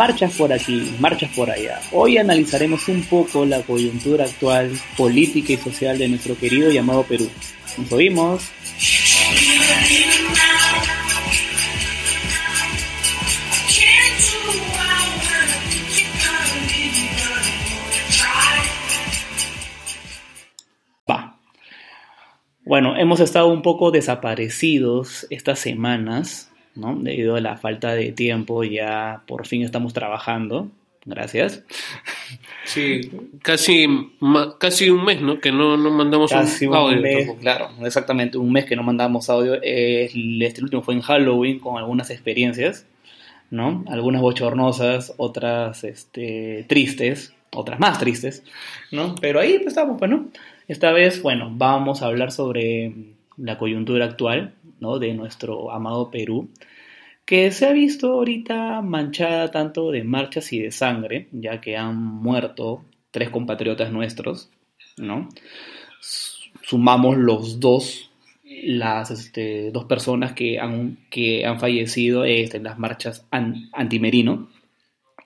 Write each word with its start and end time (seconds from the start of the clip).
marchas 0.00 0.32
por 0.32 0.50
aquí, 0.50 0.94
marchas 0.98 1.30
por 1.36 1.50
allá. 1.50 1.78
Hoy 1.92 2.16
analizaremos 2.16 2.88
un 2.88 3.02
poco 3.02 3.44
la 3.44 3.60
coyuntura 3.60 4.24
actual, 4.24 4.72
política 4.96 5.52
y 5.52 5.58
social 5.58 5.98
de 5.98 6.08
nuestro 6.08 6.38
querido 6.38 6.70
llamado 6.70 7.02
Perú. 7.02 7.28
Nos 7.76 7.92
oímos. 7.92 8.50
Bueno, 22.64 22.96
hemos 22.96 23.20
estado 23.20 23.48
un 23.48 23.62
poco 23.62 23.90
desaparecidos 23.90 25.26
estas 25.28 25.58
semanas, 25.58 26.49
¿no? 26.74 26.96
Debido 26.96 27.36
a 27.36 27.40
la 27.40 27.56
falta 27.56 27.94
de 27.94 28.12
tiempo, 28.12 28.64
ya 28.64 29.22
por 29.26 29.46
fin 29.46 29.62
estamos 29.62 29.92
trabajando. 29.92 30.70
Gracias. 31.04 31.64
Sí, 32.64 33.10
casi, 33.42 33.86
casi 34.58 34.90
un 34.90 35.04
mes, 35.04 35.20
¿no? 35.22 35.40
Que 35.40 35.50
no, 35.50 35.76
no 35.76 35.90
mandamos 35.90 36.30
casi 36.30 36.66
un, 36.66 36.74
audio. 36.74 37.00
Mes, 37.00 37.30
claro, 37.40 37.70
exactamente, 37.82 38.36
un 38.38 38.52
mes 38.52 38.66
que 38.66 38.76
no 38.76 38.82
mandamos 38.82 39.30
audio. 39.30 39.58
este 39.62 40.62
último 40.62 40.82
fue 40.82 40.94
en 40.94 41.00
Halloween 41.00 41.58
con 41.58 41.78
algunas 41.78 42.10
experiencias, 42.10 42.86
¿no? 43.50 43.84
Algunas 43.88 44.20
bochornosas, 44.20 45.14
otras 45.16 45.84
este, 45.84 46.66
tristes, 46.68 47.34
otras 47.54 47.80
más 47.80 47.98
tristes, 47.98 48.44
¿no? 48.92 49.14
Pero 49.20 49.40
ahí 49.40 49.54
pues, 49.54 49.68
estamos, 49.68 49.98
pues, 49.98 50.10
¿no? 50.10 50.28
Esta 50.68 50.92
vez, 50.92 51.22
bueno, 51.22 51.50
vamos 51.52 52.02
a 52.02 52.06
hablar 52.06 52.30
sobre 52.30 52.92
la 53.36 53.56
coyuntura 53.56 54.04
actual 54.04 54.52
de 54.98 55.14
nuestro 55.14 55.70
amado 55.70 56.10
Perú, 56.10 56.50
que 57.24 57.50
se 57.52 57.66
ha 57.66 57.72
visto 57.72 58.12
ahorita 58.12 58.82
manchada 58.82 59.50
tanto 59.50 59.90
de 59.90 60.04
marchas 60.04 60.52
y 60.52 60.60
de 60.60 60.70
sangre, 60.70 61.28
ya 61.32 61.60
que 61.60 61.76
han 61.76 61.96
muerto 61.96 62.84
tres 63.10 63.30
compatriotas 63.30 63.92
nuestros, 63.92 64.50
¿no? 64.96 65.28
Sumamos 66.62 67.16
los 67.16 67.60
dos, 67.60 68.10
las 68.44 69.10
este, 69.10 69.70
dos 69.70 69.84
personas 69.84 70.32
que 70.32 70.58
han, 70.58 70.98
que 71.10 71.46
han 71.46 71.60
fallecido 71.60 72.24
este, 72.24 72.56
en 72.56 72.64
las 72.64 72.78
marchas 72.78 73.26
antimerino, 73.30 74.48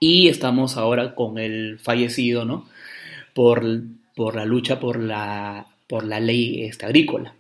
y 0.01 0.29
estamos 0.29 0.77
ahora 0.77 1.15
con 1.15 1.39
el 1.39 1.79
fallecido, 1.79 2.45
¿no? 2.45 2.67
Por 3.33 3.65
por 4.15 4.37
la 4.37 4.45
lucha 4.45 4.81
por 4.81 4.99
la, 4.99 5.67
por 5.89 6.05
la 6.05 6.21
ley 6.21 6.65
este, 6.65 6.87
agrícola. 6.87 7.35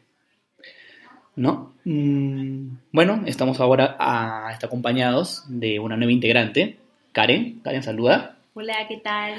¿No? 1.36 1.72
Mm, 1.84 2.76
bueno, 2.92 3.22
estamos 3.26 3.60
ahora 3.60 3.96
a, 3.98 4.50
acompañados 4.50 5.44
de 5.48 5.80
una 5.80 5.96
nueva 5.96 6.12
integrante, 6.12 6.78
Karen. 7.12 7.60
Karen, 7.62 7.82
saluda. 7.82 8.38
Hola, 8.54 8.86
¿qué 8.88 8.98
tal? 8.98 9.34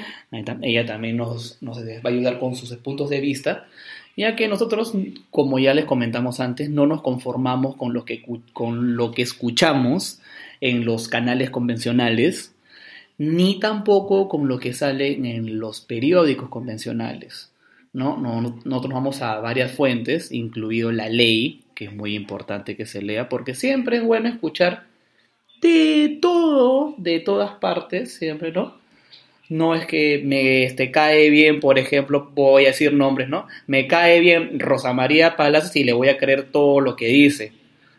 Ella 0.62 0.84
también 0.84 1.16
nos, 1.16 1.62
nos 1.62 1.78
va 1.78 2.00
a 2.04 2.08
ayudar 2.08 2.38
con 2.38 2.54
sus 2.54 2.74
puntos 2.76 3.08
de 3.08 3.20
vista, 3.20 3.66
ya 4.14 4.36
que 4.36 4.46
nosotros, 4.46 4.92
como 5.30 5.58
ya 5.58 5.72
les 5.72 5.86
comentamos 5.86 6.38
antes, 6.40 6.68
no 6.68 6.86
nos 6.86 7.00
conformamos 7.00 7.76
con 7.76 7.94
lo 7.94 8.04
que, 8.04 8.22
con 8.52 8.96
lo 8.96 9.12
que 9.12 9.22
escuchamos 9.22 10.20
en 10.60 10.84
los 10.84 11.08
canales 11.08 11.48
convencionales, 11.48 12.54
ni 13.16 13.58
tampoco 13.58 14.28
con 14.28 14.48
lo 14.48 14.58
que 14.58 14.74
sale 14.74 15.12
en 15.12 15.58
los 15.58 15.80
periódicos 15.80 16.50
convencionales. 16.50 17.52
¿no? 17.94 18.18
Nosotros 18.18 18.92
vamos 18.92 19.22
a 19.22 19.40
varias 19.40 19.72
fuentes, 19.72 20.30
incluido 20.30 20.92
la 20.92 21.08
ley, 21.08 21.62
que 21.76 21.84
es 21.84 21.92
muy 21.92 22.16
importante 22.16 22.76
que 22.76 22.86
se 22.86 23.02
lea, 23.02 23.28
porque 23.28 23.54
siempre 23.54 23.98
es 23.98 24.02
bueno 24.02 24.28
escuchar 24.28 24.86
de 25.60 26.18
todo, 26.20 26.96
de 26.98 27.20
todas 27.20 27.52
partes, 27.52 28.14
siempre, 28.14 28.50
¿no? 28.50 28.74
No 29.48 29.76
es 29.76 29.86
que 29.86 30.20
me 30.24 30.64
este, 30.64 30.90
cae 30.90 31.30
bien, 31.30 31.60
por 31.60 31.78
ejemplo, 31.78 32.32
voy 32.34 32.64
a 32.64 32.68
decir 32.68 32.92
nombres, 32.92 33.28
¿no? 33.28 33.46
Me 33.68 33.86
cae 33.86 34.18
bien 34.18 34.58
Rosa 34.58 34.92
María 34.92 35.36
Palacios 35.36 35.76
y 35.76 35.84
le 35.84 35.92
voy 35.92 36.08
a 36.08 36.18
creer 36.18 36.50
todo 36.50 36.80
lo 36.80 36.96
que 36.96 37.06
dice 37.06 37.52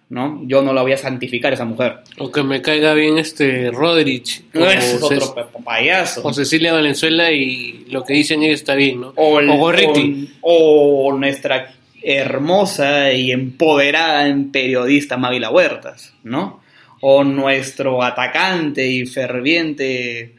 ¿no? 0.10 0.42
Yo 0.46 0.62
no 0.62 0.74
la 0.74 0.82
voy 0.82 0.94
a 0.94 0.98
santificar 0.98 1.52
a 1.52 1.56
esa 1.56 1.66
mujer. 1.66 1.98
O 2.18 2.32
que 2.32 2.44
me 2.44 2.62
caiga 2.62 2.94
bien 2.94 3.18
este 3.18 3.72
Rodrich. 3.72 4.44
No 4.54 4.70
es 4.70 5.02
otro 5.02 5.36
payaso. 5.64 6.22
O 6.24 6.34
Cecilia 6.34 6.74
Valenzuela 6.74 7.32
y 7.32 7.86
lo 7.90 8.04
que 8.04 8.14
dicen 8.14 8.42
ellos 8.42 8.62
está 8.62 8.76
bien, 8.76 9.02
¿no? 9.02 9.14
O, 9.16 9.40
Gorriti. 9.58 10.30
O, 10.42 11.14
nuestra 11.14 11.74
hermosa 12.10 13.12
y 13.12 13.34
empoderada 13.34 14.34
periodista 14.50 15.18
Mávila 15.18 15.52
Huertas, 15.52 16.14
¿no? 16.24 16.62
O 17.02 17.26
nuestro 17.26 18.02
atacante 18.02 18.88
y 18.88 19.06
ferviente 19.06 20.36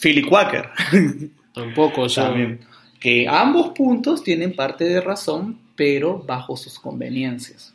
Philip 0.00 0.28
Quaker. 0.28 0.68
Tampoco, 1.52 2.02
o 2.02 2.08
sea... 2.08 2.32
Que 3.00 3.26
ambos 3.26 3.70
puntos 3.70 4.22
tienen 4.22 4.54
parte 4.54 4.84
de 4.84 5.00
razón, 5.00 5.58
pero 5.74 6.18
bajo 6.18 6.56
sus 6.56 6.78
conveniencias. 6.78 7.74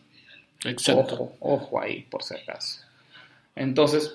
Exacto. 0.64 1.34
Ojo, 1.40 1.82
ahí, 1.82 2.06
por 2.10 2.24
si 2.24 2.36
acaso. 2.36 2.82
Entonces, 3.56 4.14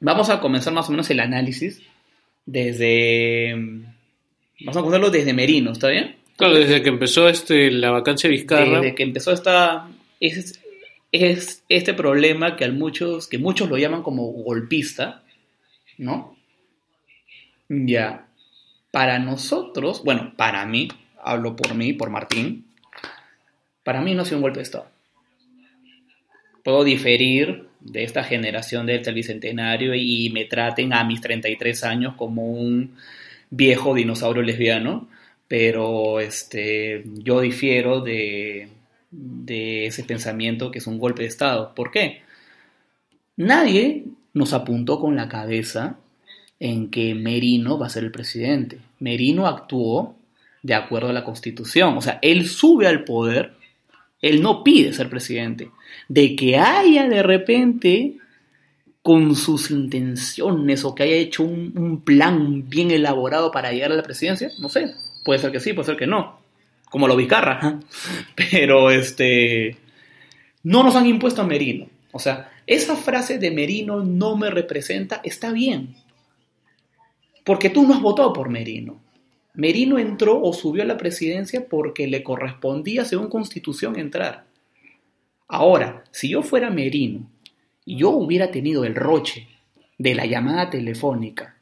vamos 0.00 0.30
a 0.30 0.40
comenzar 0.40 0.72
más 0.72 0.88
o 0.88 0.92
menos 0.92 1.10
el 1.10 1.20
análisis 1.20 1.82
desde... 2.46 3.54
Vamos 4.60 4.76
a 4.76 4.80
comenzarlo 4.80 5.10
desde 5.10 5.34
Merino, 5.34 5.72
¿está 5.72 5.88
bien? 5.88 6.23
Claro, 6.36 6.54
desde 6.54 6.82
que 6.82 6.88
empezó 6.88 7.28
este, 7.28 7.70
la 7.70 7.90
vacancia 7.90 8.28
Vizcarra. 8.28 8.80
Desde 8.80 8.94
que 8.94 9.02
empezó 9.02 9.32
esta... 9.32 9.88
Es, 10.20 10.60
es 11.12 11.62
este 11.68 11.94
problema 11.94 12.56
que, 12.56 12.68
muchos, 12.70 13.28
que 13.28 13.38
muchos 13.38 13.68
lo 13.68 13.76
llaman 13.76 14.02
como 14.02 14.24
golpista, 14.24 15.22
¿no? 15.98 16.36
Ya. 17.68 18.26
Para 18.90 19.18
nosotros, 19.18 20.02
bueno, 20.04 20.34
para 20.36 20.64
mí, 20.66 20.88
hablo 21.22 21.54
por 21.54 21.74
mí, 21.74 21.92
por 21.92 22.10
Martín, 22.10 22.66
para 23.82 24.00
mí 24.00 24.14
no 24.14 24.22
ha 24.22 24.24
sido 24.24 24.38
un 24.38 24.42
golpe 24.42 24.58
de 24.58 24.64
Estado 24.64 24.94
puedo 26.64 26.82
diferir 26.82 27.68
de 27.80 28.02
esta 28.02 28.24
generación 28.24 28.86
del 28.86 29.14
bicentenario 29.14 29.94
y 29.94 30.30
me 30.30 30.46
traten 30.46 30.92
a 30.94 31.04
mis 31.04 31.20
33 31.20 31.84
años 31.84 32.14
como 32.16 32.50
un 32.50 32.96
viejo 33.50 33.94
dinosaurio 33.94 34.42
lesbiano, 34.42 35.06
pero 35.48 36.20
este, 36.20 37.04
yo 37.14 37.40
difiero 37.40 38.00
de, 38.00 38.68
ese 39.46 40.04
pensamiento 40.04 40.70
que 40.70 40.78
es 40.78 40.86
un 40.86 40.98
golpe 40.98 41.22
de 41.22 41.28
Estado. 41.28 41.74
¿Por 41.74 41.90
qué? 41.90 42.22
Nadie 43.36 44.04
nos 44.32 44.52
apuntó 44.52 45.00
con 45.00 45.16
la 45.16 45.28
cabeza 45.28 45.98
en 46.58 46.90
que 46.90 47.14
Merino 47.14 47.78
va 47.78 47.86
a 47.86 47.90
ser 47.90 48.04
el 48.04 48.10
presidente. 48.10 48.78
Merino 48.98 49.46
actuó 49.46 50.16
de 50.62 50.74
acuerdo 50.74 51.10
a 51.10 51.12
la 51.12 51.24
Constitución. 51.24 51.96
O 51.96 52.00
sea, 52.00 52.18
él 52.22 52.48
sube 52.48 52.86
al 52.86 53.04
poder 53.04 53.52
él 54.24 54.40
no 54.40 54.64
pide 54.64 54.94
ser 54.94 55.10
presidente. 55.10 55.70
De 56.08 56.34
que 56.34 56.56
haya 56.56 57.08
de 57.10 57.22
repente 57.22 58.16
con 59.02 59.36
sus 59.36 59.70
intenciones 59.70 60.82
o 60.84 60.94
que 60.94 61.02
haya 61.02 61.16
hecho 61.16 61.42
un, 61.42 62.00
plan 62.02 62.66
bien 62.66 62.90
elaborado 62.90 63.50
para 63.50 63.70
llegar 63.70 63.92
a 63.92 63.96
la 63.96 64.02
presidencia, 64.02 64.50
no 64.58 64.70
sé. 64.70 64.94
Puede 65.24 65.40
ser 65.40 65.50
que 65.50 65.60
sí, 65.60 65.72
puede 65.72 65.86
ser 65.86 65.96
que 65.96 66.06
no. 66.06 66.38
Como 66.90 67.08
lo 67.08 67.16
Vizcarra. 67.16 67.80
Pero 68.36 68.90
este. 68.90 69.76
No 70.62 70.82
nos 70.82 70.94
han 70.94 71.06
impuesto 71.06 71.42
a 71.42 71.46
Merino. 71.46 71.88
O 72.12 72.18
sea, 72.18 72.52
esa 72.66 72.94
frase 72.94 73.38
de 73.38 73.50
Merino 73.50 74.04
no 74.04 74.36
me 74.36 74.50
representa 74.50 75.20
está 75.24 75.50
bien. 75.50 75.96
Porque 77.42 77.70
tú 77.70 77.86
no 77.86 77.94
has 77.94 78.00
votado 78.00 78.32
por 78.32 78.48
Merino. 78.48 79.00
Merino 79.54 79.98
entró 79.98 80.40
o 80.40 80.52
subió 80.52 80.82
a 80.82 80.86
la 80.86 80.96
presidencia 80.96 81.68
porque 81.68 82.06
le 82.06 82.22
correspondía, 82.22 83.04
según 83.04 83.28
constitución, 83.28 83.98
entrar. 83.98 84.46
Ahora, 85.46 86.04
si 86.10 86.30
yo 86.30 86.42
fuera 86.42 86.70
Merino 86.70 87.28
y 87.84 87.98
yo 87.98 88.10
hubiera 88.10 88.50
tenido 88.50 88.84
el 88.84 88.94
roche 88.94 89.48
de 89.98 90.14
la 90.14 90.26
llamada 90.26 90.70
telefónica 90.70 91.53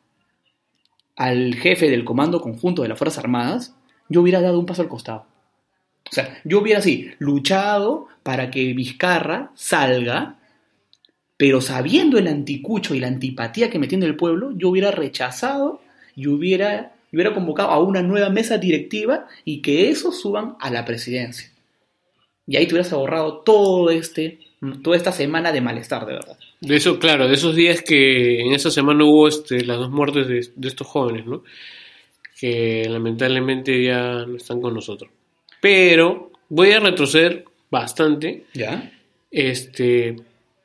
al 1.16 1.54
jefe 1.54 1.90
del 1.90 2.04
Comando 2.04 2.40
Conjunto 2.40 2.82
de 2.82 2.88
las 2.88 2.98
Fuerzas 2.98 3.18
Armadas, 3.22 3.74
yo 4.08 4.20
hubiera 4.22 4.40
dado 4.40 4.58
un 4.58 4.66
paso 4.66 4.82
al 4.82 4.88
costado. 4.88 5.26
O 6.10 6.14
sea, 6.14 6.40
yo 6.44 6.60
hubiera 6.60 6.80
así 6.80 7.10
luchado 7.18 8.08
para 8.22 8.50
que 8.50 8.72
Vizcarra 8.74 9.50
salga, 9.54 10.38
pero 11.36 11.60
sabiendo 11.60 12.18
el 12.18 12.28
anticucho 12.28 12.94
y 12.94 13.00
la 13.00 13.08
antipatía 13.08 13.70
que 13.70 13.78
me 13.78 13.88
tiene 13.88 14.06
el 14.06 14.16
pueblo, 14.16 14.52
yo 14.52 14.68
hubiera 14.68 14.90
rechazado 14.90 15.80
y 16.14 16.26
hubiera 16.26 16.92
hubiera 17.12 17.34
convocado 17.34 17.70
a 17.70 17.78
una 17.78 18.02
nueva 18.02 18.30
mesa 18.30 18.58
directiva 18.58 19.26
y 19.44 19.60
que 19.60 19.90
esos 19.90 20.20
suban 20.20 20.56
a 20.60 20.70
la 20.70 20.84
presidencia. 20.84 21.50
Y 22.46 22.56
ahí 22.56 22.66
te 22.66 22.74
hubieras 22.74 22.92
ahorrado 22.92 23.38
todo 23.38 23.90
este, 23.90 24.40
toda 24.82 24.96
esta 24.96 25.12
semana 25.12 25.52
de 25.52 25.60
malestar, 25.60 26.06
de 26.06 26.14
verdad. 26.14 26.38
De 26.62 26.76
eso, 26.76 27.00
claro, 27.00 27.26
de 27.26 27.34
esos 27.34 27.56
días 27.56 27.82
que 27.82 28.40
en 28.40 28.52
esa 28.52 28.70
semana 28.70 29.04
hubo 29.04 29.26
este, 29.26 29.64
las 29.64 29.78
dos 29.78 29.90
muertes 29.90 30.28
de, 30.28 30.68
estos 30.68 30.86
jóvenes, 30.86 31.26
¿no? 31.26 31.42
Que 32.38 32.86
lamentablemente 32.88 33.82
ya 33.82 34.24
no 34.26 34.36
están 34.36 34.60
con 34.60 34.72
nosotros. 34.72 35.10
Pero 35.60 36.30
voy 36.48 36.70
a 36.70 36.78
retroceder 36.78 37.46
bastante. 37.68 38.44
¿Ya? 38.54 38.92
Este, 39.32 40.14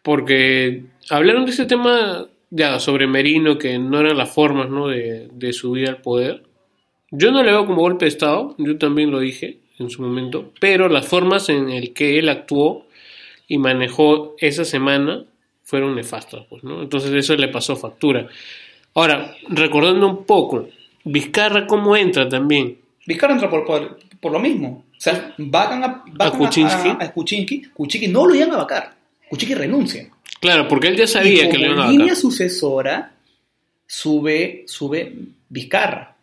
porque 0.04 0.84
hablaron 1.10 1.46
de 1.46 1.52
ese 1.52 1.66
tema 1.66 2.28
ya 2.52 2.80
sobre 2.80 3.08
Merino, 3.08 3.58
que 3.58 3.80
no 3.80 4.00
eran 4.00 4.18
las 4.18 4.32
formas 4.32 4.70
¿no? 4.70 4.90
de, 4.90 5.30
de 5.34 5.52
subir 5.52 5.90
al 5.90 6.02
poder. 6.02 6.44
Yo 7.10 7.32
no 7.32 7.42
le 7.42 7.54
veo 7.54 7.66
como 7.66 7.82
golpe 7.82 8.06
de 8.06 8.10
Estado, 8.10 8.54
yo 8.60 8.78
también 8.78 9.10
lo 9.10 9.20
dije 9.20 9.58
en 9.80 9.90
su 9.90 10.04
momento, 10.04 10.54
pero 10.60 10.90
las 10.90 11.08
formas 11.08 11.50
en 11.50 11.70
el 11.70 11.94
que 11.94 12.20
él 12.20 12.30
actuó 12.30 12.86
y 13.48 13.58
manejó 13.58 14.36
esa 14.38 14.64
semana 14.64 15.26
fueron 15.68 15.96
nefastas, 15.96 16.46
pues, 16.50 16.64
¿no? 16.64 16.82
Entonces 16.82 17.12
eso 17.14 17.36
le 17.36 17.50
pasó 17.50 17.76
factura. 17.76 18.26
Ahora, 18.94 19.36
recordando 19.50 20.08
un 20.08 20.24
poco, 20.26 20.70
Vizcarra 21.04 21.68
cómo 21.68 21.94
entra 21.98 22.28
también. 22.30 22.78
Vizcarra 23.06 23.34
entra 23.34 23.50
por, 23.50 23.66
por, 23.66 24.00
por 24.22 24.32
lo 24.32 24.40
mismo. 24.40 24.86
O 24.98 25.00
sea, 25.00 25.34
vacan 25.38 25.84
a, 25.84 26.04
vacan 26.08 26.28
A 26.28 26.32
Kuczynski. 26.38 26.88
a, 26.88 26.98
a 27.02 27.12
Kuczynski. 27.14 27.62
Kuczynski 27.74 28.08
no 28.08 28.26
lo 28.26 28.34
iban 28.34 28.54
a 28.54 28.58
vacar. 28.58 28.96
Kuczynski 29.30 29.56
renuncia. 29.56 30.10
Claro, 30.40 30.70
porque 30.70 30.88
él 30.88 30.96
ya 30.96 31.06
sabía 31.06 31.50
que 31.50 31.58
le 31.58 31.68
iban 31.68 31.80
a 31.80 31.88
línea 31.90 32.06
vacar. 32.08 32.18
sucesora 32.22 33.12
sube, 33.86 34.64
sube 34.68 35.14
Vizcarra. 35.50 36.16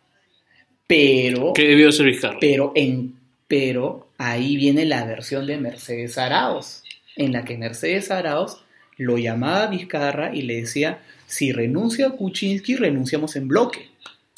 Pero, 0.87 1.53
Que 1.53 1.67
debió 1.67 1.91
ser 1.91 2.07
Vizcarra. 2.07 2.37
pero, 2.39 2.71
en, 2.75 3.13
pero 3.47 4.09
ahí 4.17 4.55
viene 4.57 4.85
la 4.85 5.05
versión 5.05 5.45
de 5.47 5.57
Mercedes 5.57 6.17
Arauz, 6.17 6.81
en 7.15 7.31
la 7.31 7.43
que 7.45 7.57
Mercedes 7.57 8.09
Arauz 8.11 8.57
lo 8.97 9.17
llamaba 9.17 9.67
Vizcarra 9.67 10.33
y 10.33 10.43
le 10.43 10.61
decía, 10.61 11.01
si 11.27 11.51
renuncia 11.51 12.07
a 12.07 12.11
Kuczynski, 12.11 12.75
renunciamos 12.75 13.35
en 13.35 13.47
bloque. 13.47 13.89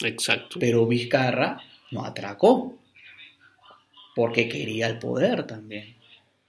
Exacto. 0.03 0.59
Pero 0.59 0.85
Vizcarra 0.87 1.61
no 1.91 2.03
atracó, 2.05 2.75
porque 4.15 4.49
quería 4.49 4.87
el 4.87 4.97
poder 4.99 5.45
también. 5.45 5.95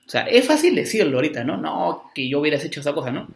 O 0.06 0.10
sea, 0.10 0.22
es 0.22 0.46
fácil 0.46 0.74
decirlo 0.74 1.16
ahorita, 1.18 1.44
¿no? 1.44 1.56
No, 1.58 2.04
que 2.14 2.28
yo 2.28 2.40
hubieras 2.40 2.64
hecho 2.64 2.80
esa 2.80 2.94
cosa, 2.94 3.10
¿no? 3.10 3.28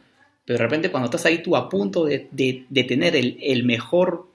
Pero 0.45 0.59
de 0.59 0.65
repente 0.65 0.91
cuando 0.91 1.07
estás 1.07 1.27
ahí 1.27 1.43
tú 1.43 1.55
a 1.55 1.69
punto 1.69 2.05
de, 2.07 2.29
de- 2.31 2.65
de 2.69 2.85
tener 2.85 3.15
el, 3.15 3.39
el 3.43 3.65
mejor 3.65 4.27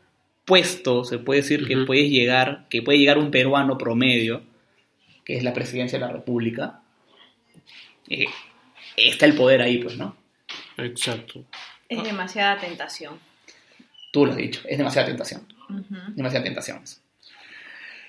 puesto, 0.46 1.04
se 1.04 1.18
puede 1.20 1.42
decir 1.42 1.68
que 1.68 1.78
puedes 1.78 2.10
llegar, 2.10 2.66
que 2.70 2.82
puede 2.82 3.00
llegar 3.00 3.18
un 3.18 3.32
peruano 3.32 3.78
promedio, 3.78 4.44
que 5.26 5.36
es 5.36 5.44
la 5.44 5.54
presidencia 5.54 6.00
de 6.00 6.06
la 6.06 6.12
República, 6.12 6.82
eh, 8.10 8.26
está 8.96 9.26
el 9.26 9.36
poder 9.36 9.62
ahí, 9.62 9.80
pues, 9.80 9.98
¿no? 9.98 10.16
Exacto. 10.78 11.44
Es 11.90 12.04
demasiada 12.04 12.58
tentación. 12.60 13.20
Tú 14.12 14.26
lo 14.26 14.32
has 14.32 14.38
dicho, 14.38 14.62
es 14.66 14.78
demasiada 14.78 15.08
tentación. 15.08 15.42
Ujú. 15.70 15.96
demasiadas 16.16 16.46
tentaciones. 16.46 17.02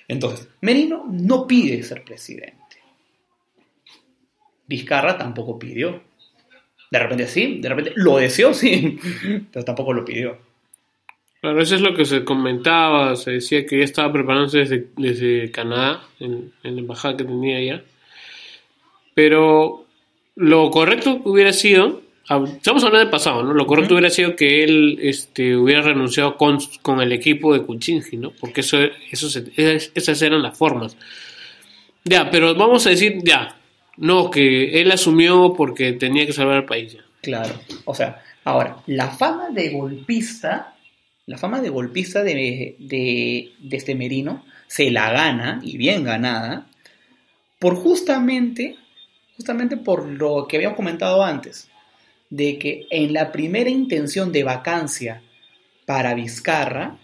Entonces, 0.06 0.48
Merino 0.60 1.04
no 1.10 1.46
pide 1.46 1.82
ser 1.82 2.04
presidente. 2.04 2.56
Vizcarra 4.66 5.18
tampoco 5.18 5.58
pidió. 5.58 6.02
De 6.90 6.98
repente 6.98 7.26
sí, 7.26 7.58
de 7.60 7.68
repente 7.68 7.92
lo 7.96 8.16
deseó, 8.16 8.54
sí, 8.54 8.98
pero 9.52 9.64
tampoco 9.64 9.92
lo 9.92 10.04
pidió. 10.04 10.38
Claro, 11.40 11.60
eso 11.60 11.76
es 11.76 11.82
lo 11.82 11.94
que 11.94 12.04
se 12.04 12.24
comentaba, 12.24 13.14
se 13.14 13.32
decía 13.32 13.64
que 13.64 13.78
ya 13.78 13.84
estaba 13.84 14.12
preparándose 14.12 14.58
desde, 14.58 14.88
desde 14.96 15.50
Canadá, 15.52 16.02
en, 16.18 16.52
en 16.64 16.74
la 16.74 16.80
embajada 16.80 17.16
que 17.16 17.24
tenía 17.24 17.58
allá. 17.58 17.84
Pero 19.14 19.86
lo 20.34 20.70
correcto 20.70 21.20
hubiera 21.24 21.52
sido, 21.52 22.02
estamos 22.28 22.82
hablando 22.84 22.98
del 22.98 23.10
pasado, 23.10 23.42
¿no? 23.42 23.54
Lo 23.54 23.66
correcto 23.66 23.94
Ujú. 23.94 23.98
hubiera 24.00 24.10
sido 24.14 24.36
que 24.36 24.62
él 24.64 24.98
este, 25.02 25.56
hubiera 25.56 25.82
renunciado 25.82 26.36
con, 26.36 26.58
con 26.82 27.00
el 27.00 27.12
equipo 27.12 27.54
de 27.54 27.62
Kuczynski, 27.62 28.16
¿no? 28.16 28.32
Porque 28.32 28.60
eso, 28.60 28.78
eso 29.10 29.30
se- 29.30 29.50
es- 29.56 29.92
esas 29.94 30.20
eran 30.22 30.42
las 30.42 30.56
formas. 30.56 30.96
Ya, 32.04 32.30
pero 32.30 32.54
vamos 32.54 32.86
a 32.86 32.90
decir, 32.90 33.18
ya, 33.24 33.56
no, 33.96 34.30
que 34.30 34.80
él 34.80 34.90
asumió 34.92 35.54
porque 35.56 35.92
tenía 35.92 36.26
que 36.26 36.32
salvar 36.32 36.56
al 36.56 36.64
país. 36.66 36.92
ya. 36.94 37.00
Claro. 37.22 37.54
O 37.84 37.94
sea, 37.94 38.22
ahora, 38.44 38.76
la 38.86 39.08
fama 39.10 39.48
de 39.50 39.70
golpista, 39.70 40.76
la 41.26 41.36
fama 41.38 41.60
de 41.60 41.68
golpista 41.68 42.22
de, 42.22 42.76
de, 42.78 43.52
de 43.58 43.76
este 43.76 43.94
Merino 43.94 44.44
se 44.66 44.90
la 44.90 45.10
gana, 45.12 45.60
y 45.62 45.76
bien 45.78 46.04
ganada, 46.04 46.66
por 47.58 47.74
justamente, 47.74 48.76
justamente 49.36 49.76
por 49.76 50.06
lo 50.06 50.46
que 50.46 50.56
habíamos 50.56 50.76
comentado 50.76 51.24
antes, 51.24 51.68
de 52.30 52.58
que 52.58 52.86
en 52.90 53.12
la 53.12 53.32
primera 53.32 53.70
intención 53.70 54.32
de 54.32 54.44
vacancia 54.44 55.22
para 55.86 56.14
Vizcarra, 56.14 56.98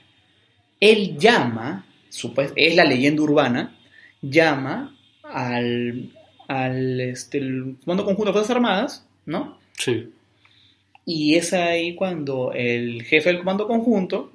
él 0.80 1.16
llama, 1.18 1.86
es 2.56 2.76
la 2.76 2.84
leyenda 2.84 3.22
urbana, 3.22 3.76
llama 4.20 4.96
al, 5.22 6.10
al 6.48 7.00
este, 7.00 7.38
el 7.38 7.76
Comando 7.84 8.04
Conjunto 8.04 8.30
de 8.30 8.32
Fuerzas 8.32 8.56
Armadas, 8.56 9.06
¿no? 9.26 9.58
Sí. 9.78 10.10
Y 11.06 11.34
es 11.34 11.52
ahí 11.52 11.94
cuando 11.94 12.52
el 12.54 13.02
jefe 13.02 13.28
del 13.28 13.38
comando 13.38 13.66
conjunto 13.66 14.32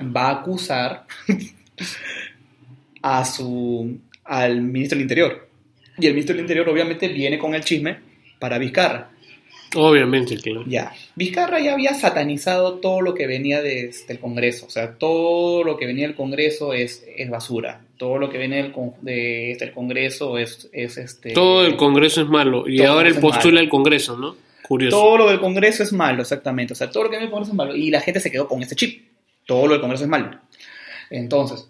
va 0.00 0.28
a 0.28 0.40
acusar 0.40 1.06
a 3.02 3.24
su 3.24 3.98
al 4.24 4.60
ministro 4.60 4.96
del 4.96 5.02
Interior. 5.02 5.48
Y 5.98 6.06
el 6.06 6.14
ministro 6.14 6.34
del 6.34 6.44
Interior 6.44 6.68
obviamente 6.68 7.08
viene 7.08 7.38
con 7.38 7.54
el 7.54 7.64
chisme 7.64 7.98
para 8.38 8.58
Vizcarra. 8.58 9.10
Obviamente, 9.74 10.36
claro. 10.36 10.64
Ya, 10.66 10.92
Vizcarra 11.14 11.58
ya 11.60 11.72
había 11.72 11.94
satanizado 11.94 12.74
todo 12.74 13.00
lo 13.00 13.14
que 13.14 13.26
venía 13.26 13.62
de- 13.62 13.90
del 14.06 14.18
Congreso. 14.18 14.66
O 14.66 14.70
sea, 14.70 14.94
todo 14.98 15.64
lo 15.64 15.76
que 15.78 15.86
venía 15.86 16.06
del 16.06 16.14
Congreso 16.14 16.74
es, 16.74 17.04
es 17.16 17.30
basura. 17.30 17.80
Todo 17.96 18.18
lo 18.18 18.28
que 18.28 18.38
viene 18.38 18.56
del, 18.62 18.72
con- 18.72 18.92
de- 19.00 19.56
del 19.58 19.72
Congreso 19.72 20.36
es, 20.36 20.68
es 20.72 20.98
este... 20.98 21.32
Todo 21.32 21.64
el 21.64 21.76
Congreso 21.76 22.20
es 22.22 22.28
malo 22.28 22.68
y 22.68 22.82
ahora 22.82 23.08
él 23.08 23.14
postula 23.20 23.60
el 23.60 23.68
Congreso, 23.70 24.18
¿no? 24.18 24.36
Curioso. 24.62 24.96
Todo 24.96 25.16
lo 25.18 25.28
del 25.28 25.40
Congreso 25.40 25.82
es 25.82 25.92
malo, 25.92 26.22
exactamente. 26.22 26.72
O 26.74 26.76
sea, 26.76 26.90
todo 26.90 27.04
lo 27.04 27.08
que 27.10 27.16
viene 27.16 27.26
del 27.26 27.30
Congreso 27.32 27.52
es 27.52 27.56
malo. 27.56 27.74
Y 27.74 27.90
la 27.90 28.00
gente 28.00 28.20
se 28.20 28.30
quedó 28.30 28.46
con 28.48 28.62
ese 28.62 28.76
chip. 28.76 29.04
Todo 29.46 29.66
lo 29.66 29.72
del 29.72 29.80
Congreso 29.80 30.04
es 30.04 30.10
malo. 30.10 30.38
Entonces, 31.10 31.68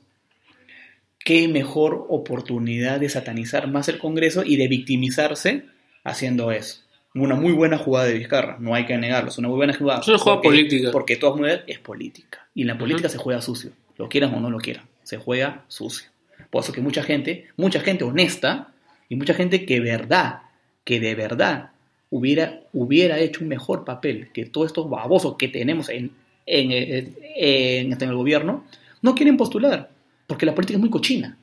¿qué 1.25 1.49
mejor 1.49 2.07
oportunidad 2.09 3.01
de 3.01 3.09
satanizar 3.09 3.69
más 3.69 3.89
el 3.89 3.99
Congreso 3.99 4.43
y 4.45 4.57
de 4.57 4.69
victimizarse 4.69 5.63
haciendo 6.05 6.51
eso? 6.53 6.81
Una 7.15 7.35
muy 7.35 7.53
buena 7.53 7.77
jugada 7.79 8.07
de 8.07 8.15
Vizcarra, 8.15 8.57
no 8.59 8.75
hay 8.75 8.87
que 8.87 8.97
negarlo, 8.97 9.29
es 9.31 9.39
una 9.39 9.49
muy 9.49 9.57
buena 9.57 9.75
jugada. 9.75 10.01
Es 10.01 10.09
una 10.09 10.19
jugada 10.19 10.41
política. 10.43 10.93
Porque 10.93 11.15
de 11.15 11.21
todas 11.21 11.41
maneras 11.41 11.65
es 11.67 11.79
política. 11.79 12.47
Y 12.55 12.63
en 12.63 12.69
la 12.69 12.79
política 12.79 13.09
se 13.09 13.19
juega 13.19 13.43
sucio. 13.43 13.71
Lo 13.99 14.09
quieran 14.09 14.35
o 14.35 14.41
no 14.41 14.49
lo 14.51 14.59
quieran. 14.59 14.85
Se 15.03 15.19
juega 15.19 15.65
sucio. 15.69 16.09
Por 16.51 16.63
eso 16.65 16.73
que 16.73 16.81
mucha 16.81 17.03
gente, 17.03 17.49
mucha 17.57 17.81
gente 17.81 18.05
honesta 18.05 18.69
y 19.09 19.17
mucha 19.17 19.35
gente 19.35 19.67
que 19.67 19.81
verdad, 19.81 20.41
que 20.85 21.01
de 21.01 21.15
verdad 21.15 21.71
hubiera, 22.11 22.61
hubiera 22.73 23.19
hecho 23.19 23.41
un 23.43 23.49
mejor 23.49 23.85
papel 23.85 24.29
que 24.33 24.47
todos 24.47 24.69
estos 24.69 24.89
babosos 24.89 25.37
que 25.39 25.49
tenemos 25.49 25.89
en, 25.91 26.13
en, 26.47 26.71
en- 26.73 27.17
en- 27.37 27.93
en 27.93 28.03
el 28.03 28.15
gobierno, 28.15 28.65
no 29.03 29.15
quieren 29.15 29.37
postular. 29.37 29.91
Porque 30.27 30.47
la 30.47 30.55
política 30.55 30.77
es 30.79 30.81
muy 30.81 30.91
cochina. 30.91 31.37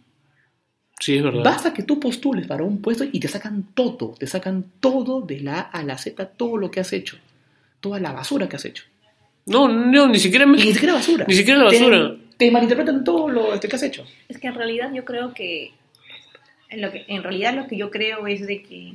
Sí, 0.99 1.15
es 1.15 1.23
verdad. 1.23 1.43
Basta 1.43 1.73
que 1.73 1.83
tú 1.83 1.99
postules 1.99 2.45
para 2.45 2.63
un 2.63 2.81
puesto 2.81 3.05
y 3.09 3.19
te 3.19 3.27
sacan 3.27 3.67
todo, 3.73 4.15
te 4.19 4.27
sacan 4.27 4.65
todo 4.79 5.21
de 5.21 5.39
la 5.39 5.59
A 5.59 5.79
a 5.79 5.83
la 5.83 5.97
Z, 5.97 6.25
todo 6.25 6.57
lo 6.57 6.69
que 6.69 6.81
has 6.81 6.91
hecho, 6.91 7.17
toda 7.79 7.99
la 7.99 8.11
basura 8.11 8.49
que 8.49 8.57
has 8.57 8.65
hecho. 8.65 8.83
No, 9.45 9.67
no, 9.67 10.07
ni 10.07 10.19
siquiera 10.19 10.45
me... 10.45 10.57
ni 10.57 10.73
siquiera 10.73 10.93
basura. 10.93 11.25
Ni 11.27 11.33
siquiera 11.33 11.63
la 11.63 11.69
Te- 11.69 11.79
basura. 11.79 12.15
Te, 12.37 12.51
malinterpretan 12.51 13.03
todo 13.03 13.29
lo 13.29 13.53
este, 13.53 13.67
que 13.67 13.75
has 13.75 13.83
hecho. 13.83 14.05
Es 14.27 14.37
que 14.37 14.47
en 14.47 14.55
realidad 14.55 14.93
yo 14.93 15.05
creo 15.05 15.33
que 15.33 15.71
en, 16.69 16.81
lo 16.81 16.91
que, 16.91 17.05
en 17.07 17.23
realidad 17.23 17.55
lo 17.55 17.67
que 17.67 17.77
yo 17.77 17.89
creo 17.89 18.27
es 18.27 18.45
de 18.45 18.61
que 18.61 18.93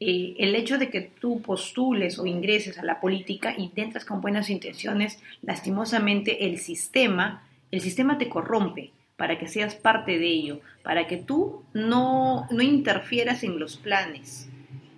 eh, 0.00 0.34
el 0.38 0.54
hecho 0.54 0.78
de 0.78 0.90
que 0.90 1.00
tú 1.00 1.40
postules 1.40 2.18
o 2.18 2.26
ingreses 2.26 2.78
a 2.78 2.84
la 2.84 3.00
política 3.00 3.54
y 3.56 3.68
te 3.68 3.82
entras 3.82 4.04
con 4.04 4.20
buenas 4.20 4.50
intenciones, 4.50 5.18
lastimosamente 5.42 6.46
el 6.46 6.58
sistema, 6.58 7.42
el 7.70 7.80
sistema 7.80 8.18
te 8.18 8.28
corrompe 8.28 8.90
para 9.16 9.38
que 9.38 9.48
seas 9.48 9.74
parte 9.74 10.18
de 10.18 10.26
ello, 10.26 10.60
para 10.82 11.06
que 11.06 11.16
tú 11.16 11.62
no, 11.72 12.46
no 12.50 12.62
interfieras 12.62 13.42
en 13.42 13.58
los 13.58 13.76
planes 13.76 14.48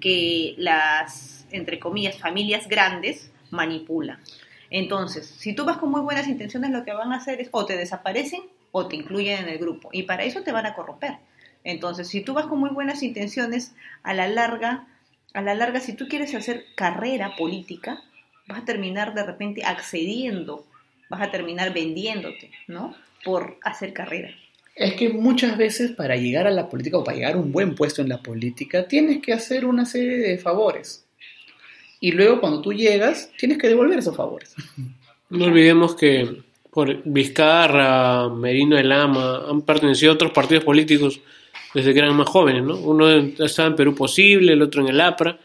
que 0.01 0.55
las, 0.59 1.47
entre 1.51 1.79
comillas, 1.79 2.19
familias 2.19 2.69
grandes 2.69 3.31
manipulan. 3.51 4.19
Entonces, 4.71 5.27
si 5.27 5.55
tú 5.55 5.65
vas 5.65 5.79
con 5.79 5.91
muy 5.91 6.01
buenas 6.01 6.29
intenciones, 6.29 6.71
lo 6.71 6.85
que 6.85 6.93
van 6.93 7.13
a 7.13 7.17
hacer 7.17 7.41
es 7.41 7.49
o 7.53 7.65
te 7.65 7.77
desaparecen 7.77 8.43
o 8.71 8.87
te 8.87 8.97
incluyen 8.97 9.45
en 9.45 9.49
el 9.49 9.59
grupo. 9.59 9.89
Y 9.93 10.03
para 10.03 10.25
eso 10.25 10.43
te 10.43 10.53
van 10.53 10.67
a 10.67 10.75
corromper. 10.75 11.17
Entonces, 11.65 12.09
si 12.09 12.21
tú 12.21 12.35
vas 12.35 12.47
con 12.47 12.61
muy 12.61 12.71
buenas 12.71 13.03
intenciones, 13.03 13.75
a 14.03 14.15
la 14.15 14.29
larga, 14.29 14.87
a 15.33 15.43
la 15.43 15.55
larga, 15.55 15.81
si 15.81 15.95
tú 15.95 16.09
quieres 16.09 16.35
hacer 16.35 16.65
carrera 16.75 17.35
política, 17.37 18.03
vas 18.47 18.63
a 18.63 18.65
terminar 18.65 19.15
de 19.15 19.25
repente 19.25 19.65
accediendo, 19.65 20.67
vas 21.09 21.23
a 21.23 21.31
terminar 21.31 21.73
vendiéndote, 21.73 22.51
¿no? 22.67 22.95
Por 23.25 23.59
hacer 23.63 23.93
carrera. 23.93 24.31
Es 24.75 24.95
que 24.95 25.09
muchas 25.09 25.59
veces 25.59 25.91
para 25.91 26.17
llegar 26.17 26.47
a 26.47 26.51
la 26.51 26.69
política 26.69 26.99
o 26.99 27.05
para 27.05 27.17
llegar 27.17 27.35
a 27.35 27.39
un 27.39 27.51
buen 27.51 27.75
puesto 27.75 28.01
en 28.01 28.09
la 28.09 28.23
política 28.23 28.87
tienes 28.87 29.21
que 29.21 29.33
hacer 29.33 29.65
una 29.65 29.85
serie 29.85 30.19
de 30.19 30.39
favores. 30.39 31.05
Y 32.01 32.13
luego 32.13 32.41
cuando 32.41 32.61
tú 32.61 32.73
llegas 32.73 33.31
tienes 33.37 33.59
que 33.59 33.69
devolver 33.69 33.99
esos 33.99 34.17
favores. 34.17 34.55
No 35.31 35.45
olvidemos 35.45 35.95
que 35.97 36.43
por 36.71 37.03
Vizcarra, 37.05 38.29
Merino 38.29 38.77
de 38.77 38.85
Lama 38.85 39.43
han 39.49 39.63
pertenecido 39.63 40.13
a 40.13 40.15
otros 40.15 40.33
partidos 40.33 40.65
políticos 40.65 41.21
desde 41.75 41.93
que 41.93 41.99
eran 41.99 42.17
más 42.17 42.29
jóvenes, 42.29 42.63
¿no? 42.63 42.77
Uno 42.77 43.11
estaba 43.11 43.69
en 43.69 43.77
Perú 43.77 43.95
Posible, 43.95 44.53
el 44.53 44.63
otro 44.63 44.83
en 44.83 44.89
el 44.89 45.01
APRA, 45.01 45.39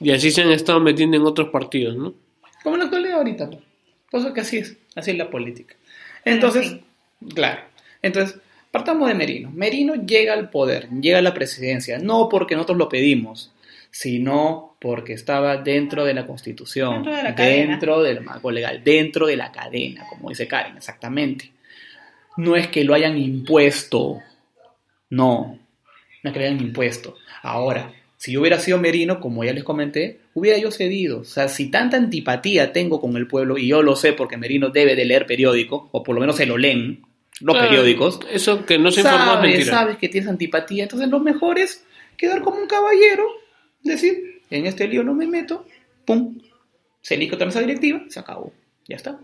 y 0.00 0.12
así 0.12 0.30
se 0.30 0.42
han 0.42 0.50
estado 0.50 0.80
metiendo 0.80 1.16
en 1.16 1.24
otros 1.24 1.48
partidos, 1.48 1.96
¿no? 1.96 2.14
Como 2.62 2.76
en 2.76 2.80
la 2.80 2.84
actualidad 2.86 3.18
ahorita. 3.18 3.46
¿no? 3.46 3.58
Entonces, 4.04 4.32
que 4.32 4.40
así 4.40 4.58
es, 4.58 4.76
así 4.94 5.10
es 5.10 5.18
la 5.18 5.28
política. 5.28 5.74
Entonces, 6.24 6.72
en 6.72 6.82
claro. 7.34 7.62
Entonces, 8.02 8.40
partamos 8.70 9.08
de 9.08 9.14
Merino. 9.14 9.50
Merino 9.50 9.94
llega 9.94 10.34
al 10.34 10.50
poder, 10.50 10.88
llega 10.90 11.18
a 11.18 11.22
la 11.22 11.34
presidencia, 11.34 11.98
no 11.98 12.28
porque 12.28 12.54
nosotros 12.54 12.78
lo 12.78 12.88
pedimos, 12.88 13.52
sino 13.90 14.76
porque 14.80 15.12
estaba 15.12 15.56
dentro 15.56 16.04
de 16.04 16.14
la 16.14 16.26
constitución, 16.26 17.02
Dentro 17.02 17.16
de 17.16 17.22
la 17.22 17.32
dentro 17.32 18.02
del 18.02 18.20
marco 18.20 18.50
legal, 18.50 18.82
dentro 18.84 19.26
de 19.26 19.36
la 19.36 19.50
cadena, 19.50 20.06
como 20.08 20.28
dice 20.28 20.46
Karen, 20.46 20.76
exactamente. 20.76 21.50
No 22.36 22.54
es 22.54 22.68
que 22.68 22.84
lo 22.84 22.94
hayan 22.94 23.18
impuesto, 23.18 24.20
no, 25.10 25.58
no 26.22 26.30
es 26.30 26.32
que 26.32 26.38
lo 26.38 26.46
hayan 26.46 26.60
impuesto. 26.60 27.16
Ahora, 27.42 27.92
si 28.16 28.32
yo 28.32 28.40
hubiera 28.40 28.60
sido 28.60 28.78
Merino, 28.78 29.20
como 29.20 29.42
ya 29.44 29.52
les 29.52 29.64
comenté, 29.64 30.20
hubiera 30.34 30.58
yo 30.58 30.70
cedido. 30.70 31.20
O 31.20 31.24
sea, 31.24 31.48
si 31.48 31.70
tanta 31.70 31.96
antipatía 31.96 32.72
tengo 32.72 33.00
con 33.00 33.16
el 33.16 33.26
pueblo, 33.26 33.58
y 33.58 33.68
yo 33.68 33.82
lo 33.82 33.96
sé 33.96 34.12
porque 34.12 34.36
Merino 34.36 34.70
debe 34.70 34.94
de 34.94 35.04
leer 35.04 35.26
periódico, 35.26 35.88
o 35.92 36.02
por 36.02 36.14
lo 36.14 36.20
menos 36.20 36.36
se 36.36 36.46
lo 36.46 36.56
leen, 36.56 37.02
los 37.40 37.54
Claro, 37.54 37.68
periódicos, 37.68 38.20
Eso 38.30 38.64
que 38.66 38.78
no 38.78 38.90
se 38.90 39.00
informó 39.00 39.18
es 39.24 39.26
sabes, 39.32 39.50
mentira. 39.52 39.72
sabes 39.72 39.96
que 39.98 40.08
tienes 40.08 40.28
antipatía, 40.30 40.82
entonces 40.84 41.08
lo 41.08 41.20
mejor 41.20 41.58
es 41.58 41.84
quedar 42.16 42.42
como 42.42 42.58
un 42.58 42.66
caballero, 42.66 43.24
decir, 43.82 44.40
en 44.50 44.66
este 44.66 44.88
lío 44.88 45.04
no 45.04 45.14
me 45.14 45.26
meto, 45.26 45.66
pum, 46.04 46.38
se 47.00 47.14
elige 47.14 47.34
otra 47.34 47.46
mesa 47.46 47.60
directiva, 47.60 48.02
se 48.08 48.18
acabó, 48.20 48.52
ya 48.88 48.96
está. 48.96 49.18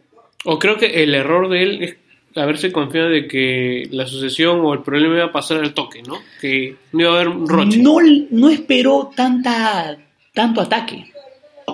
O 0.45 0.59
creo 0.59 0.77
que 0.77 1.03
el 1.03 1.15
error 1.15 1.49
de 1.49 1.63
él 1.63 1.83
es 1.83 1.97
haberse 2.37 2.73
confiado 2.73 3.09
de 3.09 3.27
que 3.27 3.89
la 3.91 4.07
sucesión 4.07 4.61
o 4.61 4.75
el 4.75 4.83
problema 4.83 5.15
iba 5.17 5.25
a 5.27 5.33
pasar 5.33 5.59
al 5.63 5.73
toque, 5.75 6.03
¿no? 6.03 6.19
Que 6.41 6.77
no 6.93 7.01
iba 7.01 7.11
a 7.11 7.15
haber 7.17 7.29
un 7.29 7.49
roche. 7.49 7.79
No, 7.79 7.97
no 8.31 8.51
esperó 8.51 9.11
tanta, 9.15 9.97
tanto 10.33 10.61
ataque, 10.61 11.13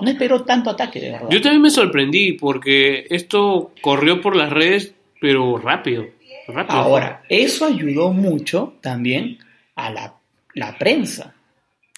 no 0.00 0.08
esperó 0.08 0.42
tanto 0.44 0.70
ataque, 0.70 1.00
de 1.00 1.10
verdad. 1.12 1.28
Yo 1.30 1.40
también 1.40 1.62
me 1.62 1.70
sorprendí 1.70 2.32
porque 2.32 3.06
esto 3.10 3.72
corrió 3.80 4.20
por 4.20 4.36
las 4.36 4.50
redes, 4.50 4.94
pero 5.20 5.58
rápido. 5.58 6.06
Rápido. 6.54 6.78
Ahora, 6.78 7.22
eso 7.28 7.64
ayudó 7.66 8.12
mucho 8.12 8.74
también 8.80 9.38
a 9.74 9.90
la, 9.90 10.14
la 10.54 10.76
prensa. 10.78 11.34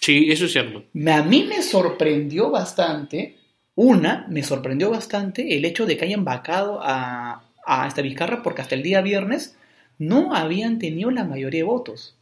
Sí, 0.01 0.27
eso 0.29 0.45
es 0.45 0.51
cierto. 0.51 0.83
A 1.07 1.21
mí 1.23 1.45
me 1.47 1.61
sorprendió 1.61 2.49
bastante, 2.51 3.37
una, 3.75 4.25
me 4.29 4.43
sorprendió 4.43 4.89
bastante 4.89 5.55
el 5.55 5.63
hecho 5.65 5.85
de 5.85 5.97
que 5.97 6.05
hayan 6.05 6.25
vacado 6.25 6.79
a, 6.83 7.43
a 7.65 7.87
esta 7.87 8.01
Vizcarra 8.01 8.43
porque 8.43 8.61
hasta 8.61 8.75
el 8.75 8.83
día 8.83 9.01
viernes 9.01 9.57
no 9.99 10.35
habían 10.35 10.79
tenido 10.79 11.09
la 11.11 11.23
mayoría 11.23 11.59
de 11.61 11.63
votos. 11.63 12.15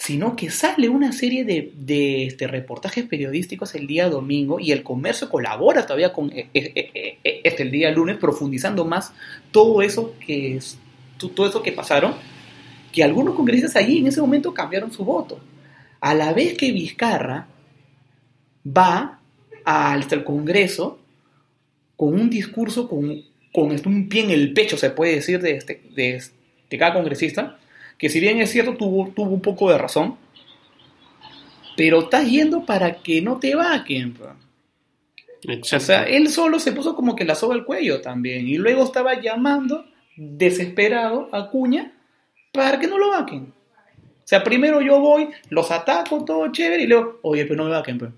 Sino 0.00 0.36
que 0.36 0.48
sale 0.50 0.88
una 0.88 1.10
serie 1.12 1.44
de, 1.44 1.72
de, 1.74 2.26
este, 2.26 2.46
reportajes 2.46 3.04
periodísticos 3.04 3.74
el 3.74 3.88
día 3.88 4.08
domingo 4.08 4.60
y 4.60 4.70
el 4.70 4.84
comercio 4.84 5.28
colabora 5.28 5.82
todavía 5.84 6.12
con 6.12 6.30
eh, 6.32 6.48
eh, 6.54 6.72
eh, 7.24 7.40
este, 7.42 7.64
el 7.64 7.72
día 7.72 7.90
lunes, 7.90 8.16
profundizando 8.16 8.84
más 8.84 9.12
todo 9.50 9.82
eso 9.82 10.14
que, 10.24 10.56
es- 10.56 10.78
todo 11.18 11.48
eso 11.48 11.62
que 11.62 11.72
pasaron, 11.72 12.14
que 12.92 13.02
algunos 13.02 13.34
congresistas 13.34 13.76
allí 13.76 13.98
en 13.98 14.06
ese 14.06 14.20
momento 14.20 14.54
cambiaron 14.54 14.92
su 14.92 15.04
voto 15.04 15.40
a 16.00 16.14
la 16.14 16.32
vez 16.32 16.56
que 16.56 16.72
Vizcarra 16.72 17.46
va 18.66 19.20
al 19.64 20.00
hasta 20.00 20.14
el 20.14 20.24
Congreso 20.24 20.98
con 21.96 22.14
un 22.14 22.30
discurso 22.30 22.88
con, 22.88 23.22
con 23.52 23.72
este, 23.72 23.88
un 23.88 24.08
pie 24.08 24.22
en 24.22 24.30
el 24.30 24.52
pecho, 24.52 24.76
se 24.76 24.90
puede 24.90 25.16
decir, 25.16 25.40
de, 25.40 25.56
este, 25.56 25.82
de, 25.94 26.22
de 26.70 26.78
cada 26.78 26.94
congresista, 26.94 27.58
que 27.98 28.08
si 28.08 28.20
bien 28.20 28.40
es 28.40 28.50
cierto, 28.50 28.76
tuvo, 28.76 29.08
tuvo 29.08 29.30
un 29.30 29.42
poco 29.42 29.70
de 29.70 29.78
razón, 29.78 30.16
pero 31.76 32.02
estás 32.02 32.30
yendo 32.30 32.64
para 32.64 33.02
que 33.02 33.20
no 33.20 33.38
te 33.38 33.54
vaquen. 33.54 34.14
Exacto. 35.42 35.76
O 35.76 35.86
sea, 35.86 36.02
él 36.04 36.28
solo 36.28 36.58
se 36.60 36.72
puso 36.72 36.94
como 36.94 37.16
que 37.16 37.24
la 37.24 37.34
soga 37.34 37.54
al 37.54 37.64
cuello 37.64 38.00
también, 38.00 38.46
y 38.46 38.56
luego 38.56 38.84
estaba 38.84 39.20
llamando 39.20 39.84
desesperado 40.18 41.28
a 41.32 41.48
Cuña 41.48 41.92
para 42.52 42.78
que 42.78 42.88
no 42.88 42.98
lo 42.98 43.10
vaquen. 43.10 43.52
O 44.02 44.28
sea, 44.28 44.42
primero 44.42 44.82
yo 44.82 45.00
voy, 45.00 45.28
los 45.48 45.70
ataco, 45.70 46.24
todo 46.24 46.52
chévere, 46.52 46.82
y 46.82 46.86
luego, 46.86 47.20
oye, 47.22 47.44
pero 47.44 47.56
no 47.56 47.64
me 47.64 47.70
vaquen, 47.70 47.98
pues. 47.98 48.10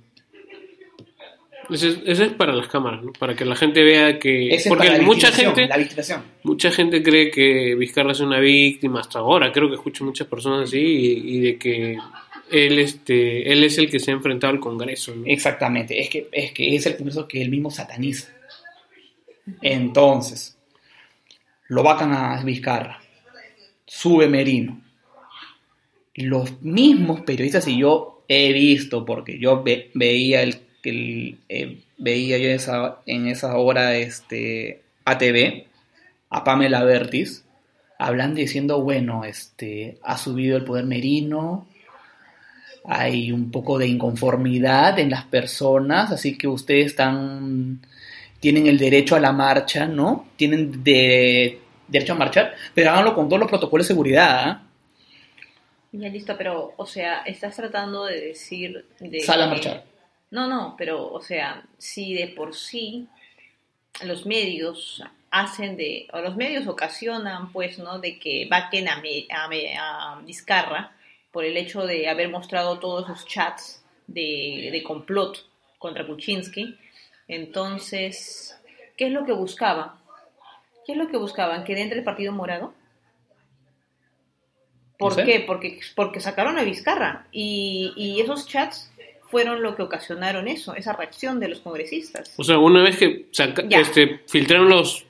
Ese 1.71 1.89
es, 1.89 1.99
ese 2.05 2.25
es 2.25 2.33
para 2.33 2.53
las 2.53 2.67
cámaras, 2.67 3.05
¿no? 3.05 3.13
Para 3.13 3.37
que 3.37 3.45
la 3.45 3.55
gente 3.55 3.85
vea 3.85 4.19
que... 4.19 4.49
Ese 4.49 4.57
es 4.57 4.69
porque 4.69 4.89
para 4.89 4.99
la 4.99 5.05
mucha 5.05 5.31
gente... 5.31 5.69
La. 5.69 6.25
Mucha 6.43 6.73
gente 6.73 7.01
cree 7.01 7.31
que 7.31 7.77
Vizcarra 7.77 8.11
es 8.11 8.19
una 8.19 8.41
víctima 8.41 9.01
hasta 9.01 9.21
ahora, 9.21 9.53
creo 9.53 9.69
que 9.69 9.77
escucho 9.77 10.05
muchas 10.05 10.27
personas 10.27 10.69
así 10.69 10.81
y, 10.81 11.37
y 11.37 11.41
de 11.41 11.59
que 11.59 11.97
él 12.51 12.79
este 12.81 13.53
él 13.53 13.63
es 13.63 13.79
el 13.79 13.89
que 13.89 14.01
se 14.01 14.11
ha 14.11 14.15
enfrentado 14.15 14.53
al 14.53 14.59
Congreso. 14.59 15.15
¿no? 15.15 15.23
Exactamente, 15.27 16.01
es 16.01 16.09
que, 16.09 16.29
es 16.33 16.51
que 16.51 16.75
es 16.75 16.87
el 16.87 16.97
Congreso 16.97 17.29
que 17.29 17.41
él 17.41 17.51
mismo 17.51 17.71
sataniza. 17.71 18.35
Entonces, 19.63 20.59
lo 21.71 21.83
vacan 21.83 22.13
a 22.13 22.43
Vizcarra, 22.43 23.01
sube 23.87 24.29
Merino. 24.29 24.81
Los 26.15 26.61
mismos 26.63 27.21
periodistas, 27.23 27.67
y 27.69 27.79
yo 27.79 28.25
he 28.29 28.53
visto, 28.53 29.05
porque 29.05 29.39
yo 29.39 29.63
ve- 29.63 29.91
veía 29.95 30.43
el, 30.43 30.61
el- 30.83 31.39
eh, 31.49 31.81
veía 31.97 32.39
yo 32.39 32.49
esa, 32.51 32.99
en 33.07 33.29
esa 33.29 33.57
hora 33.57 33.97
este, 33.97 34.83
ATV, 35.05 35.67
a 36.31 36.45
Pamela 36.45 36.83
Bertis, 36.85 37.45
hablan 37.99 38.35
diciendo, 38.35 38.83
bueno, 38.83 39.25
este, 39.25 39.99
ha 40.03 40.19
subido 40.19 40.57
el 40.57 40.65
poder 40.65 40.85
Merino, 40.87 41.67
hay 42.85 43.31
un 43.31 43.51
poco 43.51 43.79
de 43.79 43.87
inconformidad 43.87 44.99
en 44.99 45.11
las 45.11 45.25
personas, 45.25 46.11
así 46.11 46.37
que 46.37 46.49
ustedes 46.49 46.87
están 46.87 47.81
tienen 48.41 48.67
el 48.67 48.79
derecho 48.79 49.15
a 49.17 49.21
la 49.21 49.33
marcha, 49.33 49.87
¿no? 49.87 50.29
Tienen 50.37 50.83
de, 50.83 51.61
derecho 51.87 52.15
a 52.15 52.17
marchar, 52.17 52.55
pero 52.75 52.91
háganlo 52.91 53.15
con 53.15 53.29
todos 53.29 53.41
los 53.41 53.49
protocolos 53.49 53.87
de 53.87 53.95
seguridad. 53.95 54.41
¿ah? 54.49 54.63
Ya 55.93 56.09
listo, 56.09 56.37
pero, 56.37 56.73
o 56.77 56.87
sea, 56.87 57.23
estás 57.23 57.57
tratando 57.57 58.05
de 58.07 58.21
decir... 58.21 58.87
De 59.01 59.21
Sal 59.21 59.43
a 59.43 59.45
que- 59.45 59.51
marchar. 59.51 59.85
No, 60.31 60.47
no, 60.47 60.77
pero, 60.79 61.11
o 61.13 61.21
sea, 61.21 61.65
si 61.77 62.15
de 62.15 62.29
por 62.29 62.55
sí 62.55 63.09
los 64.05 64.27
medios 64.27 65.03
hacen 65.33 65.77
de, 65.77 66.07
o 66.13 66.21
los 66.21 66.37
medios 66.37 66.69
ocasionan, 66.69 67.51
pues, 67.53 67.79
¿no? 67.81 67.99
De 67.99 68.19
que 68.21 68.47
vaquen 68.49 68.89
a, 68.89 69.01
Me- 69.01 69.27
a, 69.29 69.49
Me- 69.49 69.77
a 69.77 70.21
Vizcarra 70.25 70.93
por 71.33 71.45
el 71.45 71.57
hecho 71.57 71.85
de 71.85 72.09
haber 72.09 72.29
mostrado 72.29 72.79
todos 72.79 73.05
esos 73.05 73.27
chats 73.27 73.85
de, 74.07 74.69
de 74.73 74.83
complot 74.85 75.45
contra 75.79 76.07
Kuczynski. 76.07 76.77
Entonces, 77.33 78.57
¿qué 78.97 79.07
es 79.07 79.13
lo 79.13 79.25
que 79.25 79.33
buscaban? 79.33 79.93
¿Qué 80.85 80.93
es 80.93 80.99
lo 80.99 81.09
que 81.09 81.17
buscaban? 81.17 81.63
¿Que 81.65 81.81
entre 81.81 81.99
el 81.99 82.05
Partido 82.05 82.33
Morado? 82.33 82.75
¿Por 84.99 85.13
No 85.13 85.17
sé. 85.17 85.25
qué? 85.25 85.41
Porque, 85.47 85.81
porque 85.95 86.21
sacaron 86.21 86.59
a 86.59 86.63
Vizcarra 86.65 87.27
y, 87.33 87.93
y 87.97 88.21
esos 88.21 88.47
chats 88.47 88.91
fueron 89.31 89.63
lo 89.63 89.77
que 89.77 89.83
ocasionaron 89.83 90.49
eso, 90.49 90.75
esa 90.75 90.93
reacción 90.93 91.39
de 91.41 91.49
los 91.49 91.61
congresistas. 91.61 92.35
O 92.37 92.43
sea, 92.45 92.59
una 92.59 92.83
vez 92.83 92.97
que 92.99 93.29
saca- 93.31 93.63
este, 93.71 94.21
filtraron 94.27 94.69
los, 94.69 95.07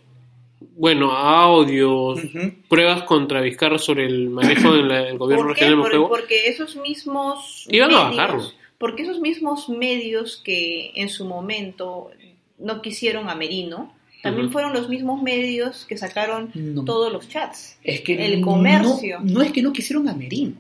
bueno, 0.77 1.11
audios, 1.13 2.21
pruebas 2.69 3.03
contra 3.05 3.41
Vizcarra 3.41 3.79
sobre 3.79 4.05
el 4.07 4.29
manejo 4.29 4.73
del 4.75 5.17
gobierno 5.19 5.47
¿Por 5.47 5.55
qué? 5.57 5.65
regional 5.65 5.91
Por- 5.91 6.09
porque 6.11 6.49
esos 6.49 6.77
mismos 6.77 7.67
Iban 7.71 7.95
a 7.95 8.11
bajarlo. 8.11 8.53
Porque 8.81 9.03
esos 9.03 9.21
mismos 9.21 9.69
medios 9.69 10.41
que 10.43 10.91
en 10.95 11.11
su 11.11 11.27
momento 11.27 12.11
no 12.59 12.81
quisieron 12.81 13.29
a 13.29 13.35
Merino, 13.35 13.93
también 14.23 14.51
fueron 14.51 14.73
los 14.73 14.89
mismos 14.89 15.23
medios 15.23 15.85
que 15.87 15.97
sacaron 15.99 16.51
No. 16.55 16.85
todos 16.85 17.13
los 17.13 17.29
chats. 17.29 17.79
Es 17.85 18.01
que 18.01 18.15
El 18.27 18.41
no- 18.41 18.47
comercio. 18.47 19.21
No, 19.23 19.43
es 19.43 19.53
que 19.53 19.63
no 19.63 19.73
quisieron 19.73 20.09
a 20.09 20.15
Merino. 20.15 20.55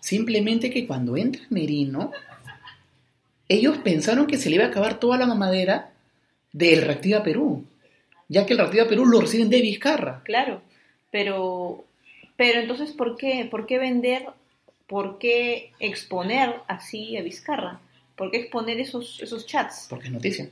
Simplemente 0.00 0.70
que 0.70 0.86
cuando 0.86 1.16
entra 1.16 1.40
Merino, 1.48 2.12
ellos 3.48 3.78
pensaron 3.78 4.26
que 4.26 4.36
se 4.38 4.48
le 4.50 4.56
iba 4.56 4.64
a 4.64 4.68
acabar 4.68 4.98
toda 5.00 5.16
la 5.18 5.26
mamadera 5.26 5.90
del 6.52 6.82
Reactiva 6.82 7.22
Perú. 7.22 7.64
Ya 8.28 8.46
que 8.46 8.52
el 8.54 8.58
Reactiva 8.58 8.86
Perú 8.88 9.06
lo 9.06 9.20
reciben 9.20 9.48
de 9.50 9.60
Vizcarra. 9.62 10.22
Claro, 10.24 10.60
pero 11.10 11.84
pero 12.36 12.60
entonces 12.60 12.92
¿por 12.92 13.16
qué 13.16 13.46
por 13.50 13.66
qué 13.66 13.78
vender, 13.78 14.26
por 14.86 15.18
qué 15.18 15.72
exponer 15.80 16.54
así 16.68 17.16
a 17.16 17.22
Vizcarra? 17.22 17.80
¿Por 18.16 18.30
qué 18.30 18.38
exponer 18.38 18.78
esos 18.80 19.20
esos 19.20 19.46
chats? 19.46 19.86
Porque 19.90 20.06
es 20.06 20.12
noticia. 20.12 20.50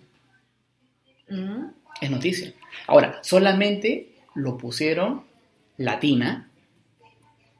Mm, 1.29 1.67
Es 2.01 2.11
noticia. 2.11 2.53
Ahora, 2.87 3.19
solamente 3.23 4.09
lo 4.35 4.57
pusieron 4.59 5.25
Latina, 5.77 6.49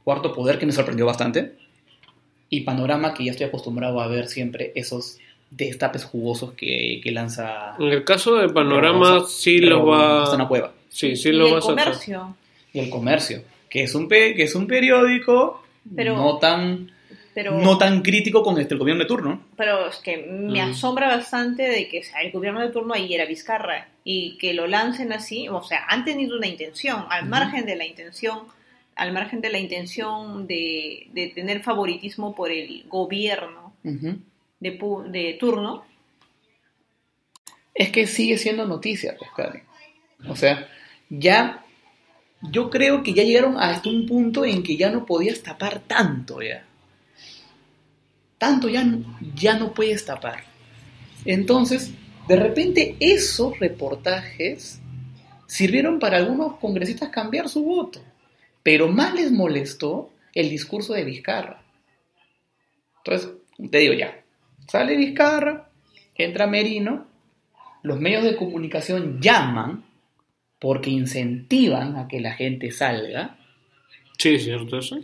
Cuarto 0.05 0.33
Poder, 0.35 0.59
que 0.59 0.67
me 0.67 0.73
sorprendió 0.73 1.07
bastante, 1.07 1.57
y 2.49 2.63
Panorama, 2.63 3.15
que 3.15 3.25
ya 3.25 3.31
estoy 3.33 3.47
acostumbrado 3.47 4.01
a 4.01 4.09
ver 4.09 4.27
siempre 4.29 4.73
esos 4.75 5.19
destapes 5.51 6.05
jugosos 6.05 6.53
que, 6.55 7.01
que 7.03 7.11
lanza. 7.13 7.77
En 7.79 7.87
el 7.89 8.05
caso 8.05 8.37
de 8.37 8.49
Panorama 8.49 9.19
Rosa- 9.19 9.31
sí 9.31 9.59
lo 9.59 9.81
Rosa 9.85 10.35
Ana 10.35 10.45
va... 10.45 10.49
Cueva. 10.49 10.73
Sí, 10.89 11.17
sí 11.17 11.29
y 11.31 11.33
lo 11.33 11.47
el 11.47 11.55
va 11.55 11.59
a 11.59 11.63
sacar. 11.63 11.85
comercio. 11.85 12.37
Y 12.75 12.79
el 12.81 12.91
Comercio, 12.91 13.45
que 13.69 13.83
es 13.83 13.95
un, 13.95 14.09
pe- 14.09 14.35
que 14.35 14.43
es 14.45 14.55
un 14.55 14.67
periódico 14.67 15.62
Pero- 15.95 16.17
no 16.17 16.39
tan 16.39 16.91
Pero, 17.35 17.59
no 17.59 17.79
tan 17.79 18.03
crítico 18.03 18.43
con 18.43 18.59
este, 18.61 18.75
el 18.75 18.79
gobierno 18.81 19.03
de 19.05 19.09
turno. 19.09 19.43
pero 19.57 19.89
es 19.89 19.97
que 19.99 20.19
me 20.19 20.65
Mm. 20.65 20.71
asombra 20.71 21.09
bastante 21.09 21.63
de 21.63 21.89
que 21.89 22.01
o 22.01 22.03
sea, 22.05 22.21
el 22.21 22.31
gobierno 22.31 22.61
de 22.61 22.69
turno 22.71 22.93
ahí 22.95 23.15
era 23.15 23.25
Vizcarra 23.25 23.89
y 24.05 24.37
que 24.39 24.53
lo 24.55 24.67
lancen 24.67 25.13
así, 25.13 25.49
o 25.49 25.63
sea, 25.63 25.85
han 25.89 26.05
tenido 26.05 26.37
una 26.37 26.47
intención, 26.47 27.07
al 27.09 27.23
Ujú. 27.23 27.31
margen 27.31 27.65
de 27.67 27.77
la 27.77 27.87
intención, 27.87 28.41
al 28.97 29.13
margen 29.13 29.41
de 29.41 29.49
la 29.51 29.59
intención 29.59 30.47
de, 30.47 31.07
de 31.13 31.29
tener 31.29 31.63
favoritismo 31.63 32.35
por 32.35 32.51
el 32.51 32.85
gobierno 32.89 33.73
de, 33.83 34.79
de 35.09 35.37
turno, 35.41 35.85
Es 37.75 37.91
que 37.91 38.07
sigue 38.07 38.37
siendo 38.37 38.67
noticia, 38.67 39.17
pues, 39.19 39.31
Karen. 39.35 39.63
O 40.29 40.37
sea, 40.37 40.69
ya. 41.09 41.65
Yo 42.43 42.71
creo 42.71 43.03
que 43.03 43.15
ya 43.15 43.23
llegaron 43.23 43.57
hasta 43.57 43.89
un 43.89 44.07
punto 44.07 44.45
en 44.45 44.63
que 44.63 44.77
ya 44.77 44.91
no 44.91 45.07
podías 45.07 45.43
tapar 45.43 45.81
tanto, 45.81 46.43
ya. 46.43 46.65
Tanto 48.37 48.69
ya, 48.69 48.85
ya 49.35 49.57
no 49.57 49.73
puedes 49.73 50.05
tapar. 50.05 50.45
Entonces, 51.25 51.93
de 52.27 52.37
repente, 52.37 52.97
esos 52.99 53.59
reportajes 53.61 54.81
sirvieron 55.47 55.99
para 55.99 56.17
algunos 56.17 56.57
congresistas 56.57 57.11
cambiar 57.11 57.49
su 57.49 57.63
voto. 57.63 58.01
Pero 58.63 58.89
más 58.89 59.15
les 59.15 59.31
molestó 59.31 60.11
el 60.35 60.49
discurso 60.51 60.95
de 60.95 61.05
Vizcarra. 61.05 61.63
Entonces, 62.99 63.31
te 63.71 63.79
digo 63.79 63.95
ya, 63.95 64.23
sale 64.69 64.97
Vizcarra, 64.97 65.69
entra 66.17 66.47
Merino, 66.47 67.07
los 67.83 68.01
medios 68.01 68.25
de 68.25 68.37
comunicación 68.37 69.21
llaman 69.21 69.85
porque 70.63 70.91
incentivan 70.91 71.97
a 71.97 72.07
que 72.09 72.21
la 72.21 72.33
gente 72.33 72.71
salga, 72.71 73.37
Sí, 74.19 74.37
es 74.37 74.45
cierto 74.45 74.79
eso. 74.79 74.99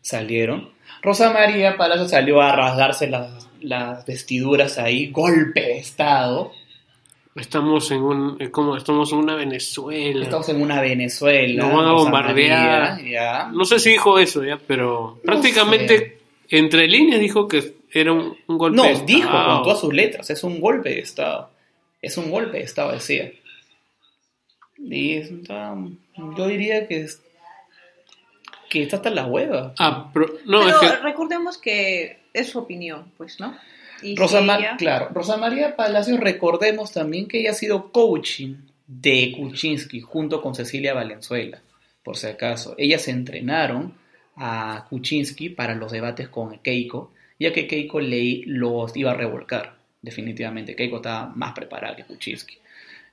salieron. 0.00 0.70
Rosa 1.02 1.32
María 1.32 1.76
Palacio 1.76 2.06
salió 2.08 2.40
a 2.40 2.54
rasgarse 2.54 3.08
las, 3.10 3.48
las 3.60 4.06
vestiduras 4.06 4.78
ahí, 4.78 5.10
golpe 5.10 5.60
de 5.60 5.78
Estado. 5.78 6.52
Estamos 7.34 7.90
en 7.90 8.02
un, 8.02 8.36
es 8.38 8.50
como 8.50 8.76
estamos 8.76 9.10
en 9.12 9.18
una 9.18 9.34
Venezuela. 9.34 10.22
Estamos 10.22 10.48
en 10.50 10.62
una 10.62 10.80
Venezuela. 10.80 11.64
Nos 11.64 11.72
van 11.76 11.86
a 11.86 11.90
Rosa 11.90 12.04
bombardear. 12.04 12.92
María, 12.94 13.10
ya. 13.10 13.50
No 13.52 13.64
sé 13.64 13.80
si 13.80 13.90
dijo 13.90 14.18
eso 14.18 14.44
ya, 14.44 14.58
pero 14.64 15.20
prácticamente 15.24 16.18
entre 16.48 16.86
líneas 16.86 17.20
dijo 17.20 17.48
que 17.48 17.74
era 17.92 18.12
un, 18.12 18.36
un 18.46 18.58
golpe 18.58 18.76
No, 18.76 18.82
de 18.84 18.90
Estado. 18.92 19.06
dijo 19.06 19.30
con 19.32 19.62
todas 19.64 19.80
sus 19.80 19.92
letras, 19.92 20.30
es 20.30 20.44
un 20.44 20.60
golpe 20.60 20.90
de 20.90 21.00
Estado. 21.00 21.50
Es 22.02 22.16
un 22.16 22.30
golpe 22.30 22.58
de 22.58 22.64
Estado, 22.64 22.92
decía. 22.92 23.30
Y 24.82 25.14
está- 25.14 25.76
yo 26.36 26.46
diría 26.48 26.86
que, 26.88 27.02
es- 27.02 27.22
que 28.68 28.82
está 28.82 28.96
hasta 28.96 29.10
la 29.10 29.26
hueva. 29.26 29.74
Ah, 29.78 30.10
pero- 30.12 30.28
no, 30.46 30.60
pero 30.60 30.68
es 30.70 30.76
que 30.92 30.96
recordemos 31.02 31.58
que 31.58 32.18
es 32.32 32.48
su 32.48 32.58
opinión, 32.58 33.12
pues, 33.16 33.40
¿no? 33.40 33.56
Y 34.02 34.16
Rosa, 34.16 34.40
si 34.40 34.44
Ma- 34.46 34.58
ella- 34.58 34.76
claro, 34.78 35.08
Rosa 35.12 35.36
María 35.36 35.76
Palacios, 35.76 36.18
recordemos 36.20 36.92
también 36.92 37.26
que 37.28 37.40
ella 37.40 37.50
ha 37.50 37.54
sido 37.54 37.90
coaching 37.92 38.54
de 38.86 39.34
Kuczynski 39.36 40.00
junto 40.00 40.40
con 40.40 40.54
Cecilia 40.54 40.94
Valenzuela, 40.94 41.60
por 42.02 42.16
si 42.16 42.26
acaso. 42.28 42.74
Ellas 42.78 43.02
se 43.02 43.10
entrenaron 43.10 43.94
a 44.36 44.86
Kuczynski 44.88 45.50
para 45.50 45.74
los 45.74 45.92
debates 45.92 46.28
con 46.28 46.58
Keiko, 46.60 47.12
ya 47.38 47.52
que 47.52 47.66
Keiko 47.66 48.00
le, 48.00 48.42
los 48.46 48.96
iba 48.96 49.10
a 49.10 49.14
revolcar, 49.14 49.74
definitivamente. 50.00 50.74
Keiko 50.74 50.96
estaba 50.96 51.26
más 51.34 51.52
preparada 51.52 51.94
que 51.96 52.04
Kuczynski. 52.04 52.56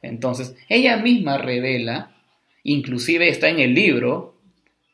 Entonces, 0.02 0.56
ella 0.70 0.98
misma 0.98 1.38
revela, 1.38 2.16
inclusive 2.64 3.30
está 3.30 3.50
en 3.50 3.60
el 3.60 3.74
libro 3.74 4.36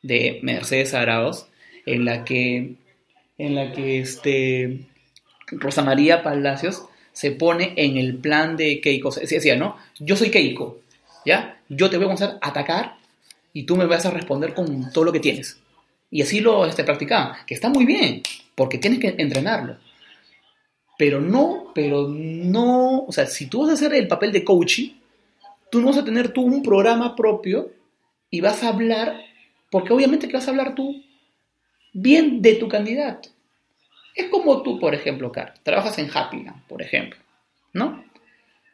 de 0.01 0.39
Mercedes 0.43 0.93
Arauz, 0.93 1.47
en 1.85 2.05
la 2.05 2.23
que, 2.25 2.75
en 3.37 3.55
la 3.55 3.71
que 3.71 3.99
este, 3.99 4.85
Rosa 5.47 5.83
María 5.83 6.23
Palacios 6.23 6.83
se 7.11 7.31
pone 7.31 7.73
en 7.77 7.97
el 7.97 8.17
plan 8.17 8.57
de 8.57 8.81
Keiko. 8.81 9.11
Se 9.11 9.21
decía, 9.21 9.55
¿no? 9.55 9.77
Yo 9.99 10.15
soy 10.15 10.29
Keiko, 10.29 10.79
¿ya? 11.25 11.59
Yo 11.69 11.89
te 11.89 11.97
voy 11.97 12.05
a 12.05 12.07
comenzar 12.07 12.39
a 12.41 12.49
atacar 12.49 12.97
y 13.53 13.63
tú 13.63 13.75
me 13.75 13.85
vas 13.85 14.05
a 14.05 14.11
responder 14.11 14.53
con 14.53 14.91
todo 14.91 15.05
lo 15.05 15.11
que 15.11 15.19
tienes. 15.19 15.59
Y 16.09 16.21
así 16.21 16.41
lo 16.41 16.65
este, 16.65 16.83
practicaban, 16.83 17.37
que 17.45 17.53
está 17.53 17.69
muy 17.69 17.85
bien, 17.85 18.21
porque 18.55 18.77
tienes 18.77 18.99
que 18.99 19.15
entrenarlo. 19.17 19.77
Pero 20.97 21.19
no, 21.19 21.71
pero 21.73 22.07
no, 22.07 23.05
o 23.05 23.11
sea, 23.11 23.25
si 23.25 23.47
tú 23.47 23.61
vas 23.61 23.71
a 23.71 23.73
hacer 23.73 23.93
el 23.93 24.07
papel 24.07 24.31
de 24.31 24.43
coaching, 24.43 24.89
tú 25.73 25.81
no 25.81 25.87
vas 25.87 25.97
a 25.97 26.05
tener 26.05 26.31
tú 26.31 26.43
un 26.43 26.61
programa 26.61 27.15
propio 27.15 27.71
y 28.29 28.41
vas 28.41 28.61
a 28.61 28.67
hablar, 28.67 29.19
porque 29.71 29.91
obviamente 29.91 30.27
que 30.27 30.33
vas 30.33 30.47
a 30.47 30.51
hablar 30.51 30.75
tú 30.75 31.03
bien 31.93 32.43
de 32.43 32.53
tu 32.53 32.67
candidato. 32.67 33.29
Es 34.13 34.29
como 34.29 34.61
tú, 34.61 34.79
por 34.79 34.93
ejemplo, 34.93 35.31
Car, 35.31 35.55
trabajas 35.63 35.97
en 35.97 36.11
Happyland, 36.13 36.63
por 36.67 36.83
ejemplo, 36.83 37.17
¿no? 37.73 38.05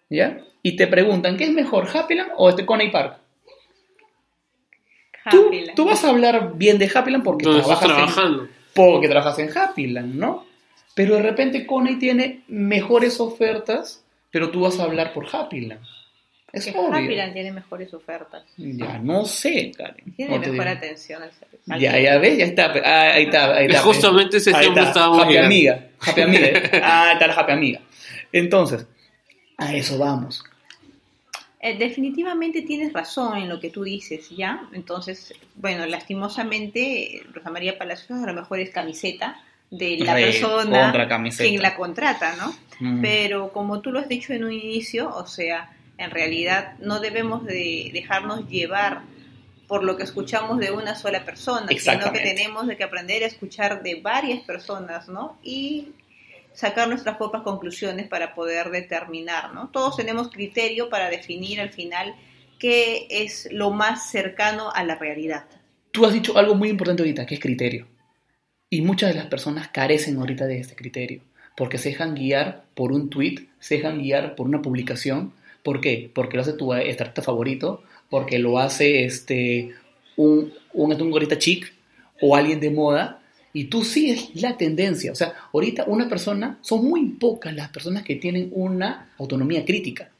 ¿Ya? 0.09 0.43
Y 0.62 0.75
te 0.75 0.88
preguntan, 0.88 1.38
¿qué 1.38 1.45
es 1.45 1.53
mejor, 1.53 1.88
Happyland 1.88 2.31
o 2.35 2.49
este 2.49 2.65
Coney 2.65 2.91
Park? 2.91 3.17
Tú, 5.31 5.45
Happyland. 5.45 5.75
tú 5.77 5.85
vas 5.85 6.03
a 6.03 6.09
hablar 6.09 6.57
bien 6.57 6.79
de 6.79 6.91
Happyland 6.93 7.23
porque 7.23 7.45
trabajas, 7.45 8.17
en, 8.17 8.49
porque 8.73 9.07
trabajas 9.07 9.39
en 9.39 9.57
Happyland, 9.57 10.15
¿no? 10.15 10.45
Pero 10.95 11.15
de 11.15 11.21
repente 11.21 11.65
Coney 11.65 11.95
tiene 11.95 12.43
mejores 12.49 13.21
ofertas, 13.21 14.03
pero 14.31 14.51
tú 14.51 14.59
vas 14.59 14.81
a 14.81 14.83
hablar 14.83 15.13
por 15.13 15.33
Happyland. 15.33 15.79
Es 16.51 16.65
Que 16.65 16.71
obvio. 16.77 16.95
Happyland 16.95 17.33
tiene 17.33 17.51
mejores 17.51 17.93
ofertas. 17.93 18.43
Ya, 18.57 18.97
no 18.99 19.25
sé, 19.25 19.71
Karen. 19.77 20.13
Tiene 20.15 20.35
No 20.35 20.39
mejor 20.41 20.51
digo. 20.53 20.63
atención 20.69 21.21
al 21.23 21.31
servicio. 21.31 21.75
Ya, 21.77 21.99
ya 21.99 22.17
ves, 22.17 22.38
ya 22.39 22.45
está. 22.45 22.73
ah, 22.83 23.13
ahí 23.13 23.23
está, 23.25 23.55
ahí 23.55 23.65
está. 23.67 23.79
Justamente 23.81 24.38
ese 24.38 24.53
Ahí 24.55 24.62
tiempo 24.62 24.79
está, 24.79 24.89
estábamos 24.89 25.19
Happy 25.23 25.29
llegando. 25.33 25.47
amiga. 25.47 25.88
Happy 25.99 26.21
amiga. 26.21 26.47
Ah, 26.83 27.03
ahí 27.09 27.13
está 27.13 27.27
la 27.27 27.33
happy 27.33 27.51
amiga. 27.51 27.81
Entonces, 28.31 28.85
a 29.57 29.73
eso 29.75 29.97
vamos. 29.97 30.43
Eh, 31.62 31.77
definitivamente 31.77 32.62
tienes 32.62 32.93
razón 32.93 33.38
en 33.38 33.49
lo 33.49 33.59
que 33.59 33.69
tú 33.69 33.83
dices, 33.83 34.29
¿ya? 34.29 34.62
Entonces, 34.73 35.33
bueno, 35.55 35.85
lastimosamente, 35.85 37.21
Rosa 37.33 37.49
María 37.49 37.77
Palacios 37.77 38.23
a 38.23 38.25
lo 38.25 38.33
mejor 38.33 38.59
es 38.59 38.69
camiseta 38.69 39.41
de 39.69 39.97
la 39.99 40.15
Re 40.15 40.23
persona 40.25 41.07
quien 41.38 41.62
la 41.62 41.75
contrata, 41.75 42.35
¿no? 42.38 42.55
Mm. 42.79 43.01
Pero 43.01 43.51
como 43.51 43.81
tú 43.81 43.91
lo 43.91 43.99
has 43.99 44.07
dicho 44.07 44.33
en 44.33 44.45
un 44.45 44.53
inicio, 44.53 45.13
o 45.13 45.27
sea, 45.27 45.69
en 45.99 46.12
realidad 46.12 46.73
no 46.79 46.99
debemos 46.99 47.45
de 47.45 47.91
dejarnos 47.93 48.49
llevar 48.49 49.03
por 49.67 49.83
lo 49.83 49.97
que 49.97 50.03
escuchamos 50.03 50.57
de 50.57 50.71
una 50.71 50.95
sola 50.95 51.23
persona, 51.23 51.67
sino 51.77 52.12
que 52.12 52.21
tenemos 52.21 52.65
de 52.65 52.75
que 52.75 52.83
aprender 52.83 53.21
a 53.23 53.27
escuchar 53.27 53.83
de 53.83 54.01
varias 54.01 54.39
personas, 54.41 55.07
¿no? 55.07 55.38
Y 55.43 55.89
sacar 56.53 56.88
nuestras 56.88 57.17
propias 57.17 57.43
conclusiones 57.43 58.07
para 58.07 58.33
poder 58.33 58.71
determinar, 58.71 59.53
¿no? 59.53 59.69
Todos 59.69 59.95
tenemos 59.95 60.29
criterio 60.29 60.89
para 60.89 61.09
definir 61.09 61.62
al 61.62 61.69
final 61.69 62.15
qué 62.57 63.07
es 63.09 63.47
lo 63.51 63.69
más 63.69 64.09
cercano 64.09 64.71
a 64.73 64.83
la 64.83 64.95
realidad. 64.95 65.45
Tú 65.91 66.05
has 66.05 66.13
dicho 66.13 66.38
algo 66.38 66.55
muy 66.55 66.69
importante 66.69 67.03
ahorita, 67.03 67.25
que 67.25 67.35
es 67.35 67.39
criterio. 67.39 67.88
Y 68.69 68.81
muchas 68.81 69.13
de 69.13 69.19
las 69.19 69.27
personas 69.27 69.67
carecen 69.69 70.17
ahorita 70.17 70.45
de 70.45 70.59
este 70.59 70.75
criterio, 70.75 71.21
porque 71.55 71.77
se 71.77 71.89
dejan 71.89 72.15
guiar 72.15 72.63
por 72.73 72.91
un 72.91 73.09
tweet, 73.09 73.47
se 73.59 73.75
dejan 73.75 73.99
guiar 73.99 74.35
por 74.35 74.47
una 74.47 74.62
publicación. 74.62 75.33
¿Por 75.63 75.82
qué? 75.82 76.10
Porque 76.13 76.38
lo 76.38 76.41
hace 76.41 76.54
tu 76.54 76.74
estrategia 76.74 77.24
favorito, 77.24 77.84
porque 78.10 78.39
lo 78.39 78.58
hace 78.60 79.06
este, 79.06 79.74
un, 80.15 80.54
un, 80.74 81.02
un 81.02 81.12
gorita 81.12 81.38
chic 81.38 81.74
o 82.22 82.36
alguien 82.36 82.60
de 82.60 82.69
moda, 82.69 83.22
y 83.54 83.65
tú 83.65 83.84
sigues 83.84 84.30
la 84.36 84.58
tendencia. 84.58 85.12
O 85.12 85.15
sea, 85.15 85.34
ahorita 85.54 85.86
una 85.88 86.08
persona, 86.08 86.60
son 86.62 86.86
muy 86.86 87.06
pocas 87.12 87.54
las 87.54 87.69
personas 87.69 88.04
que 88.04 88.15
tienen 88.15 88.50
una 88.52 89.13
autonomía 89.17 89.65
crítica. 89.65 90.12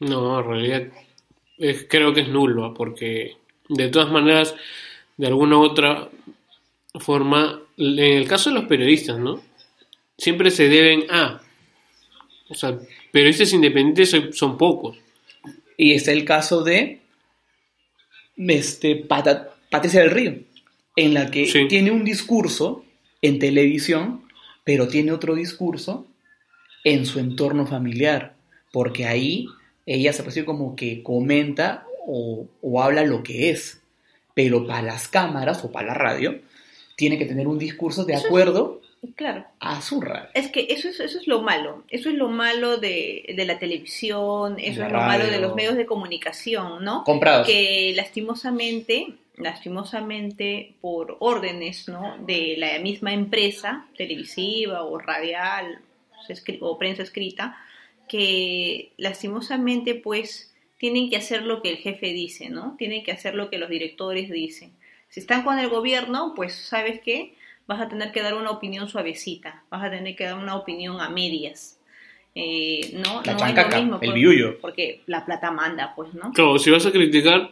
No, 0.00 0.38
en 0.40 0.46
realidad 0.46 0.82
creo 1.88 2.12
que 2.12 2.22
es 2.22 2.28
nulo, 2.28 2.74
porque 2.74 3.36
de 3.68 3.88
todas 3.88 4.10
maneras, 4.10 4.54
de 5.16 5.26
alguna 5.26 5.58
u 5.58 5.62
otra 5.62 6.08
forma, 7.00 7.60
en 7.76 7.98
el 7.98 8.28
caso 8.28 8.50
de 8.50 8.54
los 8.56 8.64
periodistas, 8.64 9.18
¿no? 9.18 9.40
Siempre 10.16 10.50
se 10.50 10.68
deben 10.68 11.10
a... 11.10 11.42
O 12.48 12.54
sea, 12.54 12.78
periodistas 13.14 13.52
independientes 13.52 14.10
son, 14.10 14.32
son 14.32 14.58
pocos. 14.58 14.98
Y 15.76 15.92
está 15.92 16.10
el 16.10 16.24
caso 16.24 16.64
de 16.64 16.98
este, 18.36 18.96
Pata- 18.96 19.54
Patricia 19.70 20.00
del 20.00 20.10
Río, 20.10 20.34
en 20.96 21.14
la 21.14 21.30
que 21.30 21.46
Sí. 21.46 21.66
tiene 21.68 21.90
un 21.92 22.04
discurso 22.04 22.84
en 23.22 23.38
televisión, 23.38 24.22
pero 24.64 24.88
tiene 24.88 25.12
otro 25.12 25.34
discurso 25.36 26.06
en 26.82 27.06
su 27.06 27.20
entorno 27.20 27.66
familiar, 27.66 28.34
porque 28.72 29.06
ahí 29.06 29.46
ella 29.86 30.12
se 30.12 30.22
percibe 30.24 30.46
como 30.46 30.74
que 30.76 31.02
comenta 31.02 31.86
o, 32.06 32.46
o 32.62 32.82
habla 32.82 33.04
lo 33.04 33.22
que 33.22 33.50
es, 33.50 33.80
pero 34.34 34.66
para 34.66 34.82
las 34.82 35.06
cámaras 35.08 35.64
o 35.64 35.70
para 35.70 35.86
la 35.88 35.94
radio 35.94 36.40
tiene 36.96 37.16
que 37.18 37.26
tener 37.26 37.46
un 37.46 37.58
discurso 37.58 38.04
de 38.04 38.16
acuerdo 38.16 38.80
Claro. 39.16 39.44
a 39.60 39.80
su 39.80 40.00
radio. 40.00 40.28
Es 40.34 40.50
que 40.50 40.66
eso 40.70 40.88
es, 40.88 41.00
eso 41.00 41.18
es 41.18 41.26
lo 41.26 41.42
malo, 41.42 41.84
eso 41.88 42.08
es 42.08 42.14
lo 42.14 42.28
malo 42.28 42.78
de, 42.78 43.34
de 43.36 43.44
la 43.44 43.58
televisión, 43.58 44.56
eso 44.58 44.80
La 44.80 44.86
es 44.86 44.92
lo 44.92 44.98
malo 44.98 45.26
de 45.26 45.40
los 45.40 45.54
medios 45.54 45.76
de 45.76 45.86
comunicación, 45.86 46.84
¿no? 46.84 47.04
Comprados. 47.04 47.46
Que 47.46 47.92
lastimosamente 47.96 49.14
lastimosamente 49.36 50.74
por 50.80 51.16
órdenes 51.20 51.88
¿no? 51.88 52.16
de 52.18 52.54
la 52.56 52.78
misma 52.78 53.12
empresa 53.12 53.86
televisiva 53.96 54.84
o 54.84 54.98
radial 54.98 55.80
o 56.60 56.78
prensa 56.78 57.02
escrita, 57.02 57.56
que 58.08 58.92
lastimosamente 58.96 59.94
pues 59.94 60.54
tienen 60.78 61.10
que 61.10 61.16
hacer 61.16 61.42
lo 61.42 61.62
que 61.62 61.70
el 61.70 61.76
jefe 61.78 62.08
dice, 62.08 62.48
¿no? 62.48 62.76
Tienen 62.78 63.04
que 63.04 63.12
hacer 63.12 63.34
lo 63.34 63.50
que 63.50 63.58
los 63.58 63.68
directores 63.68 64.30
dicen. 64.30 64.72
Si 65.08 65.20
están 65.20 65.44
con 65.44 65.58
el 65.58 65.68
gobierno, 65.68 66.32
pues 66.34 66.54
sabes 66.54 67.00
qué, 67.00 67.34
vas 67.66 67.80
a 67.80 67.88
tener 67.88 68.12
que 68.12 68.22
dar 68.22 68.34
una 68.34 68.50
opinión 68.50 68.88
suavecita, 68.88 69.62
vas 69.70 69.82
a 69.84 69.90
tener 69.90 70.14
que 70.16 70.24
dar 70.24 70.36
una 70.36 70.56
opinión 70.56 71.00
a 71.00 71.08
medias. 71.08 71.78
Eh, 72.34 72.90
no, 72.94 73.22
La 73.22 73.32
no 73.34 73.38
chancaca, 73.38 73.78
es 73.78 73.84
lo 73.84 73.98
mismo, 73.98 73.98
el 74.02 74.12
biullo. 74.12 74.60
porque 74.60 75.02
la 75.06 75.24
plata 75.24 75.50
manda, 75.52 75.92
pues, 75.94 76.12
¿no? 76.14 76.32
Claro, 76.32 76.58
si 76.58 76.70
vas 76.70 76.84
a 76.84 76.90
criticar, 76.90 77.50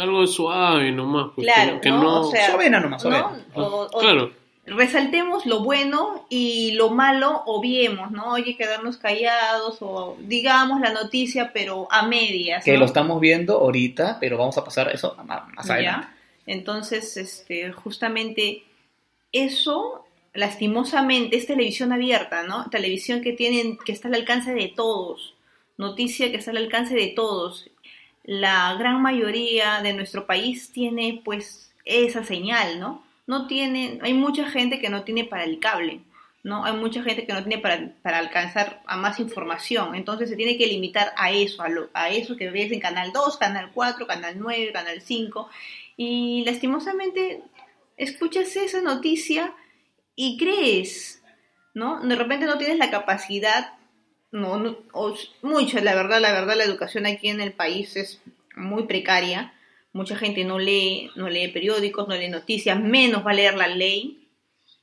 algo 0.00 0.26
suave 0.26 0.90
nomás. 0.90 1.32
Pues, 1.34 1.46
Claro, 1.46 1.80
que 1.80 1.90
¿no? 1.90 2.02
no... 2.02 2.20
O 2.22 2.30
sea, 2.30 2.46
Suavena 2.48 2.80
nomás. 2.80 3.04
O- 3.04 3.88
o 3.92 3.98
claro, 4.00 4.32
resaltemos 4.64 5.44
lo 5.46 5.60
bueno 5.62 6.26
y 6.30 6.72
lo 6.72 6.88
malo 6.90 7.42
obviemos, 7.46 8.10
¿no? 8.10 8.32
Oye, 8.32 8.56
quedarnos 8.56 8.96
callados 8.96 9.76
o 9.80 10.16
digamos 10.20 10.80
la 10.80 10.92
noticia, 10.92 11.52
pero 11.52 11.86
a 11.90 12.06
medias. 12.06 12.64
Que 12.64 12.72
¿no? 12.72 12.80
lo 12.80 12.84
estamos 12.86 13.20
viendo 13.20 13.58
ahorita, 13.58 14.16
pero 14.18 14.38
vamos 14.38 14.56
a 14.58 14.64
pasar 14.64 14.88
eso 14.92 15.14
más, 15.26 15.42
más 15.54 15.70
adelante. 15.70 16.06
¿Ya? 16.08 16.16
Entonces, 16.46 17.16
este, 17.16 17.70
justamente 17.72 18.62
eso, 19.32 20.04
lastimosamente, 20.34 21.36
es 21.36 21.46
televisión 21.46 21.92
abierta, 21.92 22.42
¿no? 22.44 22.68
Televisión 22.70 23.22
que 23.22 23.32
tienen, 23.32 23.78
que 23.78 23.92
está 23.92 24.08
al 24.08 24.14
alcance 24.14 24.52
de 24.54 24.68
todos, 24.68 25.34
noticia 25.78 26.30
que 26.30 26.36
está 26.38 26.50
al 26.52 26.58
alcance 26.58 26.94
de 26.94 27.08
todos. 27.08 27.68
La 28.24 28.74
gran 28.78 29.00
mayoría 29.02 29.80
de 29.82 29.92
nuestro 29.92 30.26
país 30.26 30.70
tiene, 30.72 31.20
pues, 31.24 31.72
esa 31.84 32.24
señal, 32.24 32.80
¿no? 32.80 33.04
No 33.26 33.46
tiene, 33.46 33.98
hay 34.02 34.14
mucha 34.14 34.48
gente 34.50 34.78
que 34.80 34.88
no 34.88 35.04
tiene 35.04 35.24
para 35.24 35.44
el 35.44 35.58
cable, 35.60 36.00
¿no? 36.42 36.64
Hay 36.64 36.74
mucha 36.74 37.02
gente 37.02 37.26
que 37.26 37.32
no 37.32 37.42
tiene 37.44 37.58
para, 37.60 37.92
para 38.02 38.18
alcanzar 38.18 38.82
a 38.86 38.96
más 38.96 39.18
información, 39.20 39.94
entonces 39.94 40.28
se 40.30 40.36
tiene 40.36 40.56
que 40.56 40.66
limitar 40.66 41.12
a 41.16 41.30
eso, 41.32 41.62
a, 41.62 41.68
lo- 41.68 41.88
a 41.92 42.10
eso 42.10 42.36
que 42.36 42.50
ves 42.50 42.70
en 42.72 42.80
Canal 42.80 43.12
2, 43.12 43.36
Canal 43.36 43.70
4, 43.74 44.06
Canal 44.06 44.34
9, 44.38 44.72
Canal 44.72 45.00
5, 45.00 45.48
y 45.96 46.44
lastimosamente 46.44 47.42
escuchas 47.96 48.54
esa 48.56 48.80
noticia 48.82 49.54
y 50.14 50.36
crees, 50.38 51.22
¿no? 51.74 52.00
De 52.00 52.14
repente 52.16 52.46
no 52.46 52.58
tienes 52.58 52.78
la 52.78 52.90
capacidad, 52.90 53.72
no, 54.32 54.58
no- 54.58 54.78
o 54.92 55.14
mucho, 55.42 55.80
la 55.80 55.94
verdad, 55.94 56.20
la 56.20 56.32
verdad, 56.32 56.56
la 56.56 56.64
educación 56.64 57.06
aquí 57.06 57.28
en 57.28 57.40
el 57.40 57.52
país 57.52 57.96
es 57.96 58.20
muy 58.56 58.84
precaria, 58.86 59.52
mucha 59.92 60.16
gente 60.16 60.44
no 60.44 60.58
lee, 60.58 61.10
no 61.16 61.28
lee 61.28 61.48
periódicos, 61.48 62.08
no 62.08 62.14
lee 62.16 62.28
noticias, 62.28 62.78
menos 62.80 63.24
va 63.26 63.30
a 63.30 63.34
leer 63.34 63.54
la 63.56 63.68
ley, 63.68 64.28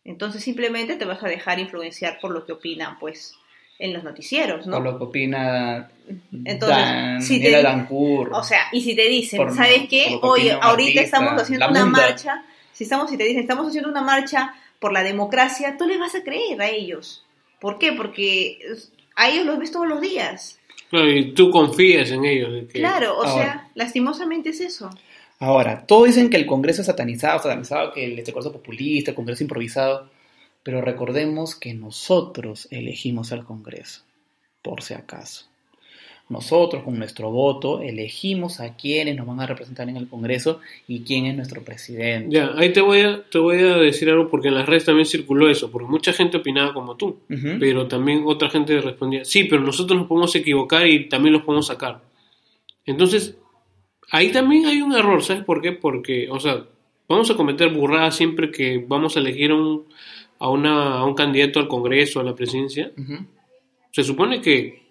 entonces 0.03 0.43
simplemente 0.43 0.95
te 0.95 1.05
vas 1.05 1.23
a 1.23 1.27
dejar 1.27 1.59
influenciar 1.59 2.19
por 2.19 2.31
lo 2.31 2.45
que 2.45 2.51
opinan, 2.53 2.99
pues, 2.99 3.35
en 3.79 3.93
los 3.93 4.03
noticieros, 4.03 4.65
¿no? 4.67 4.77
Por 4.77 4.83
lo 4.85 4.97
que 4.97 5.03
opina 5.05 5.89
Entonces, 6.45 6.77
Dan, 6.77 7.21
si 7.21 7.41
te- 7.41 7.61
Dancourt. 7.61 8.31
O 8.33 8.43
sea, 8.43 8.65
y 8.71 8.81
si 8.81 8.95
te 8.95 9.07
dicen, 9.07 9.39
¿sabes 9.55 9.87
qué? 9.89 10.07
un 10.09 10.19
ahorita 10.61 11.01
estamos 11.01 11.41
haciendo 11.41 11.69
una 11.69 11.79
marcha, 11.85 12.45
si 12.83 12.85
estamos, 12.85 13.09
si 13.09 13.17
te 13.17 13.23
dicen, 13.23 13.41
estamos 13.41 13.67
haciendo 13.67 13.89
una 13.89 14.01
marcha 14.01 14.53
por 14.79 14.91
la 14.91 15.03
democracia, 15.03 15.77
tú 15.77 15.85
les 15.87 15.97
vas 15.99 16.13
a 16.15 16.23
creer 16.23 16.61
a 16.61 16.69
ellos. 16.69 17.25
¿Por 17.59 17.79
qué? 17.79 17.93
Porque 17.93 18.59
a 19.15 19.29
ellos 19.29 19.45
los 19.45 19.57
ves 19.59 19.71
todos 19.71 19.87
los 19.87 20.01
días. 20.01 20.59
claro, 20.89 21.09
y 21.09 21.33
tú 21.33 21.49
confías 21.49 22.11
en 22.11 22.25
ellos. 22.25 22.53
de 22.53 22.67
que- 22.67 22.79
Claro, 22.79 23.17
o 23.17 23.23
Ahora. 23.23 23.33
sea, 23.43 23.71
lastimosamente 23.75 24.49
es 24.49 24.59
eso. 24.61 24.89
Ahora, 25.39 25.85
todos 25.85 26.07
dicen 26.07 26.29
que 26.29 26.37
el 26.37 26.45
Congreso 26.45 26.81
es 26.81 26.87
satanizado, 26.87 27.39
satanizado, 27.39 27.91
que 27.93 28.05
el 28.05 28.19
este 28.19 28.31
Congreso 28.31 28.53
populista, 28.53 29.11
el 29.11 29.15
Congreso 29.15 29.43
improvisado, 29.43 30.09
pero 30.61 30.81
recordemos 30.81 31.55
que 31.55 31.73
nosotros 31.73 32.67
elegimos 32.71 33.31
al 33.31 33.43
Congreso, 33.43 34.03
por 34.61 34.81
si 34.83 34.93
acaso. 34.93 35.47
Nosotros, 36.29 36.83
con 36.83 36.97
nuestro 36.97 37.29
voto, 37.31 37.81
elegimos 37.81 38.61
a 38.61 38.75
quienes 38.75 39.15
nos 39.15 39.27
van 39.27 39.41
a 39.41 39.45
representar 39.45 39.89
en 39.89 39.97
el 39.97 40.07
Congreso 40.07 40.61
y 40.87 41.01
quién 41.01 41.25
es 41.25 41.35
nuestro 41.35 41.61
presidente. 41.63 42.33
Ya, 42.33 42.51
ahí 42.55 42.71
te 42.71 42.79
voy, 42.79 43.01
a, 43.01 43.23
te 43.29 43.39
voy 43.39 43.57
a 43.57 43.77
decir 43.77 44.09
algo 44.09 44.29
porque 44.29 44.47
en 44.47 44.55
las 44.55 44.65
redes 44.65 44.85
también 44.85 45.05
circuló 45.05 45.49
eso, 45.49 45.69
porque 45.69 45.87
mucha 45.87 46.13
gente 46.13 46.37
opinaba 46.37 46.73
como 46.73 46.95
tú, 46.95 47.19
pero 47.59 47.87
también 47.87 48.23
otra 48.25 48.49
gente 48.49 48.79
respondía, 48.79 49.25
sí, 49.25 49.43
pero 49.43 49.61
nosotros 49.61 49.99
nos 49.99 50.07
podemos 50.07 50.33
equivocar 50.35 50.87
y 50.87 51.09
también 51.09 51.33
los 51.33 51.43
podemos 51.43 51.67
sacar. 51.67 52.01
Entonces, 52.85 53.37
ahí 54.09 54.31
también 54.31 54.65
hay 54.65 54.81
un 54.81 54.93
error, 54.93 55.21
¿sabes 55.23 55.43
por 55.43 55.61
qué? 55.61 55.73
Porque, 55.73 56.29
o 56.31 56.39
sea, 56.39 56.65
vamos 57.07 57.29
a 57.31 57.35
cometer 57.35 57.69
burradas 57.69 58.15
siempre 58.15 58.49
que 58.49 58.83
vamos 58.87 59.17
a 59.17 59.19
elegir 59.19 59.51
a 59.51 59.55
un, 59.55 59.87
a 60.39 60.49
una, 60.49 60.99
a 60.99 61.05
un 61.05 61.15
candidato 61.15 61.59
al 61.59 61.67
Congreso, 61.67 62.21
a 62.21 62.23
la 62.23 62.33
presidencia. 62.33 62.91
Se 63.91 64.03
supone 64.03 64.41
que 64.41 64.82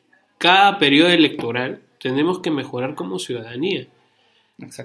cada 0.42 0.76
periodo 0.76 1.10
electoral 1.10 1.80
tenemos 2.00 2.40
que 2.40 2.50
mejorar 2.50 2.96
como 2.96 3.20
ciudadanía. 3.20 3.86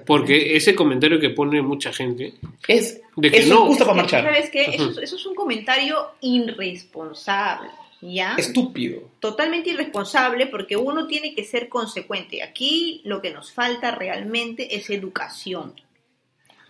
Porque 0.06 0.54
ese 0.56 0.76
comentario 0.76 1.18
que 1.18 1.30
pone 1.30 1.60
mucha 1.62 1.92
gente, 1.92 2.34
es, 2.68 3.00
de 3.16 3.30
que 3.30 3.38
eso 3.38 3.54
no. 3.54 3.62
es 3.62 3.68
justo 3.70 3.84
para 3.84 3.96
marchar. 3.96 4.22
¿Sabes 4.24 4.50
qué? 4.50 4.66
Eso, 4.66 5.00
eso 5.00 5.16
es 5.16 5.26
un 5.26 5.34
comentario 5.34 6.12
irresponsable, 6.20 7.70
¿ya? 8.00 8.36
Estúpido. 8.36 9.10
totalmente 9.18 9.70
irresponsable 9.70 10.46
porque 10.46 10.76
uno 10.76 11.08
tiene 11.08 11.34
que 11.34 11.42
ser 11.44 11.68
consecuente. 11.68 12.44
Aquí 12.44 13.00
lo 13.04 13.20
que 13.20 13.32
nos 13.32 13.52
falta 13.52 13.90
realmente 13.90 14.76
es 14.76 14.88
educación. 14.90 15.74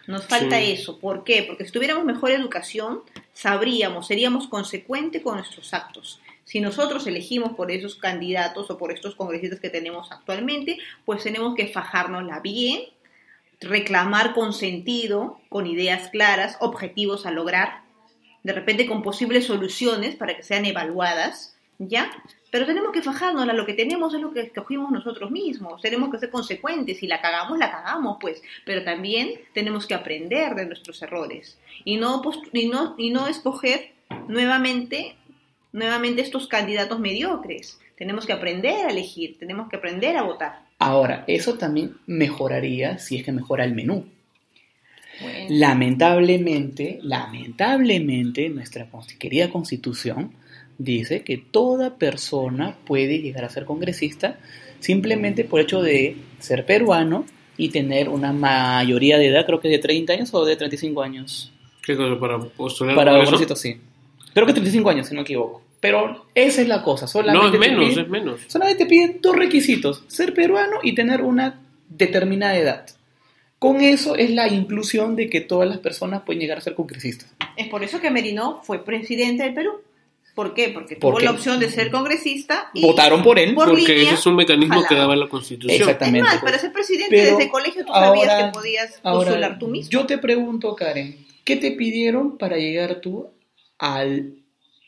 Nos 0.06 0.24
falta 0.24 0.58
Sí. 0.58 0.72
eso. 0.72 0.98
¿Por 0.98 1.24
qué? 1.24 1.42
Porque 1.42 1.66
si 1.66 1.72
tuviéramos 1.72 2.06
mejor 2.06 2.30
educación, 2.30 3.02
sabríamos, 3.34 4.06
seríamos 4.06 4.48
consecuentes 4.48 5.20
con 5.22 5.36
nuestros 5.36 5.74
actos. 5.74 6.20
Si 6.48 6.62
nosotros 6.62 7.06
elegimos 7.06 7.52
por 7.52 7.70
esos 7.70 7.96
candidatos 7.96 8.70
o 8.70 8.78
por 8.78 8.90
estos 8.90 9.14
congresistas 9.14 9.60
que 9.60 9.68
tenemos 9.68 10.10
actualmente, 10.10 10.78
pues 11.04 11.22
tenemos 11.22 11.54
que 11.54 11.68
fajárnosla 11.68 12.40
bien, 12.40 12.84
reclamar 13.60 14.32
con 14.32 14.54
sentido, 14.54 15.42
con 15.50 15.66
ideas 15.66 16.08
claras, 16.08 16.56
objetivos 16.60 17.26
a 17.26 17.32
lograr, 17.32 17.82
de 18.44 18.54
repente 18.54 18.86
con 18.86 19.02
posibles 19.02 19.44
soluciones 19.44 20.16
para 20.16 20.38
que 20.38 20.42
sean 20.42 20.64
evaluadas, 20.64 21.54
¿ya? 21.78 22.10
Pero 22.50 22.64
tenemos 22.64 22.92
que 22.92 23.02
fajarnos, 23.02 23.44
lo 23.46 23.66
que 23.66 23.74
tenemos 23.74 24.14
es 24.14 24.20
lo 24.22 24.32
que 24.32 24.40
escogimos 24.40 24.90
nosotros 24.90 25.30
mismos, 25.30 25.82
tenemos 25.82 26.10
que 26.10 26.18
ser 26.18 26.30
consecuentes, 26.30 26.98
si 26.98 27.06
la 27.06 27.20
cagamos, 27.20 27.58
la 27.58 27.70
cagamos, 27.70 28.16
pues, 28.22 28.40
pero 28.64 28.82
también 28.84 29.38
tenemos 29.52 29.86
que 29.86 29.92
aprender 29.92 30.54
de 30.54 30.64
nuestros 30.64 31.02
errores 31.02 31.58
y 31.84 31.98
no, 31.98 32.22
y 32.54 32.68
no, 32.68 32.94
y 32.96 33.10
no 33.10 33.26
escoger 33.26 33.92
nuevamente, 34.28 35.17
nuevamente 35.72 36.22
estos 36.22 36.48
candidatos 36.48 36.98
mediocres. 37.00 37.78
Tenemos 37.96 38.26
que 38.26 38.32
aprender 38.32 38.86
a 38.86 38.90
elegir, 38.90 39.38
tenemos 39.38 39.68
que 39.68 39.76
aprender 39.76 40.16
a 40.16 40.22
votar. 40.22 40.66
Ahora, 40.78 41.24
eso 41.26 41.54
también 41.58 41.96
mejoraría 42.06 42.98
si 42.98 43.16
es 43.16 43.24
que 43.24 43.32
mejora 43.32 43.64
el 43.64 43.74
menú. 43.74 44.06
Bueno, 45.20 45.46
Lamentablemente, 45.50 47.00
lamentablemente, 47.02 48.48
nuestra 48.50 48.86
querida 49.18 49.50
constitución 49.50 50.32
dice 50.78 51.22
que 51.22 51.38
toda 51.38 51.96
persona 51.96 52.76
puede 52.84 53.18
llegar 53.18 53.44
a 53.44 53.48
ser 53.48 53.64
congresista 53.64 54.38
simplemente 54.78 55.42
por 55.42 55.60
hecho 55.60 55.82
de 55.82 56.16
ser 56.38 56.64
peruano 56.64 57.26
y 57.56 57.70
tener 57.70 58.08
una 58.08 58.32
mayoría 58.32 59.18
de 59.18 59.26
edad, 59.26 59.44
creo 59.44 59.60
que 59.60 59.68
de 59.68 59.78
30 59.78 60.12
años 60.12 60.32
o 60.32 60.44
de 60.44 60.54
35 60.54 61.02
años. 61.02 61.52
¿Qué 61.82 61.96
cosa? 61.96 62.18
Para 62.20 62.38
postular 62.38 62.94
Para 62.94 63.12
congresito, 63.12 63.56
sí. 63.56 63.76
Creo 64.38 64.46
que 64.46 64.52
35 64.54 64.90
años, 64.90 65.06
si 65.08 65.14
no 65.14 65.18
me 65.20 65.22
equivoco. 65.22 65.62
Pero 65.80 66.26
esa 66.34 66.60
es 66.62 66.68
la 66.68 66.82
cosa. 66.82 67.06
Solamente 67.06 67.40
No, 67.40 67.46
es 67.46 67.52
te 67.52 67.58
menos, 67.58 67.88
piden- 67.88 68.02
es 68.02 68.08
menos. 68.08 68.40
Solamente 68.48 68.84
te 68.84 68.88
piden 68.90 69.18
dos 69.22 69.36
requisitos, 69.36 70.02
ser 70.08 70.34
peruano 70.34 70.78
y 70.82 70.94
tener 70.94 71.22
una 71.22 71.60
determinada 71.88 72.56
edad. 72.56 72.86
Con 73.58 73.80
eso 73.80 74.14
es 74.16 74.30
la 74.30 74.48
inclusión 74.48 75.16
de 75.16 75.28
que 75.28 75.40
todas 75.40 75.68
las 75.68 75.78
personas 75.78 76.22
pueden 76.22 76.40
llegar 76.40 76.58
a 76.58 76.60
ser 76.60 76.74
congresistas. 76.74 77.32
es 77.56 77.66
por 77.68 77.82
eso 77.82 78.00
que 78.00 78.10
Merino 78.10 78.60
fue 78.62 78.84
presidente 78.84 79.42
del 79.42 79.54
Perú. 79.54 79.72
¿Por 80.36 80.54
qué? 80.54 80.68
Porque 80.68 80.94
tuvo 80.94 81.18
la 81.18 81.32
opción 81.32 81.58
de 81.58 81.68
ser 81.68 81.90
congresista 81.90 82.70
y 82.72 82.82
Votaron 82.82 83.24
por 83.24 83.40
él. 83.40 83.54
por 83.56 83.66
Porque 83.70 83.94
línea, 83.94 84.02
ese 84.04 84.14
es 84.14 84.26
un 84.26 84.36
mecanismo 84.36 84.84
que 84.88 84.94
daba 84.94 85.16
la 85.16 85.28
Constitución. 85.28 85.74
Es 85.74 85.80
Exactamente. 85.80 86.20
más, 86.28 86.38
para 86.40 86.56
ser 86.60 86.72
presidente 86.72 87.08
Pero 87.10 87.30
desde 87.32 87.42
el 87.44 87.50
colegio 87.50 87.84
tú 87.84 87.92
sabías 87.92 88.44
que 88.44 88.50
podías 88.52 89.00
Ahora, 89.02 89.26
postular 89.30 89.58
tú 89.58 89.66
mismo. 89.66 89.90
yo 89.90 90.06
te 90.06 90.18
pregunto, 90.18 90.76
Karen, 90.76 91.16
¿qué 91.42 91.56
te 91.56 91.72
pidieron 91.72 92.38
para 92.38 92.56
llegar 92.56 93.00
tú 93.00 93.26
al, 93.78 94.34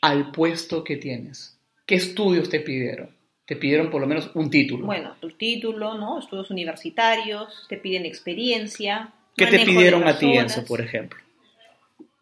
al 0.01 0.31
puesto 0.31 0.83
que 0.83 0.97
tienes? 0.97 1.57
¿Qué 1.85 1.95
estudios 1.95 2.49
te 2.49 2.59
pidieron? 2.59 3.09
Te 3.45 3.55
pidieron 3.55 3.89
por 3.89 4.01
lo 4.01 4.07
menos 4.07 4.31
un 4.33 4.49
título. 4.49 4.85
Bueno, 4.85 5.15
tu 5.19 5.29
título, 5.31 5.95
¿no? 5.95 6.19
Estudios 6.19 6.49
universitarios, 6.51 7.65
te 7.67 7.77
piden 7.77 8.05
experiencia. 8.05 9.11
¿Qué 9.35 9.47
te 9.47 9.59
pidieron 9.65 10.07
a 10.07 10.17
ti. 10.17 10.37
Enzo, 10.37 10.63
por 10.63 10.79
ejemplo? 10.79 11.19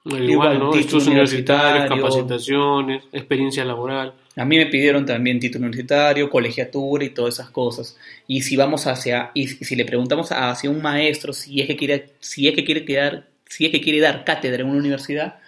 Igual, 0.05 0.29
Igual, 0.29 0.59
¿no? 0.59 0.75
Estudios 0.75 1.07
universitarios, 1.07 1.91
universitario. 1.91 2.03
capacitaciones, 2.03 3.03
experiencia 3.11 3.65
laboral. 3.65 4.13
A 4.35 4.45
mí 4.45 4.57
me 4.57 4.65
pidieron 4.67 5.05
también 5.05 5.39
título 5.39 5.65
universitario, 5.65 6.29
colegiatura 6.29 7.03
y 7.03 7.09
todas 7.09 7.35
esas 7.35 7.49
cosas. 7.49 7.97
Y 8.25 8.41
si 8.41 8.55
vamos 8.55 8.87
hacia, 8.87 9.31
y 9.33 9.47
si 9.47 9.65
si 9.65 9.75
le 9.75 9.85
preguntamos 9.85 10.31
hacia 10.31 10.69
un 10.69 10.81
maestro 10.81 11.33
si 11.33 11.61
es 11.61 11.67
que 11.67 11.75
quiere, 11.75 12.11
si 12.19 12.47
es 12.47 12.55
que 12.55 12.63
quiere 12.63 12.85
quedar, 12.85 13.27
si 13.45 13.65
es 13.65 13.71
que 13.71 13.81
quiere 13.81 13.99
dar 13.99 14.23
cátedra 14.23 14.63
en 14.63 14.69
una 14.69 14.79
universidad, 14.79 15.39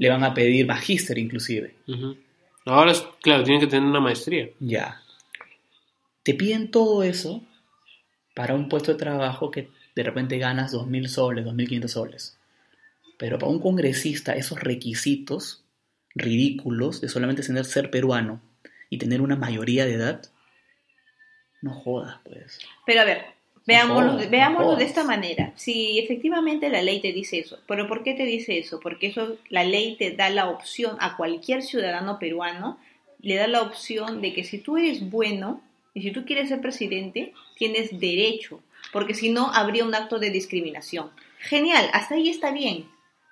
le 0.00 0.08
van 0.08 0.24
a 0.24 0.32
pedir 0.32 0.66
magíster 0.66 1.18
inclusive. 1.18 1.74
Ujú. 1.86 2.16
Ahora, 2.64 2.92
es- 2.92 3.06
claro, 3.22 3.44
tienen 3.44 3.60
que 3.60 3.66
tener 3.66 3.86
una 3.88 4.00
maestría. 4.00 4.48
Ya. 4.58 5.02
Te 6.22 6.32
piden 6.34 6.70
todo 6.70 7.02
eso 7.02 7.44
para 8.34 8.54
un 8.54 8.68
puesto 8.70 8.92
de 8.92 8.98
trabajo 8.98 9.50
que 9.50 9.68
de 9.94 10.02
repente 10.02 10.38
ganas 10.38 10.72
2.000 10.72 11.06
soles, 11.08 11.44
2.500 11.44 11.92
soles. 11.92 12.38
Pero 13.18 13.38
para 13.38 13.52
un 13.52 13.60
congresista, 13.60 14.32
esos 14.34 14.58
requisitos 14.60 15.62
ridículos 16.14 17.02
de 17.02 17.08
solamente 17.10 17.42
tener 17.42 17.66
ser 17.66 17.90
peruano 17.90 18.40
y 18.88 18.96
tener 18.96 19.20
una 19.20 19.36
mayoría 19.36 19.84
de 19.84 19.94
edad, 19.94 20.22
no 21.60 21.74
jodas, 21.74 22.16
pues. 22.24 22.58
Pero 22.86 23.02
a 23.02 23.04
ver, 23.04 23.24
veámoslo, 23.66 24.18
veámoslo 24.28 24.76
de 24.76 24.84
esta 24.84 25.04
manera. 25.04 25.52
Si 25.56 25.98
efectivamente 25.98 26.68
la 26.68 26.82
ley 26.82 27.00
te 27.00 27.12
dice 27.12 27.38
eso, 27.38 27.58
¿pero 27.66 27.86
por 27.86 28.02
qué 28.02 28.14
te 28.14 28.24
dice 28.24 28.58
eso? 28.58 28.80
Porque 28.80 29.08
eso 29.08 29.36
la 29.48 29.64
ley 29.64 29.96
te 29.96 30.12
da 30.12 30.30
la 30.30 30.48
opción 30.48 30.96
a 31.00 31.16
cualquier 31.16 31.62
ciudadano 31.62 32.18
peruano, 32.18 32.78
le 33.20 33.36
da 33.36 33.46
la 33.46 33.62
opción 33.62 34.20
de 34.20 34.32
que 34.32 34.44
si 34.44 34.58
tú 34.58 34.76
eres 34.76 35.08
bueno 35.10 35.60
y 35.94 36.02
si 36.02 36.10
tú 36.10 36.24
quieres 36.24 36.48
ser 36.48 36.60
presidente, 36.60 37.32
tienes 37.56 37.98
derecho, 37.98 38.60
porque 38.92 39.14
si 39.14 39.30
no 39.30 39.52
habría 39.52 39.84
un 39.84 39.94
acto 39.94 40.18
de 40.18 40.30
discriminación. 40.30 41.10
Genial, 41.38 41.88
hasta 41.92 42.14
ahí 42.14 42.28
está 42.28 42.50
bien, 42.52 42.86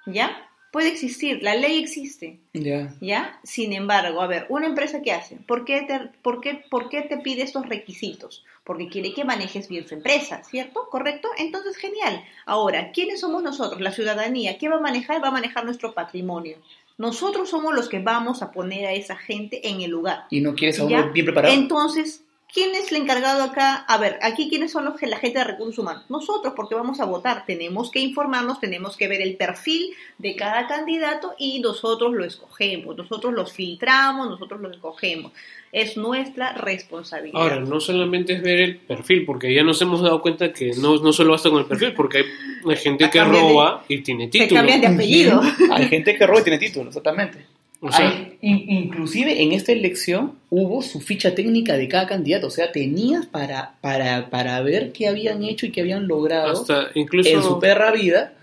¿ya? 0.07 0.48
Puede 0.71 0.89
existir, 0.89 1.43
la 1.43 1.55
ley 1.55 1.79
existe. 1.79 2.41
Ya. 2.53 2.95
¿Ya? 3.01 3.41
Sin 3.43 3.73
embargo, 3.73 4.21
a 4.21 4.27
ver, 4.27 4.47
una 4.51 4.67
empresa 4.67 5.01
que 5.01 5.13
hace, 5.13 5.37
¿por 5.37 5.65
qué, 5.65 5.83
te, 5.83 6.11
por, 6.23 6.41
qué, 6.41 6.63
¿por 6.69 6.91
qué 6.91 7.03
te 7.03 7.17
pide 7.19 7.43
estos 7.43 7.67
requisitos? 7.67 8.45
Porque 8.65 8.89
quiere 8.89 9.15
que 9.15 9.25
manejes 9.25 9.69
bien 9.69 9.89
su 9.89 9.95
empresa, 9.95 10.43
¿cierto? 10.45 10.89
¿Correcto? 10.91 11.29
Entonces, 11.39 11.77
genial. 11.77 12.23
Ahora, 12.45 12.93
¿quiénes 12.93 13.21
somos 13.21 13.43
nosotros? 13.43 13.81
La 13.81 13.93
ciudadanía. 13.93 14.59
¿Qué 14.59 14.69
va 14.69 14.77
a 14.77 14.81
manejar? 14.81 15.25
Va 15.25 15.29
a 15.29 15.33
manejar 15.33 15.65
nuestro 15.65 15.95
patrimonio. 15.95 16.59
Nosotros 16.99 17.49
somos 17.49 17.75
los 17.75 17.89
que 17.89 18.01
vamos 18.01 18.43
a 18.43 18.51
poner 18.51 18.87
a 18.87 18.93
esa 18.93 19.17
gente 19.17 19.69
en 19.69 19.81
el 19.81 19.91
lugar. 19.91 20.27
¿Y 20.31 20.41
no 20.41 20.55
quieres 20.55 20.81
a 20.81 20.85
bien 20.85 21.25
preparado? 21.25 21.55
Entonces, 21.55 22.25
¿quién 22.53 22.75
es 22.75 22.91
el 22.91 22.99
encargado 23.03 23.43
acá? 23.43 23.75
A 23.77 23.99
ver, 23.99 24.19
aquí 24.23 24.49
quiénes 24.49 24.73
son 24.73 24.85
los 24.85 24.97
que 24.99 25.07
la 25.07 25.19
gente 25.19 25.39
de 25.39 25.45
recursos 25.45 25.79
humanos. 25.79 26.05
Nosotros, 26.09 26.55
porque 26.57 26.75
vamos 26.75 27.01
a 27.01 27.05
votar, 27.05 27.45
tenemos 27.47 27.91
que 27.91 28.01
informarnos, 28.01 28.61
tenemos 28.61 28.97
que 28.97 29.09
ver 29.09 29.21
el 29.23 29.37
perfil 29.37 29.91
de 30.19 30.35
cada 30.37 30.67
candidato 30.67 31.35
y 31.39 31.61
nosotros 31.61 32.13
lo 32.15 32.25
escogemos, 32.25 32.97
nosotros 32.97 33.33
los 33.35 33.53
filtramos, 33.53 34.29
nosotros 34.29 34.61
los 34.61 34.73
escogemos. 34.73 35.33
Es 35.71 35.99
nuestra 35.99 36.53
responsabilidad. 36.55 37.41
Ahora, 37.43 37.61
no 37.61 37.79
solamente 37.79 38.33
es 38.33 38.43
ver 38.43 38.61
el 38.61 38.77
perfil, 38.79 39.27
porque 39.27 39.53
ya 39.55 39.63
nos 39.63 39.81
hemos 39.83 40.01
dado 40.01 40.23
cuenta 40.23 40.51
que 40.53 40.73
no, 40.79 40.97
no 40.97 41.13
solo 41.13 41.33
basta 41.33 41.51
con 41.51 41.59
el 41.59 41.67
perfil, 41.67 41.93
porque 41.95 42.25
hay, 42.67 42.77
gente 42.77 43.11
que 43.13 43.19
de- 43.19 43.25
roba 43.27 43.85
y 43.87 43.99
tiene 44.01 44.25
Se 44.25 44.31
título. 44.31 44.61
cambian 44.61 44.81
de 44.81 44.87
apellido. 44.87 45.43
Hay 45.71 45.89
gente 45.89 46.17
que 46.17 46.27
roba 46.27 46.41
y 46.41 46.45
tiene 46.45 46.59
título, 46.59 46.89
exactamente. 46.89 47.45
O 47.81 47.93
sea, 47.93 48.09
Hay- 48.09 48.39
in- 48.43 48.65
inclusive 48.69 49.43
en 49.43 49.53
esta 49.53 49.71
elección 49.73 50.33
hubo 50.51 50.83
su 50.83 51.01
ficha 51.01 51.35
técnica 51.35 51.77
de 51.77 51.87
cada 51.89 52.07
candidato, 52.07 52.49
o 52.49 52.51
sea, 52.51 52.73
tenías 52.73 53.27
para, 53.27 53.75
para, 53.81 54.31
para 54.31 54.61
ver 54.63 54.91
qué 54.93 55.07
habían 55.09 55.45
hecho 55.45 55.67
y 55.67 55.71
qué 55.71 55.83
habían 55.83 56.09
logrado 56.09 56.53
hasta 56.53 56.89
incluso... 56.95 57.29
en 57.31 57.43
su 57.43 57.61
perra 57.61 57.93
vida 57.93 58.35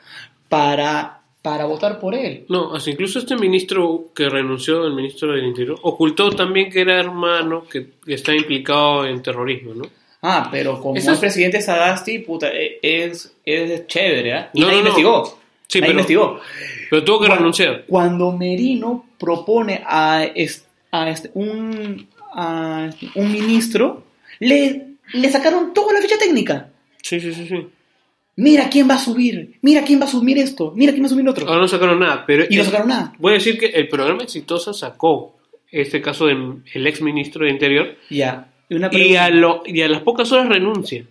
para, 0.50 1.22
para 1.42 1.66
votar 1.66 2.00
por 2.00 2.16
él. 2.16 2.46
No, 2.50 2.74
hasta 2.76 2.90
incluso 2.92 3.20
este 3.20 3.36
ministro 3.36 4.08
que 4.16 4.30
renunció, 4.30 4.86
el 4.86 4.94
ministro 4.94 5.32
del 5.34 5.46
Interior, 5.46 5.80
ocultó 5.84 6.30
también 6.32 6.70
que 6.72 6.82
era 6.82 7.00
hermano, 7.00 7.66
que, 7.70 7.88
que 8.06 8.14
está 8.14 8.34
implicado 8.34 9.06
en 9.06 9.22
terrorismo, 9.22 9.74
¿no? 9.74 9.84
Ah, 10.22 10.48
pero 10.52 10.80
como 10.82 10.96
Eso 10.96 11.10
el 11.10 11.16
es- 11.16 11.20
presidente 11.20 11.62
Sagasti, 11.62 12.20
puta, 12.20 12.48
e- 12.52 12.80
es, 12.82 13.36
es 13.46 13.86
chévere, 13.88 14.34
¿ah? 14.34 14.50
Y 14.54 14.62
No, 14.62 14.68
nadie 14.68 14.82
no, 14.84 14.98
no. 14.98 15.45
Sí, 15.68 15.80
pero- 15.80 15.92
investigó. 15.92 16.40
Pero 16.90 17.04
tuvo 17.04 17.20
que 17.20 17.26
Cuando- 17.28 17.36
renunciar. 17.38 17.86
Cuando 17.88 18.32
Merino 18.32 19.06
propone 19.20 19.82
a, 19.86 20.24
es- 20.24 20.66
a 20.92 21.10
este- 21.10 21.32
un, 21.34 22.08
a 22.34 22.90
un 23.16 23.32
ministro, 23.32 24.04
le, 24.40 24.88
le 25.14 25.30
sacaron 25.30 25.74
toda 25.74 25.94
la 25.94 26.02
ficha 26.02 26.18
técnica. 26.18 26.70
Sí, 27.02 27.20
sí, 27.20 27.34
sí, 27.34 27.48
sí. 27.48 27.68
Mira 28.38 28.70
quién 28.70 28.90
va 28.90 28.96
a 28.96 29.00
subir, 29.00 29.58
mira 29.62 29.84
quién 29.84 30.00
va 30.02 30.06
a 30.06 30.10
subir 30.10 30.38
esto, 30.38 30.74
mira 30.76 30.92
quién 30.92 31.04
va 31.04 31.08
a 31.08 31.10
subir 31.10 31.28
otro. 31.30 31.48
Ahora 31.48 31.62
no 31.62 31.68
sacaron 31.70 32.00
nada, 32.00 32.26
pero... 32.28 32.44
y 32.50 32.58
no 32.58 32.66
sacaron 32.66 32.90
nada. 32.90 33.14
Voy 33.18 33.32
a 33.32 33.36
decir 33.36 33.58
que 33.58 33.68
el 33.68 33.88
programa 33.88 34.24
Exitosa 34.24 34.74
sacó 34.74 35.38
este 35.72 36.02
caso 36.02 36.26
del 36.26 36.62
ex 36.86 37.02
ministro 37.02 37.46
de 37.46 37.52
Interior 37.52 37.96
Ya. 38.10 38.50
Y, 38.68 38.76
una 38.76 38.88
y 38.88 38.90
pregunta. 38.90 39.24
a, 39.26 39.30
lo, 39.30 39.64
y 39.66 39.82
a 39.82 39.88
las 39.88 40.02
pocas 40.02 40.30
horas 40.34 40.50
renuncia, 40.50 41.06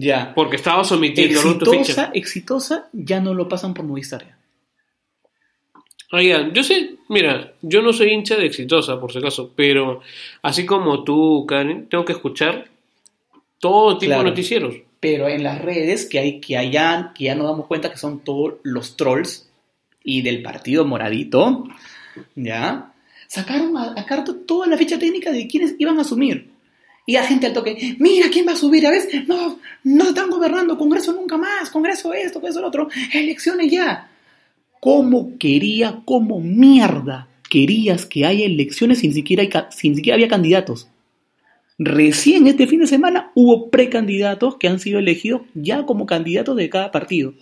Ya. 0.00 0.32
porque 0.34 0.56
estaba 0.56 0.84
sometiendo 0.84 1.38
a 1.40 1.42
tu 1.42 1.48
Exitosa, 1.50 1.78
ficha. 2.06 2.10
exitosa, 2.14 2.88
ya 2.92 3.20
no 3.20 3.34
lo 3.34 3.48
pasan 3.48 3.74
por 3.74 3.84
Movistar. 3.84 4.22
ya. 4.26 4.38
Oigan, 6.14 6.52
yo 6.52 6.62
sé, 6.62 6.96
mira, 7.08 7.52
yo 7.62 7.80
no 7.80 7.92
soy 7.92 8.10
hincha 8.10 8.36
de 8.36 8.44
Exitosa, 8.46 9.00
por 9.00 9.10
si 9.12 9.18
acaso, 9.18 9.52
pero 9.56 10.00
así 10.42 10.66
como 10.66 11.04
tú, 11.04 11.46
Karen, 11.46 11.88
tengo 11.88 12.04
que 12.04 12.12
escuchar 12.12 12.66
todo 13.58 13.96
tipo 13.98 14.10
Claro. 14.10 14.24
de 14.24 14.30
noticieros. 14.30 14.74
Pero 15.00 15.26
en 15.28 15.42
las 15.42 15.60
redes 15.62 16.06
que 16.06 16.18
hay, 16.18 16.40
que 16.40 16.56
allá, 16.58 17.12
que 17.14 17.24
ya 17.24 17.34
nos 17.34 17.46
damos 17.48 17.66
cuenta 17.66 17.90
que 17.90 17.96
son 17.96 18.20
todos 18.20 18.54
los 18.62 18.96
trolls 18.96 19.48
y 20.04 20.20
del 20.22 20.42
partido 20.42 20.84
moradito, 20.84 21.64
¿ya? 22.36 22.92
Sacaron 23.26 23.76
a, 23.78 23.94
a 23.98 24.04
carta 24.04 24.32
toda 24.46 24.66
la 24.66 24.76
ficha 24.76 24.98
técnica 24.98 25.32
de 25.32 25.48
quienes 25.48 25.74
iban 25.78 25.98
a 25.98 26.02
asumir. 26.02 26.51
Y 27.04 27.14
la 27.14 27.24
gente 27.24 27.46
al 27.46 27.52
toque, 27.52 27.96
mira 27.98 28.28
quién 28.30 28.46
va 28.46 28.52
a 28.52 28.56
subir, 28.56 28.86
a 28.86 28.90
veces, 28.90 29.26
no, 29.26 29.58
no 29.82 30.08
están 30.08 30.30
gobernando, 30.30 30.78
Congreso 30.78 31.12
nunca 31.12 31.36
más, 31.36 31.70
Congreso 31.70 32.12
esto, 32.12 32.40
Congreso 32.40 32.60
lo 32.60 32.68
otro, 32.68 32.88
elecciones 33.12 33.70
ya. 33.70 34.08
¿Cómo 34.80 35.36
quería, 35.38 36.02
cómo 36.04 36.40
mierda 36.40 37.28
querías 37.48 38.06
que 38.06 38.24
haya 38.24 38.46
elecciones 38.46 39.00
sin 39.00 39.12
siquiera, 39.12 39.42
hay 39.42 39.94
siquiera 39.94 40.14
había 40.14 40.28
candidatos? 40.28 40.88
Recién 41.78 42.46
este 42.46 42.66
fin 42.66 42.80
de 42.80 42.86
semana 42.86 43.32
hubo 43.34 43.68
precandidatos 43.68 44.56
que 44.56 44.68
han 44.68 44.78
sido 44.78 45.00
elegidos 45.00 45.42
ya 45.54 45.84
como 45.84 46.06
candidatos 46.06 46.56
de 46.56 46.68
cada 46.70 46.92
partido. 46.92 47.34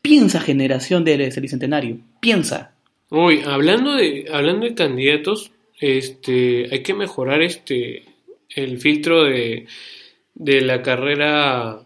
Piensa, 0.00 0.40
generación 0.40 1.04
del 1.04 1.30
Bicentenario. 1.40 1.98
Piensa. 2.20 2.72
Uy, 3.10 3.42
hablando 3.44 3.94
de, 3.94 4.26
hablando 4.32 4.66
de 4.66 4.74
candidatos, 4.74 5.52
este, 5.80 6.68
hay 6.72 6.82
que 6.82 6.94
mejorar 6.94 7.42
este 7.42 8.04
el 8.56 8.78
filtro 8.78 9.24
de, 9.24 9.66
de 10.34 10.60
la 10.62 10.82
carrera 10.82 11.80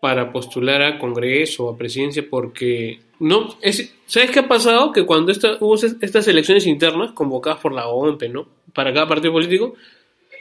para 0.00 0.32
postular 0.32 0.82
a 0.82 0.98
Congreso 0.98 1.66
o 1.66 1.74
a 1.74 1.78
presidencia, 1.78 2.24
porque 2.28 2.98
no, 3.20 3.56
es, 3.62 3.94
¿sabes 4.06 4.30
qué 4.30 4.40
ha 4.40 4.48
pasado? 4.48 4.92
Que 4.92 5.04
cuando 5.06 5.32
esta, 5.32 5.56
hubo 5.60 5.74
es- 5.76 5.96
estas 6.00 6.26
elecciones 6.28 6.66
internas 6.66 7.12
convocadas 7.12 7.60
por 7.60 7.72
la 7.72 7.86
OMP, 7.88 8.28
¿no? 8.28 8.46
Para 8.74 8.92
cada 8.92 9.08
partido 9.08 9.32
político, 9.32 9.74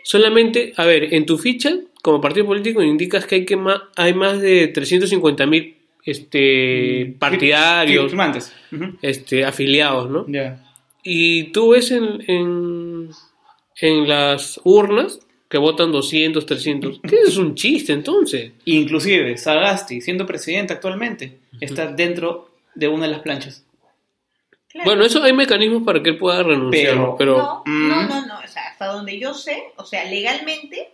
solamente, 0.03 0.73
a 0.77 0.85
ver, 0.85 1.13
en 1.13 1.25
tu 1.25 1.37
ficha 1.37 1.73
como 2.01 2.21
partido 2.21 2.45
político 2.45 2.83
indicas 2.83 3.25
que 3.25 3.35
hay 3.35 3.45
que 3.45 3.55
ma- 3.55 3.89
hay 3.95 4.13
más 4.13 4.39
de 4.41 4.67
350 4.67 5.45
mil 5.45 5.75
este, 6.03 7.15
partidarios, 7.17 8.07
Firmantes. 8.11 8.53
Ujú. 8.71 8.97
este, 9.01 9.43
afiliados, 9.45 10.09
¿no? 10.09 10.25
Ya. 10.27 10.61
Y 11.03 11.45
tú 11.45 11.69
ves 11.69 11.91
en, 11.91 12.23
en, 12.27 13.09
en 13.81 14.07
las 14.07 14.59
urnas 14.63 15.19
que 15.49 15.57
votan 15.57 15.91
200, 15.91 16.45
300. 16.45 16.99
¿Qué 17.07 17.15
es 17.27 17.37
un 17.37 17.55
chiste 17.55 17.93
entonces? 17.93 18.51
Inclusive, 18.65 19.37
Sagasti, 19.37 20.01
siendo 20.01 20.25
presidente 20.25 20.73
actualmente, 20.73 21.39
está 21.61 21.87
dentro 21.87 22.49
de 22.73 22.87
una 22.87 23.05
de 23.05 23.11
las 23.11 23.21
planchas. 23.21 23.63
Claro. 24.69 24.89
Bueno, 24.89 25.05
eso 25.05 25.23
hay 25.23 25.31
mecanismos 25.31 25.83
para 25.83 26.03
que 26.03 26.09
él 26.09 26.17
pueda 26.17 26.43
renunciar, 26.43 26.93
Pero- 26.93 27.15
pero, 27.17 27.37
No, 27.37 27.63
no, 27.65 28.07
no, 28.09 28.25
no, 28.25 28.39
o 28.43 28.47
sea, 28.47 28.63
hasta 28.71 28.87
donde 28.87 29.17
yo 29.19 29.33
sé, 29.33 29.63
o 29.77 29.85
sea, 29.85 30.03
legalmente, 30.09 30.89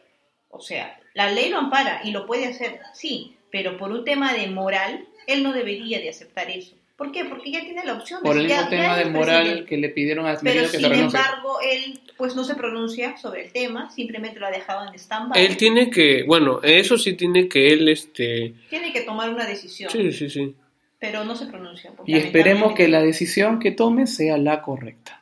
o 0.49 0.59
sea, 0.61 0.99
la 1.15 1.31
ley 1.31 1.49
lo 1.49 1.57
ampara 1.57 2.01
y 2.03 2.11
lo 2.11 2.27
puede 2.27 2.45
hacer, 2.45 2.79
sí, 2.93 3.35
pero 3.51 3.77
por 3.77 3.91
un 3.91 4.05
tema 4.05 4.33
de 4.33 4.47
moral, 4.49 5.05
él 5.25 5.41
no 5.41 5.51
debería 5.51 5.99
de 5.99 6.09
aceptar 6.09 6.49
eso. 6.51 6.75
¿Por 6.95 7.11
qué? 7.11 7.25
Porque 7.25 7.49
ya 7.49 7.61
tiene 7.61 7.83
la 7.83 7.93
opción 7.93 8.21
de 8.21 8.27
Por 8.27 8.37
el 8.37 8.43
mismo 8.45 8.61
ya 8.61 8.69
tema 8.69 8.95
de 8.97 9.05
moral 9.05 9.65
que 9.67 9.77
le 9.77 9.89
pidieron 9.89 10.27
a 10.27 10.37
Pero 10.37 10.61
que 10.61 10.77
sin 10.77 10.83
renuncie. 10.87 11.19
embargo, 11.19 11.57
él 11.67 11.99
pues 12.17 12.35
no 12.35 12.43
se 12.43 12.55
pronuncia 12.55 13.17
sobre 13.17 13.45
el 13.45 13.51
tema, 13.51 13.89
simplemente 13.91 14.39
lo 14.39 14.45
ha 14.47 14.51
dejado 14.51 14.87
en 14.87 14.93
stand-by. 14.95 15.43
él 15.45 15.57
tiene 15.57 15.89
que, 15.89 16.23
bueno, 16.23 16.59
eso 16.63 16.97
sí 16.97 17.13
tiene 17.13 17.47
que 17.47 17.71
él, 17.73 17.87
este, 17.89 18.53
Tiene 18.69 18.91
que 18.93 19.01
tomar 19.01 19.29
una 19.33 19.45
decisión, 19.45 19.89
sí, 19.91 20.11
sí, 20.11 20.29
sí. 20.29 20.55
pero 20.99 21.23
no 21.23 21.35
se 21.35 21.47
pronuncia. 21.47 21.91
Y 22.05 22.15
esperemos 22.17 22.73
que 22.73 22.87
la 22.87 23.01
decisión 23.01 23.59
que 23.59 23.71
tome 23.71 24.07
sea 24.07 24.37
la 24.37 24.61
correcta. 24.61 25.21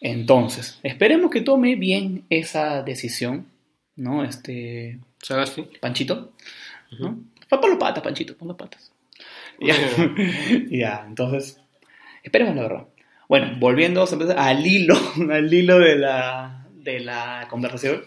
Entonces, 0.00 0.78
esperemos 0.82 1.30
que 1.30 1.40
tome 1.40 1.74
bien 1.74 2.24
esa 2.30 2.82
decisión, 2.82 3.46
¿no? 3.96 4.22
Este, 4.24 4.98
Sagasti. 5.22 5.62
Panchito, 5.80 6.32
¿no? 7.00 7.18
Pa- 7.48 7.60
Pon 7.60 7.70
los 7.70 7.78
patas, 7.78 8.02
Panchito, 8.04 8.36
pon 8.36 8.48
los 8.48 8.56
patas. 8.56 8.92
Ya, 9.60 9.74
ya, 10.70 11.04
entonces, 11.06 11.60
Esperemos 12.22 12.54
la 12.56 12.62
verdad. 12.62 12.86
Bueno, 13.28 13.56
volviendo 13.58 14.04
al 14.36 14.66
hilo, 14.66 14.96
al 15.30 15.52
hilo 15.52 15.78
de 15.78 15.96
la, 15.96 16.66
de 16.72 17.00
la 17.00 17.46
conversación. 17.50 18.02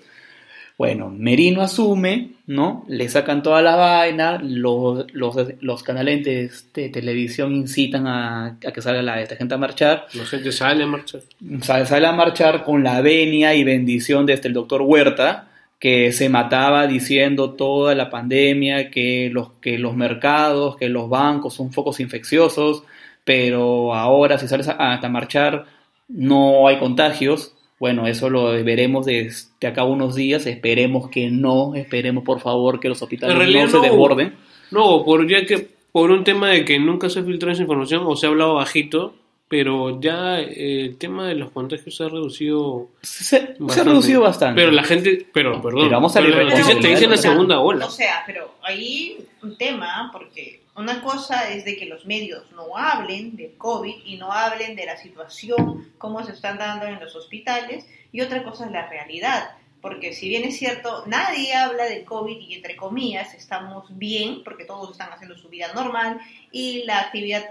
Bueno, 0.78 1.12
Merino 1.16 1.62
asume, 1.62 2.32
¿no? 2.48 2.84
Le 2.88 3.08
sacan 3.08 3.44
toda 3.44 3.62
la 3.62 3.76
vaina, 3.76 4.40
los, 4.42 5.06
los, 5.14 5.36
los 5.60 5.84
canales 5.84 6.26
de, 6.74 6.90
televisión 6.90 7.54
incitan 7.54 8.08
a, 8.08 8.58
que 8.60 8.82
salga 8.82 9.04
la 9.04 9.22
esta 9.22 9.36
gente 9.36 9.54
a 9.54 9.60
marchar. 9.60 10.08
La 10.16 10.26
gente 10.26 10.52
sale 10.52 10.84
a 10.84 10.88
marchar. 10.88 11.22
Sale, 11.62 11.86
sale 11.86 12.08
a 12.08 12.14
marchar 12.14 12.64
con 12.64 12.84
la 12.84 13.00
venia 13.02 13.54
y 13.54 13.64
bendición 13.64 14.26
de 14.26 14.34
este, 14.34 14.48
el 14.48 14.56
doctor 14.56 14.82
Huerta, 14.82 15.50
que 15.78 16.12
se 16.14 16.30
mataba 16.30 16.88
diciendo 16.88 17.52
toda 17.52 17.94
la 17.94 18.10
pandemia, 18.10 18.90
que 18.90 19.30
los, 19.32 19.52
que 19.62 19.78
los 19.78 19.96
mercados, 19.96 20.78
que 20.78 20.90
los 20.90 21.10
bancos 21.10 21.54
son 21.54 21.72
focos 21.72 22.00
infecciosos, 22.00 22.86
pero 23.24 23.94
ahora 23.94 24.38
si 24.38 24.48
sales 24.48 24.68
hasta 24.68 25.10
marchar 25.10 25.66
no 26.08 26.68
hay 26.68 26.78
contagios. 26.80 27.56
Bueno, 27.80 28.06
eso 28.06 28.30
lo 28.30 28.52
veremos 28.64 29.06
de, 29.06 29.32
acá 29.66 29.84
unos 29.84 30.16
días. 30.16 30.46
Esperemos 30.46 31.10
que 31.10 31.30
no, 31.30 31.74
esperemos 31.76 32.24
por 32.24 32.40
favor 32.40 32.80
que 32.80 32.90
los 32.90 33.02
hospitales 33.02 33.36
no 33.38 33.68
se 33.68 33.80
desborden. 33.80 34.36
No, 34.70 35.04
por, 35.04 35.28
ya 35.28 35.46
que, 35.46 35.68
por 35.92 36.12
un 36.12 36.24
tema 36.24 36.50
de 36.50 36.64
que 36.64 36.80
nunca 36.80 37.10
se 37.10 37.24
filtró 37.24 37.52
esa 37.52 37.64
información 37.64 38.04
o 38.06 38.16
se 38.16 38.28
ha 38.28 38.30
hablado 38.30 38.56
bajito, 38.56 39.16
pero 39.52 40.00
ya 40.00 40.40
eh, 40.40 40.86
el 40.86 40.98
tema 40.98 41.28
de 41.28 41.36
los 41.36 41.52
contagios 41.52 41.94
se 41.94 42.06
ha 42.06 42.08
reducido 42.08 42.88
se, 43.02 43.36
ha 43.38 43.84
reducido 43.84 44.22
bastante 44.22 44.62
pero 44.62 44.72
la 44.72 44.86
gente 44.86 45.28
pero 45.34 45.62
perdón 45.62 45.82
pero 45.90 45.92
vamos 45.92 46.16
a 46.16 46.22
pero 46.22 46.48
te 46.80 46.88
dicen 46.88 47.10
la 47.10 47.18
segunda 47.18 47.60
ola 47.60 47.86
o 47.88 47.90
sea 47.90 48.24
pero 48.26 48.56
ahí 48.64 49.18
un 49.44 49.58
tema 49.58 50.10
porque 50.14 50.61
una 50.82 51.02
cosa 51.02 51.50
es 51.50 51.64
de 51.64 51.78
que 51.78 51.86
los 51.86 52.06
medios 52.06 52.52
no 52.52 52.76
hablen 52.76 53.36
del 53.36 53.56
COVID 53.58 54.04
y 54.06 54.18
no 54.18 54.32
hablen 54.32 54.76
de 54.76 54.86
la 54.86 54.98
situación, 54.98 55.94
cómo 55.98 56.24
se 56.24 56.34
están 56.34 56.58
dando 56.58 56.88
en 56.88 57.00
los 57.00 57.16
hospitales, 57.16 57.86
y 58.12 58.22
otra 58.22 58.44
cosa 58.44 58.66
es 58.66 58.72
la 58.72 58.88
realidad. 58.88 59.52
Porque 59.82 60.14
si 60.14 60.30
bien 60.30 60.44
es 60.44 60.58
cierto, 60.58 61.04
nadie 61.08 61.56
habla 61.56 61.86
del 61.86 62.04
COVID 62.04 62.38
y 62.38 62.56
entre 62.56 62.76
comillas 62.76 63.34
estamos 63.34 63.98
bien, 63.98 64.44
porque 64.44 64.66
todos 64.66 64.92
están 64.92 65.12
haciendo 65.12 65.38
su 65.38 65.50
vida 65.50 65.74
normal 65.74 66.20
y 66.52 66.84
la 66.84 67.00
actividad 67.00 67.44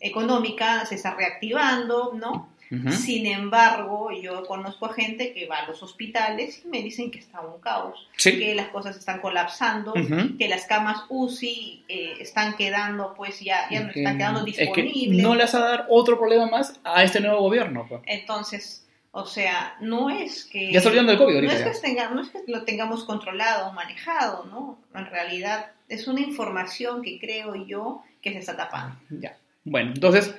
económica 0.00 0.84
se 0.86 0.96
está 0.96 1.14
reactivando, 1.14 2.12
¿no? 2.14 2.48
Sin 2.90 3.26
embargo, 3.26 4.10
yo 4.10 4.44
conozco 4.44 4.86
a 4.86 4.92
gente 4.92 5.32
que 5.32 5.46
va 5.46 5.58
a 5.58 5.68
los 5.68 5.82
hospitales 5.82 6.62
y 6.64 6.68
me 6.68 6.82
dicen 6.82 7.10
que 7.10 7.18
está 7.18 7.40
un 7.40 7.60
caos, 7.60 8.08
que 8.22 8.54
las 8.54 8.68
cosas 8.68 8.96
están 8.96 9.20
colapsando, 9.20 9.94
que 10.38 10.48
las 10.48 10.66
camas 10.66 11.04
UCI 11.08 11.84
eh, 11.88 12.14
están 12.20 12.56
quedando, 12.56 13.14
pues 13.14 13.40
ya, 13.40 13.68
ya 13.70 13.80
no 13.82 13.90
están 13.90 14.18
quedando 14.18 14.44
disponibles. 14.44 15.22
no 15.22 15.34
les 15.34 15.54
va 15.54 15.58
a 15.58 15.62
dar 15.62 15.86
otro 15.88 16.18
problema 16.18 16.46
más 16.46 16.80
a 16.82 17.04
este 17.04 17.20
nuevo 17.20 17.40
gobierno. 17.40 17.86
Pues. 17.88 18.02
Entonces, 18.06 18.86
o 19.12 19.24
sea, 19.24 19.76
no 19.80 20.10
es 20.10 20.44
que... 20.44 20.72
Ya 20.72 20.78
está 20.78 20.90
olvidando 20.90 21.12
el 21.12 21.18
COVID 21.18 21.34
ahorita. 21.36 21.52
No 21.52 21.70
es, 21.70 21.80
que 21.80 21.94
no 21.94 22.20
es 22.20 22.28
que 22.28 22.38
lo 22.48 22.64
tengamos 22.64 23.04
controlado 23.04 23.68
o 23.68 23.72
manejado, 23.72 24.44
¿no? 24.46 24.78
En 24.94 25.06
realidad 25.06 25.72
es 25.88 26.08
una 26.08 26.20
información 26.20 27.02
que 27.02 27.18
creo 27.18 27.54
yo 27.54 28.02
que 28.20 28.32
se 28.32 28.38
está 28.40 28.56
tapando. 28.56 28.96
Ya. 29.08 29.38
Bueno, 29.64 29.92
entonces, 29.94 30.34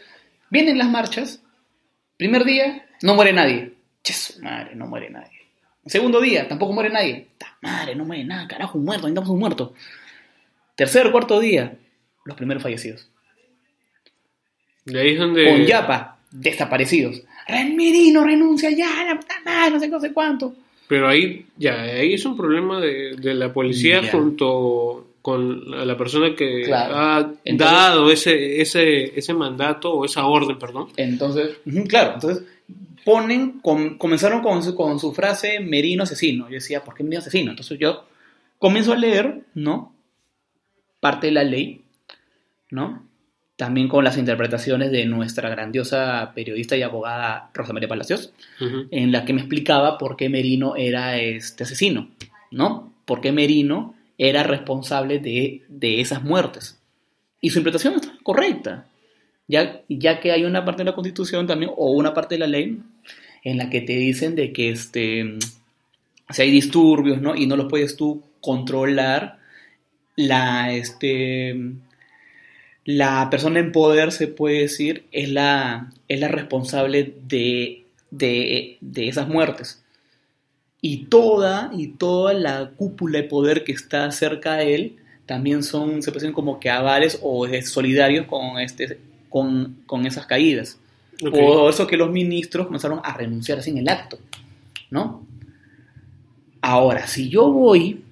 vienen 0.50 0.78
las 0.78 0.90
marchas 0.90 1.42
Primer 2.18 2.44
día, 2.44 2.86
no 3.04 3.16
muere 3.16 3.32
nadie. 3.32 3.74
Ches, 4.04 4.40
madre, 4.42 4.76
no 4.76 4.88
muere 4.88 5.10
nadie. 5.10 5.38
Segundo 5.86 6.20
día, 6.20 6.48
tampoco 6.48 6.74
muere 6.74 6.90
nadie. 6.90 7.28
madre, 7.62 7.96
no 7.96 8.06
muere 8.06 8.24
nada, 8.26 8.48
carajo, 8.48 8.78
un 8.78 8.86
muerto, 8.86 9.08
necesitamos 9.08 9.30
un 9.30 9.40
muerto. 9.40 9.74
Tercer, 10.76 11.12
cuarto 11.12 11.40
día, 11.40 11.78
los 12.26 12.36
primeros 12.36 12.62
fallecidos. 12.62 13.10
De 14.86 15.00
ahí 15.00 15.14
es 15.14 15.20
donde. 15.20 15.46
Con 15.46 15.66
Yapa, 15.66 16.20
desaparecidos. 16.32 17.24
Renmirino 17.48 18.24
renuncia 18.24 18.70
ya, 18.72 19.06
la 19.06 19.20
puta 19.20 19.36
madre, 19.46 19.72
no 19.72 19.80
sé, 19.80 19.88
no 19.88 20.00
sé 20.00 20.14
cuánto. 20.14 20.56
Pero 20.88 21.08
ahí, 21.08 21.46
ya, 21.58 21.82
ahí 21.82 22.14
es 22.14 22.26
un 22.26 22.36
problema 22.36 22.80
de, 22.80 23.16
de 23.18 23.34
la 23.34 23.54
policía 23.54 24.10
junto 24.10 25.07
con 25.28 25.86
la 25.86 25.98
persona 25.98 26.34
que 26.34 26.74
ha 26.74 27.34
dado 27.58 28.10
ese, 28.10 28.62
ese, 28.62 29.20
ese 29.20 29.34
mandato 29.34 29.92
o 29.94 30.06
esa 30.06 30.26
orden, 30.26 30.58
perdón. 30.58 30.88
Entonces, 30.96 31.58
claro, 31.90 32.14
entonces 32.14 32.46
ponen, 33.04 33.60
comenzaron 33.60 34.42
con 34.42 34.64
su, 34.64 34.74
con 34.74 35.02
su 35.02 35.12
frase 35.12 35.60
Merino 35.60 36.04
asesino. 36.04 36.48
Yo 36.48 36.54
decía, 36.54 36.82
¿por 36.82 36.96
qué 36.96 37.04
Merino 37.04 37.20
asesino? 37.20 37.50
Entonces 37.50 37.78
yo 37.78 38.06
comienzo 38.58 38.94
a 38.94 38.96
leer, 38.96 39.42
¿no? 39.54 39.94
Parte 41.02 41.28
de 41.28 41.34
la 41.34 41.44
ley, 41.44 41.82
¿no? 42.72 43.06
También 43.58 43.90
con 43.90 44.06
las 44.06 44.18
interpretaciones 44.18 44.94
de 44.94 45.08
nuestra 45.08 45.50
grandiosa 45.50 46.32
periodista 46.36 46.78
y 46.78 46.84
abogada 46.84 47.52
Rosa 47.54 47.74
María 47.74 47.90
Palacios, 47.90 48.32
en 48.62 49.12
la 49.12 49.26
que 49.26 49.34
me 49.34 49.42
explicaba 49.42 49.98
por 49.98 50.16
qué 50.16 50.30
Merino 50.30 50.78
era 50.78 51.18
este 51.18 51.66
asesino, 51.66 52.12
¿no? 52.50 52.94
Por 53.04 53.20
qué 53.20 53.34
Merino 53.34 53.97
era 54.18 54.44
responsable 54.44 55.20
de, 55.20 56.02
esas 56.02 56.24
muertes. 56.24 56.80
Y 57.42 57.50
su 57.50 57.60
interpretación 57.60 57.96
está 57.96 58.18
correcta, 58.24 58.88
ya, 59.48 59.82
ya 59.88 60.20
que 60.20 60.32
hay 60.32 60.44
una 60.44 60.66
parte 60.66 60.82
de 60.84 60.90
la 60.90 60.96
Constitución 60.96 61.48
también, 61.48 61.72
o 61.76 61.92
una 61.92 62.14
parte 62.14 62.36
de 62.36 62.40
la 62.40 62.48
ley, 62.48 62.80
en 63.44 63.58
la 63.58 63.70
que 63.70 63.82
te 63.82 63.94
dicen 63.94 64.36
de 64.36 64.52
que 64.52 64.70
este, 64.72 65.38
si 66.30 66.42
hay 66.42 66.52
disturbios 66.52 67.22
¿no? 67.22 67.36
y 67.36 67.46
no 67.46 67.56
los 67.56 67.68
puedes 67.68 67.96
tú 67.96 68.24
controlar, 68.42 69.40
la, 70.16 70.74
este, 70.74 71.56
la 72.86 73.30
persona 73.30 73.60
en 73.60 73.72
poder, 73.72 74.12
se 74.12 74.28
puede 74.28 74.62
decir, 74.62 75.06
es 75.12 75.30
la, 75.30 75.92
es 76.08 76.20
la 76.20 76.28
responsable 76.28 77.14
de, 77.28 77.86
de, 78.10 78.78
de 78.82 79.08
esas 79.08 79.28
muertes 79.28 79.84
y 80.82 81.06
toda, 81.06 81.72
y 81.74 81.88
toda 81.88 82.34
la 82.34 82.72
cúpula 82.76 83.20
de 83.20 83.24
poder 83.24 83.64
que 83.64 83.72
está 83.72 84.12
cerca 84.12 84.56
de 84.56 84.76
él 84.76 84.96
también 85.26 85.64
son, 85.64 86.02
se 86.02 86.12
presentan 86.12 86.34
como 86.34 86.60
que 86.60 86.70
avales 86.70 87.20
o 87.22 87.48
solidarios 87.64 88.28
con, 88.28 88.60
este, 88.60 89.00
con, 89.30 89.78
con 89.86 90.06
esas 90.06 90.26
caídas. 90.26 90.80
Por 91.20 91.70
eso 91.70 91.88
que 91.88 91.98
los 91.98 92.12
ministros 92.12 92.68
comenzaron 92.68 93.02
a 93.04 93.14
renunciar 93.18 93.60
en 93.66 93.80
el 93.80 93.90
acto, 93.90 94.20
¿no? 94.92 95.26
Ahora, 96.62 97.08
si 97.08 97.28
yo 97.30 97.52
voy 97.52 98.04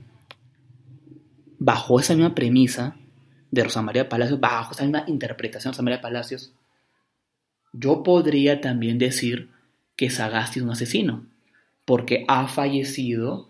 bajo 1.59 1.99
esa 1.99 2.15
misma 2.15 2.33
premisa 2.33 2.95
de 3.51 3.63
Rosa 3.63 3.81
María 3.83 4.09
Palacios, 4.09 4.39
bajo 4.39 4.73
esa 4.73 4.83
misma 4.83 5.05
interpretación 5.07 5.71
de 5.71 5.75
Rosa 5.75 5.83
María 5.83 6.01
Palacios, 6.01 6.51
yo 7.73 8.01
podría 8.01 8.59
también 8.59 8.97
decir 8.97 9.49
que 9.95 10.09
Sagasti 10.09 10.59
es 10.59 10.65
un 10.65 10.71
asesino 10.71 11.25
porque 11.85 12.25
ha 12.27 12.47
fallecido, 12.47 13.47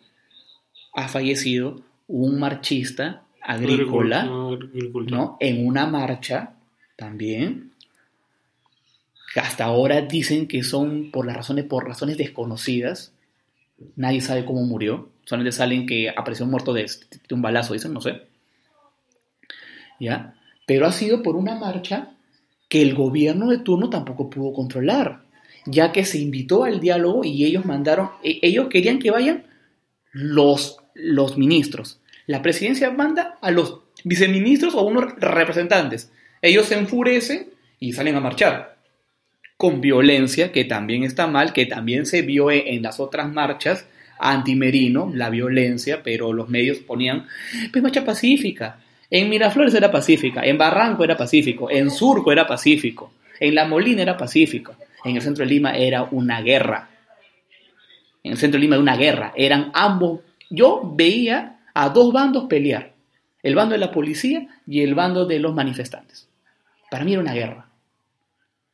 ha 0.94 1.08
fallecido 1.08 1.82
un 2.08 2.40
marchista 2.40 3.24
agrícola, 3.42 4.24
¿no? 4.24 5.38
En 5.40 5.66
una 5.66 5.88
marcha 5.88 6.54
también. 6.96 7.72
Que 9.34 9.40
hasta 9.40 9.66
ahora 9.66 10.02
dicen 10.02 10.48
que 10.48 10.64
son 10.64 11.12
por 11.12 11.26
las 11.26 11.36
razones, 11.36 11.66
por 11.66 11.86
razones 11.86 12.18
desconocidas. 12.18 13.12
Nadie 13.96 14.22
sabe 14.22 14.46
cómo 14.46 14.64
murió. 14.64 15.10
Solamente 15.26 15.52
salen 15.52 15.86
que 15.86 16.10
apareció 16.10 16.46
muerto 16.46 16.74
de, 16.74 16.84
de 16.84 17.36
un 17.36 17.42
balazo, 17.42 17.74
dicen, 17.74 17.94
no 17.94 18.00
sé. 18.00 18.22
¿Ya? 20.00 20.36
Pero 20.66 20.86
ha 20.86 20.92
sido 20.92 21.22
por 21.22 21.36
una 21.36 21.56
marcha 21.56 22.12
que 22.70 22.82
el 22.82 22.96
gobierno 22.96 23.50
de 23.50 23.60
turno 23.60 23.90
tampoco 23.90 24.30
pudo 24.30 24.54
controlar 24.54 25.25
ya 25.66 25.92
que 25.92 26.06
se 26.06 26.20
invitó 26.20 26.64
al 26.64 26.80
diálogo 26.80 27.24
y 27.24 27.46
ellos 27.46 27.66
mandaron, 27.66 28.12
e, 28.24 28.40
ellos 28.42 28.68
querían 28.70 29.00
que 29.00 29.12
vayan 29.12 29.46
los, 30.12 30.78
los 30.94 31.38
ministros. 31.38 32.00
La 32.28 32.42
presidencia 32.42 32.92
manda 32.92 33.38
a 33.42 33.52
los 33.52 33.80
viceministros 34.04 34.76
o 34.76 34.84
unos 34.84 35.14
representantes. 35.18 36.12
Ellos 36.42 36.68
se 36.68 36.76
enfurecen 36.76 37.50
y 37.80 37.94
salen 37.94 38.16
a 38.16 38.20
marchar. 38.20 38.78
Con 39.58 39.82
violencia, 39.82 40.52
que 40.52 40.66
también 40.66 41.04
está 41.04 41.28
mal, 41.28 41.54
que 41.54 41.66
también 41.66 42.06
se 42.06 42.22
vio 42.22 42.52
en 42.52 42.82
las 42.82 43.00
otras 43.00 43.32
marchas 43.32 43.88
anti-merino, 44.20 45.12
la 45.14 45.30
violencia, 45.30 46.02
pero 46.04 46.34
los 46.34 46.50
medios 46.50 46.78
ponían, 46.80 47.28
pues 47.72 47.84
marcha 47.84 48.06
pacífica. 48.06 48.80
En 49.10 49.30
Miraflores 49.30 49.74
era 49.74 49.92
pacífica, 49.92 50.42
en 50.44 50.58
Barranco 50.58 51.04
era 51.04 51.16
pacífico, 51.16 51.70
en 51.70 51.92
Surco 51.92 52.32
era 52.32 52.48
pacífico, 52.48 53.14
en 53.40 53.56
La 53.56 53.66
Molina 53.66 54.02
era 54.02 54.18
pacífico 54.18 54.76
en 55.06 55.16
el 55.16 55.22
centro 55.22 55.46
de 55.46 55.52
Lima 55.52 55.78
era 55.78 56.04
una 56.04 56.42
guerra. 56.42 56.90
En 58.24 58.32
el 58.32 58.38
centro 58.38 58.58
de 58.58 58.62
Lima 58.62 58.76
era 58.76 58.82
una 58.82 58.98
guerra. 58.98 59.34
Eran 59.36 59.72
ambos. 59.74 60.22
Yo 60.50 60.82
veía 60.96 61.60
a 61.74 61.90
dos 61.90 62.12
bandos 62.12 62.46
pelear. 62.46 62.94
El 63.44 63.54
bando 63.54 63.74
de 63.74 63.80
la 63.80 63.92
policía 63.92 64.48
y 64.66 64.82
el 64.82 64.96
bando 64.96 65.26
de 65.26 65.40
los 65.40 65.54
manifestantes. 65.54 66.28
Para 66.90 67.06
mí 67.06 67.14
era 67.14 67.22
una 67.22 67.34
guerra. 67.34 67.68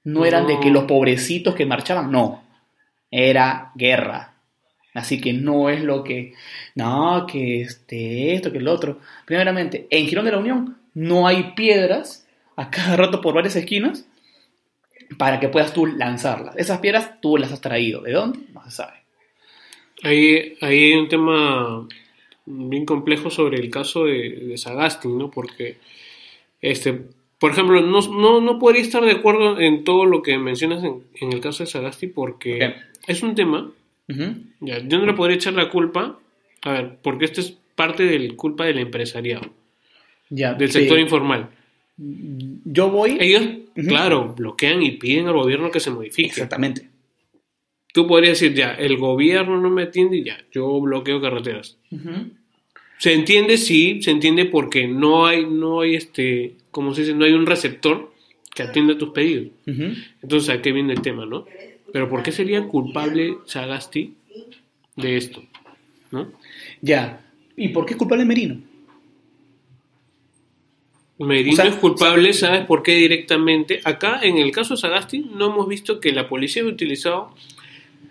No 0.06 0.26
eran 0.26 0.48
de 0.48 0.60
que 0.62 0.72
los 0.72 0.86
pobrecitos 0.86 1.54
que 1.54 1.66
marchaban, 1.66 2.10
no. 2.10 2.42
Era 3.12 3.72
guerra. 3.76 4.36
Así 4.94 5.20
que 5.20 5.34
no 5.34 5.70
es 5.70 5.84
lo 5.84 6.04
que, 6.04 6.34
no, 6.76 7.26
que 7.28 7.62
este, 7.62 8.34
esto, 8.34 8.54
que 8.54 8.60
el 8.60 8.68
otro. 8.70 9.00
Primeramente, 9.26 9.88
en 9.90 10.08
Girón 10.08 10.26
de 10.26 10.32
la 10.32 10.38
Unión 10.38 10.78
no 10.94 11.28
hay 11.28 11.52
piedras 11.56 12.26
a 12.56 12.70
cada 12.70 12.96
rato 12.96 13.20
por 13.20 13.34
varias 13.34 13.58
esquinas 13.58 14.06
para 15.18 15.40
que 15.40 15.50
puedas 15.50 15.74
tú 15.74 15.86
lanzarlas. 15.86 16.56
Esas 16.58 16.80
piedras 16.80 17.20
tú 17.22 17.38
las 17.38 17.52
has 17.52 17.62
traído. 17.62 18.02
¿De 18.02 18.14
dónde? 18.14 18.40
No 18.54 18.64
se 18.66 18.72
sabe. 18.72 18.94
Ahí, 20.04 20.56
ahí 20.62 20.92
hay 20.92 20.94
un 20.94 21.08
tema 21.10 21.88
bien 22.46 22.86
complejo 22.86 23.30
sobre 23.30 23.60
el 23.60 23.70
caso 23.70 24.06
de, 24.06 24.30
de 24.32 24.58
Sagasti, 24.58 25.08
¿no? 25.08 25.30
Porque, 25.30 25.78
este, 26.62 27.02
por 27.38 27.52
ejemplo, 27.52 27.82
no, 27.82 28.00
no, 28.02 28.42
no 28.42 28.58
podría 28.60 28.82
estar 28.82 29.04
de 29.04 29.12
acuerdo 29.12 29.60
en 29.60 29.84
todo 29.84 30.06
lo 30.06 30.22
que 30.24 30.38
mencionas 30.40 30.84
en, 30.84 31.04
en 31.20 31.34
el 31.34 31.40
caso 31.40 31.64
de 31.64 31.68
Sagasti 31.70 32.08
porque 32.08 32.74
es 33.08 33.22
un 33.22 33.36
tema, 33.36 33.72
ya, 34.60 34.80
yo 34.80 34.98
no 35.00 35.06
le 35.06 35.14
podría 35.14 35.36
echar 35.38 35.54
la 35.54 35.70
culpa, 35.70 36.18
a 36.64 36.72
ver, 36.72 36.98
porque 37.02 37.26
esto 37.26 37.40
es 37.42 37.58
parte 37.76 38.04
de 38.04 38.20
la 38.20 38.36
culpa 38.36 38.66
del 38.66 38.80
empresariado, 38.80 39.50
Ya, 40.30 40.54
del 40.54 40.72
sí. 40.72 40.80
sector 40.80 41.00
informal. 41.00 41.50
Yo 41.98 42.90
voy... 42.90 43.18
Ellos, 43.20 43.44
claro, 43.88 44.34
bloquean 44.36 44.82
y 44.82 44.92
piden 44.92 45.28
al 45.28 45.34
gobierno 45.34 45.72
que 45.72 45.80
se 45.80 45.92
modifique. 45.92 46.30
Exactamente. 46.30 46.90
Tú 47.94 48.08
podrías 48.08 48.40
decir, 48.40 48.56
ya, 48.56 48.72
el 48.74 48.98
gobierno 48.98 49.60
no 49.60 49.70
me 49.70 49.84
atiende 49.84 50.18
y 50.18 50.24
ya, 50.24 50.38
yo 50.52 50.80
bloqueo 50.80 51.22
carreteras. 51.22 51.78
Se 52.98 53.14
entiende, 53.14 53.58
sí, 53.58 54.02
se 54.02 54.12
entiende 54.12 54.46
porque 54.46 54.88
no 54.88 55.26
hay, 55.26 55.46
no 55.46 55.82
hay 55.82 55.96
este, 55.96 56.56
como 56.72 56.94
se 56.94 57.02
dice, 57.02 57.14
no 57.14 57.26
hay 57.26 57.34
un 57.34 57.46
receptor 57.46 58.14
que 58.56 58.64
atienda 58.64 58.98
tus 58.98 59.10
pedidos. 59.10 59.48
Entonces, 60.22 60.50
¿a 60.50 60.62
qué 60.62 60.72
viene 60.72 60.94
el 60.94 61.02
tema, 61.02 61.26
no? 61.26 61.46
Pero 61.92 62.10
¿por 62.10 62.24
qué 62.24 62.32
sería 62.32 62.64
culpable 62.68 63.38
Sagasti 63.46 64.14
de 64.96 65.18
esto? 65.18 65.44
¿No? 66.12 66.32
Ya. 66.82 67.26
¿Y 67.58 67.70
por 67.70 67.86
qué 67.86 67.94
es 67.94 67.98
culpable 67.98 68.24
Merino? 68.24 68.62
Merino 71.22 71.54
O 71.54 71.56
sea, 71.56 71.66
es 71.66 71.76
culpable, 71.76 72.34
¿sabes 72.34 72.66
por 72.66 72.84
qué 72.84 72.96
directamente? 72.96 73.82
Acá, 73.84 74.20
en 74.24 74.38
el 74.38 74.52
caso 74.52 74.74
de 74.76 74.82
Sagasti, 74.82 75.20
no 75.36 75.48
hemos 75.54 75.68
visto 75.68 76.00
que 76.00 76.12
la 76.12 76.28
policía 76.28 76.62
haya 76.64 76.72
utilizado 76.72 77.34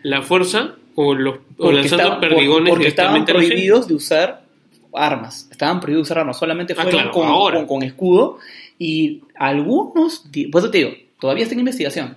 la 0.02 0.22
fuerza 0.22 0.76
o, 0.94 1.14
los, 1.14 1.38
o 1.58 1.72
lanzando 1.72 2.04
estaba- 2.04 2.20
por- 2.20 2.28
perdigones 2.30 2.70
porque 2.70 2.88
estaban 2.88 3.24
prohibidos 3.24 3.88
de 3.88 3.94
usar 3.94 4.44
armas. 4.92 5.48
Estaban 5.50 5.80
prohibidos 5.80 6.08
de 6.08 6.12
usar 6.12 6.18
armas. 6.20 6.38
Solamente 6.38 6.72
Ah, 6.74 6.82
fueron 6.82 6.92
claro, 7.02 7.10
con, 7.12 7.26
ahora. 7.28 7.56
con- 7.58 7.66
con 7.66 7.82
escudo. 7.82 8.38
Y 8.78 9.22
algunos... 9.36 10.30
di- 10.32 10.46
Pues 10.48 10.70
te 10.70 10.78
digo, 10.78 10.90
todavía 11.20 11.42
está 11.44 11.54
en 11.54 11.60
investigación. 11.60 12.16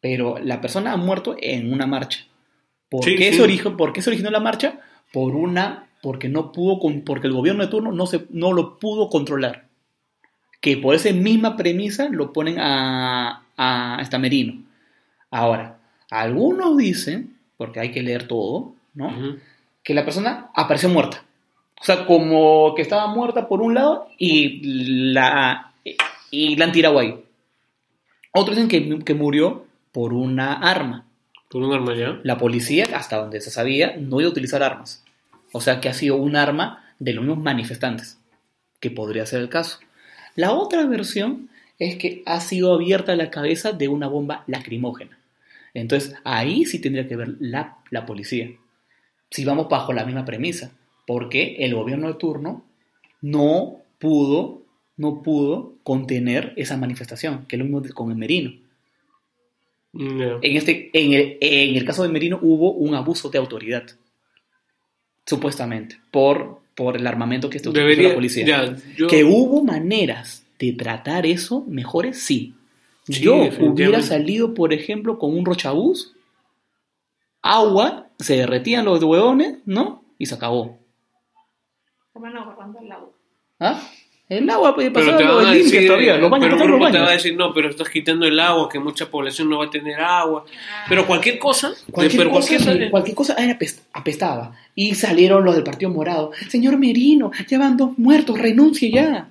Pero 0.00 0.38
la 0.42 0.60
persona 0.60 0.92
ha 0.92 0.96
muerto 0.96 1.36
en 1.40 1.72
una 1.72 1.86
marcha. 1.86 2.26
¿Por, 2.88 3.04
Sí, 3.04 3.14
qué, 3.16 3.30
sí. 3.30 3.36
Se 3.36 3.42
originó, 3.42 3.76
¿Por 3.76 3.92
qué 3.92 4.02
se 4.02 4.10
originó 4.10 4.30
la 4.30 4.40
marcha? 4.40 4.80
Por 5.12 5.34
una... 5.36 5.86
Porque 6.02 6.28
no 6.28 6.50
pudo... 6.50 6.80
Porque 7.04 7.28
el 7.28 7.32
gobierno 7.32 7.62
de 7.64 7.70
turno 7.70 7.92
no, 7.92 8.06
se, 8.06 8.24
no 8.30 8.52
lo 8.52 8.78
pudo 8.78 9.08
controlar. 9.08 9.68
Que 10.62 10.78
por 10.78 10.94
esa 10.94 11.12
misma 11.12 11.58
premisa 11.58 12.08
lo 12.08 12.32
ponen 12.32 12.58
a, 12.58 13.42
a 13.58 13.98
esta 14.00 14.18
Merino. 14.18 14.62
Ahora, 15.30 15.78
algunos 16.10 16.78
dicen, 16.78 17.36
porque 17.56 17.80
hay 17.80 17.90
que 17.90 18.02
leer 18.02 18.26
todo, 18.26 18.74
¿no? 18.94 19.38
Que 19.82 19.92
la 19.92 20.04
persona 20.04 20.50
apareció 20.54 20.88
muerta. 20.88 21.24
O 21.80 21.84
sea, 21.84 22.06
como 22.06 22.74
que 22.74 22.82
estaba 22.82 23.06
muerta 23.08 23.48
por 23.48 23.60
un 23.60 23.74
lado 23.74 24.08
y 24.18 24.60
la, 25.12 25.72
y 26.30 26.56
la 26.56 26.66
han 26.66 26.72
tirado 26.72 26.98
ahí. 26.98 27.24
Otros 28.32 28.56
dicen 28.56 28.68
que, 28.68 29.04
que 29.04 29.14
murió 29.14 29.66
por 29.90 30.12
una 30.12 30.54
arma. 30.54 31.06
Por 31.48 31.62
un 31.62 31.74
arma 31.74 31.94
ya. 31.94 32.20
La 32.22 32.38
policía, 32.38 32.86
hasta 32.94 33.16
donde 33.16 33.40
se 33.40 33.50
sabía, 33.50 33.96
no 33.98 34.20
iba 34.20 34.28
a 34.28 34.32
utilizar 34.32 34.62
armas. 34.62 35.04
O 35.52 35.60
sea, 35.60 35.80
que 35.80 35.88
ha 35.88 35.94
sido 35.94 36.16
un 36.16 36.36
arma 36.36 36.84
de 36.98 37.14
los 37.14 37.24
mismos 37.24 37.42
manifestantes, 37.42 38.18
que 38.80 38.90
podría 38.90 39.26
ser 39.26 39.40
el 39.40 39.48
caso. 39.48 39.80
La 40.34 40.52
otra 40.52 40.86
versión 40.86 41.48
es 41.78 41.96
que 41.96 42.22
ha 42.26 42.40
sido 42.40 42.74
abierta 42.74 43.16
la 43.16 43.30
cabeza 43.30 43.72
de 43.72 43.88
una 43.88 44.08
bomba 44.08 44.44
lacrimógena. 44.46 45.18
Entonces, 45.74 46.14
ahí 46.24 46.64
sí 46.64 46.80
tendría 46.80 47.08
que 47.08 47.16
ver 47.16 47.36
la, 47.40 47.78
la 47.90 48.06
policía. 48.06 48.50
Si 49.30 49.44
vamos 49.44 49.68
bajo 49.68 49.92
la 49.92 50.04
misma 50.04 50.24
premisa, 50.24 50.72
porque 51.06 51.56
el 51.58 51.74
gobierno 51.74 52.08
de 52.08 52.14
turno 52.14 52.64
no 53.20 53.78
pudo, 53.98 54.62
no 54.96 55.22
pudo 55.22 55.74
contener 55.82 56.52
esa 56.56 56.76
manifestación, 56.76 57.46
que 57.46 57.56
es 57.56 57.58
lo 57.58 57.64
mismo 57.64 57.82
con 57.94 58.10
el 58.10 58.16
Merino. 58.16 58.52
En, 59.94 60.56
este, 60.56 60.90
en, 60.94 61.12
el, 61.12 61.38
en 61.40 61.76
el 61.76 61.84
caso 61.84 62.02
de 62.02 62.08
Merino 62.08 62.38
hubo 62.40 62.72
un 62.72 62.94
abuso 62.94 63.28
de 63.28 63.38
autoridad, 63.38 63.84
supuestamente, 65.26 65.98
por, 66.10 66.61
por 66.82 66.96
el 66.96 67.06
armamento 67.06 67.48
que 67.50 67.58
utilizó 67.58 67.72
Debería, 67.80 68.08
la 68.10 68.14
policía. 68.14 68.44
ya, 68.46 68.76
yo- 68.96 69.06
Que 69.06 69.24
hubo 69.24 69.64
maneras 69.64 70.44
de 70.58 70.72
tratar 70.72 71.26
eso 71.26 71.64
mejores, 71.68 72.22
sí. 72.22 72.54
Sí, 73.04 73.20
Yo 73.22 73.48
hubiera 73.60 74.00
salido, 74.02 74.54
por 74.54 74.72
ejemplo, 74.72 75.18
con 75.18 75.36
un 75.36 75.44
rochabús, 75.44 76.14
agua, 77.42 78.06
se 78.18 78.36
derretían 78.36 78.84
los 78.84 79.02
huevones, 79.02 79.58
¿no? 79.66 80.04
Y 80.18 80.26
se 80.26 80.34
acabó. 80.36 80.78
Bueno, 82.14 82.42
agarrando 82.42 82.78
el 82.78 82.92
agua. 82.92 83.10
¿Ah? 83.58 83.82
El 84.38 84.48
agua 84.50 84.74
puede 84.74 84.90
pero 84.90 85.06
pasar 85.06 85.18
te 85.18 85.24
los 85.24 85.36
van 85.36 85.46
a 85.46 85.50
límites 85.50 85.72
decir, 85.72 85.86
todavía, 85.88 86.16
los 86.16 86.30
baños, 86.30 86.48
pero 86.58 86.78
los 86.78 86.90
te 86.92 86.98
va 86.98 87.08
a 87.08 87.10
decir, 87.12 87.36
no, 87.36 87.52
pero 87.52 87.68
estás 87.70 87.88
quitando 87.90 88.26
el 88.26 88.38
agua, 88.40 88.68
que 88.68 88.78
mucha 88.78 89.10
población 89.10 89.50
no 89.50 89.58
va 89.58 89.66
a 89.66 89.70
tener 89.70 90.00
agua. 90.00 90.44
Pero 90.88 91.06
cualquier 91.06 91.38
cosa, 91.38 91.72
Cualquier, 91.90 92.18
pero 92.22 92.30
cosa, 92.30 92.56
cualquier- 92.56 92.90
cualquier 92.90 93.14
cosa 93.16 93.36
apest- 93.36 93.80
apestaba. 93.92 94.56
Y 94.74 94.94
salieron 94.94 95.44
los 95.44 95.54
del 95.54 95.64
Partido 95.64 95.90
Morado. 95.90 96.30
Señor 96.48 96.78
Merino, 96.78 97.30
ya 97.48 97.58
van 97.58 97.76
dos 97.76 97.98
muertos, 97.98 98.38
renuncie 98.38 98.90
ya. 98.90 99.28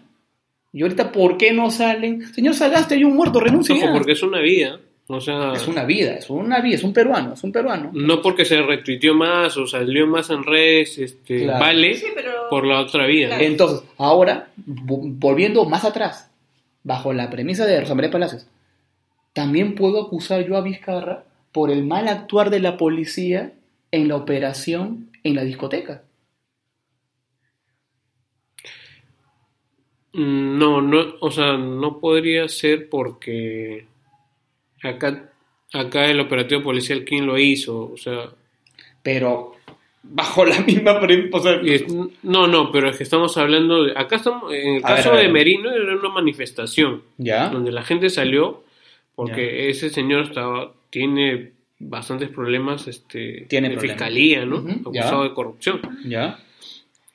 Y 0.74 0.84
ahorita, 0.84 1.12
¿por 1.12 1.38
qué 1.38 1.52
no 1.52 1.70
salen? 1.72 2.34
Señor 2.34 2.54
Sagaste, 2.56 2.96
hay 2.96 3.04
un 3.04 3.16
muerto, 3.16 3.40
renuncie 3.40 3.76
Ojo, 3.76 3.86
ya. 3.88 3.92
porque 3.94 4.14
es 4.14 4.24
una 4.24 4.40
vida. 4.40 4.80
O 5.08 5.20
sea, 5.20 5.54
Es 5.54 5.68
una 5.68 5.84
vida, 5.84 6.14
es 6.14 6.30
una 6.30 6.62
vida, 6.62 6.76
es 6.76 6.84
un 6.84 6.94
peruano, 6.94 7.34
es 7.34 7.44
un 7.44 7.52
peruano. 7.52 7.90
no 7.94 8.22
porque 8.22 8.46
se 8.46 8.62
retuiteó 8.62 9.14
más 9.14 9.58
o 9.58 9.68
salió 9.68 10.08
más 10.08 10.30
en 10.30 10.44
redes, 10.44 10.98
este, 11.00 11.44
Claro. 11.44 11.60
vale 11.60 11.96
Sí, 11.96 12.06
pero... 12.16 12.32
por 12.50 12.66
la 12.66 12.80
otra 12.80 13.06
vida. 13.08 13.28
Claro. 13.28 13.44
Entonces, 13.44 13.84
ahora, 13.98 14.48
vo- 14.66 15.02
volviendo 15.20 15.66
más 15.66 15.84
atrás, 15.84 16.30
bajo 16.84 17.12
la 17.14 17.30
premisa 17.30 17.66
de 17.66 17.82
Rosa 17.82 17.94
María 17.96 18.10
Palacios, 18.12 18.48
también 19.34 19.76
puedo 19.76 20.02
acusar 20.02 20.46
yo 20.48 20.56
a 20.56 20.62
Vizcarra 20.62 21.26
por 21.52 21.72
el 21.72 21.84
mal 21.84 22.08
actuar 22.08 22.50
de 22.50 22.60
la 22.62 22.78
policía 22.78 23.52
en 23.92 24.08
la 24.08 24.16
operación 24.16 25.10
en 25.24 25.36
la 25.36 25.44
discoteca. 25.44 26.04
Mm, 30.14 30.58
No, 30.58 30.82
no, 30.82 31.16
o 31.22 31.32
sea, 31.32 31.58
no 31.58 32.00
podría 32.00 32.48
ser 32.50 32.90
porque 32.90 33.86
acá, 34.84 35.30
acá 35.74 36.06
el 36.10 36.20
operativo 36.20 36.62
policial, 36.64 37.04
¿quién 37.06 37.26
lo 37.26 37.38
hizo? 37.38 37.92
O 37.92 37.98
sea, 37.98 38.30
Pero 39.04 39.54
bajo 40.04 40.46
la 40.46 40.60
misma 40.62 41.00
premisa. 41.00 41.38
o 41.38 41.40
sea, 41.42 41.60
y 41.64 41.74
es- 41.74 41.86
no, 42.24 42.48
no, 42.48 42.72
pero 42.72 42.90
es 42.90 42.98
que 42.98 43.04
estamos 43.04 43.38
hablando 43.38 43.84
de, 43.84 43.92
acá 43.96 44.16
estamos, 44.18 44.52
en 44.54 44.76
el 44.76 44.82
ver, 44.82 44.96
caso 44.96 45.12
ver. 45.12 45.28
de 45.28 45.30
Merino 45.34 45.72
era 45.72 45.96
una 45.96 46.10
manifestación 46.10 47.04
¿Ya? 47.18 47.50
donde 47.50 47.72
la 47.72 47.84
gente 47.84 48.10
salió 48.10 48.64
porque 49.16 49.70
ese 49.70 49.90
señor 49.90 50.24
estaba, 50.24 50.74
tiene 50.90 51.52
bastantes 51.80 52.30
problemas, 52.30 52.88
este, 52.88 53.46
Tiene 53.48 53.70
de 53.70 53.76
problemas. 53.76 53.98
fiscalía, 53.98 54.46
¿no? 54.46 54.58
Acusado 54.82 55.24
de 55.24 55.34
corrupción. 55.34 55.82
¿Ya? 56.06 56.40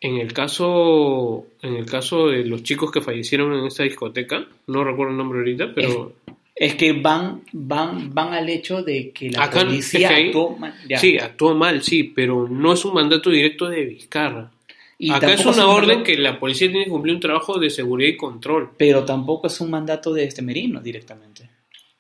En 0.01 0.17
el 0.19 0.33
caso, 0.33 1.47
en 1.63 1.75
el 1.77 1.87
caso 1.87 2.29
de 2.29 2.45
los 2.45 2.63
chicos 2.63 2.93
que 2.93 3.01
fallecieron 3.01 3.53
en 3.55 3.67
esta 3.67 3.83
discoteca, 3.83 4.47
no 4.67 4.85
recuerdo 4.85 5.13
el 5.13 5.19
nombre 5.19 5.39
ahorita, 5.39 5.73
pero 5.75 6.13
Es 6.27 6.35
que 6.75 6.93
van, 6.95 7.43
van, 7.53 8.15
van 8.15 8.33
al 8.33 8.49
hecho 8.49 8.83
de 8.83 9.11
que 9.11 9.31
la 9.31 9.45
Acá, 9.45 9.61
policía 9.61 10.01
es 10.01 10.09
que 10.09 10.15
ahí- 10.15 10.27
actuó 10.29 10.57
mal. 10.57 10.75
Ya. 10.89 10.99
sí, 10.99 11.19
actuó 11.19 11.55
mal, 11.55 11.83
sí, 11.83 12.03
pero 12.05 12.49
no 12.49 12.73
es 12.73 12.85
un 12.85 12.95
mandato 12.95 13.29
directo 13.31 13.69
de 13.69 13.85
Vizcarra. 13.85 14.51
Y 14.99 15.13
Acá 15.13 15.35
es 15.35 15.45
una 15.45 15.67
un 15.67 15.75
orden 15.75 16.03
que 16.03 16.17
la 16.17 16.41
policía 16.41 16.69
tiene 16.71 16.85
que 16.87 16.91
cumplir 16.91 17.15
un 17.15 17.21
trabajo 17.21 17.59
de 17.59 17.69
seguridad 17.69 18.09
y 18.09 18.17
control. 18.17 18.71
Pero 18.79 19.05
tampoco 19.05 19.47
es 19.49 19.61
un 19.61 19.71
mandato 19.71 20.15
de 20.15 20.25
este 20.25 20.41
Merino 20.41 20.81
directamente. 20.81 21.51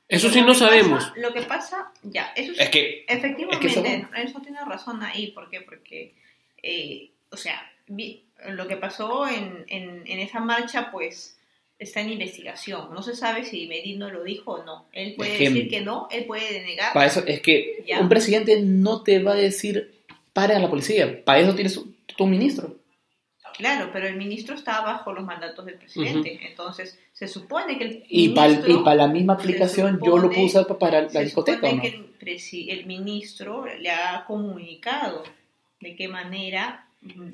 Eso 0.08 0.30
sí 0.30 0.40
no 0.40 0.48
pasa- 0.48 0.68
sabemos. 0.68 1.12
Lo 1.16 1.34
que 1.34 1.42
pasa, 1.42 1.92
ya, 2.02 2.32
eso 2.34 2.54
sí, 2.54 2.58
Es 2.62 2.70
que 2.70 3.04
efectivamente, 3.06 3.66
es 3.66 3.74
que 3.74 3.80
eso- 3.80 4.06
eso 4.16 4.40
tiene 4.40 4.58
razón 4.64 5.02
ahí, 5.02 5.32
¿por 5.32 5.50
qué? 5.50 5.60
Porque, 5.60 6.14
eh, 6.62 7.10
o 7.30 7.36
sea, 7.36 7.60
vi- 7.88 8.22
lo 8.50 8.66
que 8.66 8.76
pasó 8.76 9.26
en, 9.28 9.64
en, 9.68 10.02
en 10.06 10.18
esa 10.20 10.40
marcha, 10.40 10.90
pues, 10.90 11.35
está 11.78 12.00
en 12.00 12.10
investigación. 12.10 12.88
No 12.92 13.02
se 13.02 13.14
sabe 13.14 13.44
si 13.44 13.66
Merino 13.66 14.10
lo 14.10 14.24
dijo 14.24 14.52
o 14.52 14.64
no. 14.64 14.86
Él 14.92 15.14
puede 15.16 15.32
Es 15.32 15.38
que- 15.38 15.44
decir 15.50 15.68
que 15.68 15.80
no, 15.82 16.08
él 16.10 16.24
puede 16.24 16.52
denegar. 16.52 16.92
Para 16.92 17.06
eso 17.06 17.22
es 17.26 17.40
que 17.40 17.84
Ya. 17.86 18.00
un 18.00 18.08
presidente 18.08 18.60
no 18.62 19.02
te 19.02 19.18
va 19.22 19.32
a 19.32 19.36
decir 19.36 19.92
para 20.32 20.56
a 20.56 20.60
la 20.60 20.68
policía. 20.70 21.24
Para 21.24 21.40
eso 21.40 21.54
tienes 21.54 21.78
tu, 22.16 22.26
ministro. 22.26 22.76
Claro, 23.56 23.88
pero 23.92 24.06
el 24.06 24.16
ministro 24.16 24.54
está 24.54 24.82
bajo 24.82 25.12
los 25.14 25.24
mandatos 25.24 25.64
del 25.64 25.76
presidente. 25.76 26.38
Entonces, 26.46 26.98
se 27.14 27.26
supone 27.26 27.78
que 27.78 27.84
el 27.84 28.04
Y 28.08 28.28
para 28.30 28.48
ministro... 28.48 28.94
la 28.94 29.06
misma 29.08 29.32
aplicación 29.34 29.98
yo 30.04 30.18
lo 30.18 30.28
puedo 30.28 30.44
usar 30.44 30.66
pa- 30.66 30.78
para 30.78 31.02
la 31.02 31.08
se 31.10 31.24
discoteca. 31.24 31.66
¿o 31.66 31.70
supone 31.70 31.90
no? 31.98 32.16
que 32.18 32.70
el 32.72 32.86
ministro 32.86 33.64
le 33.64 33.90
ha 33.90 34.24
comunicado 34.26 35.22
de 35.80 35.96
qué 35.96 36.06
manera 36.08 36.86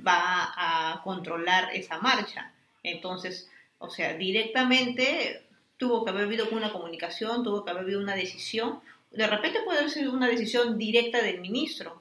va 0.06 0.52
a 0.56 1.00
controlar 1.02 1.74
esa 1.74 1.98
marcha. 1.98 2.52
Entonces, 2.84 3.48
o 3.82 3.90
sea, 3.90 4.14
directamente 4.14 5.42
tuvo 5.76 6.04
que 6.04 6.10
haber 6.10 6.24
habido 6.24 6.46
una 6.52 6.72
comunicación, 6.72 7.42
tuvo 7.42 7.64
que 7.64 7.70
haber 7.72 7.82
habido 7.82 8.00
una 8.00 8.14
decisión. 8.14 8.78
De 9.10 9.26
repente 9.26 9.58
puede 9.64 9.78
haber 9.80 9.90
sido 9.90 10.12
una 10.12 10.28
decisión 10.28 10.78
directa 10.78 11.20
del 11.22 11.40
ministro. 11.40 12.00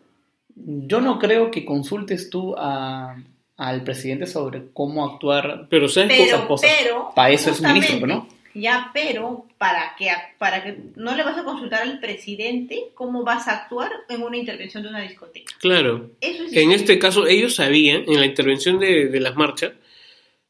Yo 0.55 1.01
no 1.01 1.17
creo 1.17 1.49
que 1.49 1.65
consultes 1.65 2.29
tú 2.29 2.55
a, 2.57 3.15
al 3.57 3.83
presidente 3.83 4.27
sobre 4.27 4.67
cómo 4.73 5.05
actuar. 5.05 5.67
Pero 5.69 5.89
¿sabes 5.89 6.13
Pero- 6.15 6.47
cosas. 6.47 6.69
pero, 6.79 7.11
Para 7.15 7.31
eso 7.31 7.49
es 7.51 7.61
ministro, 7.61 7.95
justamente, 7.95 8.07
¿no? 8.35 8.41
Ya, 8.53 8.91
pero 8.93 9.45
para 9.57 9.95
que, 9.97 10.09
para 10.37 10.61
que 10.61 10.77
no 10.97 11.15
le 11.15 11.23
vas 11.23 11.37
a 11.37 11.43
consultar 11.45 11.83
al 11.83 11.99
presidente 12.01 12.89
cómo 12.93 13.23
vas 13.23 13.47
a 13.47 13.53
actuar 13.53 13.89
en 14.09 14.21
una 14.23 14.35
intervención 14.35 14.83
de 14.83 14.89
una 14.89 14.99
discoteca. 15.01 15.53
Claro. 15.59 16.11
Eso 16.19 16.43
es 16.43 16.53
En 16.53 16.71
este 16.73 16.99
caso, 16.99 17.25
ellos 17.27 17.55
sabían, 17.55 18.03
en 18.07 18.19
la 18.19 18.25
intervención 18.25 18.77
de, 18.77 19.07
de 19.07 19.19
las 19.21 19.37
marchas, 19.37 19.71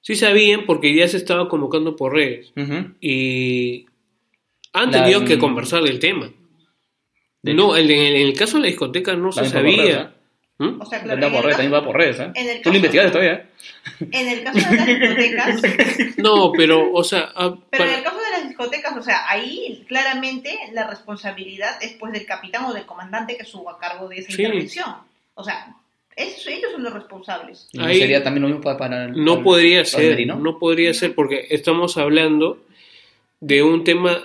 sí 0.02 0.16
sabían 0.16 0.66
porque 0.66 0.94
ya 0.94 1.08
se 1.08 1.18
estaba 1.18 1.48
convocando 1.48 1.96
por 1.96 2.14
redes. 2.14 2.52
Y 3.00 3.86
han 4.74 4.92
La- 4.92 5.04
tenido 5.04 5.26
que 5.26 5.38
conversar 5.40 5.84
del 5.84 6.00
tema. 6.00 6.32
De 7.44 7.54
no, 7.56 7.76
en, 7.76 7.90
en 7.90 8.16
el 8.16 8.34
caso 8.38 8.58
de 8.58 8.62
la 8.64 8.68
discoteca 8.68 9.16
no 9.16 9.32
se 9.32 9.46
sabía. 9.46 10.16
¿Mm? 10.60 10.80
O 10.80 10.86
sea, 10.86 11.00
¿eh? 11.00 11.02
claro, 11.06 11.26
en 11.26 11.32
por 11.34 11.38
el 11.38 11.44
redes, 11.44 11.44
caso- 11.44 11.58
también 11.58 11.74
va 11.74 11.84
por 11.86 11.96
redes, 11.98 12.20
¿eh? 12.20 12.32
en 12.36 12.62
Tú 12.62 12.70
lo 12.70 12.76
investigaste 12.76 13.12
todavía, 13.12 13.34
¿eh? 13.34 13.48
En 14.12 14.28
el 14.28 14.44
caso 14.44 14.60
de 14.70 14.76
las 14.76 14.86
discotecas, 14.86 15.62
No, 16.18 16.52
pero, 16.52 16.94
o 16.94 17.04
sea, 17.04 17.32
ah, 17.36 17.56
pero 17.72 17.86
en 17.86 17.90
el 17.96 18.04
caso 18.04 18.18
de 18.18 18.30
las 18.32 18.48
discotecas, 18.48 18.96
o 18.96 19.02
sea, 19.02 19.28
ahí 19.28 19.84
claramente 19.88 20.56
la 20.74 20.88
responsabilidad 20.88 21.82
es 21.82 21.94
pues 21.94 22.14
del 22.14 22.28
capitán 22.28 22.66
o 22.66 22.74
del 22.74 22.86
comandante 22.86 23.36
que 23.38 23.44
suba 23.44 23.72
a 23.72 23.78
cargo 23.80 24.08
de 24.08 24.18
esa 24.20 24.32
Sí. 24.32 24.44
intervención. 24.44 24.94
O 25.34 25.44
sea, 25.44 25.76
esos- 26.16 26.48
ellos 26.48 26.72
son 26.72 26.84
los 26.84 26.94
responsables. 26.94 27.70
Ahí- 27.80 28.00
sería 28.00 28.24
también 28.24 28.44
lo 28.44 28.48
mismo 28.50 28.62
para, 28.64 28.78
para 28.78 29.06
el- 29.06 29.24
no 29.24 29.44
podría 29.44 29.84
ser, 29.86 30.26
no 30.28 30.60
podría 30.60 30.94
ser 30.94 31.14
porque 31.16 31.48
estamos 31.50 31.98
hablando 31.98 32.60
de 33.40 33.64
un 33.64 33.84
tema, 33.84 34.22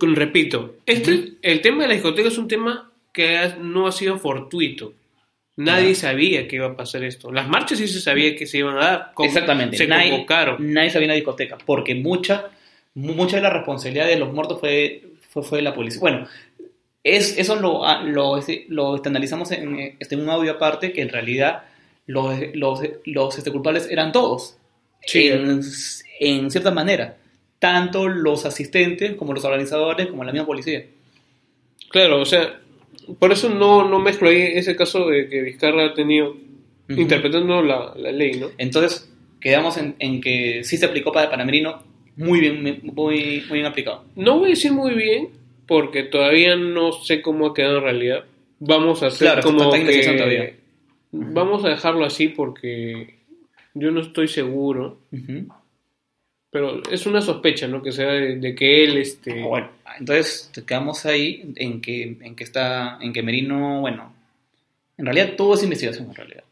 repito, 0.00 0.76
este, 0.86 1.32
el 1.42 1.60
tema 1.60 1.82
de 1.82 1.88
la 1.88 1.94
discoteca 1.94 2.28
es 2.28 2.38
un 2.38 2.48
tema 2.48 2.90
que 3.12 3.36
ha- 3.38 3.56
no 3.56 3.86
ha 3.86 3.92
sido 3.92 4.18
fortuito. 4.18 4.92
Nadie 5.56 5.94
sabía 5.94 6.48
que 6.48 6.56
iba 6.56 6.66
a 6.68 6.76
pasar 6.76 7.04
esto. 7.04 7.30
Las 7.30 7.48
marchas 7.48 7.78
sí 7.78 7.86
se 7.86 8.00
sabía 8.00 8.34
que 8.34 8.46
se 8.46 8.58
iban 8.58 8.76
a 8.78 8.80
dar. 8.80 9.10
con- 9.14 9.26
Exactamente. 9.26 9.76
Se 9.76 9.86
nadie, 9.86 10.10
convocaron. 10.12 10.72
nadie 10.72 10.90
sabía 10.90 11.04
en 11.04 11.10
la 11.10 11.14
discoteca, 11.16 11.58
porque 11.66 11.94
mucha, 11.94 12.50
mu- 12.94 13.12
mucha 13.14 13.36
de 13.36 13.42
la 13.42 13.50
responsabilidad 13.50 14.06
de 14.06 14.16
los 14.16 14.32
muertos 14.32 14.58
fue, 14.58 15.02
fue, 15.28 15.42
fue 15.42 15.58
de 15.58 15.62
la 15.62 15.74
policía. 15.74 16.00
Bueno, 16.00 16.26
es, 17.04 17.38
eso 17.38 17.56
lo, 17.56 17.84
ah, 17.84 18.02
lo, 18.02 18.38
este, 18.38 18.66
lo 18.68 18.96
este, 18.96 19.08
analizamos 19.08 19.50
en, 19.52 19.78
eh, 19.78 19.96
este, 19.98 20.14
en 20.14 20.22
un 20.22 20.30
audio 20.30 20.52
aparte, 20.52 20.92
que 20.92 21.02
en 21.02 21.08
realidad 21.08 21.64
los, 22.06 22.34
los, 22.54 22.80
los 23.04 23.38
este, 23.38 23.50
culpables 23.50 23.88
eran 23.90 24.12
todos, 24.12 24.56
Sí. 25.06 25.28
en, 25.28 25.60
en 26.20 26.50
cierta 26.50 26.70
manera, 26.70 27.16
tanto 27.58 28.06
los 28.08 28.44
asistentes 28.44 29.14
como 29.16 29.32
los 29.32 29.44
organizadores, 29.44 30.08
como 30.08 30.24
la 30.24 30.32
misma 30.32 30.46
policía. 30.46 30.84
Claro, 31.88 32.20
o 32.20 32.26
sea, 32.26 32.60
por 33.18 33.32
eso 33.32 33.48
no, 33.48 33.88
no 33.88 33.98
mezclo 33.98 34.28
ahí 34.28 34.36
ese 34.54 34.76
caso 34.76 35.08
de 35.08 35.28
que 35.28 35.40
Vizcarra 35.42 35.86
ha 35.86 35.94
tenido 35.94 36.32
Ujú. 36.88 37.00
interpretando 37.00 37.62
la, 37.62 37.94
la 37.96 38.12
ley, 38.12 38.38
¿no? 38.38 38.48
Entonces, 38.58 39.10
quedamos 39.40 39.78
en, 39.78 39.96
en 40.00 40.20
que 40.20 40.62
sí 40.64 40.76
se 40.76 40.84
aplicó 40.86 41.12
para 41.12 41.30
Panamerino, 41.30 41.82
muy 42.16 42.40
bien, 42.40 42.62
muy, 42.62 43.42
muy 43.48 43.58
bien 43.58 43.64
aplicado. 43.66 44.04
No 44.16 44.38
voy 44.38 44.48
a 44.48 44.50
decir 44.50 44.72
muy 44.72 44.92
bien 44.94 45.28
porque 45.70 46.02
todavía 46.02 46.56
no 46.56 46.90
sé 46.90 47.22
cómo 47.22 47.46
ha 47.46 47.54
quedado 47.54 47.78
en 47.78 47.84
realidad. 47.84 48.24
Vamos 48.58 49.04
a 49.04 49.06
hacer 49.06 49.28
Claro, 49.28 49.42
como 49.42 49.70
que 49.70 50.02
todavía. 50.16 50.52
vamos 51.12 51.64
a 51.64 51.68
dejarlo 51.68 52.04
así 52.04 52.26
porque 52.28 53.14
yo 53.74 53.92
no 53.92 54.00
estoy 54.00 54.26
seguro, 54.26 54.98
pero 56.50 56.82
es 56.90 57.06
una 57.06 57.20
sospecha, 57.22 57.68
¿no? 57.68 57.80
Que 57.82 57.92
sea 57.92 58.08
de, 58.10 58.36
de 58.36 58.54
que 58.56 58.82
él, 58.84 58.96
este, 58.98 59.42
Ah, 59.42 59.46
Bueno, 59.46 59.68
entonces 60.00 60.50
te 60.52 60.64
quedamos 60.64 61.06
ahí 61.06 61.52
en 61.54 61.80
que, 61.80 62.16
en 62.20 62.34
que 62.34 62.42
está, 62.44 62.98
en 63.00 63.12
que 63.12 63.22
Merino, 63.22 63.80
bueno, 63.80 64.12
en 64.98 65.04
realidad 65.06 65.34
todo 65.36 65.54
es 65.54 65.62
investigación 65.62 66.06
en 66.08 66.14
realidad. 66.16 66.44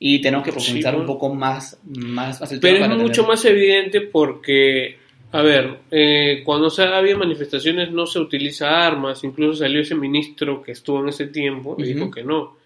Y 0.00 0.20
tenemos 0.20 0.44
que 0.44 0.50
profundizar 0.52 0.94
Sí, 0.94 1.00
un 1.00 1.06
poco 1.06 1.32
más, 1.32 1.78
más, 1.84 2.40
más 2.40 2.50
el 2.52 2.58
pero 2.58 2.74
tema 2.74 2.86
es 2.86 2.90
para 2.90 3.02
mucho 3.02 3.22
tener- 3.22 3.28
más 3.28 3.44
evidente 3.44 4.00
porque, 4.00 4.96
a 5.32 5.42
ver, 5.42 5.80
eh, 5.90 6.42
cuando 6.44 6.70
se 6.70 6.82
había 6.82 7.16
manifestaciones 7.16 7.90
no 7.92 8.06
se 8.06 8.18
utiliza 8.18 8.86
armas, 8.86 9.22
incluso 9.22 9.60
salió 9.60 9.80
ese 9.80 9.94
ministro 9.94 10.62
que 10.62 10.72
estuvo 10.72 11.00
en 11.00 11.10
ese 11.10 11.26
tiempo 11.26 11.76
y 11.78 11.84
dijo 11.84 12.10
que 12.10 12.24
no. 12.24 12.56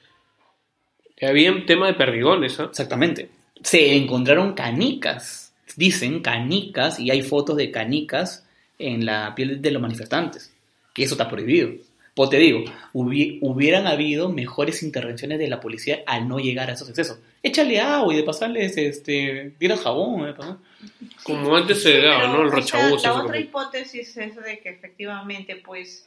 Había 1.21 1.53
un 1.53 1.67
tema 1.67 1.87
de 1.87 1.95
perdigones, 1.95 2.59
¿ah? 2.61 2.65
Exactamente. 2.71 3.29
Se 3.63 3.95
encontraron 3.97 4.55
canicas, 4.55 5.53
dicen 5.77 6.21
canicas, 6.21 6.99
y 6.99 7.11
hay 7.11 7.23
fotos 7.23 7.57
de 7.57 7.71
canicas 7.71 8.47
en 8.79 9.05
la 9.07 9.35
piel 9.35 9.61
de 9.61 9.71
los 9.71 9.81
manifestantes. 9.81 10.53
Y 10.97 11.03
eso 11.03 11.15
está 11.15 11.29
prohibido. 11.29 11.71
Pues 12.15 12.31
te 12.31 12.37
digo, 12.39 12.61
hubi- 12.93 13.39
hubieran 13.43 13.89
habido 13.89 14.29
mejores 14.29 14.85
intervenciones 14.85 15.39
de 15.41 15.49
la 15.49 15.59
policía 15.61 16.03
al 16.07 16.29
no 16.29 16.39
llegar 16.39 16.71
a 16.71 16.75
esos 16.75 16.89
excesos. 16.89 17.19
Échale 17.43 17.81
agua 17.81 18.15
y 18.15 18.19
de 18.19 18.23
pasarles, 18.23 18.77
este, 18.77 19.55
tira 19.59 19.77
jabón. 19.77 20.25
de 20.27 20.33
pasar- 20.35 20.59
Como 21.25 21.57
antes 21.57 21.83
se 21.83 22.01
daba, 22.01 22.21
Pero, 22.21 22.33
¿no? 22.35 22.41
El 22.43 22.47
o 22.47 22.51
sea, 22.51 22.59
rochabús. 22.61 23.03
la 23.03 23.15
otra 23.15 23.33
que- 23.33 23.41
hipótesis 23.41 24.17
es 24.17 24.37
de 24.37 24.61
que 24.61 24.69
efectivamente, 24.69 25.57
pues, 25.57 26.07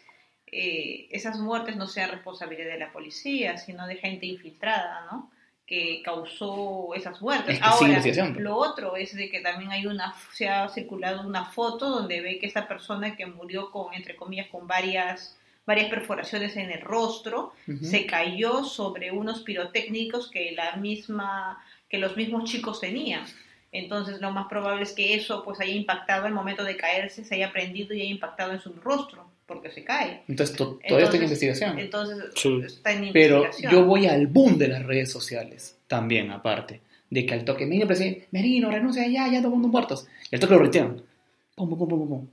eh, 0.49 1.07
esas 1.11 1.39
muertes 1.39 1.75
no 1.75 1.87
sean 1.87 2.09
responsabilidad 2.11 2.71
de 2.71 2.79
la 2.79 2.91
policía, 2.93 3.57
sino 3.57 3.85
de 3.85 3.97
gente 3.97 4.25
infiltrada, 4.27 5.05
¿no? 5.11 5.29
Que 5.65 6.01
causó 6.05 6.93
esas 6.95 7.21
muertes. 7.21 7.55
Es 7.55 7.59
que 7.59 7.65
Ahora, 7.65 8.01
pues. 8.01 8.37
lo 8.37 8.55
otro 8.55 8.95
es 8.95 9.13
de 9.13 9.29
que 9.29 9.41
también 9.41 9.71
hay 9.71 9.85
una, 9.87 10.13
se 10.31 10.47
ha 10.47 10.69
circulado 10.69 11.27
una 11.27 11.43
foto 11.43 11.89
donde 11.89 12.21
ve 12.21 12.39
que 12.39 12.45
esta 12.45 12.65
persona 12.65 13.17
que 13.17 13.25
murió 13.25 13.71
con, 13.71 13.93
entre 13.93 14.15
comillas, 14.15 14.47
con 14.47 14.65
varias 14.67 15.37
varias 15.67 15.89
perforaciones 15.89 16.55
en 16.57 16.71
el 16.71 16.81
rostro, 16.81 17.53
se 17.83 18.07
cayó 18.07 18.63
sobre 18.63 19.11
unos 19.11 19.41
pirotécnicos 19.41 20.31
que 20.31 20.53
la 20.53 20.77
misma 20.77 21.63
que 21.89 21.99
los 21.99 22.17
mismos 22.17 22.49
chicos 22.49 22.79
tenían. 22.81 23.21
Entonces, 23.71 24.19
lo 24.21 24.31
más 24.31 24.47
probable 24.47 24.83
es 24.83 24.93
que 24.93 25.13
eso 25.13 25.43
pues 25.43 25.59
haya 25.59 25.73
impactado 25.73 26.25
al 26.25 26.33
momento 26.33 26.63
de 26.63 26.75
caerse, 26.77 27.23
se 27.23 27.35
haya 27.35 27.51
prendido 27.51 27.93
y 27.93 28.01
haya 28.01 28.09
impactado 28.09 28.53
en 28.53 28.59
su 28.59 28.73
rostro, 28.73 29.29
porque 29.45 29.69
se 29.71 29.83
cae. 29.83 30.23
Entonces, 30.27 30.55
to- 30.55 30.79
todavía 30.87 31.05
está 31.05 31.17
en 31.17 31.23
Entonces, 31.23 31.43
investigación. 31.43 31.79
Entonces, 31.79 32.17
Sí. 32.35 32.61
está 32.65 32.91
en 32.93 33.11
Pero 33.13 33.37
investigación. 33.43 33.71
yo 33.71 33.85
voy 33.85 34.05
al 34.07 34.27
boom 34.27 34.57
de 34.57 34.69
las 34.69 34.83
redes 34.85 35.11
sociales 35.11 35.77
también, 35.87 36.31
aparte. 36.31 36.81
De 37.09 37.25
que 37.25 37.33
al 37.33 37.45
toque, 37.45 37.65
Merino, 37.65 37.87
presidente, 37.87 38.27
Merino, 38.31 38.69
renuncia 38.71 39.05
ya, 39.07 39.27
ya 39.27 39.37
todo 39.39 39.47
el 39.49 39.53
mundo 39.53 39.67
muertos. 39.69 40.07
Y 40.31 40.35
al 40.35 40.41
toque 40.41 40.53
lo 40.55 40.59
retiraron. 40.61 41.03
Pum, 41.55 41.69
pum, 41.69 41.77
pum, 41.77 41.89
pum, 41.89 42.07
pum. 42.09 42.27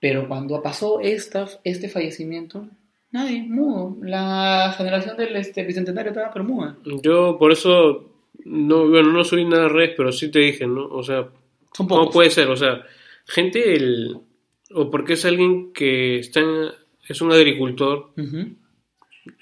Pero 0.00 0.26
cuando 0.28 0.62
pasó 0.62 1.00
esta, 1.00 1.46
este 1.62 1.88
fallecimiento, 1.88 2.66
nadie, 3.10 3.42
mudo. 3.42 3.96
La 4.02 4.74
generación 4.76 5.16
del 5.16 5.36
este, 5.36 5.64
bicentenario 5.64 6.10
estaba, 6.12 6.32
pero 6.32 6.44
muda. 6.44 6.76
Yo 7.02 7.36
por 7.38 7.52
eso, 7.52 8.10
no, 8.44 8.88
bueno, 8.88 9.12
no 9.12 9.24
soy 9.24 9.44
nada 9.44 9.64
de 9.64 9.68
redes, 9.68 9.94
pero 9.96 10.10
sí 10.12 10.30
te 10.30 10.38
dije, 10.38 10.66
¿no? 10.66 10.86
O 10.86 11.02
sea, 11.02 11.28
Son 11.74 11.86
¿cómo 11.86 12.10
puede 12.10 12.30
ser? 12.30 12.48
O 12.48 12.56
sea, 12.56 12.82
gente, 13.26 13.74
el, 13.74 14.16
o 14.74 14.90
porque 14.90 15.12
es 15.14 15.24
alguien 15.26 15.72
que 15.72 16.18
está 16.18 16.40
en- 16.40 16.70
es 17.08 17.20
un 17.20 17.32
agricultor 17.32 18.12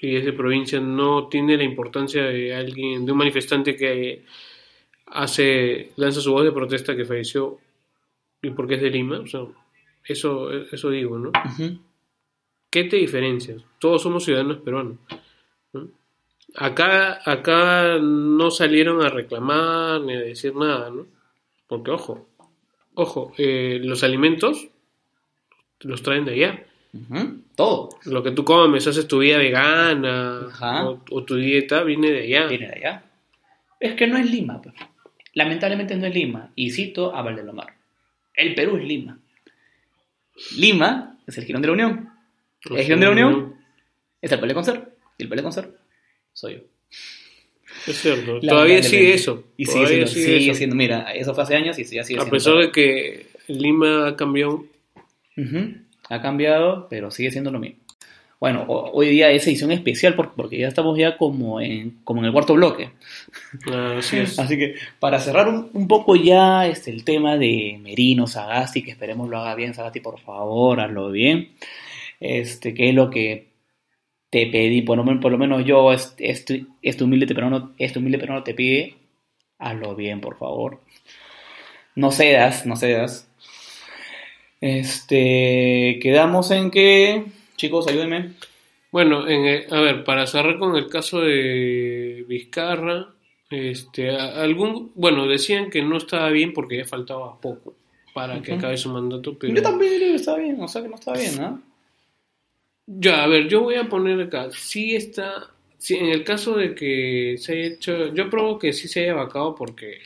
y 0.01 0.15
es 0.17 0.25
de 0.25 0.33
provincia, 0.33 0.79
no 0.81 1.27
tiene 1.29 1.55
la 1.55 1.63
importancia 1.63 2.23
de 2.23 2.53
alguien, 2.53 3.05
de 3.05 3.11
un 3.11 3.17
manifestante 3.17 3.75
que 3.75 4.25
hace, 5.05 5.91
lanza 5.95 6.19
su 6.21 6.31
voz 6.31 6.43
de 6.43 6.51
protesta 6.51 6.95
que 6.95 7.05
falleció 7.05 7.57
y 8.41 8.49
porque 8.51 8.75
es 8.75 8.81
de 8.81 8.89
Lima, 8.89 9.19
o 9.19 9.27
sea, 9.27 9.41
eso, 10.13 10.51
eso 10.51 10.89
digo, 10.89 11.17
¿no? 11.17 11.31
¿Qué 12.69 12.83
te 12.83 12.97
diferencias? 12.97 13.63
Todos 13.79 14.01
somos 14.01 14.23
ciudadanos 14.25 14.57
peruanos. 14.57 14.97
¿no? 15.73 15.87
Acá, 16.55 17.19
acá 17.25 17.97
no 17.99 18.51
salieron 18.51 19.01
a 19.01 19.09
reclamar 19.09 20.01
ni 20.01 20.13
a 20.13 20.19
decir 20.19 20.55
nada, 20.55 20.89
¿no? 20.89 21.05
Porque, 21.67 21.91
ojo, 21.91 22.27
ojo, 22.95 23.33
eh, 23.37 23.79
los 23.83 24.03
alimentos 24.03 24.67
los 25.81 26.01
traen 26.03 26.25
de 26.25 26.33
allá. 26.33 26.65
Ujú. 26.93 27.41
Todo. 27.55 27.89
Lo 28.05 28.23
que 28.23 28.31
tú 28.31 28.43
comes, 28.43 28.87
haces 28.87 29.07
tu 29.07 29.19
vida 29.19 29.37
vegana 29.37 30.47
o, 30.87 31.01
o 31.11 31.23
tu 31.23 31.35
dieta 31.35 31.83
viene 31.83 32.11
de 32.11 32.23
allá. 32.23 32.47
Viene 32.47 32.67
de 32.67 32.75
allá. 32.75 33.03
Es 33.79 33.93
que 33.93 34.07
no 34.07 34.17
es 34.17 34.29
Lima. 34.29 34.61
pues. 34.61 34.75
Lamentablemente 35.33 35.95
no 35.95 36.07
es 36.07 36.13
Lima. 36.13 36.51
Y 36.55 36.71
cito 36.71 37.15
a 37.15 37.21
Valdelomar. 37.21 37.75
El 38.33 38.55
Perú 38.55 38.77
es 38.77 38.83
Lima. 38.85 39.19
Lima 40.57 41.17
es 41.27 41.37
el 41.37 41.45
girón 41.45 41.61
de 41.61 41.67
la 41.67 41.73
Unión. 41.73 42.09
¿El 42.69 42.83
Girón 42.83 42.99
de 42.99 43.05
la 43.05 43.11
Unión? 43.11 43.55
Es 44.21 44.31
el 44.31 44.39
Pelé 44.39 44.53
Concert. 44.53 44.89
Y 45.17 45.23
el 45.23 45.29
Pelé 45.29 45.43
Concert 45.43 45.73
soy 46.33 46.55
yo. 46.55 46.59
Es 47.87 47.97
cierto. 48.01 48.39
Todavía 48.41 48.81
sigue 48.83 49.13
eso. 49.13 49.45
Y 49.57 49.65
sigue 49.65 49.87
siendo, 49.87 50.07
sigue 50.07 50.37
eso. 50.49 50.53
siendo, 50.55 50.75
mira, 50.75 51.13
eso 51.13 51.33
fue 51.33 51.43
hace 51.43 51.55
años 51.55 51.77
y 51.79 51.83
ya 51.83 52.03
sigue 52.03 52.19
A 52.19 52.23
siendo. 52.23 52.29
pesar 52.29 52.55
de 52.57 52.71
que 52.71 53.27
Lima 53.47 54.07
ha 54.07 54.15
cambiado. 54.15 54.65
Ha 56.09 56.21
cambiado, 56.21 56.87
pero 56.89 57.11
sigue 57.11 57.31
siendo 57.31 57.51
lo 57.51 57.59
mismo. 57.59 57.79
Bueno, 58.39 58.63
ho- 58.67 58.91
hoy 58.93 59.09
día 59.09 59.31
es 59.31 59.45
edición 59.47 59.71
especial 59.71 60.15
por- 60.15 60.33
porque 60.33 60.57
ya 60.57 60.67
estamos 60.69 60.97
ya 60.97 61.17
como 61.17 61.59
en, 61.59 61.99
como 62.05 62.21
en 62.21 62.25
el 62.27 62.31
cuarto 62.31 62.53
bloque. 62.53 62.91
Así 63.97 64.17
es. 64.17 64.39
Así 64.39 64.57
que 64.57 64.75
para 64.99 65.19
cerrar 65.19 65.49
un, 65.49 65.69
un 65.73 65.87
poco 65.87 66.15
ya 66.15 66.65
este, 66.65 66.91
el 66.91 67.03
tema 67.03 67.37
de 67.37 67.77
Merino, 67.81 68.27
Sagasti, 68.27 68.81
que 68.81 68.91
esperemos 68.91 69.29
lo 69.29 69.39
haga 69.39 69.55
bien, 69.55 69.73
Sagasti, 69.73 69.99
por 69.99 70.19
favor, 70.19 70.79
hazlo 70.79 71.11
bien. 71.11 71.49
Este, 72.21 72.73
que 72.73 72.89
es 72.89 72.95
lo 72.95 73.09
que 73.09 73.47
te 74.29 74.47
pedí, 74.47 74.83
por 74.83 74.97
lo, 74.97 75.03
men- 75.03 75.19
por 75.19 75.31
lo 75.31 75.37
menos 75.37 75.65
yo, 75.65 75.91
este, 75.91 76.29
este, 76.31 76.65
este 76.81 77.03
humilde 77.03 77.27
peruano, 77.33 77.73
este 77.77 77.99
humilde 77.99 78.19
peruano 78.19 78.43
te 78.43 78.53
pide, 78.53 78.95
hazlo 79.57 79.95
bien, 79.95 80.21
por 80.21 80.37
favor. 80.37 80.79
No 81.95 82.11
cedas, 82.11 82.65
no 82.65 82.77
cedas. 82.77 83.27
Este, 84.61 85.99
quedamos 86.01 86.51
en 86.51 86.69
que, 86.71 87.23
chicos, 87.59 87.87
ayúdenme. 87.87 88.31
Bueno, 88.91 89.27
en 89.27 89.45
el- 89.45 89.73
a 89.73 89.81
ver, 89.81 90.03
para 90.03 90.25
cerrar 90.25 90.57
con 90.57 90.75
el 90.75 90.87
caso 90.87 91.19
de 91.21 92.25
Vizcarra, 92.27 93.09
este, 93.51 94.09
algún, 94.15 94.91
bueno, 94.95 95.27
decían 95.27 95.69
que 95.69 95.81
no 95.83 95.97
estaba 95.97 96.29
bien 96.29 96.53
porque 96.53 96.77
ya 96.77 96.85
faltaba 96.85 97.39
poco 97.39 97.75
para 98.13 98.41
que 98.41 98.53
acabe 98.53 98.77
su 98.77 98.89
mandato, 98.89 99.37
pero 99.37 99.53
Yo 99.53 99.61
también 99.61 99.91
diría 99.91 100.07
que 100.09 100.15
está 100.15 100.35
bien, 100.37 100.59
o 100.61 100.67
sea 100.67 100.81
que 100.81 100.87
no 100.89 100.95
está 100.95 101.13
bien, 101.13 101.37
¿no? 101.37 101.61
ya, 102.87 103.23
a 103.23 103.27
ver, 103.27 103.47
yo 103.47 103.61
voy 103.61 103.75
a 103.75 103.87
poner 103.87 104.19
acá, 104.21 104.49
sí 104.51 104.95
está, 104.95 105.51
sí, 105.77 105.95
en 105.95 106.07
el 106.07 106.23
caso 106.23 106.55
de 106.55 106.73
que 106.73 107.35
se 107.37 107.53
haya 107.53 107.65
hecho, 107.75 108.13
yo 108.15 108.29
probo 108.29 108.57
que 108.57 108.73
sí 108.73 108.87
se 108.87 109.01
haya 109.03 109.13
vacado 109.13 109.53
porque, 109.53 109.99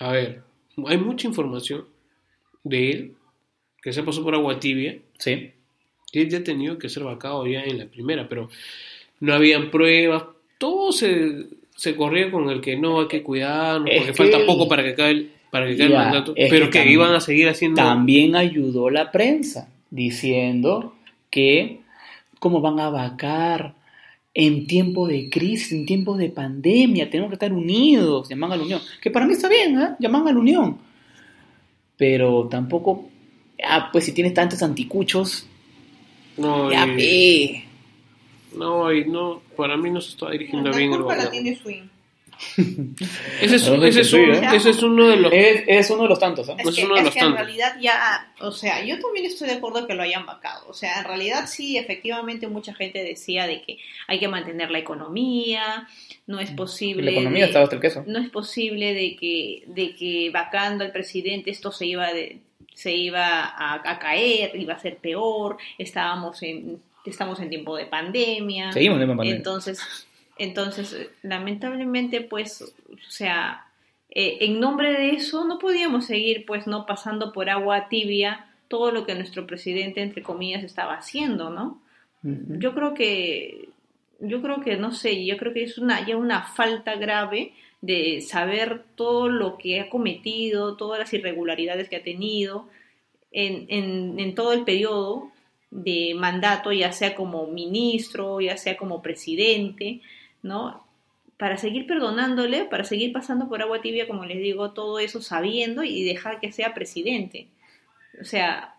a 0.00 0.12
ver, 0.12 0.42
hay 0.86 0.98
mucha 0.98 1.26
información 1.28 1.86
de 2.62 2.90
él 2.90 3.14
que 3.80 3.92
se 3.92 4.02
pasó 4.02 4.22
por 4.22 4.34
agua 4.34 4.58
tibia 4.60 4.98
Sí. 5.18 5.52
Él 6.12 6.28
ya 6.30 6.42
tenido 6.44 6.78
que 6.78 6.88
ser 6.88 7.04
vacado 7.04 7.46
ya 7.46 7.62
en 7.64 7.78
la 7.78 7.86
primera, 7.86 8.28
pero 8.28 8.48
no 9.20 9.34
habían 9.34 9.70
pruebas, 9.70 10.24
todo 10.58 10.92
se, 10.92 11.46
se 11.74 11.96
corría 11.96 12.30
con 12.30 12.48
el 12.50 12.60
que 12.60 12.76
no 12.76 13.00
hay 13.00 13.08
que 13.08 13.22
cuidarnos, 13.22 13.90
Es 13.90 13.96
porque 13.98 14.12
que 14.12 14.16
falta 14.16 14.46
poco 14.46 14.68
para 14.68 14.82
que 14.82 14.90
acabe 14.90 15.10
el, 15.10 15.30
para 15.50 15.66
que 15.66 15.74
acabe 15.74 15.90
Ya, 15.90 15.96
el 15.96 16.04
mandato, 16.04 16.34
pero 16.34 16.66
que 16.66 16.70
que, 16.72 16.78
también- 16.78 16.88
iban 16.92 17.14
a 17.14 17.20
seguir 17.20 17.48
haciendo... 17.48 17.76
También 17.82 18.36
ayudó 18.36 18.90
la 18.90 19.10
prensa 19.12 19.70
diciendo 19.90 20.94
que 21.30 21.80
cómo 22.38 22.60
van 22.60 22.78
a 22.80 22.90
vacar 22.90 23.74
en 24.34 24.66
tiempo 24.66 25.08
de 25.08 25.30
crisis, 25.30 25.72
en 25.72 25.86
tiempos 25.86 26.18
de 26.18 26.28
pandemia, 26.28 27.08
tenemos 27.08 27.30
que 27.30 27.36
estar 27.36 27.52
unidos, 27.54 28.28
llaman 28.28 28.52
a 28.52 28.56
la 28.56 28.62
unión. 28.64 28.80
Que 29.00 29.10
para 29.10 29.26
mí 29.26 29.32
está 29.32 29.48
bien, 29.48 29.80
¿eh? 29.80 29.88
llaman 29.98 30.28
a 30.28 30.32
la 30.32 30.38
unión. 30.38 30.76
Pero 31.96 32.46
tampoco, 32.50 33.08
ah, 33.66 33.88
pues 33.90 34.04
si 34.04 34.12
tienes 34.12 34.34
tantos 34.34 34.62
anticuchos, 34.62 35.46
No, 36.36 36.70
ya 36.70 36.86
y- 36.86 37.64
no, 38.54 38.92
y 38.92 39.04
no, 39.04 39.42
para 39.56 39.76
mí 39.76 39.90
no 39.90 40.00
se 40.00 40.10
está 40.10 40.30
dirigiendo 40.30 40.70
bien 40.72 40.92
el 40.92 41.02
gobierno. 41.02 41.56
Swing. 41.62 41.82
Ese 43.40 43.56
es, 43.56 43.66
La 43.68 43.88
ese 43.88 44.00
es 44.02 44.12
un- 44.12 44.30
ese 44.30 44.70
es 44.70 44.82
uno 44.82 45.08
de 45.08 45.16
los... 45.16 45.32
Es, 45.32 45.64
es 45.66 45.90
uno 45.90 46.02
de 46.02 46.08
los 46.10 46.18
tantos, 46.18 46.46
¿eh? 46.50 46.54
Es 46.58 46.68
es 46.68 46.74
que, 46.76 46.84
uno 46.84 46.94
de 46.94 47.00
es 47.00 47.04
los 47.06 47.14
que 47.14 47.20
en 47.20 47.32
realidad 47.34 47.76
ya, 47.80 48.32
o 48.40 48.52
sea, 48.52 48.84
yo 48.84 48.98
también 49.00 49.24
estoy 49.24 49.48
de 49.48 49.54
acuerdo 49.54 49.86
que 49.86 49.94
lo 49.94 50.02
hayan 50.02 50.26
vacado. 50.26 50.66
O 50.68 50.74
sea, 50.74 50.98
en 50.98 51.04
realidad 51.06 51.46
sí, 51.48 51.78
efectivamente 51.78 52.46
mucha 52.48 52.74
gente 52.74 53.02
decía 53.02 53.46
de 53.46 53.62
que 53.62 53.78
hay 54.06 54.18
que 54.18 54.28
mantener 54.28 54.70
la 54.70 54.78
economía, 54.78 55.88
no 56.26 56.38
es 56.40 56.50
posible. 56.50 57.04
La 57.04 57.12
economía 57.12 57.40
de- 57.44 57.46
estaba 57.46 57.64
hasta 57.64 57.76
el 57.76 57.82
queso. 57.82 58.04
no 58.06 58.18
es 58.18 58.28
posible 58.28 58.92
de 58.92 59.16
que, 59.16 59.62
de 59.68 59.94
que 59.94 60.30
vacando 60.30 60.84
al 60.84 60.92
presidente 60.92 61.50
esto 61.50 61.72
se 61.72 61.86
iba 61.86 62.12
de, 62.12 62.40
se 62.76 62.94
iba 62.94 63.42
a, 63.42 63.80
a 63.90 63.98
caer, 63.98 64.54
iba 64.54 64.74
a 64.74 64.78
ser 64.78 64.98
peor, 64.98 65.56
estábamos 65.78 66.42
en, 66.42 66.78
estamos 67.06 67.40
en 67.40 67.48
tiempo 67.48 67.74
de 67.74 67.86
pandemia. 67.86 68.70
Seguimos 68.70 69.00
en 69.00 69.08
pandemia. 69.08 69.34
Entonces, 69.34 70.06
entonces, 70.36 71.08
lamentablemente, 71.22 72.20
pues, 72.20 72.60
o 72.60 73.10
sea, 73.10 73.64
eh, 74.10 74.36
en 74.42 74.60
nombre 74.60 74.92
de 74.92 75.12
eso 75.12 75.46
no 75.46 75.58
podíamos 75.58 76.04
seguir, 76.04 76.44
pues, 76.44 76.66
no 76.66 76.84
pasando 76.84 77.32
por 77.32 77.48
agua 77.48 77.88
tibia 77.88 78.46
todo 78.68 78.92
lo 78.92 79.06
que 79.06 79.14
nuestro 79.14 79.46
presidente, 79.46 80.02
entre 80.02 80.22
comillas, 80.22 80.62
estaba 80.62 80.98
haciendo, 80.98 81.48
¿no? 81.48 81.80
Yo 82.22 82.74
creo 82.74 82.92
que, 82.92 83.70
yo 84.20 84.42
creo 84.42 84.60
que, 84.60 84.76
no 84.76 84.92
sé, 84.92 85.24
yo 85.24 85.38
creo 85.38 85.54
que 85.54 85.62
es 85.62 85.78
una, 85.78 86.04
ya 86.04 86.18
una 86.18 86.42
falta 86.42 86.96
grave 86.96 87.54
de 87.80 88.20
saber 88.20 88.84
todo 88.94 89.28
lo 89.28 89.58
que 89.58 89.80
ha 89.80 89.90
cometido, 89.90 90.76
todas 90.76 90.98
las 90.98 91.12
irregularidades 91.12 91.88
que 91.88 91.96
ha 91.96 92.02
tenido 92.02 92.68
en, 93.30 93.66
en, 94.18 94.34
todo 94.34 94.52
el 94.52 94.64
periodo 94.64 95.30
de 95.70 96.14
mandato, 96.14 96.72
ya 96.72 96.92
sea 96.92 97.14
como 97.14 97.46
ministro, 97.46 98.40
ya 98.40 98.56
sea 98.56 98.76
como 98.76 99.02
presidente, 99.02 100.00
¿no? 100.42 100.86
Para 101.36 101.58
seguir 101.58 101.86
perdonándole, 101.86 102.64
para 102.64 102.84
seguir 102.84 103.12
pasando 103.12 103.48
por 103.48 103.60
agua 103.60 103.82
tibia, 103.82 104.06
como 104.06 104.24
les 104.24 104.38
digo, 104.38 104.72
todo 104.72 104.98
eso 104.98 105.20
sabiendo 105.20 105.84
y 105.84 106.02
dejar 106.02 106.40
que 106.40 106.50
sea 106.50 106.72
presidente. 106.72 107.48
O 108.20 108.24
sea, 108.24 108.76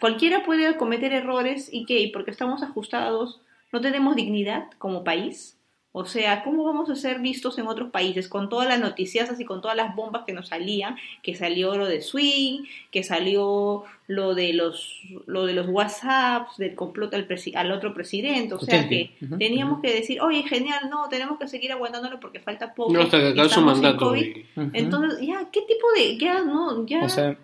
cualquiera 0.00 0.42
puede 0.44 0.76
cometer 0.78 1.12
errores 1.12 1.68
y 1.70 1.84
qué, 1.84 1.98
y 2.00 2.10
porque 2.10 2.30
estamos 2.30 2.62
ajustados, 2.62 3.42
no 3.72 3.82
tenemos 3.82 4.16
dignidad 4.16 4.70
como 4.78 5.04
país. 5.04 5.57
O 5.90 6.04
sea, 6.04 6.44
¿cómo 6.44 6.64
vamos 6.64 6.90
a 6.90 6.94
ser 6.94 7.18
vistos 7.18 7.58
en 7.58 7.66
otros 7.66 7.90
países 7.90 8.28
con 8.28 8.50
todas 8.50 8.68
las 8.68 8.78
noticias 8.78 9.40
y 9.40 9.44
con 9.46 9.62
todas 9.62 9.76
las 9.76 9.96
bombas 9.96 10.24
que 10.26 10.34
nos 10.34 10.48
salían? 10.48 10.96
Que 11.22 11.34
salió 11.34 11.74
lo 11.76 11.86
de 11.86 12.02
Swing, 12.02 12.64
que 12.92 13.02
salió 13.02 13.84
lo 14.06 14.34
de 14.34 14.52
los, 14.52 15.00
lo 15.26 15.46
de 15.46 15.54
los 15.54 15.66
WhatsApps, 15.66 16.58
del 16.58 16.74
complot 16.74 17.14
al, 17.14 17.26
presi- 17.26 17.56
al 17.56 17.72
otro 17.72 17.94
presidente. 17.94 18.54
O 18.54 18.58
sea 18.60 18.86
que 18.88 19.12
teníamos 19.38 19.80
que 19.80 19.92
decir, 19.92 20.20
oye, 20.20 20.42
genial, 20.42 20.88
no, 20.90 21.08
tenemos 21.08 21.38
que 21.38 21.48
seguir 21.48 21.72
aguantándolo 21.72 22.20
porque 22.20 22.38
falta 22.38 22.74
poco. 22.74 22.92
No, 22.92 23.00
hasta 23.00 23.18
que 23.18 23.28
acabe 23.28 23.48
su 23.48 23.60
en 23.60 23.66
mandato. 23.66 23.98
COVID". 24.10 24.20
y- 24.36 24.46
Ujú. 24.60 24.70
Entonces, 24.74 25.26
ya, 25.26 25.48
¿qué 25.50 25.62
tipo 25.62 25.86
de, 25.96 26.18
ya, 26.18 26.42
no, 26.44 26.86
ya, 26.86 27.04
o 27.04 27.08
sea, 27.08 27.36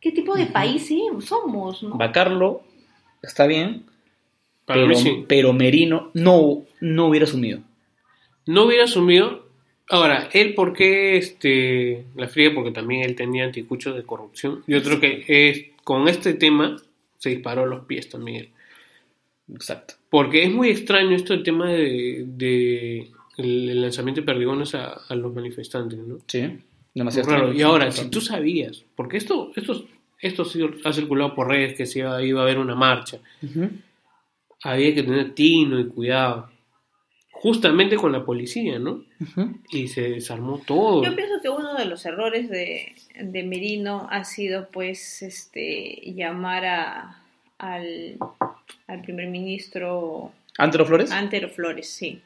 qué 0.00 0.10
tipo 0.10 0.34
de 0.34 0.46
país 0.46 0.86
sí 0.86 1.06
somos, 1.20 1.82
no? 1.84 1.96
vacarlo 1.96 2.62
está 3.22 3.46
bien, 3.46 3.86
pero, 4.66 4.88
pero 5.28 5.52
Merino 5.52 6.10
no, 6.14 6.62
no 6.80 7.06
hubiera 7.06 7.24
asumido. 7.26 7.60
No 8.46 8.64
hubiera 8.64 8.84
asumido. 8.84 9.46
Ahora, 9.88 10.28
él, 10.32 10.54
¿por 10.54 10.72
qué 10.72 11.16
este, 11.16 12.04
la 12.16 12.28
fría? 12.28 12.54
Porque 12.54 12.70
también 12.70 13.02
él 13.02 13.14
tenía 13.14 13.44
anticuchos 13.44 13.94
de 13.94 14.04
corrupción. 14.04 14.62
Yo 14.66 14.82
creo 14.82 15.00
que 15.00 15.24
es, 15.26 15.64
con 15.84 16.08
este 16.08 16.34
tema 16.34 16.76
se 17.18 17.30
disparó 17.30 17.66
los 17.66 17.84
pies 17.84 18.08
también. 18.08 18.36
él. 18.36 18.50
Exacto. 19.54 19.94
Porque 20.08 20.44
es 20.44 20.52
muy 20.52 20.70
extraño 20.70 21.14
esto 21.14 21.34
el 21.34 21.42
tema 21.42 21.70
de, 21.70 22.24
de 22.26 23.10
el, 23.36 23.80
lanzamiento 23.80 24.20
de 24.20 24.26
perdigones 24.26 24.74
a, 24.74 24.92
a 25.08 25.14
los 25.14 25.34
manifestantes, 25.34 25.98
¿no? 25.98 26.18
Sí. 26.26 26.58
Demasiado 26.94 27.28
Claro, 27.28 27.52
y 27.52 27.62
ahora, 27.62 27.90
si 27.90 28.10
tú 28.10 28.20
sabías, 28.20 28.84
porque 28.94 29.16
esto, 29.16 29.50
esto, 29.56 29.86
esto 30.18 30.46
ha 30.84 30.92
circulado 30.92 31.34
por 31.34 31.48
redes 31.48 31.74
que 31.74 31.86
se 31.86 32.00
iba, 32.00 32.22
iba 32.22 32.40
a 32.40 32.42
haber 32.42 32.58
una 32.58 32.74
marcha, 32.74 33.18
había 34.62 34.94
que 34.94 35.02
tener 35.02 35.34
tino 35.34 35.80
y 35.80 35.86
cuidado, 35.86 36.50
justamente 37.42 37.96
con 37.96 38.12
la 38.12 38.24
policía, 38.24 38.78
¿no? 38.78 39.04
Y 39.72 39.88
se 39.88 40.02
desarmó 40.10 40.58
todo. 40.64 41.02
Yo 41.02 41.16
pienso 41.16 41.42
que 41.42 41.48
uno 41.48 41.74
de 41.74 41.86
los 41.86 42.06
errores 42.06 42.48
de, 42.48 42.92
de 43.20 43.42
Merino 43.42 44.06
ha 44.12 44.22
sido 44.22 44.68
pues 44.68 45.22
este 45.22 46.00
llamar 46.14 46.64
a, 46.64 47.24
al, 47.58 48.16
al 48.86 49.02
primer 49.02 49.26
ministro 49.26 50.30
¿Antero 50.56 50.86
Flores? 50.86 51.10
Antero 51.10 51.48
Flores, 51.48 51.88
sí. 51.88 52.22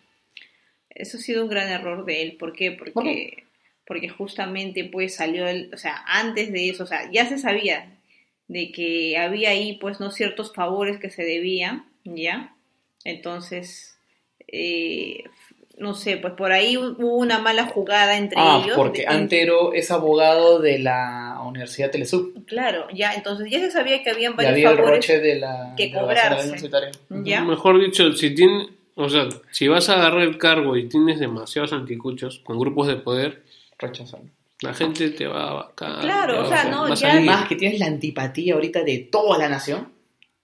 Eso 0.90 1.16
ha 1.16 1.20
sido 1.20 1.44
un 1.44 1.48
gran 1.48 1.70
error 1.70 2.04
de 2.04 2.20
él. 2.20 2.36
¿Por 2.36 2.52
qué? 2.52 2.72
Porque, 2.72 3.44
porque 3.86 4.10
justamente 4.10 4.84
pues 4.84 5.14
salió 5.14 5.48
el, 5.48 5.70
o 5.72 5.78
sea, 5.78 6.04
antes 6.06 6.52
de 6.52 6.68
eso, 6.68 6.84
o 6.84 6.86
sea, 6.86 7.10
ya 7.10 7.26
se 7.26 7.38
sabía 7.38 7.90
de 8.48 8.70
que 8.70 9.16
había 9.16 9.48
ahí 9.48 9.78
pues 9.80 9.98
no 9.98 10.10
ciertos 10.10 10.52
favores 10.52 10.98
que 10.98 11.08
se 11.08 11.24
debían, 11.24 11.86
¿ya? 12.04 12.54
Entonces, 13.02 13.95
eh, 14.48 15.24
no 15.78 15.92
sé, 15.94 16.16
pues 16.16 16.32
por 16.34 16.52
ahí 16.52 16.76
hubo 16.78 17.16
una 17.16 17.38
mala 17.38 17.66
jugada 17.66 18.16
entre 18.16 18.38
Ah, 18.40 18.62
ellos. 18.64 18.76
porque 18.76 19.02
de- 19.02 19.08
Antero 19.08 19.74
es 19.74 19.90
abogado 19.90 20.58
de 20.60 20.78
la 20.78 21.38
Universidad 21.46 21.90
Telesub. 21.90 22.46
Claro, 22.46 22.86
ya, 22.94 23.12
entonces 23.12 23.50
ya 23.50 23.60
se 23.60 23.70
sabía 23.70 24.02
que 24.02 24.10
habían 24.10 24.36
varios 24.36 24.52
había 24.54 24.70
el 24.70 24.76
favores. 24.76 24.96
roche 25.06 25.20
de 25.20 25.34
la, 25.38 25.74
que 25.76 25.88
de 25.88 25.92
cobrarse. 25.92 26.68
Mejor 27.44 27.78
dicho, 27.78 28.10
si 28.12 28.34
tiene, 28.34 28.70
o 28.94 29.08
sea, 29.10 29.28
si 29.50 29.68
vas 29.68 29.88
a 29.90 29.96
agarrar 29.96 30.22
el 30.22 30.38
cargo 30.38 30.76
y 30.78 30.88
tienes 30.88 31.20
demasiados 31.20 31.72
anticuchos 31.74 32.40
con 32.44 32.58
grupos 32.58 32.86
de 32.88 32.96
poder, 32.96 33.42
Rechazarlo. 33.78 34.30
la 34.62 34.72
gente 34.72 35.10
te 35.10 35.26
va 35.26 35.50
a 35.50 35.54
vacar. 35.54 36.00
Claro, 36.00 36.36
va 36.36 36.42
o 36.44 36.48
sea, 36.48 36.64
no, 36.64 36.88
ya- 36.88 36.96
salir. 36.96 37.26
Más 37.26 37.46
que 37.48 37.56
tienes 37.56 37.78
la 37.78 37.86
antipatía 37.86 38.54
ahorita 38.54 38.82
de 38.82 39.08
toda 39.12 39.36
la 39.36 39.50
nación. 39.50 39.92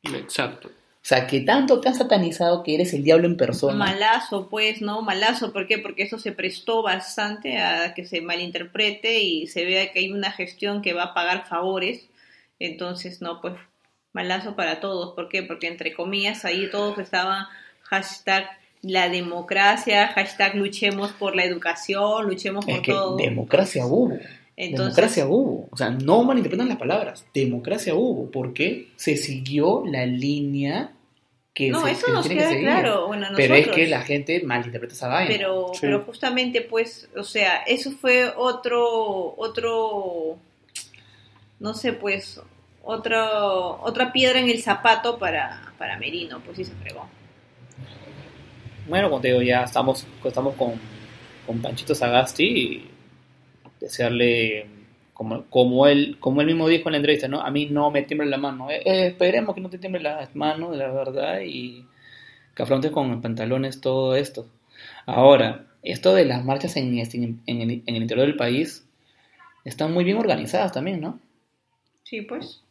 Exacto. 0.02 0.70
O 1.02 1.04
sea, 1.04 1.26
que 1.26 1.40
tanto 1.40 1.80
te 1.80 1.88
han 1.88 1.96
satanizado 1.96 2.62
que 2.62 2.76
eres 2.76 2.94
el 2.94 3.02
diablo 3.02 3.26
en 3.26 3.36
persona. 3.36 3.74
Malazo, 3.74 4.48
pues, 4.48 4.80
¿no? 4.80 5.02
Malazo, 5.02 5.52
¿por 5.52 5.66
qué? 5.66 5.78
Porque 5.78 6.04
eso 6.04 6.16
se 6.16 6.30
prestó 6.30 6.80
bastante 6.80 7.58
a 7.58 7.92
que 7.92 8.06
se 8.06 8.20
malinterprete 8.20 9.20
y 9.20 9.48
se 9.48 9.64
vea 9.64 9.90
que 9.90 9.98
hay 9.98 10.12
una 10.12 10.30
gestión 10.30 10.80
que 10.80 10.92
va 10.92 11.04
a 11.04 11.14
pagar 11.14 11.48
favores. 11.48 12.08
Entonces, 12.60 13.20
no, 13.20 13.40
pues, 13.40 13.54
malazo 14.12 14.54
para 14.54 14.78
todos. 14.78 15.14
¿Por 15.14 15.28
qué? 15.28 15.42
Porque, 15.42 15.66
entre 15.66 15.92
comillas, 15.92 16.44
ahí 16.44 16.70
todos 16.70 16.96
estaban 16.98 17.46
hashtag 17.82 18.48
la 18.82 19.08
democracia, 19.08 20.08
hashtag 20.08 20.54
luchemos 20.54 21.10
por 21.10 21.34
la 21.34 21.44
educación, 21.44 22.26
luchemos 22.26 22.64
por 22.64 22.80
que 22.80 22.92
todo. 22.92 23.16
democracia 23.16 23.86
hubo. 23.86 24.16
Entonces, 24.56 24.94
democracia 24.96 25.26
hubo. 25.26 25.68
O 25.70 25.76
sea, 25.76 25.90
no 25.90 26.22
malinterpretan 26.24 26.68
las 26.68 26.78
palabras. 26.78 27.24
Democracia 27.34 27.94
hubo. 27.94 28.30
Porque 28.30 28.88
se 28.96 29.16
siguió 29.16 29.82
la 29.86 30.04
línea 30.06 30.92
que 31.54 31.70
no, 31.70 31.84
se, 31.84 31.90
eso 31.92 32.06
que 32.06 32.12
nos 32.12 32.28
que 32.28 32.34
queda 32.36 32.58
claro. 32.58 33.06
Bueno, 33.08 33.26
Pero 33.36 33.54
es 33.54 33.60
nosotros- 33.60 33.76
que 33.76 33.86
la 33.88 34.00
gente 34.02 34.42
malinterpreta 34.42 34.94
esa 34.94 35.08
vaina. 35.08 35.30
pero, 35.34 35.68
Sí. 35.74 35.78
pero 35.82 36.00
justamente 36.02 36.62
pues, 36.62 37.08
o 37.16 37.24
sea, 37.24 37.56
eso 37.66 37.90
fue 37.92 38.32
otro, 38.36 39.34
otro, 39.36 40.38
no 41.60 41.74
sé, 41.74 41.92
pues, 41.92 42.40
otro, 42.82 43.80
otra 43.82 44.12
piedra 44.12 44.38
en 44.40 44.48
el 44.50 44.62
zapato 44.62 45.18
para, 45.18 45.72
para 45.78 45.98
Merino, 45.98 46.40
pues 46.40 46.56
sí 46.56 46.64
se 46.64 46.72
fregó. 46.72 47.06
Bueno, 48.88 49.08
como 49.10 49.20
te 49.20 49.28
digo, 49.28 49.42
ya 49.42 49.62
estamos, 49.64 50.06
estamos 50.24 50.54
con, 50.56 50.72
con 51.46 51.60
Panchito 51.62 51.94
Sagasti 51.94 52.44
y 52.44 52.90
desearle, 53.82 54.66
como, 55.12 55.44
como, 55.50 55.86
él, 55.86 56.16
como 56.20 56.40
él 56.40 56.46
mismo 56.46 56.68
dijo 56.68 56.88
en 56.88 56.92
la 56.92 56.98
entrevista, 56.98 57.28
¿no? 57.28 57.40
A 57.42 57.50
mí 57.50 57.66
no 57.66 57.90
me 57.90 58.02
tiembla 58.02 58.26
la 58.28 58.38
mano. 58.38 58.70
Eh, 58.70 58.82
eh, 58.84 59.06
esperemos 59.08 59.54
que 59.54 59.60
no 59.60 59.68
te 59.70 59.78
tiemble 59.78 60.00
la 60.00 60.28
mano, 60.34 60.72
la 60.74 60.88
verdad, 60.90 61.40
y 61.44 61.84
que 62.54 62.62
afrontes 62.62 62.90
con 62.90 63.20
pantalones 63.20 63.80
todo 63.80 64.14
esto. 64.16 64.46
Ahora, 65.06 65.66
esto 65.82 66.14
de 66.14 66.24
las 66.24 66.44
marchas 66.44 66.76
en, 66.76 66.98
este- 66.98 67.18
en, 67.18 67.40
el, 67.46 67.82
en 67.86 67.96
el 67.96 68.02
interior 68.02 68.26
del 68.26 68.36
país 68.36 68.86
están 69.64 69.92
muy 69.92 70.04
bien 70.04 70.16
organizadas 70.18 70.72
también, 70.72 71.00
¿no? 71.00 71.18
Sí, 72.04 72.22
pues. 72.22 72.62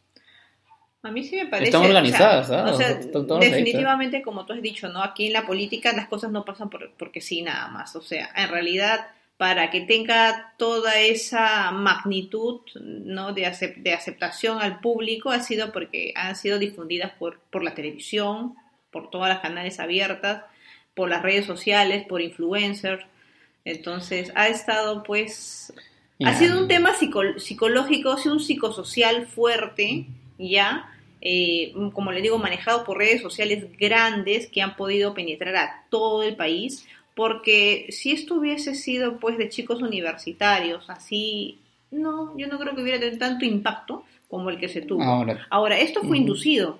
A 1.04 1.10
mí 1.10 1.24
sí 1.24 1.34
me 1.36 1.46
parece. 1.46 1.70
Están 1.70 1.84
organizadas, 1.84 2.46
o 2.46 2.52
sea, 2.52 2.64
¿ah? 2.66 2.72
o 2.72 2.76
sea, 2.76 2.94
definitivamente, 3.40 4.22
como 4.22 4.46
tú 4.46 4.52
has 4.52 4.62
dicho, 4.62 4.88
¿no? 4.88 5.02
Aquí 5.02 5.26
en 5.26 5.32
la 5.32 5.44
política 5.44 5.92
las 5.92 6.06
cosas 6.06 6.30
no 6.30 6.44
pasan 6.44 6.70
por- 6.70 6.92
porque 6.96 7.20
sí, 7.20 7.42
nada 7.42 7.66
más. 7.68 7.96
O 7.96 8.02
sea, 8.02 8.30
en 8.36 8.48
realidad, 8.50 9.06
para 9.42 9.70
que 9.70 9.80
tenga 9.80 10.54
toda 10.56 11.00
esa 11.00 11.72
magnitud, 11.72 12.60
¿no? 12.80 13.32
De, 13.32 13.42
acep- 13.42 13.74
de 13.82 13.92
aceptación 13.92 14.62
al 14.62 14.78
público, 14.78 15.30
ha 15.30 15.40
sido 15.40 15.72
porque 15.72 16.12
han 16.14 16.36
sido 16.36 16.60
difundidas 16.60 17.10
por, 17.18 17.40
por 17.50 17.64
la 17.64 17.74
televisión, 17.74 18.54
por 18.92 19.10
todas 19.10 19.28
las 19.30 19.40
canales 19.40 19.80
abiertas, 19.80 20.44
por 20.94 21.08
las 21.08 21.22
redes 21.22 21.44
sociales, 21.44 22.06
por 22.06 22.20
influencers. 22.22 23.04
Entonces, 23.64 24.30
ha 24.36 24.46
estado, 24.46 25.02
pues, 25.02 25.72
ha 26.24 26.34
sido 26.38 26.60
un 26.60 26.68
tema 26.68 26.94
psico- 26.94 27.40
psicológico, 27.40 28.12
ha 28.12 28.18
sido 28.18 28.34
un 28.34 28.40
psicosocial 28.40 29.26
fuerte, 29.26 30.06
ya, 30.38 30.88
eh, 31.20 31.72
como 31.92 32.12
le 32.12 32.22
digo, 32.22 32.38
manejado 32.38 32.84
por 32.84 32.98
redes 32.98 33.20
sociales 33.20 33.66
grandes 33.76 34.46
que 34.46 34.62
han 34.62 34.76
podido 34.76 35.14
penetrar 35.14 35.56
a 35.56 35.84
todo 35.90 36.22
el 36.22 36.36
país, 36.36 36.86
porque 37.14 37.86
si 37.90 38.12
esto 38.12 38.36
hubiese 38.36 38.74
sido 38.74 39.18
pues 39.18 39.38
de 39.38 39.48
chicos 39.48 39.82
universitarios, 39.82 40.88
así, 40.88 41.58
no, 41.90 42.36
yo 42.38 42.46
no 42.48 42.58
creo 42.58 42.74
que 42.74 42.82
hubiera 42.82 43.00
tenido 43.00 43.18
tanto 43.18 43.44
impacto 43.44 44.04
como 44.28 44.50
el 44.50 44.58
que 44.58 44.68
se 44.68 44.80
tuvo. 44.80 45.02
Ahora, 45.02 45.46
Ahora, 45.50 45.78
esto 45.78 46.02
fue 46.02 46.16
inducido. 46.16 46.78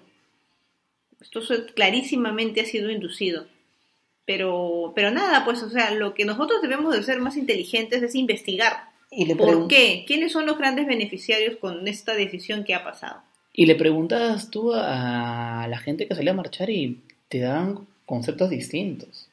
Esto 1.20 1.40
clarísimamente 1.74 2.62
ha 2.62 2.64
sido 2.64 2.90
inducido. 2.90 3.46
Pero, 4.24 4.92
pero 4.94 5.10
nada, 5.10 5.44
pues, 5.44 5.62
o 5.62 5.68
sea, 5.68 5.90
lo 5.90 6.14
que 6.14 6.24
nosotros 6.24 6.62
debemos 6.62 6.94
de 6.94 7.02
ser 7.02 7.20
más 7.20 7.36
inteligentes 7.36 8.02
es 8.02 8.14
investigar. 8.14 8.84
y 9.10 9.26
le 9.26 9.36
¿Por 9.36 9.68
qué? 9.68 10.04
¿Quiénes 10.06 10.32
son 10.32 10.46
los 10.46 10.56
grandes 10.56 10.86
beneficiarios 10.86 11.56
con 11.56 11.86
esta 11.86 12.14
decisión 12.14 12.64
que 12.64 12.74
ha 12.74 12.84
pasado? 12.84 13.20
Y 13.52 13.66
le 13.66 13.74
preguntas 13.74 14.50
tú 14.50 14.72
a 14.72 15.66
la 15.68 15.78
gente 15.78 16.08
que 16.08 16.14
salía 16.14 16.32
a 16.32 16.36
marchar 16.36 16.70
y 16.70 17.02
te 17.28 17.40
dan 17.40 17.86
conceptos 18.06 18.48
distintos. 18.48 19.28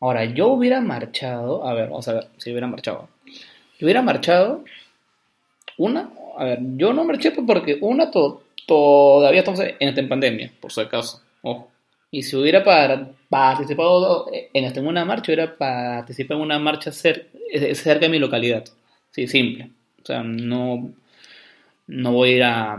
Ahora, 0.00 0.24
yo 0.24 0.48
hubiera 0.48 0.80
marchado, 0.80 1.66
a 1.66 1.74
ver, 1.74 1.88
vamos 1.88 2.06
a 2.08 2.14
ver 2.14 2.28
si 2.38 2.50
hubiera 2.50 2.66
marchado. 2.66 3.08
Yo 3.78 3.86
hubiera 3.86 4.02
marchado, 4.02 4.64
una, 5.76 6.10
a 6.36 6.44
ver, 6.44 6.58
yo 6.76 6.92
no 6.92 7.04
marché 7.04 7.30
porque 7.32 7.78
una, 7.80 8.10
to- 8.10 8.42
todavía 8.66 9.40
estamos 9.40 9.60
en, 9.60 9.76
en 9.80 10.08
pandemia, 10.08 10.52
por 10.60 10.72
si 10.72 10.80
acaso. 10.80 11.22
Y 12.10 12.22
si 12.22 12.36
hubiera 12.36 12.64
par- 12.64 13.12
participado 13.28 14.28
en, 14.32 14.64
en 14.64 14.86
una 14.86 15.04
marcha, 15.04 15.32
hubiera 15.32 15.56
participado 15.56 16.40
en 16.40 16.46
una 16.46 16.58
marcha 16.58 16.90
cer- 16.90 17.26
cerca 17.74 18.00
de 18.06 18.08
mi 18.10 18.18
localidad. 18.18 18.64
Sí, 19.10 19.26
simple. 19.26 19.70
O 20.02 20.06
sea, 20.06 20.22
no, 20.22 20.90
no 21.88 22.12
voy 22.12 22.30
a 22.30 22.36
ir 22.36 22.42
a, 22.44 22.74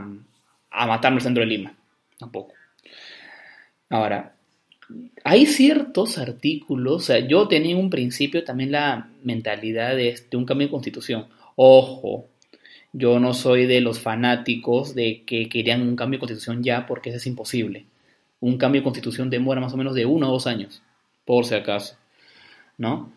a 0.72 0.88
matarme 0.88 1.18
al 1.18 1.24
centro 1.24 1.42
de 1.42 1.48
Lima, 1.48 1.74
tampoco. 2.18 2.54
Ahora, 3.90 4.34
hay 5.24 5.46
ciertos 5.46 6.18
artículos, 6.18 6.96
o 6.96 7.00
sea, 7.00 7.20
yo 7.20 7.48
tenía 7.48 7.72
en 7.72 7.78
un 7.78 7.90
principio 7.90 8.44
también 8.44 8.72
la 8.72 9.10
mentalidad 9.24 9.96
de, 9.96 10.16
un 10.34 10.46
cambio 10.46 10.68
de 10.68 10.72
constitución. 10.72 11.28
Ojo, 11.56 12.28
yo 12.94 13.20
no 13.20 13.34
soy 13.34 13.66
de 13.68 13.82
los 13.82 14.00
fanáticos 14.00 14.96
de 14.96 15.24
que 15.26 15.48
querían 15.50 15.82
un 15.82 15.96
cambio 15.96 16.18
de 16.18 16.22
constitución 16.22 16.64
ya, 16.64 16.88
porque 16.88 17.10
eso 17.10 17.18
es 17.18 17.28
imposible. 17.28 17.86
Un 18.40 18.58
cambio 18.58 18.82
de 18.82 18.86
constitución 18.86 19.30
demora 19.30 19.62
más 19.62 19.74
o 19.74 19.78
menos 19.78 19.94
de 19.94 20.06
uno 20.06 20.30
o 20.30 20.34
dos 20.34 20.48
años, 20.48 20.82
por 21.26 21.46
si 21.46 21.56
acaso, 21.56 21.96
¿no? 22.78 23.12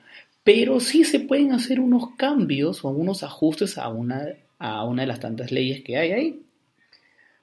Pero 0.44 0.80
sí 0.80 1.04
se 1.04 1.20
pueden 1.20 1.52
hacer 1.52 1.80
unos 1.80 2.16
cambios 2.16 2.84
o 2.84 2.88
unos 2.88 3.22
ajustes 3.22 3.78
a 3.78 3.88
una, 3.88 4.26
a 4.58 4.84
una 4.84 5.02
de 5.02 5.08
las 5.08 5.20
tantas 5.20 5.52
leyes 5.52 5.82
que 5.82 5.96
hay 5.96 6.12
ahí. 6.12 6.42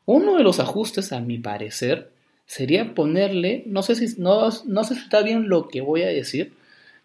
Uno 0.05 0.35
de 0.35 0.43
los 0.43 0.59
ajustes, 0.59 1.13
a 1.13 1.21
mi 1.21 1.37
parecer, 1.37 2.11
sería 2.49 2.95
ponerle, 2.95 3.61
no 3.67 3.83
sé 3.83 3.93
si, 3.93 4.19
no, 4.19 4.49
no 4.65 4.83
sé 4.83 4.95
si 4.95 5.01
está 5.01 5.21
bien 5.21 5.49
lo 5.49 5.67
que 5.67 5.81
voy 5.81 6.01
a 6.01 6.07
decir, 6.07 6.53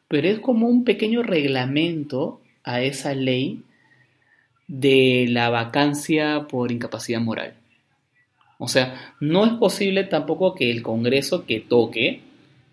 pero 0.08 0.26
es 0.26 0.38
como 0.38 0.66
un 0.68 0.84
pequeño 0.84 1.22
reglamento 1.22 2.40
a 2.64 2.80
esa 2.80 3.14
ley 3.14 3.60
de 4.68 5.26
la 5.28 5.50
vacancia 5.50 6.46
por 6.48 6.72
incapacidad 6.72 7.20
moral. 7.20 7.52
O 8.56 8.68
sea, 8.68 9.14
no 9.20 9.44
es 9.44 9.52
posible 9.52 10.04
tampoco 10.04 10.54
que 10.54 10.70
el 10.70 10.82
Congreso 10.82 11.44
que 11.44 11.60
toque, 11.60 12.22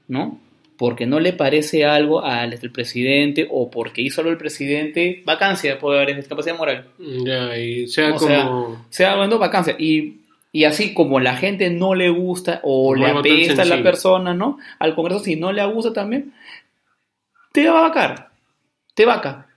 ¿no? 0.08 0.40
Porque 0.78 1.06
no 1.06 1.20
le 1.20 1.34
parece 1.34 1.84
algo 1.84 2.24
al 2.24 2.58
del 2.58 2.72
presidente 2.72 3.50
o 3.52 3.70
porque 3.70 4.02
hizo 4.02 4.22
algo 4.22 4.32
el 4.32 4.38
presidente, 4.38 5.24
vacancia 5.26 5.78
por 5.78 6.08
discapacidad 6.16 6.58
moral. 6.58 6.88
Ya, 6.98 7.58
y 7.58 7.86
sea 7.88 8.14
O 8.14 8.16
como... 8.16 8.28
sea, 8.28 8.86
sea 8.90 9.12
hablando 9.12 9.38
vacancia. 9.40 9.76
Y, 9.78 10.21
y 10.52 10.66
así 10.66 10.94
como 10.94 11.20
la 11.20 11.36
gente 11.38 11.70
no 11.70 11.96
le 11.96 12.10
gusta 12.10 12.60
o 12.64 12.92
Como 12.94 12.96
le 12.96 13.12
apesta 13.12 13.62
a 13.62 13.66
la 13.66 13.82
persona, 13.84 14.34
¿no? 14.34 14.58
Al 14.80 14.96
Congreso, 14.96 15.22
si 15.24 15.36
no 15.36 15.52
le 15.52 15.66
gusta 15.66 15.94
también, 15.94 16.34
te 17.54 17.70
va 17.70 17.80
a 17.80 17.82
vacar. 17.90 18.32
Te 18.94 19.06
vaca. 19.06 19.48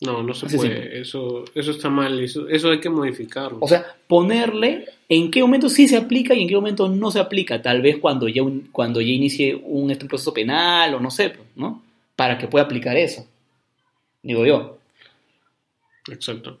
No, 0.00 0.20
no 0.22 0.34
se 0.34 0.46
Así 0.46 0.56
puede. 0.56 0.72
simple. 0.82 1.00
Eso, 1.00 1.44
eso 1.54 1.70
está 1.70 1.88
mal. 1.88 2.18
Eso, 2.20 2.48
eso 2.48 2.70
hay 2.70 2.80
que 2.80 2.90
modificarlo. 2.90 3.58
O 3.60 3.68
sea, 3.68 3.84
ponerle 4.08 4.86
en 5.08 5.30
qué 5.30 5.40
momento 5.42 5.68
sí 5.68 5.86
se 5.86 5.96
aplica 5.96 6.34
y 6.34 6.42
en 6.42 6.48
qué 6.48 6.56
momento 6.56 6.88
no 6.88 7.10
se 7.12 7.20
aplica. 7.20 7.62
Tal 7.62 7.82
vez 7.82 7.98
cuando 7.98 8.26
ya, 8.28 8.42
un- 8.42 8.68
cuando 8.72 9.00
ya 9.00 9.12
inicie 9.12 9.54
un 9.54 9.90
este, 9.92 10.06
proceso 10.06 10.34
penal 10.34 10.94
o 10.94 11.00
no 11.00 11.10
sé, 11.10 11.32
¿no? 11.54 11.82
Para 12.16 12.36
que 12.36 12.48
pueda 12.48 12.64
aplicar 12.64 12.96
eso. 12.96 13.26
Digo 14.22 14.44
yo. 14.44 14.78
Exacto. 16.10 16.58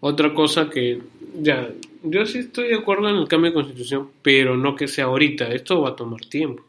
Otra 0.00 0.34
cosa 0.34 0.68
que, 0.68 1.00
ya, 1.40 1.68
yo 2.02 2.26
sí 2.26 2.38
estoy 2.38 2.68
de 2.68 2.76
acuerdo 2.76 3.08
en 3.08 3.16
el 3.16 3.28
cambio 3.28 3.50
de 3.50 3.54
constitución, 3.54 4.10
pero 4.22 4.56
no 4.56 4.74
que 4.74 4.88
sea 4.88 5.06
ahorita. 5.06 5.48
Esto 5.48 5.80
va 5.80 5.90
a 5.90 5.96
tomar 5.96 6.20
tiempo. 6.26 6.64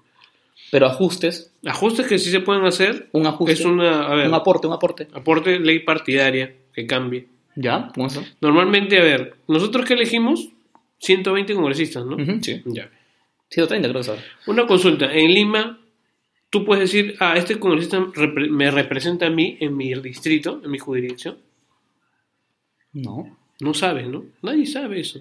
Pero 0.72 0.86
ajustes, 0.86 1.50
Ajustes 1.66 2.08
que 2.08 2.18
sí 2.20 2.30
se 2.30 2.40
pueden 2.40 2.64
hacer 2.66 3.10
un 3.12 3.26
ajuste, 3.26 3.54
es 3.54 3.66
una, 3.66 4.08
a 4.08 4.16
ver, 4.16 4.28
un 4.28 4.34
aporte, 4.34 4.68
un 4.68 4.74
aporte. 4.74 5.08
aporte 5.14 5.60
ley 5.60 5.80
partidaria 5.80 6.54
que 6.74 6.86
cambie. 6.86 7.28
¿Ya? 7.56 7.90
¿Cómo 7.94 8.08
eso? 8.08 8.24
Normalmente, 8.40 8.98
a 8.98 9.04
ver, 9.04 9.36
nosotros 9.48 9.86
que 9.86 9.96
elegimos 9.96 10.50
120 11.00 11.54
congresistas, 11.54 12.06
¿no? 12.06 12.18
Sí. 12.42 12.62
Ya. 12.66 12.90
130 13.50 13.90
creo 13.90 14.02
que 14.02 14.10
ahora. 14.10 14.24
Una 14.48 14.66
consulta. 14.68 15.12
En 15.14 15.34
Lima, 15.34 15.80
tú 16.50 16.64
puedes 16.64 16.84
decir, 16.84 17.16
ah, 17.20 17.34
este 17.36 17.60
congresista 17.60 18.00
me 18.50 18.72
representa 18.72 19.26
a 19.26 19.30
mí 19.30 19.58
en 19.60 19.76
mi 19.76 19.94
distrito, 19.96 20.62
en 20.64 20.72
mi 20.72 20.78
jurisdicción. 20.78 21.38
No. 22.94 23.38
No 23.60 23.74
sabes, 23.74 24.08
¿no? 24.08 24.26
Nadie 24.42 24.66
sabe 24.66 25.00
eso. 25.02 25.20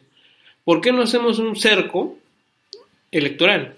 ¿Por 0.65 0.81
qué 0.81 0.93
no 0.93 1.03
hacemos 1.03 1.39
un 1.39 1.57
cerco 1.57 2.19
electoral? 3.11 3.75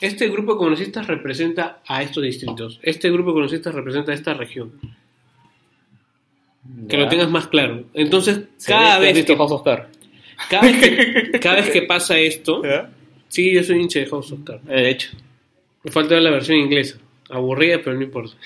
Este 0.00 0.28
grupo 0.28 0.52
de 0.52 0.58
congresistas 0.58 1.06
representa 1.06 1.80
a 1.86 2.02
estos 2.02 2.22
distritos. 2.22 2.78
Este 2.82 3.10
grupo 3.10 3.30
de 3.30 3.34
congresistas 3.34 3.74
representa 3.74 4.12
a 4.12 4.14
esta 4.14 4.34
región. 4.34 4.72
Que 6.88 6.96
Ya. 6.96 7.02
lo 7.04 7.08
tengas 7.08 7.30
más 7.30 7.46
claro. 7.48 7.84
Entonces, 7.94 8.40
cada 8.66 8.98
vez, 8.98 9.24
que, 9.24 9.36
cada, 10.50 10.62
vez 10.62 10.80
que, 11.30 11.38
cada 11.40 11.56
vez 11.56 11.70
que 11.70 11.82
pasa 11.82 12.18
esto... 12.18 12.62
Sí, 13.28 13.52
yo 13.52 13.62
soy 13.64 13.80
hincha 13.80 13.98
de 13.98 14.06
House 14.06 14.30
of 14.30 14.44
Cards. 14.44 14.62
Eh, 14.68 14.82
De 14.82 14.90
hecho. 14.90 15.10
Me 15.82 15.90
falta 15.90 16.14
ver 16.14 16.22
la 16.22 16.30
versión 16.30 16.58
inglesa. 16.58 16.96
Aburrida, 17.28 17.80
pero 17.82 17.96
no 17.96 18.02
importa. 18.04 18.36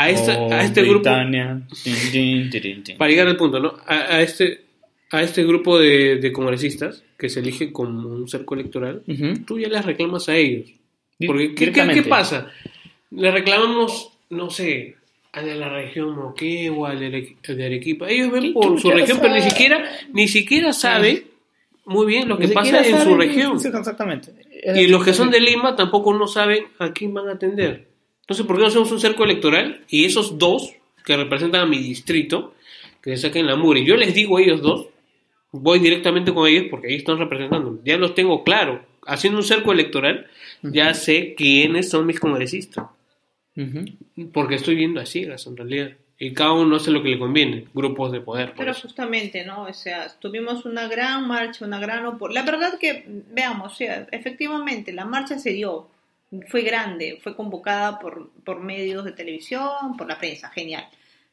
A, 0.00 0.10
esta- 0.10 0.38
Oh, 0.38 0.52
a 0.52 0.62
este 0.62 0.82
grupo, 0.82 0.98
Britannia. 1.10 1.60
Para 2.96 3.10
llegar 3.10 3.26
al 3.26 3.36
punto, 3.36 3.58
¿no? 3.60 3.74
A, 3.86 3.94
a 4.16 4.22
este, 4.22 4.62
a 5.10 5.22
este 5.22 5.44
grupo 5.44 5.78
de, 5.78 6.16
de 6.16 6.32
congresistas 6.32 7.02
que 7.18 7.28
se 7.28 7.40
elige 7.40 7.72
como 7.72 8.08
un 8.08 8.28
cerco 8.28 8.54
electoral, 8.54 9.02
tú 9.46 9.58
ya 9.58 9.68
les 9.68 9.84
reclamas 9.84 10.28
a 10.28 10.36
ellos. 10.36 10.70
Porque, 11.26 11.54
¿qué, 11.54 11.66
qué, 11.72 11.80
qué 11.94 12.02
pasa? 12.08 12.46
Le 13.10 13.30
reclamamos, 13.32 14.12
no 14.30 14.50
sé, 14.50 14.94
al 15.32 15.46
de 15.46 15.54
la 15.56 15.68
región 15.68 16.14
Moquegua, 16.14 16.90
al 16.90 17.00
de, 17.00 17.36
Arequipa. 17.66 18.08
Ellos 18.08 18.30
ven 18.30 18.42
¿Qué 18.44 18.52
por 18.52 18.80
su 18.80 18.88
región, 19.00 19.18
pero 19.20 19.34
ni 19.34 19.42
siquiera, 19.50 19.84
ni 20.12 20.28
siquiera 20.28 20.72
saben 20.72 21.24
muy 21.86 22.06
bien 22.06 22.28
lo 22.28 22.38
que 22.38 22.44
pasa 22.54 22.70
en 22.86 22.92
su 23.02 23.16
región. 23.16 23.56
Exactamente. 23.78 24.32
Y 24.76 24.86
los 24.88 25.04
que 25.04 25.12
son 25.14 25.30
de 25.30 25.40
Lima 25.40 25.74
tampoco 25.74 26.14
no 26.14 26.26
saben 26.28 26.64
a 26.78 26.92
quién 26.92 27.14
van 27.14 27.28
a 27.28 27.32
atender. 27.32 27.88
Entonces, 28.28 28.44
¿por 28.44 28.56
qué 28.56 28.60
no 28.60 28.68
hacemos 28.68 28.92
un 28.92 29.00
cerco 29.00 29.24
electoral? 29.24 29.80
Y 29.88 30.04
esos 30.04 30.38
dos 30.38 30.74
que 31.02 31.16
representan 31.16 31.62
a 31.62 31.66
mi 31.66 31.78
distrito, 31.78 32.54
que 33.02 33.16
se 33.16 33.28
saquen 33.28 33.46
la 33.46 33.56
mugre. 33.56 33.86
Yo 33.86 33.96
les 33.96 34.12
digo 34.12 34.36
a 34.36 34.42
ellos 34.42 34.60
dos, 34.60 34.88
voy 35.50 35.78
directamente 35.78 36.34
con 36.34 36.46
ellos 36.46 36.66
porque 36.70 36.88
ellos 36.88 36.98
están 36.98 37.18
representando. 37.18 37.80
Ya 37.84 37.96
los 37.96 38.14
tengo 38.14 38.44
claro. 38.44 38.84
Haciendo 39.06 39.38
un 39.38 39.44
cerco 39.44 39.72
electoral, 39.72 40.26
ya 40.62 40.92
sé 40.92 41.34
quiénes 41.38 41.88
son 41.88 42.04
mis 42.04 42.20
congresistas. 42.20 42.84
Porque 44.34 44.56
estoy 44.56 44.74
viendo 44.74 45.00
a 45.00 45.06
ciegas, 45.06 45.46
en 45.46 45.56
realidad. 45.56 45.92
Y 46.18 46.34
cada 46.34 46.52
uno 46.52 46.76
hace 46.76 46.90
lo 46.90 47.02
que 47.02 47.08
le 47.08 47.18
conviene. 47.18 47.64
Grupos 47.72 48.12
de 48.12 48.20
poder. 48.20 48.52
Pero 48.54 48.72
eso. 48.72 48.82
justamente, 48.82 49.46
¿no? 49.46 49.62
O 49.62 49.72
sea, 49.72 50.06
tuvimos 50.18 50.66
una 50.66 50.86
gran 50.86 51.26
marcha, 51.26 51.64
una 51.64 51.80
gran... 51.80 52.04
La 52.30 52.42
verdad 52.42 52.78
que, 52.78 53.04
veamos, 53.30 53.72
o 53.72 53.74
sea, 53.74 54.06
efectivamente, 54.12 54.92
la 54.92 55.06
marcha 55.06 55.38
se 55.38 55.54
dio, 55.54 55.88
fue 56.48 56.62
grande, 56.62 57.18
fue 57.22 57.34
convocada 57.34 57.98
por, 57.98 58.30
por 58.44 58.60
medios 58.60 59.04
de 59.04 59.12
televisión, 59.12 59.96
por 59.96 60.06
la 60.08 60.18
prensa, 60.18 60.48
genial. 60.50 60.86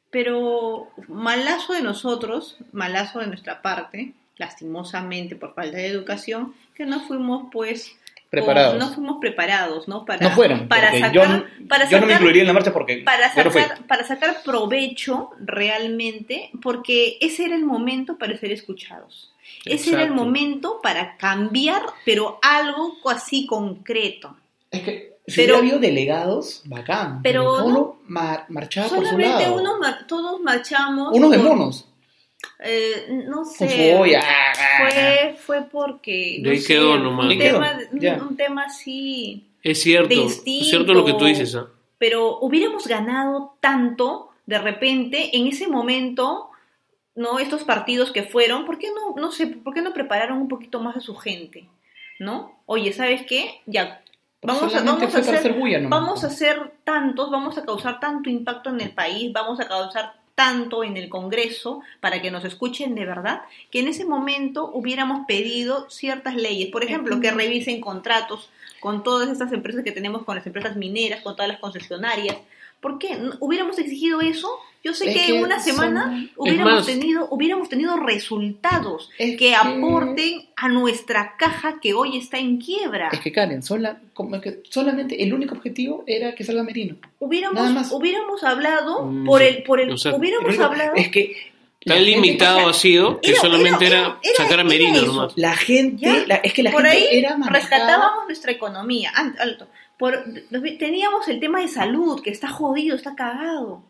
Pero 0.09 0.87
malazo 1.07 1.73
de 1.73 1.81
nosotros, 1.81 2.57
malazo 2.71 3.19
de 3.19 3.27
nuestra 3.27 3.61
parte, 3.61 4.13
lastimosamente 4.37 5.35
por 5.35 5.53
falta 5.53 5.77
de 5.77 5.87
educación, 5.87 6.53
que 6.75 6.85
no 6.85 7.01
fuimos, 7.01 7.47
pues... 7.51 7.95
Preparados. 8.29 8.71
con- 8.71 8.79
no 8.79 8.93
fuimos 8.93 9.17
preparados, 9.21 9.87
¿no? 9.87 10.03
Para, 10.03 10.27
No 10.29 10.35
fueron. 10.35 10.67
Para 10.67 10.91
sacar, 10.91 11.13
yo, 11.13 11.21
para 11.69 11.89
yo 11.89 11.99
no 11.99 12.05
me 12.07 12.13
sacar- 12.13 12.21
incluiría 12.21 12.41
en 12.41 12.47
la 12.47 12.53
marcha 12.53 12.73
porque 12.73 12.97
para 13.05 13.27
no 13.33 13.51
sacar, 13.51 13.85
para 13.87 14.03
sacar 14.05 14.37
provecho 14.43 15.29
realmente, 15.39 16.49
porque 16.61 17.17
ese 17.21 17.45
era 17.45 17.55
el 17.55 17.63
momento 17.65 18.17
para 18.17 18.35
ser 18.37 18.51
escuchados. 18.51 19.31
Ese 19.63 19.91
era 19.91 20.03
el 20.03 20.11
momento 20.11 20.79
para 20.81 21.15
cambiar, 21.17 21.81
pero 22.03 22.39
algo 22.41 22.97
así 23.09 23.45
concreto. 23.45 24.35
Es 24.77 24.83
que 24.83 25.17
si 25.27 25.35
Pero- 25.37 25.53
hubiera 25.53 25.57
habido 25.57 25.79
delegados, 25.79 26.61
bacán. 26.65 27.21
Pero 27.23 27.43
no. 27.59 27.65
uno 27.65 27.99
mar- 28.07 28.45
marchaba 28.49 28.89
por 28.89 29.05
su 29.07 29.17
lado. 29.17 29.79
mar- 29.79 30.05
todos 30.07 30.41
marchamos. 30.41 31.09
Unos 31.13 31.31
de 31.31 31.37
monos. 31.39 31.87
eh, 32.59 33.23
no 33.27 33.37
Con 33.37 33.45
sé. 33.45 33.91
su 33.93 33.97
olla. 34.01 34.23
Fue, 34.79 35.35
fue 35.39 35.61
porque. 35.63 36.37
De 36.39 36.43
no 36.43 36.49
ahí 36.51 36.59
sé, 36.59 36.67
quedó 36.73 36.97
nomás. 36.99 37.25
Un 37.31 38.37
tema, 38.37 38.59
un 38.59 38.59
así. 38.59 39.47
Es 39.63 39.81
cierto. 39.81 40.13
Es 40.13 40.43
cierto 40.43 40.93
lo 40.93 41.05
que 41.05 41.13
tú 41.13 41.25
dices. 41.25 41.55
¿ah? 41.55 41.67
pero 41.97 42.39
hubiéramos 42.39 42.85
ganado 42.87 43.55
tanto 43.61 44.29
de 44.45 44.59
repente 44.59 45.35
en 45.37 45.47
ese 45.47 45.67
momento 45.67 46.49
no 47.15 47.39
estos 47.39 47.63
partidos 47.63 48.11
que 48.11 48.23
fueron 48.23 48.65
por 48.65 48.77
qué 48.77 48.89
no 48.89 49.15
no 49.19 49.31
sé 49.31 49.47
por 49.47 49.73
qué 49.73 49.81
no 49.81 49.93
prepararon 49.93 50.37
un 50.39 50.49
poquito 50.49 50.81
más 50.81 50.97
a 50.97 50.99
su 50.99 51.15
gente 51.15 51.67
no 52.19 52.51
oye 52.65 52.91
sabes 52.91 53.25
qué 53.25 53.61
ya 53.65 54.03
vamos 54.45 54.73
a, 54.75 54.77
vamos 54.93 55.15
a 55.15 55.19
hacer 55.19 55.53
vamos 55.89 56.23
a 56.23 56.27
hacer 56.27 56.71
tantos 56.83 57.29
vamos 57.31 57.57
a 57.57 57.65
causar 57.65 57.99
tanto 57.99 58.29
impacto 58.29 58.69
en 58.69 58.81
el 58.81 58.91
país 58.91 59.31
vamos 59.33 59.59
a 59.59 59.67
causar 59.67 60.13
tanto 60.35 60.83
en 60.83 60.97
el 60.97 61.07
Congreso 61.07 61.81
para 62.01 62.21
que 62.21 62.29
nos 62.29 62.43
escuchen 62.43 62.93
de 62.93 63.05
verdad, 63.05 63.43
que 63.71 63.79
en 63.79 63.87
ese 63.87 64.03
momento 64.03 64.69
hubiéramos 64.73 65.25
pedido 65.27 65.89
ciertas 65.89 66.35
leyes, 66.35 66.69
por 66.71 66.83
ejemplo, 66.83 67.21
que 67.21 67.31
revisen 67.31 67.79
contratos 67.79 68.49
con 68.81 69.01
todas 69.01 69.29
estas 69.29 69.53
empresas 69.53 69.85
que 69.85 69.93
tenemos, 69.93 70.23
con 70.25 70.35
las 70.35 70.45
empresas 70.45 70.75
mineras, 70.75 71.21
con 71.21 71.37
todas 71.37 71.47
las 71.47 71.59
concesionarias. 71.61 72.35
¿Por 72.81 72.99
qué? 72.99 73.15
¿No- 73.15 73.31
¿Hubiéramos 73.39 73.79
exigido 73.79 74.19
eso? 74.19 74.49
Yo 74.85 74.93
sé 74.93 75.09
Es 75.09 75.15
que, 75.17 75.25
que 75.25 75.37
en 75.37 75.43
una 75.43 75.59
semana 75.59 76.29
hubiéramos, 76.37 76.73
más- 76.75 76.85
tenido, 76.85 77.27
hubiéramos 77.31 77.69
tenido 77.69 77.97
resultados 77.97 79.09
Es 79.17 79.31
que 79.31 79.37
que- 79.37 79.55
aporten 79.55 80.45
a 80.55 80.69
nuestra 80.69 81.35
caja 81.37 81.79
que 81.81 81.95
hoy 81.95 82.17
está 82.17 82.37
en 82.37 82.57
quiebra. 82.61 83.09
Es 83.11 83.19
que 83.19 83.31
Karen, 83.31 83.63
sola, 83.63 83.99
como 84.13 84.39
que 84.39 84.61
solamente 84.69 85.23
el 85.23 85.33
único 85.33 85.55
objetivo 85.55 86.03
era 86.05 86.35
que 86.35 86.43
salga 86.43 86.61
Merino. 86.63 86.97
Hubiéramos, 87.17 87.71
más. 87.71 87.91
hubiéramos 87.91 88.43
hablado 88.43 89.05
Mm, 89.05 89.25
por 89.25 89.41
el, 89.41 89.63
por 89.63 89.81
el, 89.81 89.91
O 89.91 89.97
sea, 89.97 90.13
hubiéramos 90.15 90.45
El 90.49 90.55
único- 90.59 90.65
hablado. 90.71 90.91
Es 90.95 91.09
que 91.09 91.35
Tan 91.83 92.03
limitado 92.05 92.67
ha 92.69 92.73
sido 92.73 93.19
que 93.21 93.31
era- 93.31 93.41
solamente 93.41 93.87
era- 93.87 93.99
era, 93.99 94.19
era- 94.23 94.35
sacar 94.37 94.59
a 94.59 94.63
Merino 94.63 95.01
nomás. 95.01 95.33
La 95.35 95.55
gente, 95.55 96.05
Ya. 96.05 96.25
la- 96.27 96.35
es 96.37 96.53
que 96.53 96.61
la 96.63 96.71
por 96.71 96.83
gente 96.83 96.97
ahí 96.97 97.07
era 97.17 97.37
manejada- 97.37 97.59
rescatábamos 97.59 98.25
nuestra 98.25 98.51
economía. 98.51 99.11
Alto. 99.39 99.67
Por, 99.97 100.23
teníamos 100.79 101.27
el 101.27 101.39
tema 101.39 101.61
de 101.61 101.67
salud, 101.69 102.21
que 102.21 102.29
está 102.29 102.49
jodido, 102.49 102.95
está 102.95 103.15
cagado. 103.15 103.83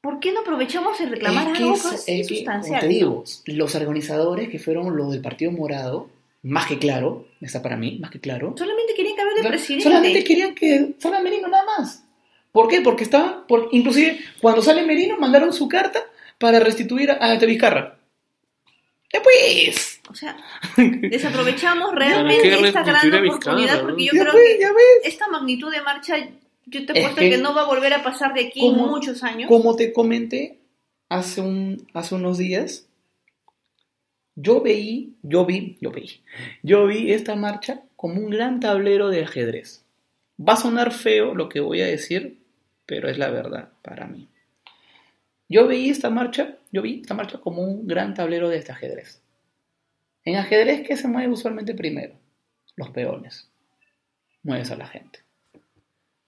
¿Por 0.00 0.18
qué 0.18 0.32
no 0.32 0.40
aprovechamos 0.40 0.98
el 1.00 1.10
reclamar 1.10 1.48
Es 1.48 1.58
que 1.58 1.62
algo 1.64 1.74
es- 1.74 2.04
es 2.06 2.26
sustancial? 2.28 2.62
como 2.62 2.80
te 2.80 2.88
digo, 2.88 3.24
los 3.46 3.74
organizadores 3.74 4.48
que 4.48 4.58
fueron 4.58 4.96
los 4.96 5.10
del 5.12 5.20
Partido 5.20 5.52
Morado, 5.52 6.08
más 6.42 6.66
que 6.66 6.78
claro, 6.78 7.26
está 7.40 7.60
para 7.60 7.76
mí, 7.76 7.98
más 8.00 8.10
que 8.10 8.18
claro, 8.20 8.54
Solamente 8.56 8.94
querían 8.94 9.16
cambiar 9.16 9.42
de 9.42 9.48
presidente. 9.48 9.84
solamente 9.84 10.24
querían 10.24 10.54
que 10.54 10.94
salga 10.98 11.20
Merino 11.20 11.48
nada 11.48 11.64
más. 11.78 12.02
¿Por 12.52 12.66
qué? 12.68 12.80
Porque 12.80 13.04
estaban, 13.04 13.46
por, 13.46 13.68
inclusive 13.72 14.18
cuando 14.40 14.62
sale 14.62 14.82
Merino 14.84 15.18
mandaron 15.18 15.52
su 15.52 15.68
carta 15.68 16.02
para 16.38 16.58
restituir 16.60 17.10
a 17.10 17.36
Vizcarra. 17.36 17.98
Después. 19.12 20.00
O 20.08 20.14
sea, 20.14 20.36
desaprovechamos 20.76 21.90
realmente 21.94 22.48
esta 22.68 22.82
gran 22.82 23.12
a 23.14 23.18
oportunidad 23.22 23.74
Vizcarra, 23.74 23.82
porque 23.82 24.04
yo 24.06 24.12
Ya 24.14 24.20
creo 24.22 24.32
que 24.32 25.08
esta 25.08 25.28
magnitud 25.28 25.70
de 25.70 25.82
marcha, 25.82 26.16
yo 26.70 26.86
te 26.86 26.92
Es 26.98 27.04
apuesto 27.04 27.20
que, 27.20 27.30
que- 27.30 27.38
no 27.38 27.54
va 27.54 27.62
a 27.62 27.66
volver 27.66 27.92
a 27.94 28.02
pasar 28.02 28.32
de 28.34 28.46
aquí 28.46 28.60
como- 28.60 28.86
muchos 28.88 29.22
años. 29.22 29.48
Como 29.48 29.76
te 29.76 29.92
comenté 29.92 30.60
hace, 31.08 31.40
un, 31.40 31.86
hace 31.94 32.14
unos 32.14 32.38
días, 32.38 32.88
yo 34.36 34.60
veí, 34.62 35.16
yo 35.22 35.44
vi, 35.44 35.76
yo 35.80 35.90
vi, 35.90 36.22
yo 36.62 36.86
vi 36.86 37.12
esta 37.12 37.34
marcha 37.36 37.82
como 37.96 38.14
un 38.20 38.30
gran 38.30 38.60
tablero 38.60 39.08
de 39.08 39.24
ajedrez. 39.24 39.84
Va 40.38 40.54
a 40.54 40.56
sonar 40.56 40.92
feo 40.92 41.34
lo 41.34 41.48
que 41.48 41.60
voy 41.60 41.82
a 41.82 41.86
decir, 41.86 42.38
pero 42.86 43.08
es 43.10 43.18
la 43.18 43.28
verdad 43.30 43.70
para 43.82 44.06
mí. 44.06 44.28
Yo 45.48 45.66
veí 45.66 45.90
esta 45.90 46.10
marcha, 46.10 46.56
yo 46.72 46.80
vi 46.82 47.00
esta 47.00 47.14
marcha 47.14 47.38
como 47.38 47.62
un 47.62 47.86
gran 47.86 48.14
tablero 48.14 48.48
de 48.48 48.58
este 48.58 48.72
ajedrez. 48.72 49.20
En 50.24 50.36
ajedrez, 50.36 50.86
¿qué 50.86 50.96
se 50.96 51.08
mueve 51.08 51.32
usualmente 51.32 51.74
primero? 51.74 52.14
Los 52.76 52.90
peones. 52.90 53.50
Mueves 54.42 54.70
a 54.70 54.76
la 54.76 54.86
gente. 54.86 55.18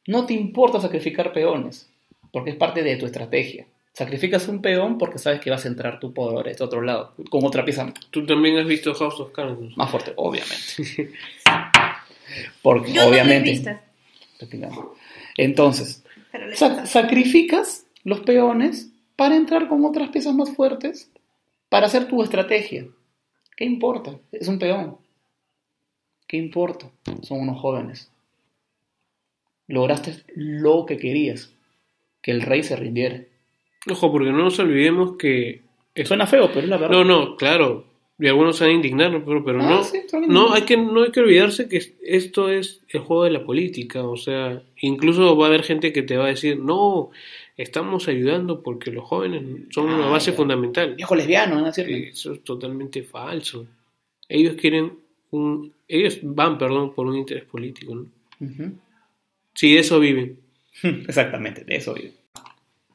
No 0.07 0.27
te 0.27 0.35
importa 0.35 0.81
sacrificar 0.81 1.33
peones, 1.33 1.89
porque 2.33 2.51
es 2.51 2.57
parte 2.57 2.83
de 2.83 2.97
tu 2.97 3.07
estrategia. 3.07 3.67
Sacrificas 3.93 4.49
un 4.49 4.63
peón 4.63 4.97
porque 4.97 5.19
sabes 5.19 5.41
que 5.41 5.51
vas 5.51 5.65
a 5.65 5.69
entrar 5.69 6.01
tú 6.01 6.15
por 6.15 6.49
este 6.49 6.65
otro 6.65 6.81
lado, 6.81 7.13
con 7.31 7.45
otra 7.45 7.65
pieza 7.65 7.93
Tú 8.11 8.25
también 8.25 8.59
has 8.59 8.67
visto 8.67 8.95
House 8.95 9.21
of 9.21 9.33
Cards. 9.33 9.77
más 9.77 9.91
fuerte, 9.91 10.13
obviamente. 10.17 11.13
Porque, 12.63 12.93
yo 12.93 13.07
obviamente. 13.07 13.61
no 13.61 13.71
lo 13.71 13.77
he 14.41 14.47
visto, 14.47 14.97
Entonces, 15.37 16.03
sacrificas 16.87 17.87
los 18.05 18.21
peones 18.21 18.91
para 19.17 19.37
entrar 19.37 19.69
con 19.69 19.85
otras 19.85 20.09
piezas 20.09 20.35
más 20.35 20.51
fuertes 20.55 21.11
para 21.69 21.87
hacer 21.87 22.09
tu 22.09 22.23
estrategia. 22.23 22.87
¿Qué 23.57 23.65
importa? 23.65 24.19
Es 24.33 24.49
un 24.49 24.59
peón. 24.59 24.99
¿Qué 26.27 26.37
importa? 26.37 26.91
Son 27.23 27.41
unos 27.41 27.61
jóvenes. 27.61 28.12
Lograste 29.73 30.15
lo 30.35 30.85
que 30.87 30.97
querías, 30.99 31.55
que 32.21 32.31
el 32.31 32.43
rey 32.43 32.63
se 32.63 32.77
rindiera. 32.77 33.23
Ojo, 33.91 34.13
porque 34.13 34.31
no 34.31 34.39
nos 34.45 34.59
olvidemos 34.59 35.17
que... 35.17 35.63
Suena 36.05 36.27
feo, 36.27 36.49
pero 36.49 36.61
es 36.61 36.69
la 36.69 36.77
verdad. 36.77 36.97
No, 36.99 37.05
no, 37.05 37.37
claro. 37.37 37.87
Y 38.19 38.29
algunos 38.29 38.57
se 38.57 38.65
van 38.65 38.73
a 38.73 38.77
indignar, 38.77 39.11
¿no? 39.11 39.25
pero, 39.25 39.43
pero 39.45 39.61
Ah, 39.63 39.69
no, 39.71 39.83
sí, 39.83 39.99
no, 40.29 40.53
hay 40.53 40.63
que, 40.63 40.77
no 40.77 41.03
hay 41.03 41.11
que 41.11 41.21
olvidarse 41.21 41.69
que 41.69 41.81
esto 42.03 42.51
es 42.51 42.83
el 42.91 43.01
juego 43.01 43.25
de 43.25 43.31
la 43.31 43.45
política. 43.45 44.05
O 44.05 44.17
sea, 44.17 44.63
incluso 44.81 45.37
va 45.37 45.47
a 45.47 45.49
haber 45.49 45.63
gente 45.65 45.93
que 45.93 46.03
te 46.03 46.17
va 46.19 46.27
a 46.27 46.29
decir, 46.29 46.59
no, 46.59 47.11
estamos 47.57 48.07
ayudando 48.09 48.63
porque 48.63 48.91
los 48.93 49.05
jóvenes 49.05 49.43
son 49.71 49.87
una 49.87 50.07
Ah, 50.07 50.11
base 50.11 50.31
ya. 50.33 50.37
fundamental. 50.37 50.95
Viejo 50.95 51.17
lesbiano, 51.17 51.59
¿no 51.61 51.69
es 51.69 51.75
cierto? 51.75 51.93
Eso 51.95 52.33
es 52.35 52.45
totalmente 52.45 53.03
falso. 53.03 53.67
Ellos 54.29 54.55
quieren 54.55 54.93
un... 55.31 55.73
Ellos 55.89 56.21
van, 56.23 56.59
perdón, 56.59 56.95
por 56.95 57.07
un 57.07 57.17
interés 57.17 57.45
político, 57.45 57.95
¿no? 57.95 58.07
Ujú. 58.41 58.73
Sí, 59.55 59.75
de 59.75 59.81
eso 59.81 60.01
viven. 60.01 60.39
Exactamente, 60.83 61.65
de 61.65 61.77
eso 61.77 61.95
vive. 61.95 62.13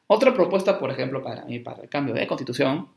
Otra 0.06 0.32
propuesta, 0.34 0.78
por 0.78 0.90
ejemplo, 0.90 1.22
para 1.22 1.44
mí, 1.44 1.58
para 1.58 1.82
el 1.82 1.88
cambio 1.88 2.14
de 2.14 2.26
constitución, 2.26 2.88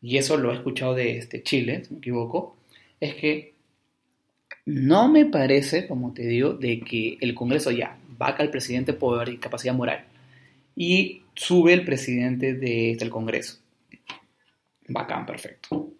y 0.00 0.16
eso 0.18 0.36
lo 0.36 0.52
he 0.52 0.54
escuchado 0.54 0.94
de 0.94 1.18
este 1.18 1.42
Chile, 1.42 1.84
si 1.84 1.94
me 1.94 1.98
equivoco, 1.98 2.56
es 3.00 3.14
que 3.14 3.54
no 4.64 5.08
me 5.08 5.26
parece, 5.26 5.86
como 5.86 6.12
te 6.14 6.26
digo, 6.26 6.52
de 6.52 6.80
que 6.80 7.18
el 7.20 7.34
Congreso 7.34 7.70
ya 7.72 7.98
vaca 8.16 8.42
al 8.42 8.50
presidente 8.50 8.92
por 8.92 9.28
incapacidad 9.28 9.74
moral 9.74 10.04
y 10.76 11.22
sube 11.34 11.72
el 11.72 11.84
presidente 11.84 12.54
de- 12.54 12.96
del 12.98 13.10
Congreso. 13.10 13.58
Bacán, 14.88 15.26
perfecto. 15.26 15.90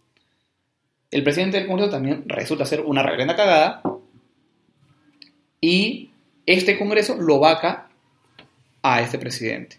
El 1.11 1.23
presidente 1.25 1.59
del 1.59 1.67
Congreso 1.67 1.91
también 1.91 2.25
resulta 2.29 2.65
ser 2.65 2.81
una 2.83 3.03
reverenda 3.03 3.35
cagada 3.37 3.83
y 5.61 6.11
este 6.47 6.79
Congreso 6.79 7.17
lo 7.17 7.41
vaca 7.41 7.89
a 8.83 9.03
este 9.03 9.19
presidente. 9.19 9.79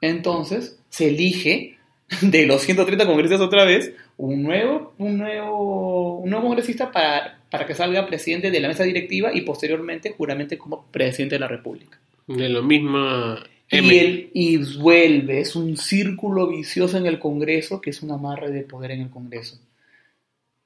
Entonces 0.00 0.78
se 0.90 1.08
elige 1.08 1.78
de 2.20 2.46
los 2.46 2.62
130 2.62 3.06
congresistas 3.06 3.40
otra 3.40 3.64
vez 3.64 3.92
un 4.18 4.42
nuevo, 4.42 4.94
un 4.98 5.18
nuevo, 5.18 6.18
un 6.18 6.30
nuevo 6.30 6.46
congresista 6.46 6.90
para, 6.90 7.40
para 7.50 7.66
que 7.66 7.74
salga 7.74 8.06
presidente 8.06 8.50
de 8.50 8.60
la 8.60 8.68
mesa 8.68 8.84
directiva 8.84 9.30
y 9.34 9.42
posteriormente 9.42 10.12
juramente 10.12 10.56
como 10.56 10.86
presidente 10.86 11.34
de 11.34 11.40
la 11.40 11.48
República. 11.48 11.98
De 12.26 12.48
lo 12.48 12.62
mismo 12.62 13.36
M. 13.68 13.94
Y, 13.94 13.98
él, 13.98 14.30
y 14.32 14.78
vuelve, 14.78 15.40
es 15.40 15.56
un 15.56 15.76
círculo 15.76 16.48
vicioso 16.48 16.96
en 16.98 17.06
el 17.06 17.18
Congreso 17.18 17.80
que 17.80 17.90
es 17.90 18.02
un 18.02 18.10
amarre 18.12 18.50
de 18.50 18.62
poder 18.62 18.92
en 18.92 19.02
el 19.02 19.10
Congreso. 19.10 19.58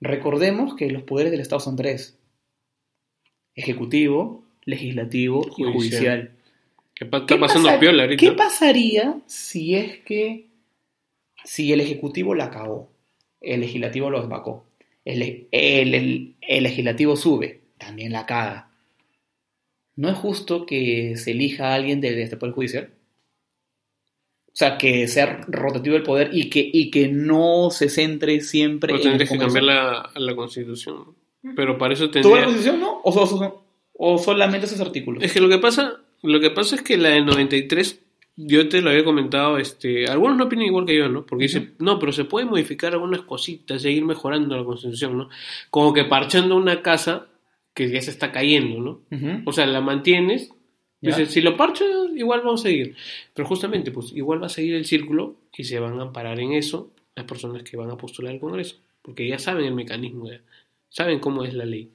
Recordemos 0.00 0.74
que 0.74 0.90
los 0.90 1.02
poderes 1.02 1.30
del 1.30 1.40
Estado 1.40 1.60
son 1.60 1.76
tres. 1.76 2.18
Ejecutivo, 3.54 4.44
legislativo 4.64 5.46
y 5.56 5.64
Judicial. 5.64 6.32
Que 6.94 7.06
pa- 7.06 7.24
¿Qué 7.26 7.34
está 7.34 7.46
pasando 7.46 7.68
pasa- 7.68 7.80
piola 7.80 8.02
ahorita. 8.04 8.20
¿Qué 8.20 8.32
pasaría 8.32 9.18
si 9.26 9.74
es 9.74 9.98
que 10.00 10.46
si 11.44 11.72
el 11.72 11.80
Ejecutivo 11.80 12.34
la 12.34 12.50
cagó, 12.50 12.90
el 13.40 13.60
Legislativo 13.60 14.10
lo 14.10 14.20
desvacó, 14.20 14.66
el, 15.04 15.22
el- 15.50 15.94
el- 15.94 16.34
el 16.40 16.62
Legislativo 16.62 17.16
sube, 17.16 17.60
también 17.78 18.12
la 18.12 18.26
caga? 18.26 18.70
¿No 19.96 20.08
es 20.08 20.16
justo 20.16 20.66
que 20.66 21.16
se 21.16 21.32
elija 21.32 21.68
a 21.70 21.74
alguien 21.74 22.00
de, 22.00 22.12
de 22.14 22.22
este 22.22 22.36
Poder 22.36 22.54
Judicial? 22.54 22.90
O 24.46 24.52
sea, 24.60 24.76
que 24.78 25.06
sea 25.08 25.40
rotativo 25.46 25.94
el 25.96 26.02
poder 26.02 26.30
y 26.32 26.50
que, 26.50 26.68
y 26.72 26.90
que 26.90 27.08
no 27.08 27.70
se 27.70 27.88
centre 27.88 28.40
siempre 28.40 28.88
Pero 28.92 28.98
en 28.98 29.08
tendrías 29.10 29.30
que 29.30 29.38
cambiar 29.38 29.62
la, 29.64 30.10
la 30.16 30.34
constitución. 30.34 31.14
Pero 31.54 31.78
para 31.78 31.94
eso 31.94 32.10
¿Toda 32.10 32.20
la 32.20 32.22
tendría... 32.22 32.44
Constitución, 32.44 32.80
no? 32.80 33.00
¿O, 33.04 33.12
so- 33.12 33.26
so- 33.26 33.64
o 34.02 34.16
solamente 34.16 34.66
esos 34.66 34.80
artículos? 34.80 35.22
Es 35.22 35.30
que 35.30 35.40
lo 35.40 35.48
que 35.50 35.58
pasa, 35.58 36.00
lo 36.22 36.40
que 36.40 36.50
pasa 36.50 36.76
es 36.76 36.80
que 36.80 36.96
la 36.96 37.10
de 37.10 37.20
93, 37.20 38.00
yo 38.34 38.66
te 38.66 38.80
lo 38.80 38.88
había 38.88 39.04
comentado, 39.04 39.58
este, 39.58 40.06
algunos 40.06 40.38
no 40.38 40.44
opinan 40.44 40.64
igual 40.64 40.86
que 40.86 40.96
yo, 40.96 41.10
¿no? 41.10 41.26
Porque 41.26 41.42
dicen, 41.42 41.74
no, 41.78 41.98
pero 41.98 42.10
se 42.10 42.24
puede 42.24 42.46
modificar 42.46 42.94
algunas 42.94 43.20
cositas, 43.20 43.82
seguir 43.82 44.02
mejorando 44.06 44.56
la 44.56 44.64
constitución, 44.64 45.18
¿no? 45.18 45.28
Como 45.68 45.92
que 45.92 46.04
parchando 46.04 46.56
una 46.56 46.80
casa 46.80 47.26
que 47.74 47.90
ya 47.90 48.00
se 48.00 48.10
está 48.10 48.32
cayendo, 48.32 48.80
¿no? 48.80 49.42
O 49.44 49.52
sea, 49.52 49.66
la 49.66 49.82
mantienes, 49.82 50.50
dices, 51.02 51.30
si 51.30 51.42
lo 51.42 51.58
parcho, 51.58 51.84
igual 52.16 52.40
vamos 52.40 52.62
a 52.62 52.68
seguir. 52.68 52.96
Pero 53.34 53.46
justamente, 53.46 53.90
pues 53.90 54.12
igual 54.14 54.42
va 54.42 54.46
a 54.46 54.48
seguir 54.48 54.76
el 54.76 54.86
círculo 54.86 55.36
y 55.54 55.64
se 55.64 55.78
van 55.78 55.98
a 56.00 56.04
amparar 56.04 56.40
en 56.40 56.54
eso 56.54 56.90
las 57.14 57.26
personas 57.26 57.64
que 57.64 57.76
van 57.76 57.90
a 57.90 57.98
postular 57.98 58.32
al 58.32 58.40
Congreso. 58.40 58.76
Porque 59.02 59.28
ya 59.28 59.38
saben 59.38 59.66
el 59.66 59.74
mecanismo, 59.74 60.30
ya 60.30 60.40
saben 60.88 61.18
cómo 61.18 61.44
es 61.44 61.52
la 61.52 61.66
ley. 61.66 61.90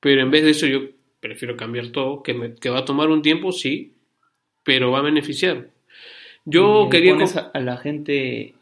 Pero 0.00 0.22
en 0.22 0.30
vez 0.30 0.42
de 0.44 0.50
eso, 0.50 0.66
yo 0.66 0.80
prefiero 1.20 1.56
cambiar 1.56 1.88
todo, 1.88 2.22
que, 2.22 2.34
me- 2.34 2.54
que 2.54 2.70
va 2.70 2.80
a 2.80 2.84
tomar 2.84 3.08
un 3.10 3.22
tiempo, 3.22 3.52
sí, 3.52 3.92
pero 4.64 4.90
va 4.90 4.98
a 5.00 5.02
beneficiar. 5.02 5.68
Yo 6.44 6.86
Y 6.86 6.90
quería... 6.90 7.12
pones 7.12 7.36
a, 7.36 7.50
la 7.60 7.76
gente 7.76 8.54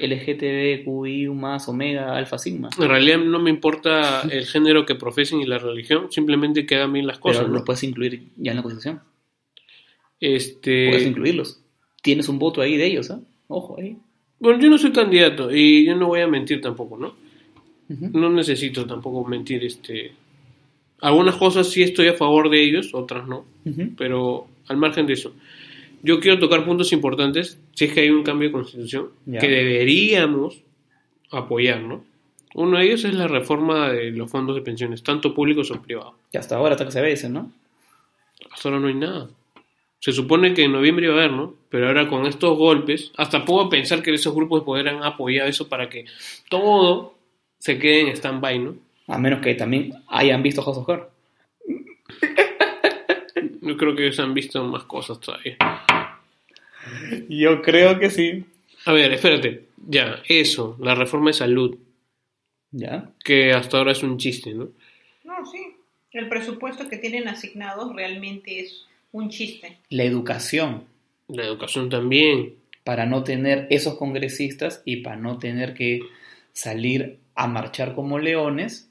LGTB, 0.00 0.84
QI, 0.84 1.28
más, 1.28 1.68
Omega, 1.68 2.14
Alfa, 2.16 2.36
Sigma. 2.38 2.68
En 2.78 2.88
realidad 2.88 3.18
no 3.18 3.38
me 3.38 3.48
importa 3.50 4.22
el 4.30 4.44
género 4.46 4.84
que 4.84 4.94
profesen 4.94 5.40
y 5.40 5.46
la 5.46 5.58
religión, 5.58 6.12
simplemente 6.12 6.66
que 6.66 6.74
hagan 6.74 6.92
bien 6.92 7.06
las 7.06 7.18
cosas. 7.18 7.38
Pero 7.38 7.48
¿no? 7.48 7.54
los 7.54 7.62
puedes 7.64 7.82
incluir 7.82 8.22
ya 8.36 8.50
en 8.50 8.56
la 8.58 8.62
Constitución. 8.62 9.00
Este... 10.20 10.88
Puedes 10.90 11.06
incluirlos. 11.06 11.60
Tienes 12.02 12.28
un 12.28 12.38
voto 12.38 12.60
ahí 12.60 12.76
de 12.76 12.86
ellos, 12.86 13.10
¿ah? 13.10 13.20
Ojo 13.48 13.76
ahí. 13.78 13.96
Bueno, 14.38 14.60
yo 14.60 14.68
no 14.68 14.78
soy 14.78 14.92
candidato 14.92 15.54
y 15.54 15.86
yo 15.86 15.96
no 15.96 16.08
voy 16.08 16.20
a 16.20 16.26
mentir 16.26 16.60
tampoco, 16.60 16.98
¿no? 16.98 17.14
No 17.88 18.28
necesito 18.30 18.84
tampoco 18.86 19.24
mentir, 19.24 19.64
este... 19.64 20.12
Algunas 21.00 21.36
cosas 21.36 21.68
sí 21.68 21.82
estoy 21.82 22.08
a 22.08 22.14
favor 22.14 22.48
de 22.50 22.62
ellos, 22.62 22.94
otras 22.94 23.26
no, 23.26 23.44
pero 23.96 24.46
al 24.68 24.76
margen 24.76 25.06
de 25.06 25.12
eso. 25.14 25.34
Yo 26.02 26.20
quiero 26.20 26.38
tocar 26.38 26.64
puntos 26.64 26.92
importantes, 26.92 27.58
si 27.74 27.86
es 27.86 27.92
que 27.92 28.00
hay 28.00 28.10
un 28.10 28.22
cambio 28.22 28.48
de 28.48 28.52
constitución, 28.52 29.10
que 29.24 29.48
deberíamos 29.48 30.62
apoyar, 31.30 31.82
¿no? 31.82 32.04
Uno 32.54 32.78
de 32.78 32.84
ellos 32.86 33.04
es 33.04 33.14
la 33.14 33.28
reforma 33.28 33.90
de 33.90 34.12
los 34.12 34.30
fondos 34.30 34.56
de 34.56 34.62
pensiones, 34.62 35.02
tanto 35.02 35.34
públicos 35.34 35.70
o 35.70 35.82
privados. 35.82 36.14
Que 36.32 36.38
hasta 36.38 36.56
ahora 36.56 36.72
hasta 36.72 36.86
que 36.86 36.92
se 36.92 37.02
ve 37.02 37.12
ese, 37.12 37.28
¿no? 37.28 37.52
Hasta 38.50 38.68
ahora 38.68 38.80
no 38.80 38.88
hay 38.88 38.94
nada. 38.94 39.28
Se 39.98 40.12
supone 40.12 40.54
que 40.54 40.64
en 40.64 40.72
noviembre 40.72 41.06
iba 41.06 41.16
a 41.16 41.18
haber, 41.18 41.32
¿no? 41.32 41.54
Pero 41.68 41.88
ahora 41.88 42.08
con 42.08 42.24
estos 42.26 42.56
golpes, 42.56 43.12
hasta 43.16 43.44
puedo 43.44 43.68
pensar 43.68 44.02
que 44.02 44.14
esos 44.14 44.34
grupos 44.34 44.60
de 44.60 44.64
poder 44.64 44.88
han 44.88 45.02
apoyado 45.02 45.48
eso 45.48 45.68
para 45.68 45.90
que 45.90 46.06
todo 46.48 47.14
se 47.58 47.78
quede 47.78 48.02
en 48.02 48.08
stand-by, 48.08 48.58
¿no? 48.58 48.76
A 49.08 49.18
menos 49.18 49.40
que 49.40 49.54
también 49.54 49.92
hayan 50.08 50.42
visto 50.42 50.62
House 50.62 50.78
of 50.78 50.86
Cards. 50.86 51.06
Yo 53.60 53.76
creo 53.76 53.94
que 53.94 54.04
ellos 54.04 54.18
han 54.20 54.34
visto 54.34 54.62
más 54.64 54.84
cosas 54.84 55.20
todavía. 55.20 55.56
Yo 57.28 57.62
creo 57.62 57.98
que 57.98 58.10
sí. 58.10 58.44
A 58.84 58.92
ver, 58.92 59.12
espérate. 59.12 59.64
Ya, 59.88 60.22
eso, 60.28 60.76
la 60.80 60.94
reforma 60.94 61.30
de 61.30 61.34
salud, 61.34 61.76
¿Ya? 62.70 63.10
que 63.24 63.52
hasta 63.52 63.78
ahora 63.78 63.92
es 63.92 64.02
un 64.02 64.18
chiste, 64.18 64.52
¿no? 64.54 64.68
No, 65.24 65.46
sí. 65.46 65.76
El 66.12 66.28
presupuesto 66.28 66.88
que 66.88 66.96
tienen 66.96 67.28
asignado 67.28 67.92
realmente 67.92 68.60
es 68.60 68.86
un 69.12 69.28
chiste. 69.30 69.78
La 69.90 70.04
educación. 70.04 70.84
La 71.28 71.44
educación 71.44 71.90
también. 71.90 72.54
Para 72.84 73.06
no 73.06 73.24
tener 73.24 73.66
esos 73.70 73.96
congresistas 73.96 74.82
y 74.84 74.98
para 74.98 75.16
no 75.16 75.38
tener 75.38 75.74
que 75.74 76.00
salir 76.52 77.18
a 77.34 77.46
marchar 77.48 77.94
como 77.94 78.18
leones 78.18 78.88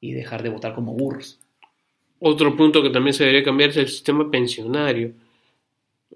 y 0.00 0.12
dejar 0.12 0.42
de 0.42 0.48
votar 0.50 0.74
como 0.74 0.92
burros. 0.94 1.38
Otro 2.20 2.56
punto 2.56 2.82
que 2.82 2.90
también 2.90 3.14
se 3.14 3.24
debería 3.24 3.44
cambiar 3.44 3.70
es 3.70 3.76
el 3.76 3.88
sistema 3.88 4.30
pensionario. 4.30 5.12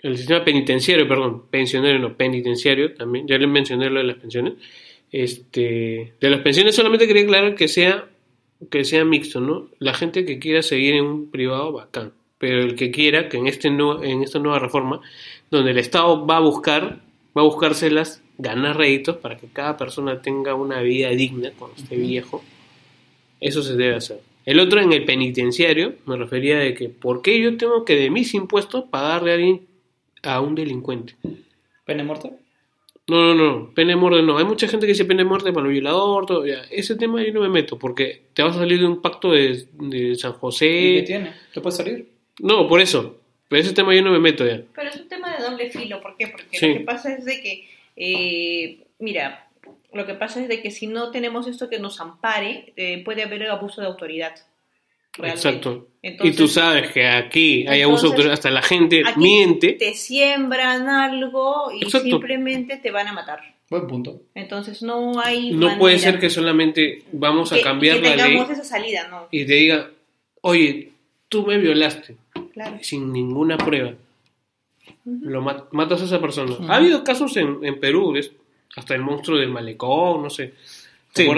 El 0.03 0.17
sistema 0.17 0.45
penitenciario, 0.45 1.07
perdón, 1.07 1.45
pensionario 1.51 1.99
no, 1.99 2.17
penitenciario 2.17 2.95
también. 2.95 3.27
Ya 3.29 3.39
les 3.39 3.49
mencioné 3.49 3.89
lo 3.91 4.01
de 4.01 4.07
las 4.07 4.17
pensiones. 4.17 4.55
Este, 5.11 6.15
de 6.21 6.31
las 6.31 6.41
pensiones 6.41 6.75
solamente 6.75 7.07
quería 7.07 7.23
aclarar 7.23 7.55
que 7.55 7.69
sea 7.69 8.09
que 8.71 8.85
sea 8.85 9.05
mixto, 9.05 9.41
¿no? 9.41 9.69
La 9.81 9.93
gente 9.93 10.25
que 10.25 10.39
quiera 10.39 10.63
seguir 10.63 10.95
en 10.95 11.05
un 11.05 11.31
privado, 11.31 11.73
bacán. 11.73 12.13
Pero 12.39 12.63
el 12.63 12.77
que 12.77 12.91
quiera 12.93 13.29
que 13.29 13.37
en 13.37 13.49
este 13.49 13.71
nu- 13.71 14.03
en 14.03 14.23
esta 14.23 14.39
nueva 14.39 14.61
reforma, 14.61 15.01
donde 15.51 15.73
el 15.73 15.79
Estado 15.79 16.25
va 16.27 16.37
a 16.37 16.41
buscar, 16.41 17.01
va 17.37 17.43
a 17.43 17.45
buscárselas, 17.45 18.23
ganar 18.39 18.77
réditos 18.77 19.17
para 19.17 19.37
que 19.37 19.49
cada 19.49 19.77
persona 19.77 20.23
tenga 20.23 20.55
una 20.55 20.81
vida 20.81 21.11
digna 21.11 21.51
cuando 21.59 21.77
esté 21.77 21.97
viejo, 21.97 22.45
eso 23.43 23.63
se 23.63 23.77
debe 23.77 23.97
hacer. 23.97 24.21
El 24.45 24.59
otro 24.59 24.81
en 24.81 24.93
el 24.93 25.05
penitenciario 25.05 25.95
me 26.07 26.17
refería 26.17 26.59
de 26.59 26.75
que 26.75 26.89
¿por 26.89 27.23
qué 27.23 27.41
yo 27.41 27.57
tengo 27.57 27.85
que 27.85 27.95
de 27.97 28.11
mis 28.11 28.35
impuestos 28.35 28.85
pagarle 28.91 29.31
a 29.31 29.35
alguien 29.35 29.67
a 30.23 30.41
un 30.41 30.55
delincuente? 30.55 31.15
¿Pena 31.85 31.99
de 32.03 32.05
muerte? 32.05 32.31
No, 33.09 33.35
no, 33.35 33.35
no, 33.35 33.71
pena 33.75 33.91
de 33.91 33.97
muerte 33.97 34.23
no. 34.23 34.39
Hay 34.39 34.45
mucha 34.45 34.67
gente 34.69 34.87
que 34.87 34.93
dice 34.93 35.05
pena 35.05 35.23
de 35.23 35.29
muerte 35.29 35.53
para 35.53 35.67
el 35.67 35.73
violador, 35.73 36.27
todo, 36.27 36.47
ya. 36.47 36.63
Ese 36.71 36.97
tema 36.97 37.23
yo 37.23 37.33
no 37.33 37.41
me 37.41 37.49
meto 37.49 37.79
porque 37.79 38.23
te 38.33 38.43
vas 38.43 38.57
a 38.57 38.61
salir 38.61 38.79
de 38.81 38.87
un 38.87 39.01
pacto 39.01 39.33
de, 39.33 39.67
de 39.73 40.15
San 40.17 40.31
¿Y 40.31 40.35
qué 40.35 40.39
José. 40.41 41.05
tiene? 41.07 41.33
¿Te 41.53 41.61
puede 41.61 41.77
salir? 41.77 42.09
No, 42.41 42.67
por 42.69 42.81
eso. 42.81 43.19
Pero 43.49 43.61
ese 43.63 43.75
tema 43.75 43.95
yo 43.95 44.03
no 44.03 44.11
me 44.13 44.19
meto 44.19 44.47
ya. 44.47 44.63
Pero 44.75 44.89
es 44.89 44.97
un 44.97 45.09
tema 45.09 45.37
de 45.37 45.43
doble 45.45 45.69
filo, 45.71 46.01
¿por 46.01 46.17
qué? 46.17 46.29
Porque 46.29 46.57
Sí. 46.57 46.69
lo 46.69 46.75
que 46.79 46.81
pasa 46.85 47.13
es 47.15 47.25
de 47.25 47.41
que, 47.43 47.69
eh, 47.97 48.79
mira, 48.99 49.47
lo 49.95 50.07
que 50.07 50.15
pasa 50.15 50.41
es 50.41 50.49
de 50.49 50.61
que 50.63 50.71
si 50.71 50.87
no 50.87 51.11
tenemos 51.11 51.47
esto 51.47 51.69
que 51.69 51.79
nos 51.79 52.01
ampare, 52.01 52.73
eh, 52.77 53.03
puede 53.05 53.23
haber 53.23 53.49
abuso 53.51 53.81
de 53.81 53.87
autoridad. 53.89 54.35
realmente. 55.15 55.47
Exacto. 55.49 55.89
Entonces, 56.01 56.35
y 56.35 56.39
tú 56.39 56.49
sabes 56.49 56.91
que 56.91 57.07
aquí 57.07 57.67
hay 57.69 57.83
abuso 57.83 58.07
de 58.07 58.13
Entonces, 58.13 58.13
autoridad, 58.15 58.33
hasta 58.33 58.51
la 58.51 58.63
gente 58.63 59.03
aquí 59.07 59.21
miente. 59.21 59.73
Te 59.75 59.93
siembran 59.95 60.89
algo 60.89 61.71
y 61.71 61.85
Exacto. 61.85 62.09
simplemente 62.09 62.79
te 62.79 62.91
van 62.91 63.09
a 63.09 63.13
matar. 63.13 63.41
Buen 63.69 63.87
punto. 63.87 64.23
Entonces 64.35 64.83
no 64.83 65.21
hay 65.21 65.51
No 65.51 65.59
manera 65.67 65.79
puede 65.79 65.99
ser 65.99 66.19
que 66.19 66.31
solamente 66.31 67.03
vamos 67.13 67.53
a 67.53 67.57
que- 67.57 67.63
cambiar 67.63 68.01
que 68.01 68.09
la 68.09 68.17
ley 68.17 68.25
tengamos 68.37 68.51
esa 68.53 68.65
salida, 68.65 69.07
no. 69.09 69.29
y 69.31 69.45
te 69.45 69.53
diga, 69.55 69.91
oye, 70.41 70.93
tú 71.29 71.45
me 71.47 71.59
violaste 71.59 72.17
Claro. 72.55 72.79
sin 72.81 73.13
ninguna 73.13 73.59
prueba. 73.59 73.93
Lo 75.05 75.41
ma- 75.43 75.67
matas 75.73 76.01
a 76.03 76.05
esa 76.07 76.21
persona. 76.21 76.57
Ha 76.69 76.77
habido 76.77 77.05
casos 77.05 77.37
en, 77.37 77.59
en 77.63 77.79
Perú, 77.81 78.17
es- 78.17 78.33
hasta 78.77 78.95
el 78.95 79.03
monstruo 79.03 79.39
del 79.39 79.51
malecón, 79.51 80.23
no 80.23 80.31
sé. 80.31 80.55
¿Te 81.13 81.25
Sí. 81.25 81.31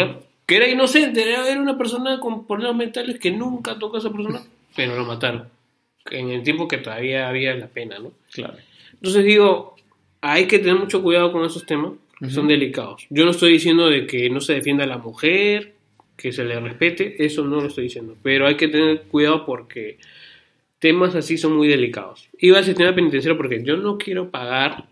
Que 0.46 0.56
era 0.56 0.68
inocente, 0.68 1.22
era, 1.22 1.58
una 1.58 1.78
persona 1.78 2.20
con 2.20 2.46
problemas 2.46 2.76
mentales 2.76 3.18
que 3.18 3.30
nunca 3.30 3.78
tocó 3.78 3.96
a 3.96 4.00
esa 4.00 4.12
persona, 4.12 4.42
pero 4.76 4.94
lo 4.94 5.06
mataron. 5.06 5.48
En 6.10 6.28
el 6.28 6.42
tiempo 6.42 6.68
que 6.68 6.78
todavía 6.78 7.28
había 7.28 7.54
la 7.54 7.66
pena, 7.66 7.98
¿no? 7.98 8.12
Claro. 8.30 8.58
Entonces 8.92 9.24
digo, 9.24 9.74
hay 10.20 10.46
que 10.46 10.58
tener 10.58 10.76
mucho 10.76 11.02
cuidado 11.02 11.32
con 11.32 11.46
esos 11.46 11.64
temas, 11.64 11.92
son 12.28 12.46
delicados. 12.46 13.06
Yo 13.08 13.24
no 13.24 13.30
estoy 13.30 13.52
diciendo 13.52 13.88
de 13.88 14.06
que 14.06 14.28
no 14.28 14.40
se 14.40 14.54
defienda 14.54 14.84
a 14.84 14.86
la 14.86 14.98
mujer, 14.98 15.74
que 16.16 16.30
se 16.30 16.44
le 16.44 16.60
respete, 16.60 17.24
eso 17.24 17.42
no 17.44 17.60
lo 17.60 17.68
estoy 17.68 17.84
diciendo, 17.84 18.14
pero 18.22 18.46
hay 18.46 18.56
que 18.56 18.68
tener 18.68 19.02
cuidado 19.04 19.46
porque 19.46 19.98
temas 20.78 21.14
así 21.14 21.38
son 21.38 21.56
muy 21.56 21.68
delicados. 21.68 22.28
Iba 22.38 22.58
al 22.58 22.64
sistema 22.64 22.94
penitenciario 22.94 23.38
porque 23.38 23.62
yo 23.64 23.78
no 23.78 23.96
quiero 23.96 24.30
pagar 24.30 24.88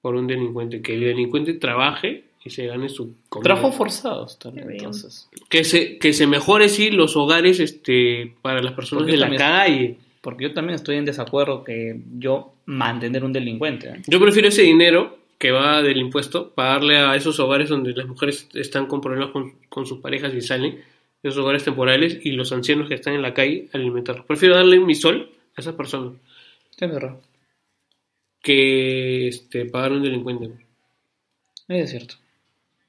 por 0.00 0.14
un 0.14 0.26
delincuente, 0.26 0.80
que 0.82 0.94
el 0.94 1.00
delincuente 1.00 1.54
trabaje 1.54 2.24
y 2.44 2.50
se 2.50 2.66
gane 2.66 2.88
su 2.88 3.14
comida. 3.28 3.54
Trabajos 3.54 3.74
forzados 3.74 4.38
también, 4.38 4.66
Qué 4.66 4.72
bien. 4.74 4.84
entonces. 4.84 5.28
Que 5.48 5.64
se, 5.64 5.98
que 5.98 6.12
se 6.12 6.26
mejore, 6.26 6.68
sí, 6.68 6.90
los 6.90 7.16
hogares 7.16 7.60
este, 7.60 8.34
para 8.42 8.62
las 8.62 8.72
personas 8.72 9.02
Porque 9.02 9.12
de 9.12 9.18
la 9.18 9.36
calle. 9.36 9.96
Porque 10.20 10.44
yo 10.44 10.54
también 10.54 10.74
estoy 10.74 10.96
en 10.96 11.04
desacuerdo 11.04 11.64
que 11.64 12.00
yo 12.18 12.54
mantener 12.66 13.24
un 13.24 13.32
delincuente. 13.32 13.88
¿eh? 13.88 14.02
Yo 14.06 14.20
prefiero 14.20 14.48
ese 14.48 14.62
dinero 14.62 15.18
que 15.38 15.52
va 15.52 15.82
del 15.82 15.98
impuesto 15.98 16.50
para 16.50 16.70
darle 16.70 16.98
a 16.98 17.14
esos 17.14 17.38
hogares 17.38 17.68
donde 17.68 17.92
las 17.92 18.06
mujeres 18.06 18.48
están 18.54 18.86
con 18.86 19.00
problemas 19.00 19.30
con, 19.30 19.54
con 19.68 19.86
sus 19.86 20.00
parejas 20.00 20.34
y 20.34 20.40
salen, 20.40 20.80
esos 21.22 21.38
hogares 21.38 21.64
temporales, 21.64 22.18
y 22.24 22.32
los 22.32 22.52
ancianos 22.52 22.88
que 22.88 22.94
están 22.94 23.14
en 23.14 23.22
la 23.22 23.34
calle, 23.34 23.68
alimentarlos. 23.72 24.26
Prefiero 24.26 24.56
darle 24.56 24.80
mi 24.80 24.94
sol 24.94 25.30
a 25.56 25.60
esas 25.60 25.74
personas 25.74 26.14
Es 26.76 26.90
verdad. 26.90 27.16
Que 28.42 29.28
este, 29.28 29.64
pagar 29.66 29.92
a 29.92 29.94
un 29.94 30.02
delincuente. 30.02 30.50
Es 31.68 31.90
cierto. 31.90 32.14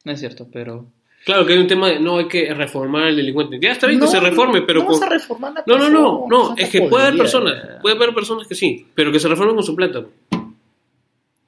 Es 0.06 0.20
cierto, 0.20 0.48
pero. 0.52 0.86
Claro 1.26 1.46
que 1.46 1.54
hay 1.54 1.60
un 1.60 1.68
tema 1.68 1.90
de 1.90 2.00
no 2.00 2.18
hay 2.18 2.28
que 2.30 2.54
reformar 2.54 3.04
al 3.08 3.16
delincuente. 3.18 3.60
Ya 3.62 3.72
está 3.74 3.88
bien 3.88 4.00
que 4.00 4.08
se 4.08 4.20
reforme, 4.22 4.62
pero 4.62 4.80
no 4.82 4.86
con- 4.88 5.00
vas 5.00 5.10
a 5.10 5.14
reformar 5.14 5.54
la 5.54 5.64
No, 5.68 5.78
no, 5.78 5.90
no, 5.90 6.26
no, 6.30 6.56
es 6.58 6.70
que 6.70 6.84
puede 6.84 7.08
haber 7.08 7.18
personas, 7.18 7.82
puede 7.82 7.96
haber 7.96 8.14
personas 8.16 8.48
que 8.48 8.56
sí, 8.56 8.88
pero 8.96 9.12
que 9.12 9.20
se 9.20 9.28
reformen 9.28 9.56
con 9.56 9.64
su 9.66 9.76
plata. 9.76 10.06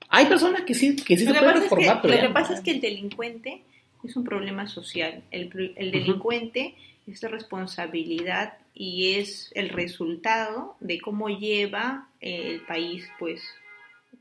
Hay 0.10 0.26
personas 0.26 0.64
que 0.64 0.74
sí, 0.74 0.95
que 0.97 1.16
sí 1.18 1.26
Lo 1.26 1.34
se 1.34 1.39
pueden 1.39 1.54
pasa 1.54 1.64
es 1.66 1.70
que, 1.70 1.76
reformar, 1.76 2.02
pero 2.02 2.14
lo 2.16 2.20
que 2.22 2.28
no. 2.28 2.34
pasa 2.34 2.54
es 2.54 2.60
que 2.60 2.72
el 2.72 2.82
delincuente 2.82 3.62
es 4.04 4.16
un 4.18 4.24
problema 4.26 4.68
social. 4.68 5.24
El, 5.32 5.74
el 5.78 5.91
delincuente 5.91 6.76
es 7.08 7.22
de 7.22 7.30
responsabilidad 7.30 8.56
y 8.74 9.14
es 9.14 9.52
el 9.56 9.70
resultado 9.70 10.76
de 10.82 10.99
cómo 10.99 11.30
lleva 11.30 12.10
el 12.20 12.60
país, 12.62 13.08
pues, 13.20 13.41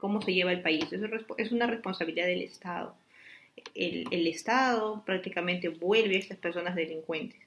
cómo 0.01 0.21
se 0.23 0.35
lleva 0.35 0.53
el 0.53 0.63
país. 0.63 0.85
Es, 0.93 1.01
respo- 1.03 1.35
es 1.39 1.53
una 1.53 1.67
responsabilidad 1.67 2.27
del 2.27 2.43
Estado. 2.43 2.95
El, 3.75 4.07
el 4.11 4.27
Estado 4.27 5.03
prácticamente 5.05 5.69
vuelve 5.69 6.17
a 6.17 6.19
estas 6.21 6.39
personas 6.39 6.75
delincuentes 6.75 7.41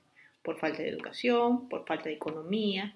por 0.43 0.59
falta 0.59 0.83
de 0.83 0.89
educación, 0.89 1.67
por 1.69 1.85
falta 1.85 2.09
de 2.09 2.15
economía, 2.15 2.93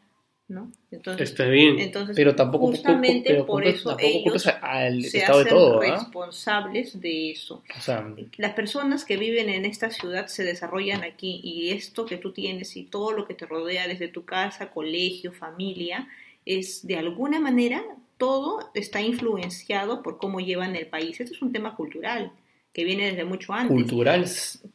¿no? 0.49 0.69
Entonces, 0.91 1.29
Está 1.31 1.45
bien. 1.45 1.79
entonces 1.79 2.15
Pero 2.15 2.35
tampoco, 2.35 2.67
justamente 2.67 3.29
pero 3.29 3.45
por 3.45 3.65
eso 3.65 3.89
tampoco 3.95 4.07
ellos 4.29 4.47
al 4.61 5.03
se 5.03 5.17
estado 5.19 5.39
de 5.39 5.43
hacen 5.45 5.57
todo, 5.57 5.81
¿ah? 5.81 5.91
responsables 5.95 6.99
de 7.01 7.31
eso. 7.31 7.63
O 7.77 7.81
sea, 7.81 8.13
Las 8.37 8.53
personas 8.53 9.03
que 9.03 9.17
viven 9.17 9.49
en 9.49 9.65
esta 9.65 9.89
ciudad 9.89 10.27
se 10.27 10.43
desarrollan 10.43 11.03
aquí 11.03 11.41
y 11.43 11.71
esto 11.71 12.05
que 12.05 12.17
tú 12.17 12.31
tienes 12.33 12.75
y 12.77 12.83
todo 12.83 13.11
lo 13.11 13.25
que 13.27 13.33
te 13.33 13.45
rodea 13.45 13.87
desde 13.87 14.07
tu 14.09 14.25
casa, 14.25 14.71
colegio, 14.71 15.31
familia, 15.33 16.07
es 16.45 16.85
de 16.87 16.97
alguna 16.97 17.39
manera 17.39 17.83
todo 18.17 18.69
está 18.73 19.01
influenciado 19.01 20.01
por 20.03 20.17
cómo 20.17 20.39
llevan 20.39 20.75
el 20.75 20.87
país. 20.87 21.19
Este 21.19 21.33
es 21.35 21.41
un 21.41 21.51
tema 21.51 21.75
cultural 21.75 22.31
que 22.73 22.83
viene 22.83 23.09
desde 23.09 23.23
mucho 23.25 23.53
antes. 23.53 23.73
cultural. 23.75 24.25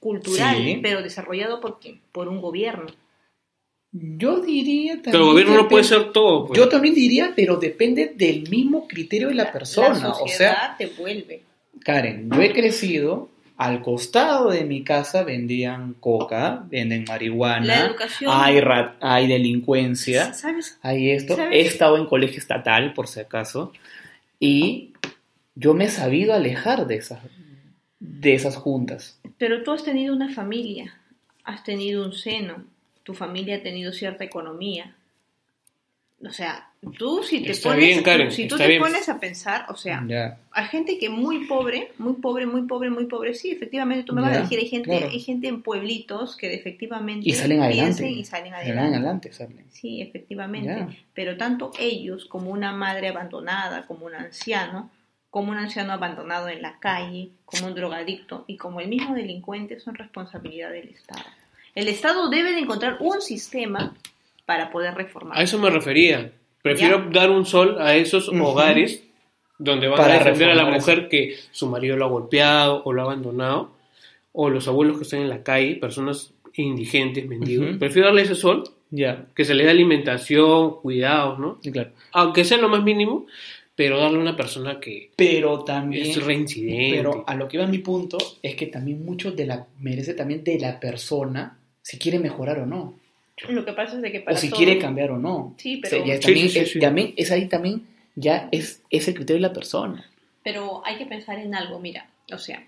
Cultural, 0.01 0.57
Sí. 0.57 0.79
pero 0.83 1.03
desarrollado 1.03 1.61
por 1.61 1.79
quién? 1.79 2.01
Por 2.13 2.29
un 2.29 2.41
gobierno. 2.41 2.87
Yo 3.93 4.41
diría 4.41 4.95
también. 4.95 5.13
Pero 5.13 5.25
el 5.25 5.31
gobierno 5.31 5.55
no 5.55 5.69
puede 5.69 5.85
ser 5.85 6.13
todo. 6.13 6.47
pues. 6.47 6.59
Yo 6.59 6.69
también 6.69 6.95
diría, 6.95 7.33
pero 7.37 7.57
depende 7.57 8.13
del 8.17 8.49
mismo 8.49 8.89
criterio 8.89 9.29
de 9.29 9.35
la 9.35 9.53
persona. 9.53 9.99
La 9.99 10.11
o 10.11 10.15
sociedad 10.15 10.55
sea, 10.55 10.75
te 10.79 10.87
vuelve. 10.99 11.43
Karen, 11.81 12.31
yo 12.31 12.41
he 12.41 12.53
crecido. 12.53 13.29
Al 13.63 13.81
costado 13.81 14.51
de 14.51 14.65
mi 14.65 14.83
casa 14.83 15.23
vendían 15.23 15.95
coca, 15.95 16.65
venden 16.69 17.05
marihuana, 17.07 17.95
La 18.27 18.57
hay, 19.01 19.29
delincuencia, 19.29 20.35
¿Sabes? 20.35 20.81
hay 20.83 21.13
esto. 21.13 21.37
¿Sabes? 21.37 21.55
He 21.55 21.61
estado 21.61 21.97
en 21.97 22.07
colegio 22.07 22.39
estatal, 22.39 22.93
por 22.93 23.07
si 23.07 23.21
acaso, 23.21 23.73
y 24.41 24.95
yo 25.55 25.75
me 25.75 25.85
he 25.85 25.91
sabido 25.91 26.35
alejar 26.35 26.89
de 26.89 26.97
esas, 26.97 27.21
de 28.01 28.35
esas 28.35 28.57
juntas. 28.57 29.21
Pero 29.39 29.63
tú 29.63 29.71
has 29.71 29.85
tenido 29.85 30.13
una 30.13 30.35
familia, 30.35 30.99
has 31.45 31.63
tenido 31.63 32.05
un 32.05 32.15
seno, 32.15 32.65
tu 33.05 33.15
familia 33.15 33.59
ha 33.59 33.63
tenido 33.63 33.93
cierta 33.93 34.25
economía. 34.25 34.97
O 36.21 36.31
sea, 36.31 36.72
tú 36.99 37.23
si 37.23 37.43
te 37.43 37.53
Está 37.53 37.71
pones, 37.71 37.87
bien, 37.87 38.03
Karen, 38.03 38.31
si 38.33 38.49
tú 38.49 38.57
está 38.57 38.65
te 38.65 38.71
bien. 38.71 38.83
pones 38.83 39.09
a 39.09 39.21
pensar, 39.21 39.67
o 39.69 39.77
sea, 39.77 40.05
hay 40.51 40.65
gente 40.67 40.99
que 40.99 41.09
muy 41.09 41.47
pobre, 41.47 41.93
muy 41.99 42.15
pobre, 42.15 42.47
muy 42.47 42.63
pobre, 42.63 42.91
muy 42.91 43.07
pobre, 43.07 43.35
sí, 43.35 43.51
efectivamente 43.53 44.05
tú 44.05 44.13
me 44.15 44.21
vas 44.23 44.37
a 44.37 44.41
decir, 44.43 44.59
hay 44.59 44.69
gente, 44.69 44.91
claro. 44.91 45.09
hay 45.09 45.21
gente 45.21 45.47
en 45.49 45.63
pueblitos 45.63 46.37
que 46.37 46.53
efectivamente 46.53 47.29
Y 47.29 47.33
salen 47.35 47.63
adelante. 47.63 48.09
y 48.11 48.25
salen 48.25 48.53
Salen 48.53 48.55
adelante. 48.55 48.97
adelante, 48.97 49.33
salen. 49.33 49.65
Sí, 49.71 50.03
efectivamente. 50.03 50.87
Pero 51.15 51.37
tanto 51.37 51.71
ellos 51.79 52.25
como 52.25 52.51
una 52.51 52.73
madre 52.73 53.09
abandonada, 53.09 53.87
como 53.87 54.07
un 54.07 54.15
anciano, 54.15 54.91
como 55.31 55.51
un 55.53 55.59
anciano 55.59 55.93
abandonado 55.93 56.49
en 56.49 56.61
la 56.63 56.79
calle, 56.79 57.31
como 57.47 57.69
un 57.69 57.75
drogadicto 57.75 58.45
y 58.49 58.57
como 58.57 58.81
el 58.81 58.89
mismo 58.89 59.15
delincuente 59.15 59.79
son 59.81 59.95
responsabilidad 59.95 60.71
del 60.71 60.89
Estado. 60.89 61.25
El 61.75 61.89
Estado 61.89 62.29
debe 62.29 62.53
de 62.53 62.59
encontrar 62.59 62.99
un 63.01 63.23
sistema 63.23 63.95
para 64.45 64.71
poder 64.71 64.95
reformar. 64.95 65.39
A 65.39 65.43
eso 65.43 65.59
me 65.59 65.71
refería. 65.71 66.33
Prefiero 66.63 67.09
dar 67.13 67.31
un 67.31 67.45
sol 67.45 67.77
a 67.81 67.97
esos 67.97 68.29
Ujú. 68.29 68.43
hogares 68.45 69.03
donde 69.59 69.89
van 69.89 69.97
Para 69.99 70.15
a 70.15 70.19
defender 70.19 70.51
a 70.51 70.55
la 70.55 70.65
mujer 70.67 71.09
que 71.09 71.37
su 71.51 71.67
marido 71.69 71.97
lo 71.97 72.05
ha 72.07 72.09
golpeado 72.09 72.83
o 72.85 72.93
lo 72.93 73.03
ha 73.03 73.05
abandonado, 73.05 73.71
o 74.33 74.49
los 74.49 74.67
abuelos 74.69 74.97
que 74.97 75.03
están 75.05 75.21
en 75.21 75.29
la 75.29 75.43
calle, 75.43 75.77
personas 75.77 76.33
indigentes, 76.55 77.27
mendigos. 77.29 77.71
Ujú. 77.71 77.79
Prefiero 77.79 78.09
darle 78.09 78.23
ese 78.23 78.35
sol, 78.35 78.65
Ya, 78.91 79.25
que 79.35 79.45
se 79.45 79.55
le 79.55 79.65
dé 79.65 79.71
alimentación, 79.71 80.77
cuidados, 80.83 81.39
¿no? 81.39 81.59
claro. 81.73 81.91
Aunque 82.13 82.45
sea 82.45 82.59
lo 82.59 82.69
más 82.69 82.83
mínimo, 82.83 83.27
pero 83.75 83.99
darle 83.99 84.19
a 84.19 84.21
una 84.21 84.37
persona 84.37 84.79
que 84.81 85.11
Pero 85.17 85.65
también. 85.65 86.07
es 86.11 86.23
reincidente. 86.23 86.97
Pero 86.99 87.25
a 87.27 87.35
lo 87.35 87.49
que 87.49 87.57
va 87.59 87.67
mi 87.67 87.79
punto 87.79 88.19
es 88.43 88.55
que 88.55 88.67
también 88.67 89.03
mucho 89.05 89.33
de 89.33 89.47
la 89.47 89.67
merece 89.81 90.13
también 90.15 90.45
de 90.45 90.59
la 90.59 90.79
persona 90.79 91.59
si 91.81 91.99
quiere 91.99 92.19
mejorar 92.19 92.59
o 92.61 92.67
no. 92.67 92.99
Lo 93.49 93.65
que 93.65 93.73
pasa 93.73 93.97
es 93.97 94.03
de 94.03 94.13
que 94.13 94.21
para 94.21 94.37
O 94.37 94.41
si 94.41 94.49
todo- 94.51 94.59
quiere 94.59 94.79
cambiar 94.79 95.11
o 95.13 95.19
no. 95.19 95.55
Sí, 95.59 95.77
O 95.79 95.81
pero, 95.83 95.97
sea, 95.99 96.07
ya 96.07 96.15
Sí, 96.17 96.21
también, 96.23 96.47
sí, 96.49 96.53
sí, 96.55 96.59
es, 96.61 96.71
sí. 96.73 96.81
también 96.81 97.15
es 97.17 97.31
ahí 97.31 97.49
también 97.49 97.87
ya 98.15 98.49
es, 98.53 98.83
es 98.91 99.09
el 99.09 99.15
criterio 99.15 99.37
de 99.43 99.49
la 99.49 99.53
persona. 99.55 100.09
pero 100.45 100.83
hay 100.85 100.97
que 100.99 101.07
pensar 101.07 101.39
en 101.39 101.55
algo, 101.55 101.79
mira, 101.79 102.07
o 102.33 102.39
sea, 102.39 102.65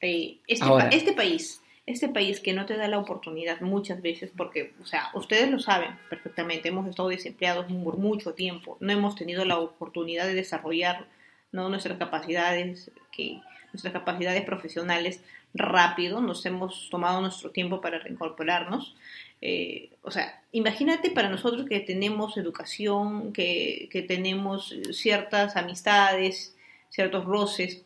eh, 0.00 0.36
este, 0.46 0.64
Ahora. 0.64 0.88
pa- 0.90 0.96
este 0.96 1.12
país, 1.12 1.60
este 1.86 2.08
país 2.08 2.38
que 2.40 2.52
no 2.52 2.66
te 2.66 2.76
da 2.76 2.86
la 2.88 2.98
oportunidad 2.98 3.60
muchas 3.62 4.00
veces, 4.00 4.30
porque, 4.36 4.72
o 4.80 4.86
sea, 4.86 5.10
ustedes 5.14 5.50
lo 5.50 5.58
saben 5.58 5.90
perfectamente, 6.08 6.68
hemos 6.68 6.86
estado 6.88 7.08
desempleados 7.08 7.66
por 7.84 7.98
mucho 7.98 8.32
tiempo, 8.32 8.76
no 8.80 8.92
hemos 8.92 9.16
tenido 9.16 9.44
la 9.44 9.58
oportunidad 9.58 10.26
de 10.26 10.34
desarrollar 10.34 11.06
¿no? 11.52 11.68
nuestras 11.68 11.98
capacidades, 11.98 12.92
que, 13.10 13.40
nuestras 13.72 13.92
capacidades 13.92 14.42
profesionales 14.44 15.20
rápido, 15.52 16.20
nos 16.20 16.46
hemos 16.46 16.88
tomado 16.90 17.20
nuestro 17.20 17.50
tiempo 17.50 17.80
para 17.80 17.98
reincorporarnos. 17.98 18.94
Eh, 19.42 19.90
o 20.02 20.10
sea, 20.10 20.42
imagínate 20.52 21.10
para 21.10 21.30
nosotros 21.30 21.66
que 21.68 21.80
tenemos 21.80 22.36
educación, 22.36 23.32
que, 23.32 23.88
que 23.90 24.02
tenemos 24.02 24.74
ciertas 24.92 25.56
amistades, 25.56 26.54
ciertos 26.90 27.24
roces. 27.24 27.82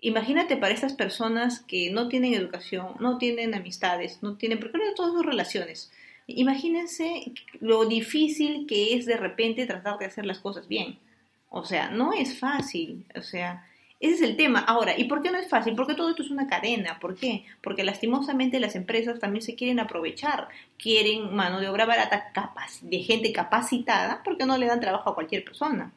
Imagínate 0.00 0.56
para 0.56 0.74
estas 0.74 0.92
personas 0.92 1.60
que 1.60 1.90
no 1.90 2.08
tienen 2.08 2.34
educación, 2.34 2.88
no 3.00 3.18
tienen 3.18 3.54
amistades, 3.54 4.18
no 4.22 4.36
tienen, 4.36 4.60
porque 4.60 4.78
no 4.78 4.94
todas 4.94 5.12
sus 5.12 5.24
relaciones. 5.24 5.90
Imagínense 6.26 7.32
lo 7.60 7.84
difícil 7.86 8.66
que 8.66 8.94
es 8.94 9.06
de 9.06 9.16
repente 9.16 9.66
tratar 9.66 9.98
de 9.98 10.06
hacer 10.06 10.26
las 10.26 10.38
cosas 10.38 10.68
bien. 10.68 10.98
O 11.50 11.64
sea, 11.64 11.90
no 11.90 12.12
es 12.12 12.38
fácil. 12.38 13.04
O 13.14 13.22
sea, 13.22 13.66
ese 14.04 14.14
es 14.14 14.22
el 14.22 14.36
tema. 14.36 14.60
Ahora, 14.60 14.98
¿y 14.98 15.04
por 15.04 15.22
qué 15.22 15.30
no 15.30 15.38
es 15.38 15.48
fácil? 15.48 15.74
Porque 15.74 15.94
todo 15.94 16.10
esto 16.10 16.22
es 16.22 16.30
una 16.30 16.46
cadena. 16.46 16.98
¿Por 17.00 17.14
qué? 17.16 17.44
Porque 17.62 17.84
lastimosamente 17.84 18.60
las 18.60 18.76
empresas 18.76 19.18
también 19.18 19.42
se 19.42 19.54
quieren 19.54 19.80
aprovechar. 19.80 20.48
Quieren 20.76 21.34
mano 21.34 21.60
de 21.60 21.68
obra 21.68 21.86
barata 21.86 22.32
capac- 22.34 22.80
de 22.82 22.98
gente 22.98 23.32
capacitada 23.32 24.22
porque 24.24 24.46
no 24.46 24.58
le 24.58 24.66
dan 24.66 24.80
trabajo 24.80 25.10
a 25.10 25.14
cualquier 25.14 25.44
persona. 25.44 25.92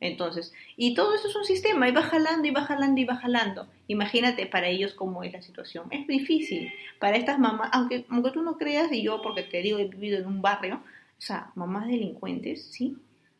Entonces, 0.00 0.52
y 0.76 0.94
todo 0.94 1.14
esto 1.14 1.28
es 1.28 1.36
un 1.36 1.44
sistema, 1.44 1.86
y 1.88 1.92
va 1.92 2.02
jalando, 2.02 2.48
y 2.48 2.50
va 2.52 2.62
jalando, 2.62 3.00
y 3.00 3.04
va 3.04 3.16
jalando. 3.16 3.66
Imagínate 3.88 4.46
para 4.46 4.68
ellos 4.68 4.94
cómo 4.94 5.22
es 5.24 5.32
la 5.32 5.42
situación. 5.42 5.88
Es 5.90 6.06
difícil. 6.06 6.72
Para 6.98 7.16
estas 7.18 7.38
mamás, 7.38 7.68
aunque, 7.72 8.06
aunque 8.08 8.30
tú 8.30 8.42
no 8.42 8.56
creas, 8.56 8.90
y 8.92 9.02
yo 9.02 9.20
porque 9.20 9.42
te 9.42 9.60
digo, 9.60 9.78
he 9.78 9.88
vivido 9.88 10.18
en 10.18 10.26
un 10.26 10.40
barrio, 10.40 10.76
o 10.76 11.20
sea, 11.20 11.50
mamás 11.54 11.86
delincuentes, 11.88 12.64
¿sí? 12.70 12.96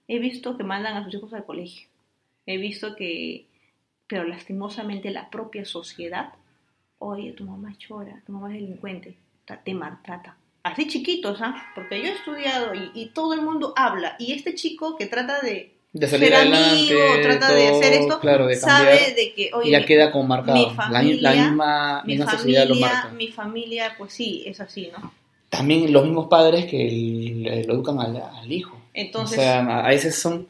He 0.07 0.19
visto 0.19 0.57
que 0.59 0.65
mandan 0.65 0.97
a 0.97 1.05
sus 1.05 1.15
hijos 1.15 1.33
al 1.33 1.47
colegio. 1.47 1.89
He 2.45 2.59
visto 2.59 2.95
que, 2.97 3.47
pero 4.07 4.25
lastimosamente 4.25 5.11
la 5.11 5.31
propia 5.31 5.65
sociedad, 5.65 6.33
oye, 6.99 7.33
tu 7.33 7.45
mamá 7.45 7.75
chora, 7.79 8.23
tu 8.27 8.33
mamá 8.33 8.49
es 8.55 8.61
delincuente, 8.61 9.17
te 9.65 9.75
maltrata. 9.75 10.37
Así 10.63 10.87
chiquitos, 10.87 11.39
¿ah? 11.43 11.55
Porque 11.75 11.99
yo 12.01 12.07
he 12.09 12.13
estudiado 12.13 12.73
y, 12.75 12.91
y 12.95 13.07
todo 13.09 13.35
el 13.35 13.43
mundo 13.43 13.73
habla. 13.77 14.15
Y 14.19 14.33
este 14.33 14.55
chico 14.55 14.97
que 14.97 15.07
trata 15.07 15.41
de 15.41 15.75
De 15.93 16.07
salir 16.07 16.29
ser 16.29 16.35
adelante, 16.37 17.03
amigo, 17.03 17.21
trata 17.23 17.53
de 17.53 17.67
todo, 17.69 17.79
hacer 17.81 17.93
esto, 17.95 18.21
claro, 18.21 18.47
de 18.47 18.57
sabe 18.57 18.91
cambiar, 18.91 19.15
de 19.17 19.33
que, 19.35 19.51
oye, 19.55 19.71
ya 19.73 19.81
mi- 19.81 19.85
queda 19.87 20.13
como 20.13 20.29
marcado. 20.29 20.71
mi 20.71 20.77
La- 20.77 20.89
la, 20.89 20.99
familia- 21.01 21.45
misma, 21.49 22.03
mi 22.07 22.17
misma 22.17 22.31
sociedad 22.31 22.63
lo 22.69 22.75
familia, 22.75 22.93
marca. 22.95 23.09
mi 23.15 23.29
familia, 23.29 23.95
pues 23.99 24.13
sí, 24.13 24.45
es 24.47 24.61
así, 24.61 24.91
¿no? 24.97 25.13
También 25.49 25.93
los 25.93 26.05
mismos 26.05 26.29
padres 26.29 26.67
que 26.67 26.87
el- 26.89 27.67
lo 27.67 27.75
educan 27.75 27.99
al, 28.01 28.17
al 28.17 28.51
hijo. 28.53 28.81
Entonces, 28.95 29.39
o 29.39 29.43
sea, 29.43 29.85
a 29.85 29.89
veces 29.89 30.15
son... 30.15 30.47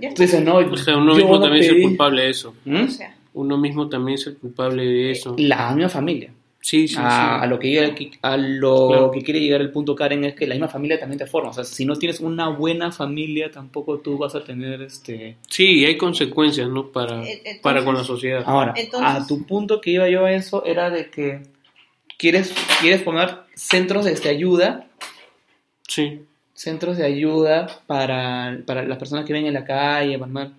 dices, 0.00 0.42
no, 0.42 0.56
O 0.56 0.76
sea, 0.76 0.96
uno 0.96 1.12
yo 1.12 1.16
mismo 1.18 1.34
no 1.36 1.40
también 1.42 1.64
es 1.64 1.70
pedí- 1.70 1.76
el 1.76 1.82
culpable 1.82 2.22
de 2.22 2.30
eso. 2.30 2.54
¿Mm? 2.64 2.82
O 2.84 2.88
sea, 2.88 3.16
uno 3.34 3.58
mismo 3.58 3.88
también 3.88 4.14
es 4.18 4.26
el 4.26 4.36
culpable 4.36 4.84
de 4.84 5.10
eso. 5.12 5.34
La 5.38 5.72
misma 5.72 5.88
familia. 5.88 6.32
Sí, 6.62 6.88
sí, 6.88 6.96
a, 6.98 7.46
lo 7.46 7.58
que 7.58 7.70
llega- 7.70 7.94
a 8.20 8.36
lo 8.36 8.88
Claro. 8.88 9.10
que 9.12 9.22
quiere 9.22 9.40
llegar 9.40 9.62
el 9.62 9.70
punto 9.70 9.94
Karen 9.94 10.24
es 10.26 10.34
que 10.34 10.46
la 10.46 10.54
misma 10.54 10.68
familia 10.68 11.00
también 11.00 11.18
te 11.18 11.24
forma. 11.26 11.48
O 11.48 11.52
sea, 11.54 11.64
si 11.64 11.86
no 11.86 11.96
tienes 11.96 12.20
una 12.20 12.48
buena 12.50 12.92
familia, 12.92 13.50
tampoco 13.50 13.98
tú 14.00 14.18
vas 14.18 14.34
a 14.34 14.44
tener 14.44 14.82
este. 14.82 15.36
Sí, 15.48 15.86
hay 15.86 15.96
consecuencias, 15.96 16.68
¿no? 16.68 16.88
Para, 16.92 17.24
E- 17.24 17.32
entonces- 17.32 17.60
para 17.62 17.82
con 17.82 17.94
la 17.94 18.04
sociedad. 18.04 18.42
Ahora, 18.44 18.74
Entonces- 18.76 19.08
a 19.10 19.26
tu 19.26 19.46
punto 19.46 19.80
que 19.80 19.90
iba 19.92 20.06
yo 20.10 20.26
a 20.26 20.32
eso 20.32 20.62
era 20.66 20.90
de 20.90 21.08
que 21.08 21.44
quieres, 22.18 22.52
quieres 22.82 23.00
poner 23.00 23.36
centros 23.54 24.04
de 24.04 24.12
este, 24.12 24.28
ayuda, 24.28 24.86
Sí. 25.88 26.20
Centros 26.60 26.98
de 26.98 27.06
ayuda 27.06 27.68
para, 27.86 28.58
para 28.66 28.84
las 28.84 28.98
personas 28.98 29.24
que 29.24 29.32
viven 29.32 29.46
en 29.48 29.54
la 29.54 29.64
calle, 29.64 30.18
normal. 30.18 30.54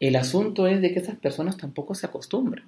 El 0.00 0.16
asunto 0.16 0.66
es 0.66 0.80
de 0.80 0.92
que 0.92 0.98
esas 0.98 1.14
personas 1.16 1.56
tampoco 1.56 1.94
se 1.94 2.06
acostumbran. 2.06 2.64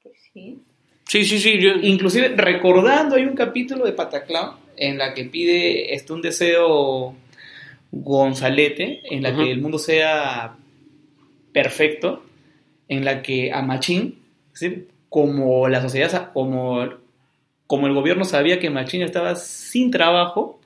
Pues 0.00 0.14
sí. 0.32 0.60
Sí, 1.04 1.24
sí, 1.24 1.40
sí. 1.40 1.58
Yo, 1.58 1.72
Inclusive 1.82 2.28
recordando 2.36 3.16
hay 3.16 3.24
un 3.24 3.34
capítulo 3.34 3.84
de 3.84 3.92
Pataclown 3.92 4.54
en 4.76 4.98
la 4.98 5.14
que 5.14 5.24
pide 5.24 5.92
este, 5.92 6.12
un 6.12 6.22
deseo 6.22 7.16
Gonzalete, 7.90 9.02
en 9.10 9.24
la 9.24 9.34
que 9.34 9.50
el 9.50 9.60
mundo 9.60 9.78
sea 9.78 10.54
perfecto, 11.52 12.22
en 12.86 13.04
la 13.04 13.20
que 13.20 13.52
a 13.52 13.62
Machín, 13.62 14.20
¿sí? 14.52 14.86
como 15.08 15.68
la 15.68 15.82
sociedad, 15.82 16.30
como, 16.32 16.88
como 17.66 17.88
el 17.88 17.94
gobierno 17.94 18.24
sabía 18.24 18.60
que 18.60 18.70
Machín 18.70 19.02
estaba 19.02 19.34
sin 19.34 19.90
trabajo, 19.90 20.59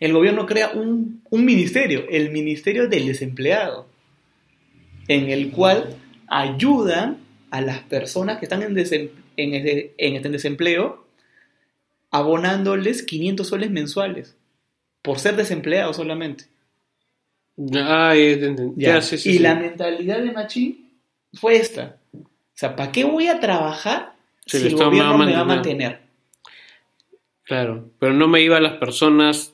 el 0.00 0.12
gobierno 0.12 0.46
crea 0.46 0.70
un, 0.70 1.22
un 1.30 1.44
ministerio, 1.44 2.06
el 2.10 2.30
Ministerio 2.30 2.88
del 2.88 3.06
Desempleado, 3.06 3.86
en 5.08 5.30
el 5.30 5.50
cual 5.50 5.96
ayudan 6.26 7.18
a 7.50 7.60
las 7.60 7.80
personas 7.80 8.38
que 8.38 8.46
están 8.46 8.62
en, 8.62 8.74
desem- 8.74 9.10
en, 9.36 9.54
este, 9.54 9.94
en 9.98 10.16
este 10.16 10.28
desempleo 10.28 11.06
abonándoles 12.10 13.02
500 13.02 13.46
soles 13.46 13.70
mensuales 13.70 14.36
por 15.02 15.18
ser 15.18 15.36
desempleados 15.36 15.96
solamente. 15.96 16.44
Ah, 17.76 18.14
ya 18.76 19.00
sí, 19.02 19.18
sí, 19.18 19.30
y 19.30 19.32
sí. 19.34 19.38
la 19.38 19.54
mentalidad 19.54 20.18
de 20.20 20.32
Machín 20.32 20.90
fue 21.34 21.56
esta. 21.56 21.98
O 22.12 22.26
sea, 22.54 22.74
¿para 22.74 22.90
qué 22.90 23.04
voy 23.04 23.28
a 23.28 23.40
trabajar 23.40 24.14
Si 24.46 24.56
el 24.58 24.74
gobierno 24.74 25.18
me 25.18 25.32
va 25.32 25.40
a 25.40 25.44
mantener? 25.44 26.00
Claro, 27.44 27.90
pero 27.98 28.12
no 28.12 28.26
me 28.26 28.40
iba 28.40 28.56
a 28.56 28.60
las 28.60 28.74
personas 28.74 29.53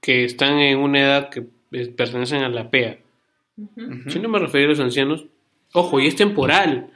que 0.00 0.24
están 0.24 0.58
en 0.58 0.78
una 0.78 1.00
edad 1.00 1.28
que 1.30 1.44
eh, 1.72 1.88
pertenecen 1.88 2.42
a 2.42 2.48
la 2.48 2.70
PEA. 2.70 2.98
Ujú. 3.56 4.10
Si 4.10 4.18
no 4.18 4.28
me 4.28 4.38
refería 4.38 4.66
a 4.66 4.70
los 4.70 4.80
ancianos, 4.80 5.26
ojo, 5.72 6.00
y 6.00 6.06
es 6.06 6.16
temporal. 6.16 6.90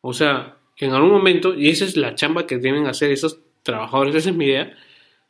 O 0.00 0.12
sea, 0.12 0.56
en 0.78 0.92
algún 0.92 1.10
momento, 1.12 1.54
y 1.54 1.68
esa 1.68 1.84
es 1.84 1.96
la 1.96 2.14
chamba 2.14 2.46
que 2.46 2.58
deben 2.58 2.86
hacer 2.86 3.10
esos 3.12 3.38
trabajadores, 3.62 4.14
esa 4.14 4.30
es 4.30 4.36
mi 4.36 4.46
idea, 4.46 4.74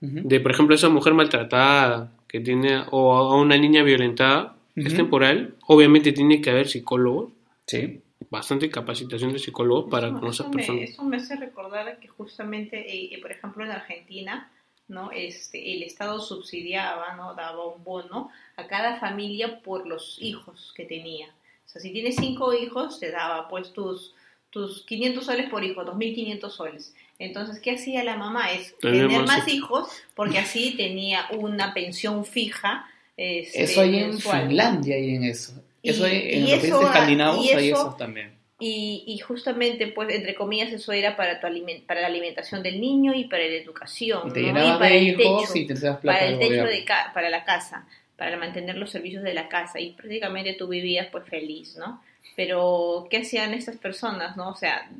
de 0.00 0.40
por 0.40 0.52
ejemplo 0.52 0.74
esa 0.74 0.88
mujer 0.88 1.12
maltratada 1.12 2.12
que 2.26 2.40
tiene, 2.40 2.82
o 2.90 3.12
a 3.14 3.36
una 3.40 3.56
niña 3.58 3.82
violentada, 3.82 4.56
es 4.76 4.94
temporal. 4.94 5.54
Obviamente 5.66 6.12
tiene 6.12 6.40
que 6.40 6.50
haber 6.50 6.68
psicólogos, 6.68 7.32
Sí. 7.66 8.00
bastante 8.30 8.70
capacitación 8.70 9.32
de 9.32 9.38
psicólogos 9.40 9.90
para 9.90 10.06
Eso- 10.08 10.18
con 10.20 10.28
esas 10.28 10.40
eso 10.40 10.48
me- 10.50 10.56
personas. 10.56 10.82
eso 10.90 11.04
me 11.04 11.16
hace 11.16 11.36
recordar 11.36 11.98
que 12.00 12.08
justamente, 12.08 12.78
eh, 12.78 13.10
eh, 13.12 13.20
por 13.20 13.30
ejemplo, 13.32 13.64
en 13.64 13.72
Argentina, 13.72 14.50
¿no? 14.90 15.10
Este, 15.12 15.72
el 15.74 15.82
Estado 15.82 16.20
subsidiaba, 16.20 17.14
¿no? 17.16 17.34
Daba 17.34 17.64
un 17.66 17.82
bono 17.82 18.30
a 18.56 18.66
cada 18.66 18.98
familia 19.00 19.60
por 19.62 19.86
los 19.86 20.18
hijos 20.20 20.72
que 20.76 20.84
tenía. 20.84 21.28
O 21.28 21.68
sea, 21.68 21.80
si 21.80 21.90
tienes 21.92 22.16
cinco 22.16 22.52
hijos, 22.52 22.98
te 23.00 23.10
daba 23.10 23.48
pues 23.48 23.72
tus, 23.72 24.14
tus 24.50 24.82
500 24.82 25.24
soles 25.24 25.48
por 25.48 25.64
hijo, 25.64 25.82
2.500 25.84 26.50
soles. 26.50 26.94
Entonces, 27.18 27.60
¿qué 27.60 27.72
hacía 27.72 28.02
la 28.02 28.16
mamá? 28.16 28.50
Es 28.52 28.76
Tener 28.78 29.06
tener 29.08 29.26
más 29.26 29.46
hijos, 29.48 29.88
porque 30.14 30.38
así 30.38 30.74
tenía 30.76 31.26
una 31.32 31.72
pensión 31.72 32.24
fija. 32.24 32.86
este, 33.16 33.62
Eso 33.64 33.82
hay 33.82 33.98
en 34.00 34.10
mensual. 34.10 34.48
Finlandia 34.48 34.98
y 34.98 35.14
en 35.14 35.24
eso. 35.24 35.52
Eso 35.82 36.06
Y- 36.06 36.10
hay 36.10 36.18
en 36.34 36.38
y 36.46 36.50
los 36.50 36.64
eso 36.64 36.76
países 36.76 36.86
escandinavos 36.90 37.44
y 37.46 37.50
hay 37.50 37.68
eso 37.70 37.94
también. 37.98 38.39
Y, 38.60 39.04
y 39.06 39.18
justamente, 39.18 39.86
pues, 39.88 40.12
entre 40.14 40.34
comillas, 40.34 40.70
eso 40.72 40.92
era 40.92 41.16
para, 41.16 41.40
tu 41.40 41.46
aliment- 41.46 41.86
para 41.86 42.02
la 42.02 42.08
alimentación 42.08 42.62
del 42.62 42.80
niño 42.80 43.14
y 43.14 43.24
para 43.24 43.44
la 43.44 43.54
educación. 43.54 44.28
Y 44.28 44.32
te 44.32 44.40
¿no? 44.40 44.46
llenabas 44.48 44.78
para 44.78 44.94
el 44.94 45.06
hijos 45.08 45.52
techo, 45.52 45.58
y 45.58 45.64
plata 45.64 46.00
para 46.02 46.26
el 46.26 46.38
techo 46.38 46.64
de 46.64 46.84
ca- 46.84 47.10
para 47.14 47.30
la 47.30 47.44
casa, 47.44 47.86
para 48.16 48.36
mantener 48.36 48.76
los 48.76 48.90
servicios 48.90 49.22
de 49.22 49.32
la 49.32 49.48
casa. 49.48 49.80
Y 49.80 49.92
prácticamente 49.92 50.52
tú 50.54 50.68
vivías, 50.68 51.06
pues, 51.10 51.24
feliz, 51.28 51.76
¿no? 51.76 52.02
Pero, 52.36 53.06
¿qué 53.10 53.18
hacían 53.18 53.54
estas 53.54 53.76
personas, 53.78 54.36
no? 54.36 54.50
O 54.50 54.54
sea, 54.56 54.90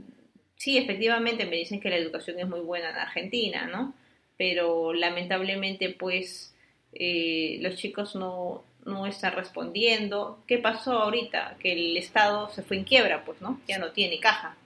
sí, 0.56 0.78
efectivamente 0.78 1.44
me 1.44 1.56
dicen 1.56 1.80
que 1.80 1.90
la 1.90 1.96
educación 1.96 2.40
es 2.40 2.48
muy 2.48 2.60
buena 2.60 2.90
en 2.90 2.96
Argentina, 2.96 3.66
¿no? 3.66 3.94
Pero 4.38 4.94
lamentablemente, 4.94 5.90
pues, 5.90 6.54
eh, 6.94 7.58
los 7.60 7.76
chicos 7.76 8.14
no, 8.14 8.64
no 8.90 9.06
están 9.06 9.34
respondiendo. 9.34 10.38
¿Qué 10.46 10.58
pasó 10.58 10.92
ahorita? 10.92 11.56
Que 11.60 11.72
el 11.72 11.96
Estado 11.96 12.50
se 12.50 12.62
fue 12.62 12.76
en 12.76 12.84
quiebra, 12.84 13.24
pues, 13.24 13.40
¿no? 13.40 13.60
Ya 13.68 13.78
no 13.78 13.92
tiene 13.92 14.18
caja. 14.18 14.56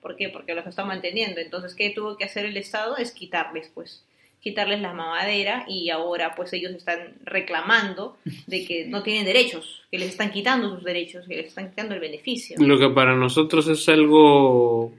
¿Por 0.00 0.16
qué? 0.16 0.28
Porque 0.28 0.54
los 0.54 0.66
está 0.66 0.84
manteniendo. 0.84 1.40
Entonces, 1.40 1.74
¿qué 1.74 1.90
tuvo 1.90 2.16
que 2.16 2.24
hacer 2.24 2.46
el 2.46 2.56
Estado? 2.56 2.96
Es 2.96 3.12
quitarles, 3.12 3.70
pues, 3.74 4.04
quitarles 4.40 4.80
la 4.80 4.92
mamadera 4.92 5.64
y 5.68 5.90
ahora, 5.90 6.34
pues, 6.34 6.52
ellos 6.52 6.72
están 6.72 7.14
reclamando 7.24 8.16
de 8.46 8.64
que 8.64 8.86
no 8.86 9.02
tienen 9.02 9.24
derechos, 9.24 9.82
que 9.90 9.98
les 9.98 10.10
están 10.10 10.32
quitando 10.32 10.74
sus 10.74 10.84
derechos, 10.84 11.26
que 11.26 11.36
les 11.36 11.46
están 11.46 11.70
quitando 11.70 11.94
el 11.94 12.00
beneficio. 12.00 12.56
Lo 12.58 12.78
que 12.78 12.88
para 12.88 13.14
nosotros 13.14 13.68
es 13.68 13.88
algo 13.88 14.92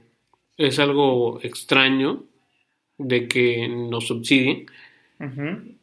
es 0.56 0.78
algo 0.78 1.40
extraño 1.42 2.24
de 2.98 3.28
que 3.28 3.68
nos 3.68 4.06
subsidien. 4.06 4.66
Ujú. 5.18 5.76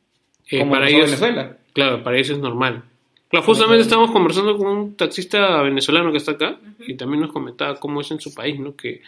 Eh, 0.50 0.60
Como 0.60 0.72
para 0.72 0.90
ellos, 0.90 1.06
Venezuela. 1.06 1.58
Claro, 1.73 2.03
para 2.03 2.18
ellos 2.18 2.31
es 2.31 2.38
normal. 2.39 2.84
Claro, 3.30 3.45
justamente 3.45 3.81
estamos 3.84 4.11
conversando 4.11 4.57
con 4.57 4.68
un 4.68 4.95
taxista 4.98 5.61
venezolano 5.61 6.11
que 6.11 6.18
está 6.18 6.31
acá 6.34 6.57
y 6.85 6.95
también 6.95 7.22
nos 7.22 7.31
comentaba 7.31 7.76
cómo 7.80 8.02
es 8.02 8.11
en 8.11 8.19
su 8.19 8.34
país, 8.34 8.60
¿no? 8.60 8.76
Que 8.76 9.02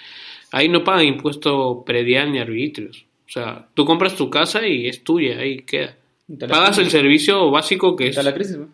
ahí 0.51 0.69
no 0.69 0.83
pagan 0.83 1.05
impuesto 1.05 1.83
predial 1.85 2.31
ni 2.31 2.39
arbitrios. 2.39 3.05
O 3.27 3.31
sea, 3.33 3.67
tú 3.73 3.83
compras 3.85 4.15
tu 4.15 4.29
casa 4.29 4.65
y 4.65 4.87
es 4.87 5.03
tuya, 5.03 5.39
ahí 5.39 5.63
queda. 5.63 5.97
Pagas 6.39 6.77
el 6.77 6.89
servicio 6.89 7.51
básico 7.51 7.95
que 7.97 8.05
es... 8.05 8.09
Está 8.17 8.23
la 8.23 8.33
crisis, 8.33 8.57
¿no? 8.57 8.69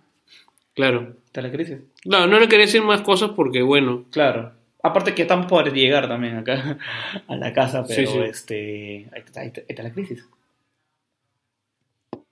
Claro. 0.75 1.15
Está 1.25 1.41
la 1.41 1.51
crisis. 1.51 1.77
No, 2.05 2.27
no 2.27 2.39
le 2.39 2.47
quería 2.47 2.65
decir 2.65 2.83
más 2.83 3.01
cosas 3.01 3.31
porque, 3.35 3.61
bueno, 3.63 4.05
Claro. 4.11 4.51
Aparte 4.81 5.13
que 5.13 5.23
estamos 5.23 5.47
por 5.47 5.73
llegar 5.73 6.07
también 6.07 6.37
acá 6.37 6.77
a 7.27 7.35
la 7.35 7.51
casa, 7.53 7.83
pero 7.87 7.99
Sí, 8.09 8.17
sí. 8.17 8.19
este 8.23 9.01
está- 9.13 9.41
ahí 9.41 9.51
está 9.67 9.83
la 9.83 9.91
crisis. 9.91 10.25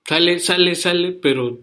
Sale, 0.08 0.40
sale, 0.40 0.76
sale, 0.76 1.12
pero 1.12 1.58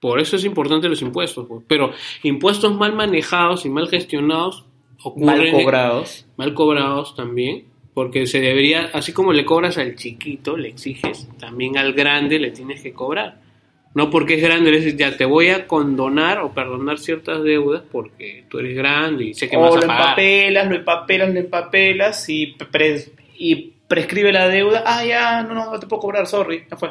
por 0.00 0.20
eso 0.20 0.36
es 0.36 0.44
importante 0.44 0.88
los 0.88 1.02
impuestos. 1.02 1.46
pues. 1.48 1.62
Pero 1.66 1.92
impuestos 2.22 2.74
mal 2.76 2.94
manejados 2.94 3.66
y 3.66 3.68
mal 3.70 3.88
gestionados 3.88 4.64
ocurren 5.02 5.52
Mal 5.52 5.62
cobrados. 5.64 6.26
mal 6.36 6.54
cobrados 6.54 7.14
también, 7.16 7.64
porque 7.94 8.26
se 8.26 8.40
debería, 8.40 8.90
así 8.92 9.12
como 9.12 9.32
le 9.32 9.44
cobras 9.44 9.76
al 9.78 9.96
chiquito, 9.96 10.56
le 10.56 10.68
exiges, 10.68 11.28
también 11.38 11.76
al 11.78 11.92
grande 11.94 12.38
le 12.38 12.50
tienes 12.52 12.82
que 12.82 12.92
cobrar. 12.92 13.40
No 13.94 14.10
porque 14.10 14.34
es 14.34 14.42
grande, 14.42 14.70
le 14.70 14.76
dices, 14.78 14.96
ya 14.96 15.16
te 15.16 15.24
voy 15.24 15.48
a 15.48 15.66
condonar 15.66 16.38
o 16.40 16.52
perdonar 16.52 16.98
ciertas 16.98 17.42
deudas 17.42 17.82
porque 17.90 18.44
tú 18.48 18.58
eres 18.58 18.76
grande 18.76 19.24
y 19.24 19.34
sé 19.34 19.48
que 19.48 19.56
me 19.56 19.62
O 19.64 19.70
vas 19.72 19.82
a 19.82 19.86
pagar. 19.86 20.00
empapelas, 20.10 20.68
lo 20.68 20.74
empapelas, 20.76 21.32
lo 21.34 21.40
empapelas 21.40 22.28
y, 22.28 22.54
pres- 22.54 23.10
y 23.36 23.72
prescribe 23.88 24.30
la 24.32 24.46
deuda. 24.48 24.84
Ah, 24.86 25.04
ya, 25.04 25.42
no, 25.42 25.54
no, 25.54 25.72
no 25.72 25.80
te 25.80 25.86
puedo 25.88 26.00
cobrar, 26.02 26.26
sorry, 26.28 26.64
ya 26.70 26.76
fue. 26.76 26.90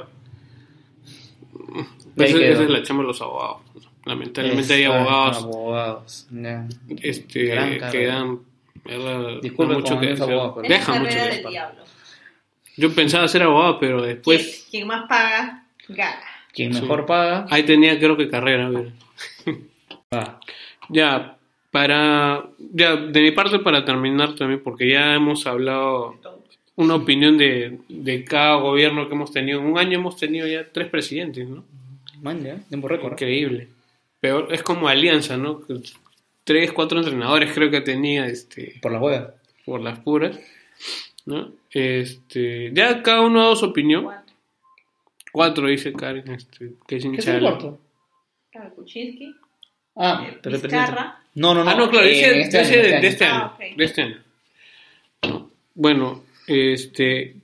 Ahí 2.18 2.26
Esa, 2.26 2.38
esa 2.46 2.64
es 2.64 2.70
la 2.70 2.84
chamba 2.84 3.04
de 3.04 3.08
los 3.08 3.22
abogados. 3.22 3.62
Lamentablemente 4.06 4.74
hay 4.74 4.84
abogados 4.86 6.28
este, 7.02 7.44
Gran 7.46 7.92
que 7.92 8.06
dan, 8.06 8.40
Disculpe 9.42 9.74
mucho 9.74 10.00
que 10.00 10.16
pero- 10.18 10.62
Es 10.64 10.70
Deja 10.70 10.94
mucho 10.94 11.04
carrera 11.04 11.10
que 11.10 11.20
del 11.20 11.30
desear. 11.44 11.52
diablo. 11.52 11.84
Yo 12.78 12.94
pensaba 12.94 13.28
ser 13.28 13.44
abogado, 13.44 13.80
pero 13.80 14.02
después 14.02 14.66
Quien, 14.70 14.86
quien 14.86 14.88
más 14.88 15.08
paga, 15.10 15.66
gana. 15.90 16.22
Quien 16.54 16.74
Sí. 16.74 16.82
mejor 16.82 17.06
paga, 17.06 17.46
ahí 17.50 17.64
tenía 17.64 17.98
creo 18.00 18.16
que 18.16 18.30
carrera. 18.30 18.70
va. 20.14 20.40
Ya, 20.90 21.38
para, 21.72 22.46
ya, 22.74 22.96
de 22.96 23.22
mi 23.22 23.32
parte 23.32 23.60
para 23.60 23.84
terminar 23.84 24.36
también, 24.36 24.62
porque 24.64 24.90
ya 24.90 25.16
hemos 25.16 25.46
hablado 25.48 26.16
una 26.78 26.96
opinión 26.96 27.38
de, 27.38 27.80
de 27.90 28.24
cada 28.24 28.56
gobierno 28.56 29.08
que 29.08 29.16
hemos 29.16 29.32
tenido. 29.34 29.60
En 29.60 29.66
un 29.68 29.78
año 29.78 29.98
hemos 29.98 30.16
tenido 30.16 30.48
ya 30.48 30.66
tres 30.72 30.88
presidentes, 30.88 31.48
¿no? 31.48 31.66
Man, 32.22 32.44
ya, 32.44 32.58
tiempo 32.70 32.88
récord. 32.88 33.12
Increíble. 33.14 33.68
Peor, 34.20 34.48
es 34.52 34.64
como 34.64 34.88
Alianza, 34.88 35.38
¿no? 35.38 35.62
Tres, 36.44 36.72
cuatro 36.72 37.00
entrenadores 37.00 37.52
creo 37.54 37.70
que 37.70 37.82
tenía 37.82 38.26
este, 38.28 38.80
Por 38.82 38.92
las 38.94 39.02
huevas. 39.02 39.34
por 39.66 39.82
las 39.82 40.00
puras, 40.00 40.40
¿no? 41.26 41.52
Este, 41.72 42.72
ya 42.74 43.04
cada 43.04 43.22
uno 43.22 43.40
ha 43.42 43.44
dado 43.44 43.56
su 43.56 43.66
opinión. 43.66 44.06
Cuatro. 44.06 44.34
Cuatro, 45.32 45.68
dice 45.68 45.94
Karen, 45.94 46.32
este, 46.32 46.72
que 46.88 46.96
es 46.96 47.06
¿Qué 47.06 47.18
es 47.18 47.28
el 47.28 47.42
cuarto? 47.42 47.80
Claro, 48.52 48.74
Kuczynski, 48.76 49.36
Ah, 49.96 50.28
eh, 50.30 50.38
pero 50.42 50.58
No, 51.36 51.54
no, 51.54 51.64
no. 51.64 51.70
Ah, 51.70 51.76
no, 51.76 51.90
claro, 51.90 52.06
eh, 52.06 52.24
en 52.24 52.42
este 52.42 52.58
de, 52.58 52.64
este 52.64 52.78
de 52.78 53.08
este 53.08 53.26
año. 53.26 53.44
Ah, 53.44 53.58
de 53.76 53.84
este 53.86 54.02
año. 54.04 54.18
No. 55.24 55.52
Bueno, 55.76 56.24
este. 56.48 57.36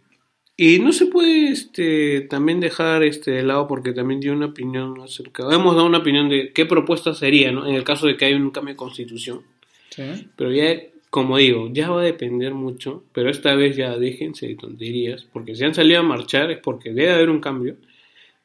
Y 0.55 0.79
no 0.79 0.93
se 0.93 1.07
puede 1.07 1.49
este, 1.49 2.21
también 2.21 2.59
dejar 2.59 3.03
este, 3.03 3.31
de 3.31 3.43
lado 3.43 3.67
porque 3.67 3.91
también 3.91 4.19
dio 4.19 4.33
una 4.33 4.47
opinión 4.47 4.99
acerca. 5.01 5.43
Hemos 5.51 5.75
dado 5.75 5.87
una 5.87 5.97
opinión 5.99 6.29
de 6.29 6.53
qué 6.53 6.65
propuesta 6.65 7.13
sería, 7.13 7.51
¿no? 7.51 7.67
En 7.67 7.75
el 7.75 7.83
caso 7.83 8.07
de 8.07 8.15
que 8.15 8.25
haya 8.25 8.37
un 8.37 8.51
cambio 8.51 8.73
de 8.73 8.77
constitución. 8.77 9.41
Sí. 9.89 10.29
Pero 10.35 10.51
ya, 10.51 10.79
como 11.09 11.37
digo, 11.37 11.69
ya 11.71 11.89
va 11.89 12.01
a 12.01 12.05
depender 12.05 12.53
mucho. 12.53 13.03
Pero 13.13 13.29
esta 13.29 13.55
vez 13.55 13.75
ya 13.75 13.97
déjense 13.97 14.47
de 14.47 14.55
tonterías. 14.55 15.23
Porque 15.23 15.55
si 15.55 15.63
han 15.63 15.73
salido 15.73 15.99
a 15.99 16.03
marchar 16.03 16.51
es 16.51 16.59
porque 16.59 16.93
debe 16.93 17.13
haber 17.13 17.29
un 17.29 17.41
cambio. 17.41 17.75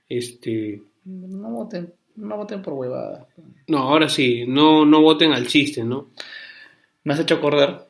Este. 0.09 0.81
No 1.05 1.51
voten, 1.51 1.93
no 2.17 2.37
voten 2.39 2.63
por 2.63 2.73
huevadas. 2.73 3.27
No, 3.67 3.79
ahora 3.79 4.09
sí, 4.09 4.45
no, 4.47 4.87
no 4.87 5.03
voten 5.03 5.33
al 5.33 5.47
chiste, 5.47 5.85
¿no? 5.85 6.09
Me 7.05 7.13
has 7.13 7.21
hecho 7.21 7.37
acordar 7.37 7.88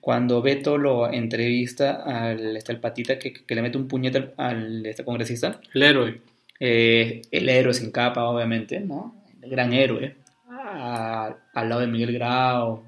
cuando 0.00 0.42
Beto 0.42 0.78
lo 0.78 1.10
entrevista 1.12 2.02
al 2.04 2.56
este, 2.56 2.72
al 2.72 2.80
patita 2.80 3.18
que, 3.18 3.32
que 3.32 3.54
le 3.54 3.62
mete 3.62 3.78
un 3.78 3.88
puñete 3.88 4.32
al, 4.36 4.84
este 4.86 5.04
congresista. 5.04 5.60
El 5.74 5.82
héroe. 5.82 6.20
Eh, 6.60 7.22
el 7.30 7.48
héroe 7.48 7.74
sin 7.74 7.90
capa, 7.90 8.24
obviamente, 8.24 8.78
¿no? 8.80 9.24
El 9.42 9.50
gran 9.50 9.72
héroe. 9.72 10.16
Ah, 10.48 11.36
al 11.54 11.68
lado 11.68 11.80
de 11.80 11.86
Miguel 11.88 12.12
Grau, 12.12 12.84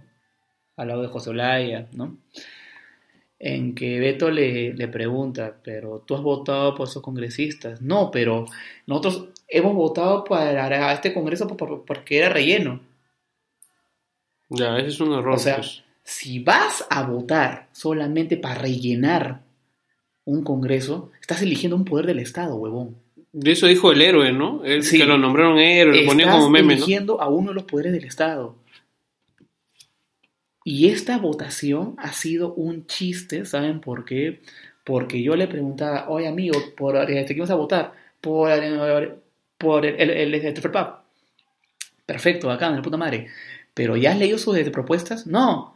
al 0.77 0.89
lado 0.89 1.03
de 1.03 1.09
José 1.09 1.31
Olaya, 1.31 1.89
¿no? 1.93 2.17
En 3.41 3.75
que 3.75 3.99
Beto 3.99 4.31
le, 4.31 4.73
le 4.75 4.89
pregunta, 4.89 5.57
pero 5.63 5.99
tú 6.07 6.15
has 6.15 6.23
votado 6.23 6.75
por 6.75 6.89
esos 6.89 7.03
congresistas. 7.03 7.83
No, 7.83 8.11
pero 8.13 8.47
nosotros 8.87 9.29
hemos 9.49 9.75
votado 9.75 10.23
para 10.25 10.93
este 10.93 11.13
congreso 11.13 11.47
por- 11.49 11.57
por- 11.57 11.85
porque 11.85 12.19
era 12.19 12.29
relleno. 12.29 12.81
Ya, 14.49 14.79
ese 14.79 14.89
es 14.89 15.01
un 15.01 15.13
error. 15.13 15.35
O 15.35 15.39
sea, 15.39 15.57
pues. 15.57 15.83
Si 16.05 16.39
vas 16.39 16.85
a 16.91 17.03
votar 17.03 17.69
solamente 17.73 18.37
para 18.37 18.57
rellenar 18.57 19.41
un 20.25 20.45
congreso, 20.45 21.11
estás 21.21 21.43
eligiendo 21.43 21.77
un 21.77 21.85
poder 21.85 22.07
del 22.07 22.19
Estado, 22.19 22.57
huevón. 22.57 22.97
De 23.33 23.53
eso 23.53 23.67
dijo 23.67 23.91
el 23.91 24.01
héroe, 24.01 24.33
¿no? 24.33 24.63
El 24.65 24.85
Sí. 24.85 24.99
que 24.99 25.07
lo 25.07 25.19
nombraron 25.19 25.59
héroe, 25.59 26.03
lo 26.03 26.07
ponían 26.07 26.29
Estás 26.29 26.37
como 26.41 26.51
meme, 26.51 26.67
¿no? 26.69 26.73
eligiendo 26.75 27.21
a 27.21 27.29
uno 27.29 27.49
de 27.51 27.55
los 27.55 27.65
poderes 27.65 27.93
del 27.93 28.05
Estado. 28.05 28.55
Y 30.63 30.89
esta 30.89 31.19
votación 31.19 31.95
ha 31.99 32.13
sido 32.13 32.55
un 32.55 32.87
chiste, 32.87 33.45
¿saben 33.45 33.81
por 33.81 34.05
qué? 34.05 34.41
Porque 34.85 35.23
yo 35.23 35.37
le 35.37 35.47
preguntaba, 35.49 36.09
oye 36.09 36.29
amigo, 36.29 36.59
¿por 36.77 36.97
este, 37.11 37.35
qué 37.35 37.41
vas 37.41 37.51
a 37.51 37.55
votar? 37.57 37.93
Por, 38.21 38.51
por 39.59 39.85
el, 39.85 40.11
el, 40.11 40.35
el. 40.35 40.55
Perfecto, 42.07 42.51
acá, 42.51 42.69
en 42.69 42.77
la 42.77 42.83
puta 42.83 42.97
madre. 42.97 43.29
Pero 43.75 43.97
¿ya 43.97 44.13
has 44.13 44.19
leído 44.19 44.39
sus 44.39 44.57
este, 44.57 44.71
propuestas? 44.71 45.27
No. 45.27 45.74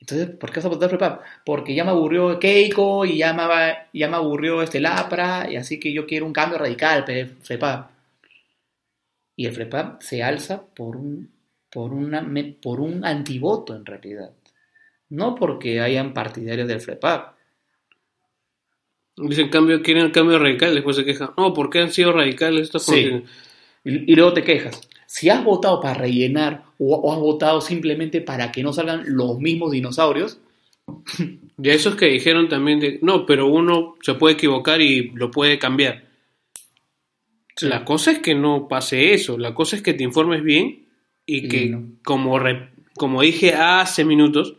Entonces, 0.00 0.30
¿por 0.36 0.50
qué 0.50 0.56
vas 0.60 0.66
a 0.66 0.68
votar 0.68 0.88
FREPAP? 0.88 1.22
Porque 1.44 1.74
ya 1.74 1.84
me 1.84 1.90
aburrió 1.90 2.38
Keiko 2.38 3.04
y 3.04 3.18
ya 3.18 3.32
me, 3.32 3.46
va- 3.46 3.88
ya 3.92 4.08
me 4.08 4.16
aburrió 4.16 4.62
este 4.62 4.80
Lapra, 4.80 5.50
y 5.50 5.56
así 5.56 5.80
que 5.80 5.92
yo 5.92 6.06
quiero 6.06 6.24
un 6.26 6.32
cambio 6.32 6.58
radical, 6.58 7.04
FREPAP. 7.42 7.90
Y 9.36 9.46
el 9.46 9.52
FREPAP 9.52 10.00
se 10.02 10.22
alza 10.22 10.62
por 10.74 10.96
un, 10.96 11.30
por 11.70 11.92
una, 11.92 12.26
por 12.62 12.80
un 12.80 13.04
antivoto 13.04 13.74
en 13.74 13.84
realidad. 13.84 14.30
No 15.10 15.34
porque 15.34 15.80
hayan 15.80 16.12
partidarios 16.14 16.68
del 16.68 16.80
FREPAP. 16.80 17.34
Dicen 19.16 19.48
cambio, 19.48 19.82
quieren 19.82 20.04
el 20.04 20.12
cambio 20.12 20.38
radical, 20.38 20.74
después 20.74 20.94
se 20.96 21.04
quejan. 21.04 21.30
No, 21.36 21.52
¿por 21.52 21.70
qué 21.70 21.80
han 21.80 21.92
sido 21.92 22.12
radicales 22.12 22.62
estos 22.62 22.84
Sí. 22.84 23.24
Y, 23.84 24.12
y 24.12 24.14
luego 24.14 24.32
te 24.32 24.44
quejas. 24.44 24.88
Si 25.10 25.30
has 25.30 25.42
votado 25.42 25.80
para 25.80 25.94
rellenar 25.94 26.64
o, 26.78 26.94
o 26.94 27.12
has 27.14 27.18
votado 27.18 27.62
simplemente 27.62 28.20
para 28.20 28.52
que 28.52 28.62
no 28.62 28.74
salgan 28.74 29.04
los 29.06 29.38
mismos 29.38 29.70
dinosaurios, 29.72 30.38
a 30.86 31.68
esos 31.68 31.96
que 31.96 32.06
dijeron 32.06 32.48
también 32.50 32.78
de, 32.78 32.98
no, 33.00 33.24
pero 33.24 33.46
uno 33.46 33.96
se 34.02 34.12
puede 34.14 34.34
equivocar 34.34 34.82
y 34.82 35.10
lo 35.14 35.30
puede 35.30 35.58
cambiar. 35.58 36.04
La 37.62 37.84
cosa 37.84 38.12
es 38.12 38.18
que 38.20 38.34
no 38.34 38.68
pase 38.68 39.14
eso, 39.14 39.36
la 39.38 39.54
cosa 39.54 39.76
es 39.76 39.82
que 39.82 39.94
te 39.94 40.04
informes 40.04 40.42
bien 40.44 40.86
y 41.26 41.46
Y 41.46 41.48
que, 41.48 41.66
no. 41.70 41.84
como, 42.04 42.38
re- 42.38 42.68
como 42.94 43.22
dije 43.22 43.54
hace 43.54 44.04
minutos, 44.04 44.56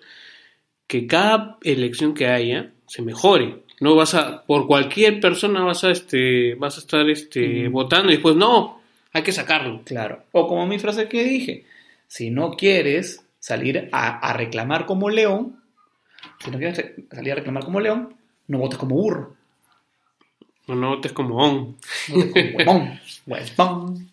que 0.87 1.05
cada 1.07 1.57
elección 1.63 2.13
que 2.15 2.27
haya 2.27 2.73
se 2.87 3.01
mejore. 3.03 3.63
No 3.79 3.95
vas 3.95 4.15
a, 4.15 4.43
por 4.45 4.65
cualquier 4.67 5.19
persona 5.21 5.61
vas 5.63 5.83
a, 5.85 5.91
este, 5.91 6.55
vas 6.55 6.75
a 6.77 6.79
estar 6.81 7.07
este, 7.09 7.69
Mm. 7.69 7.71
votando 7.71 8.09
y 8.09 8.15
después, 8.15 8.35
no, 8.35 8.78
hay 9.13 9.23
que 9.23 9.31
sacarlo. 9.31 9.81
claro. 9.85 10.23
O 10.31 10.47
como 10.47 10.65
mi 10.67 10.79
frase 10.79 11.07
que 11.09 11.23
dije, 11.23 11.65
si 12.07 12.29
no 12.29 12.51
quieres 12.51 13.23
salir 13.39 13.89
a, 13.91 14.17
a 14.19 14.33
reclamar 14.33 14.85
como 14.85 15.09
león, 15.09 15.61
si 16.43 16.51
no 16.51 16.57
quieres 16.57 16.77
re- 16.77 16.95
salir 17.11 17.31
a 17.33 17.35
reclamar 17.35 17.63
como 17.63 17.79
león, 17.79 18.15
no 18.47 18.57
votes 18.59 18.77
como 18.79 18.95
burro. 18.95 19.35
No, 20.67 20.75
no 20.75 20.89
votes 20.95 21.11
como 21.13 21.37
on. 21.37 21.77
Votes 22.09 22.31
como 22.31 22.57
huevón. 22.57 22.99
Huevón. 23.25 24.08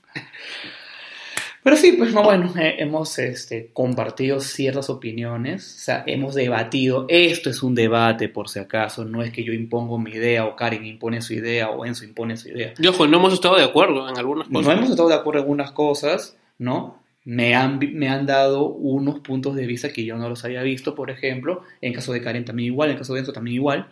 Pero 1.67 1.77
sí, 1.77 1.95
pues 1.99 2.15
no, 2.15 2.23
bueno, 2.23 2.55
eh, 2.61 2.77
hemos 2.79 3.19
este, 3.19 3.71
compartido 3.73 4.39
ciertas 4.39 4.89
opiniones, 4.89 5.65
o 5.65 5.79
sea, 5.81 6.05
hemos 6.07 6.37
debatido, 6.37 7.07
esto 7.09 7.51
es 7.51 7.61
un 7.61 7.75
debate 7.75 8.29
por 8.29 8.49
si 8.49 8.61
acaso, 8.61 9.05
no 9.05 9.21
es 9.21 9.33
que 9.33 9.43
yo 9.43 9.53
impongo 9.53 9.99
mi 9.99 10.13
idea 10.13 10.45
o 10.45 10.55
Karen 10.55 10.87
impone 10.87 11.21
su 11.23 11.35
idea 11.35 11.71
o 11.71 11.85
Enzo 11.85 12.05
impone 12.05 12.37
su 12.37 12.51
idea. 12.51 12.73
Y 12.79 12.87
ojo, 12.87 13.09
no 13.09 13.17
hemos 13.17 13.33
estado 13.35 13.57
de 13.57 13.65
acuerdo 13.65 14.09
en 14.09 14.17
algunas 14.17 14.49
No 14.49 14.61
cosas. 14.61 14.79
hemos 14.79 14.91
estado 14.91 15.09
de 15.09 15.17
acuerdo 15.17 15.41
en 15.41 15.43
algunas 15.43 15.73
cosas, 15.73 16.39
¿no? 16.57 17.03
Me 17.25 17.57
han, 17.57 17.81
me 17.95 18.09
han 18.11 18.27
dado 18.27 18.69
unos 18.69 19.19
puntos 19.19 19.57
de 19.57 19.67
vista 19.67 19.93
que 19.93 20.05
yo 20.05 20.17
no 20.17 20.29
los 20.29 20.45
había 20.45 20.63
visto, 20.63 20.95
por 20.95 21.11
ejemplo, 21.11 21.63
en 21.81 21.93
caso 21.93 22.13
de 22.13 22.21
Karen 22.21 22.45
también 22.45 22.69
igual, 22.69 22.93
en 22.93 22.97
caso 22.97 23.13
de 23.15 23.19
Enzo 23.19 23.33
también 23.33 23.57
igual. 23.57 23.89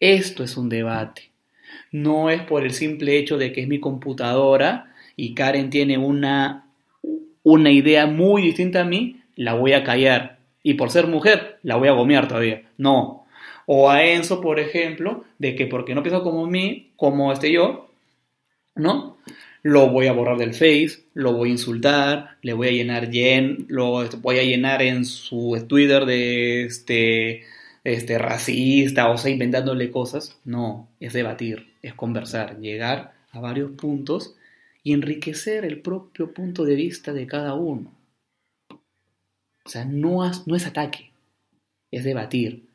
Esto 0.00 0.42
es 0.42 0.56
un 0.56 0.70
debate. 0.70 1.32
No 1.92 2.30
es 2.30 2.40
por 2.44 2.62
el 2.64 2.72
simple 2.72 3.18
hecho 3.18 3.36
de 3.36 3.52
que 3.52 3.60
es 3.60 3.68
mi 3.68 3.78
computadora 3.78 4.94
y 5.16 5.34
Karen 5.34 5.68
tiene 5.68 5.98
una, 5.98 6.63
una 7.44 7.70
idea 7.70 8.06
muy 8.06 8.42
distinta 8.42 8.80
a 8.80 8.84
mí, 8.84 9.20
la 9.36 9.54
voy 9.54 9.74
a 9.74 9.84
callar. 9.84 10.38
Y 10.64 10.74
por 10.74 10.90
ser 10.90 11.06
mujer, 11.06 11.58
la 11.62 11.76
voy 11.76 11.88
a 11.88 11.92
gomear 11.92 12.26
todavía. 12.26 12.62
No. 12.78 13.26
O 13.66 13.90
a 13.90 14.04
Enzo, 14.04 14.40
por 14.40 14.58
ejemplo, 14.58 15.24
de 15.38 15.54
que 15.54 15.66
porque 15.66 15.94
no 15.94 16.02
piensa 16.02 16.22
como 16.22 16.46
mí, 16.46 16.90
como 16.96 17.32
este 17.32 17.52
yo, 17.52 17.90
¿no? 18.74 19.18
Lo 19.62 19.88
voy 19.90 20.06
a 20.06 20.12
borrar 20.12 20.36
del 20.36 20.52
Face, 20.52 21.04
lo 21.14 21.32
voy 21.34 21.50
a 21.50 21.52
insultar, 21.52 22.36
le 22.42 22.52
voy 22.54 22.68
a 22.68 22.72
llenar 22.72 23.10
yen, 23.10 23.66
lo 23.68 24.06
voy 24.20 24.38
a 24.38 24.42
llenar 24.42 24.82
en 24.82 25.04
su 25.04 25.64
Twitter 25.68 26.04
de 26.06 26.64
este, 26.64 27.44
este 27.82 28.18
racista, 28.18 29.10
o 29.10 29.16
sea, 29.16 29.30
inventándole 29.30 29.90
cosas. 29.90 30.38
No, 30.44 30.88
es 31.00 31.12
debatir, 31.12 31.72
es 31.82 31.94
conversar, 31.94 32.58
llegar 32.58 33.12
a 33.32 33.40
varios 33.40 33.72
puntos 33.72 34.34
y 34.84 34.92
enriquecer 34.92 35.64
el 35.64 35.80
propio 35.80 36.32
punto 36.32 36.64
de 36.64 36.76
vista 36.76 37.12
de 37.12 37.26
cada 37.26 37.54
uno. 37.54 37.90
O 39.64 39.68
sea, 39.68 39.84
no, 39.84 40.22
has- 40.22 40.46
no 40.46 40.54
es 40.54 40.66
ataque, 40.66 41.10
es 41.90 42.04
debatir. 42.04 42.66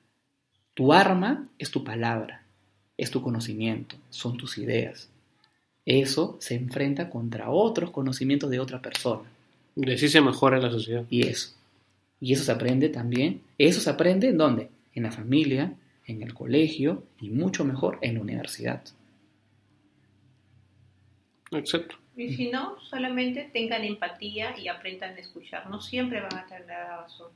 Tu 0.73 0.91
arma 0.91 1.47
es 1.57 1.71
tu 1.71 1.83
palabra, 1.83 2.43
es 2.97 3.11
tu 3.11 3.21
conocimiento, 3.21 3.95
son 4.09 4.37
tus 4.37 4.57
ideas. 4.57 5.09
Eso 5.85 6.37
se 6.39 6.55
enfrenta 6.55 7.09
contra 7.09 7.49
otros 7.49 7.91
conocimientos 7.91 8.49
de 8.49 8.59
otra 8.59 8.81
persona. 8.81 9.29
De 9.75 9.97
sí 9.97 10.09
se 10.09 10.21
mejora 10.21 10.57
la 10.59 10.69
sociedad. 10.71 11.05
Y 11.09 11.27
eso. 11.27 11.53
Y 12.19 12.33
eso 12.33 12.43
se 12.43 12.51
aprende 12.51 12.89
también. 12.89 13.41
Eso 13.57 13.79
se 13.79 13.89
aprende 13.89 14.27
en 14.29 14.37
dónde? 14.37 14.69
En 14.93 15.03
la 15.03 15.11
familia, 15.11 15.73
en 16.05 16.21
el 16.21 16.33
colegio 16.33 17.03
y 17.21 17.29
mucho 17.29 17.63
mejor 17.65 17.97
en 18.01 18.15
la 18.15 18.21
universidad. 18.21 18.81
Exacto. 21.51 21.97
Y 22.15 22.33
si 22.33 22.49
no, 22.49 22.79
solamente 22.81 23.49
tengan 23.53 23.83
empatía 23.83 24.57
y 24.57 24.67
aprendan 24.67 25.15
a 25.15 25.19
escuchar. 25.19 25.69
No 25.69 25.81
siempre 25.81 26.19
van 26.19 26.35
a 26.35 26.45
tener 26.45 26.65
la 26.67 26.97
razón. 26.97 27.31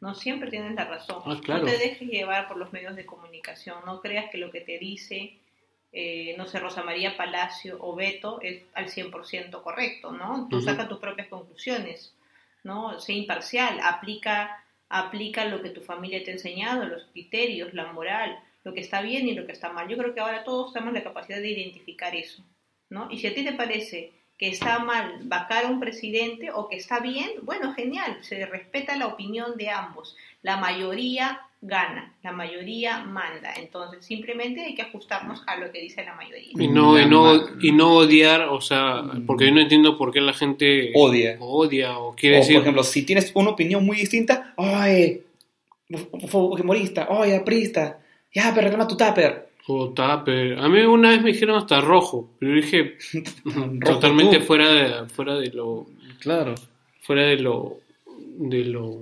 No 0.00 0.14
siempre 0.14 0.50
tienes 0.50 0.74
la 0.74 0.84
razón. 0.84 1.22
Ah, 1.24 1.38
claro. 1.42 1.64
No 1.64 1.70
te 1.70 1.78
dejes 1.78 2.08
llevar 2.08 2.48
por 2.48 2.56
los 2.56 2.72
medios 2.72 2.96
de 2.96 3.06
comunicación. 3.06 3.78
No 3.86 4.00
creas 4.00 4.30
que 4.30 4.38
lo 4.38 4.50
que 4.50 4.60
te 4.60 4.78
dice, 4.78 5.38
eh, 5.92 6.34
no 6.36 6.46
sé, 6.46 6.58
Rosa 6.60 6.82
María 6.82 7.16
Palacio 7.16 7.78
o 7.80 7.94
Beto 7.94 8.40
es 8.42 8.62
al 8.74 8.88
100% 8.88 9.62
correcto, 9.62 10.12
¿no? 10.12 10.46
Tú 10.48 10.56
Ujú. 10.56 10.64
saca 10.64 10.88
tus 10.88 10.98
propias 10.98 11.28
conclusiones, 11.28 12.14
¿no? 12.64 13.00
Sé 13.00 13.12
imparcial, 13.12 13.78
aplica, 13.82 14.64
aplica 14.88 15.44
lo 15.44 15.62
que 15.62 15.70
tu 15.70 15.80
familia 15.80 16.22
te 16.22 16.30
ha 16.30 16.34
enseñado, 16.34 16.86
los 16.86 17.04
criterios, 17.06 17.74
la 17.74 17.92
moral, 17.92 18.38
lo 18.64 18.74
que 18.74 18.80
está 18.80 19.00
bien 19.00 19.28
y 19.28 19.34
lo 19.34 19.46
que 19.46 19.52
está 19.52 19.72
mal. 19.72 19.88
Yo 19.88 19.96
creo 19.96 20.14
que 20.14 20.20
ahora 20.20 20.44
todos 20.44 20.72
tenemos 20.72 20.94
la 20.94 21.04
capacidad 21.04 21.38
de 21.40 21.50
identificar 21.50 22.14
eso. 22.14 22.42
¿No? 22.90 23.08
Y 23.10 23.18
si 23.18 23.26
a 23.26 23.34
ti 23.34 23.44
te 23.44 23.52
parece 23.52 24.12
que 24.38 24.48
está 24.48 24.78
mal 24.78 25.20
vacar 25.24 25.64
a 25.64 25.68
un 25.68 25.80
presidente 25.80 26.50
o 26.52 26.68
que 26.68 26.76
está 26.76 27.00
bien, 27.00 27.28
bueno, 27.42 27.72
genial, 27.74 28.18
se 28.22 28.46
respeta 28.46 28.96
la 28.96 29.06
opinión 29.08 29.56
de 29.56 29.68
ambos. 29.70 30.16
La 30.42 30.56
mayoría 30.56 31.40
gana, 31.60 32.14
la 32.22 32.30
mayoría 32.30 32.98
manda. 33.00 33.52
Entonces, 33.56 34.04
simplemente 34.06 34.64
hay 34.64 34.76
que 34.76 34.82
ajustarnos 34.82 35.42
a 35.48 35.56
lo 35.56 35.72
que 35.72 35.80
dice 35.80 36.04
la 36.04 36.14
mayoría. 36.14 36.52
Y 36.56 36.68
no, 36.68 36.96
y 37.00 37.04
no, 37.06 37.58
y 37.60 37.72
no 37.72 37.94
odiar, 37.96 38.42
o 38.42 38.60
sea, 38.60 39.02
Mm. 39.02 39.26
porque 39.26 39.46
yo 39.46 39.50
no 39.52 39.60
entiendo 39.60 39.98
por 39.98 40.12
qué 40.12 40.20
la 40.20 40.32
gente 40.32 40.92
Odia. 40.94 41.36
odia 41.40 41.98
o 41.98 42.14
quiere 42.14 42.36
O, 42.36 42.38
decir... 42.38 42.54
por 42.54 42.62
ejemplo, 42.62 42.84
si 42.84 43.02
tienes 43.04 43.32
una 43.34 43.50
opinión 43.50 43.84
muy 43.84 43.96
distinta, 43.96 44.54
¡ay! 44.56 45.22
Fujimorista, 46.28 47.08
¡ay, 47.10 47.32
aprista! 47.32 47.98
Ya, 48.32 48.52
pero 48.54 48.66
reclama 48.68 48.86
tu 48.86 48.96
tupper. 48.96 49.47
O 49.70 49.90
tupper. 49.90 50.58
A 50.58 50.68
mí 50.68 50.80
una 50.80 51.10
vez 51.10 51.22
me 51.22 51.32
dijeron 51.32 51.56
hasta 51.56 51.80
rojo, 51.80 52.30
pero 52.38 52.54
dije 52.54 52.96
totalmente 53.84 54.40
fuera 54.40 54.68
de, 54.72 55.08
fuera 55.08 55.34
de 55.38 55.50
lo 55.52 55.86
Claro. 56.20 56.54
fuera 57.02 57.22
de 57.26 57.36
lo 57.36 57.76
de 58.38 58.64
lo 58.64 59.00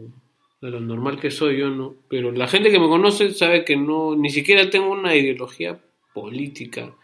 de 0.60 0.70
lo 0.70 0.80
normal 0.80 1.20
que 1.20 1.30
soy 1.30 1.58
yo, 1.58 1.70
¿no? 1.70 1.94
Pero 2.08 2.32
la 2.32 2.48
gente 2.48 2.70
que 2.70 2.80
me 2.80 2.88
conoce 2.88 3.32
sabe 3.32 3.64
que 3.64 3.76
no 3.76 4.16
ni 4.16 4.30
siquiera 4.30 4.68
tengo 4.68 4.90
una 4.90 5.14
ideología 5.14 5.78
política, 6.12 6.94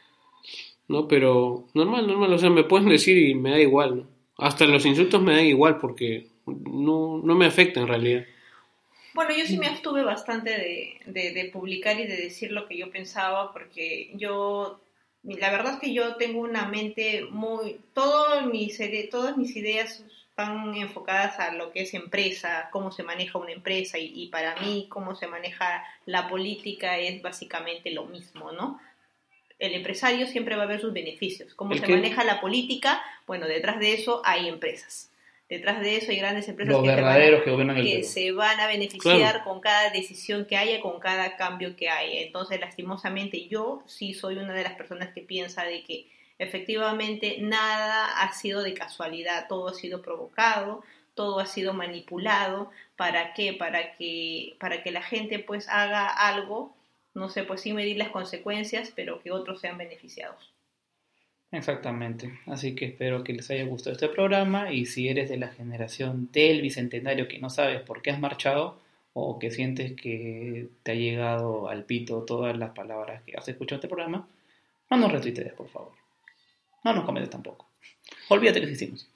¿no? 0.89 1.07
Pero 1.07 1.67
normal, 1.75 2.07
normal, 2.07 2.33
o 2.33 2.39
sea, 2.39 2.51
me 2.51 2.65
pueden 2.65 2.89
decir 2.89 3.17
y 3.17 3.35
me 3.35 3.51
da 3.51 3.61
igual, 3.61 3.97
¿no? 3.97 4.07
Hasta 4.39 4.67
los 4.67 4.85
insultos 4.87 5.23
me 5.23 5.37
dan 5.37 5.47
igual 5.47 5.79
porque 5.79 6.27
no, 6.47 7.21
no 7.23 7.35
me 7.35 7.47
afecta 7.47 7.81
en 7.81 7.89
realidad. 7.89 8.25
Bueno, 9.15 9.35
yo 9.35 9.45
sí 9.47 9.57
me 9.59 9.67
abstuve 9.67 10.03
bastante 10.05 10.51
de, 10.51 11.01
de- 11.07 11.33
de 11.33 11.45
publicar 11.47 11.99
y 12.01 12.07
de 12.07 12.17
decir 12.17 12.51
lo 12.53 12.67
que 12.67 12.77
yo 12.79 12.91
pensaba, 12.91 13.53
porque 13.53 14.11
yo, 14.15 14.81
la 15.23 15.51
verdad 15.51 15.75
es 15.75 15.81
que 15.81 15.93
yo 15.93 16.17
tengo 16.17 16.41
una 16.41 16.67
mente 16.67 17.25
muy, 17.31 17.79
todo 17.95 18.43
mis, 18.47 18.81
todas 19.11 19.37
mis 19.37 19.55
ideas 19.57 20.03
están 20.31 20.75
enfocadas 20.77 21.39
a 21.39 21.53
lo 21.53 21.73
que 21.73 21.83
es 21.83 21.93
empresa, 21.93 22.69
cómo 22.73 22.91
se 22.91 23.03
maneja 23.03 23.39
una 23.39 23.53
empresa, 23.53 23.99
y, 23.99 24.13
y 24.15 24.29
para 24.29 24.57
mí 24.63 24.87
cómo 24.89 25.15
se 25.15 25.27
maneja 25.27 25.85
la 26.07 26.27
política 26.29 26.97
es 26.99 27.21
básicamente 27.21 27.91
lo 27.91 28.07
mismo, 28.07 28.51
¿no? 28.51 28.81
El 29.59 29.75
empresario 29.75 30.27
siempre 30.27 30.57
va 30.57 30.65
a 30.65 30.67
ver 30.67 30.81
sus 30.81 30.93
beneficios. 30.93 31.55
Cómo 31.55 31.75
se 31.75 31.87
maneja 31.97 32.25
la 32.25 32.41
política, 32.41 33.01
bueno, 33.29 33.47
detrás 33.47 33.79
de 33.79 33.93
eso 33.93 34.23
hay 34.25 34.49
empresas. 34.49 35.11
Detrás 35.53 35.81
de 35.81 35.97
eso 35.99 36.11
hay 36.11 36.17
grandes 36.17 36.49
empresas 36.49 36.73
Los 36.73 36.83
que 36.83 36.89
te 36.89 36.95
van 36.95 37.05
a- 37.05 37.09
verdaderos 37.09 37.43
que 37.43 37.51
gobiernan 37.51 37.77
el 37.77 37.85
que 37.85 37.95
Perú. 37.97 38.05
se 38.09 38.33
van 38.33 38.59
a 38.61 38.67
beneficiar 38.67 39.17
Claro. 39.19 39.45
con 39.45 39.61
cada 39.61 39.91
decisión 39.91 40.47
que 40.47 40.57
haya, 40.57 40.81
con 40.81 40.99
cada 40.99 41.37
cambio 41.37 41.77
que 41.77 41.91
haya. 41.91 42.21
Entonces, 42.23 42.59
lastimosamente, 42.59 43.49
yo 43.49 43.83
sí 43.87 44.15
soy 44.15 44.37
una 44.37 44.55
de 44.55 44.63
las 44.63 44.73
personas 44.75 45.11
que 45.13 45.21
piensa 45.21 45.65
de 45.65 45.83
que 45.85 46.09
efectivamente 46.39 47.37
nada 47.41 48.07
ha 48.23 48.33
sido 48.33 48.63
de 48.63 48.75
casualidad, 48.75 49.47
todo 49.49 49.69
ha 49.69 49.75
sido 49.75 50.01
provocado, 50.03 50.83
todo 51.15 51.41
ha 51.41 51.47
sido 51.47 51.73
manipulado. 51.75 52.71
¿Para 52.97 53.35
qué? 53.35 53.53
Para 53.53 53.93
que, 53.93 54.57
para 54.59 54.83
que 54.83 54.91
la 54.91 55.03
gente 55.03 55.39
pues 55.39 55.69
haga 55.69 56.07
algo, 56.09 56.75
no 57.15 57.29
sé, 57.29 57.43
pues 57.43 57.61
sin 57.61 57.75
medir 57.77 57.99
las 57.99 58.09
consecuencias, 58.09 58.93
pero 58.95 59.21
que 59.23 59.31
otros 59.33 59.61
sean 59.61 59.77
beneficiados. 59.77 60.52
Exactamente. 61.53 62.39
Así 62.47 62.75
que 62.75 62.87
espero 62.87 63.23
que 63.23 63.35
les 63.35 63.51
haya 63.51 63.65
gustado 63.65 63.93
este 63.93 64.09
programa 64.09 64.73
y 64.73 64.87
si 64.87 65.09
eres 65.09 65.29
de 65.29 65.37
la 65.37 65.49
generación 65.49 66.29
del 66.33 66.63
bicentenario 66.63 67.29
que 67.29 67.39
no 67.39 67.51
sabes 67.51 67.81
por 67.83 68.01
qué 68.03 68.11
has 68.11 68.19
marchado 68.19 68.81
o 69.13 69.39
que 69.39 69.51
sientes 69.51 69.93
que 69.93 70.69
te 70.83 70.93
ha 70.93 70.95
llegado 70.95 71.69
al 71.69 71.85
pito 71.85 72.23
todas 72.23 72.57
las 72.57 72.71
palabras 72.71 73.23
que 73.25 73.37
has 73.37 73.47
escuchado 73.47 73.77
en 73.77 73.81
este 73.81 73.89
programa, 73.89 74.27
no 74.91 74.97
nos 74.97 75.13
retuitees, 75.13 75.53
por 75.53 75.69
favor. 75.69 75.93
No 76.85 76.95
nos 76.95 77.05
comentes 77.05 77.31
tampoco. 77.31 77.69
Olvídate 78.29 78.61
que 78.61 78.67
existimos. 78.67 79.07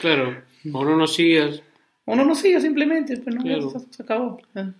Claro, 0.00 0.42
o 0.72 0.84
no 0.84 0.96
nos 0.96 1.14
sigas, 1.14 1.62
O 2.04 2.16
no 2.16 2.24
nos 2.24 2.40
sigas 2.40 2.62
simplemente, 2.62 3.16
pues 3.18 3.36
no, 3.36 3.42
Claro. 3.42 3.70
se, 3.70 3.78
se 3.92 4.02
acabó. 4.02 4.40
Tan- 4.52 4.74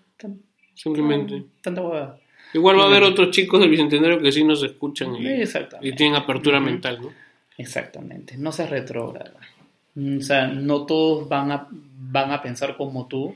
simplemente. 0.74 1.44
Tanta 1.62 1.80
huevada. 1.82 2.18
Igual 2.55 2.78
va 2.78 2.85
a 2.85 2.86
haber 2.86 3.02
otros 3.05 3.31
chicos 3.31 3.60
del 3.60 3.70
Bicentenario 3.70 4.20
que 4.20 4.32
sí 4.32 4.43
nos 4.44 4.62
escuchan 4.62 5.14
y, 5.16 5.93
tienen 5.94 6.16
apertura 6.16 6.59
mental, 6.60 6.98
¿no? 7.02 7.12
Exactamente, 7.56 8.36
no 8.39 8.52
seas 8.52 8.70
retrógrada. 8.70 9.35
Mm, 9.94 10.18
O 10.18 10.22
sea, 10.22 10.47
no 10.47 10.86
todos 10.86 11.28
van 11.28 11.52
a, 11.52 11.68
van 11.70 12.32
a 12.32 12.43
pensar 12.43 12.77
como 12.77 13.06
tú 13.06 13.35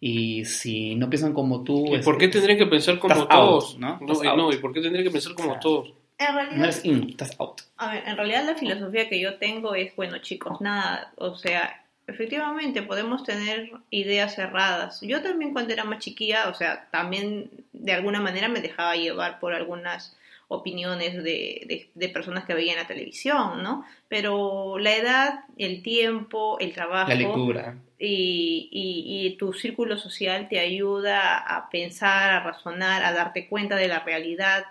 y 0.00 0.44
si 0.44 0.94
no 0.96 1.08
piensan 1.08 1.32
como 1.32 1.62
tú... 1.64 1.86
¿Y 1.88 1.94
es- 1.96 2.04
por 2.04 2.18
qué 2.18 2.28
tendrían 2.28 2.58
que 2.58 2.66
pensar 2.66 2.98
como 2.98 3.14
Estás 3.14 3.28
todos? 3.28 3.72
out, 3.74 3.78
¿no? 3.80 3.98
No, 4.00 4.22
y, 4.22 4.26
out. 4.26 4.36
no, 4.36 4.52
¿y 4.52 4.56
por 4.56 4.72
qué 4.72 4.80
tendrían 4.80 5.04
que 5.04 5.10
pensar 5.10 5.34
como 5.34 5.58
todos? 5.60 5.92
En 6.18 6.26
No 6.26 6.40
realidad, 6.40 6.64
eres 6.64 6.84
in, 6.84 7.08
estás 7.10 7.36
out. 7.40 7.60
A 7.76 7.92
ver, 7.92 8.02
en 8.06 8.16
realidad 8.16 8.44
la 8.44 8.54
filosofía 8.54 9.08
que 9.08 9.20
yo 9.20 9.34
tengo 9.36 9.74
es, 9.74 9.94
bueno 9.96 10.18
chicos, 10.18 10.60
nada, 10.60 11.12
o 11.16 11.34
sea, 11.34 11.83
efectivamente 12.06 12.82
podemos 12.82 13.24
tener 13.24 13.70
ideas 13.90 14.34
cerradas. 14.34 15.00
Yo 15.02 15.22
también 15.22 15.52
cuando 15.52 15.72
era 15.72 15.84
más 15.84 15.98
chiquilla, 16.00 16.48
o 16.48 16.54
sea, 16.54 16.88
también 16.90 17.50
de 17.72 17.92
alguna 17.92 18.20
manera 18.20 18.48
me 18.48 18.60
dejaba 18.60 18.96
llevar 18.96 19.38
por 19.40 19.54
algunas 19.54 20.16
opiniones 20.48 21.14
de, 21.16 21.62
de, 21.66 21.90
de 21.94 22.08
personas 22.10 22.44
que 22.44 22.54
veían 22.54 22.76
la 22.76 22.86
televisión, 22.86 23.62
¿no? 23.62 23.84
Pero 24.08 24.78
la 24.78 24.94
edad, 24.96 25.40
el 25.56 25.82
tiempo, 25.82 26.58
el 26.60 26.72
trabajo 26.74 27.08
La 27.08 27.14
lectura. 27.14 27.78
y, 27.98 28.68
y, 28.70 29.26
y 29.26 29.36
tu 29.36 29.52
círculo 29.52 29.96
social 29.98 30.48
te 30.48 30.58
ayuda 30.60 31.38
a 31.38 31.70
pensar, 31.70 32.30
a 32.30 32.40
razonar, 32.44 33.02
a 33.04 33.12
darte 33.12 33.48
cuenta 33.48 33.76
de 33.76 33.88
la 33.88 34.00
realidad 34.00 34.64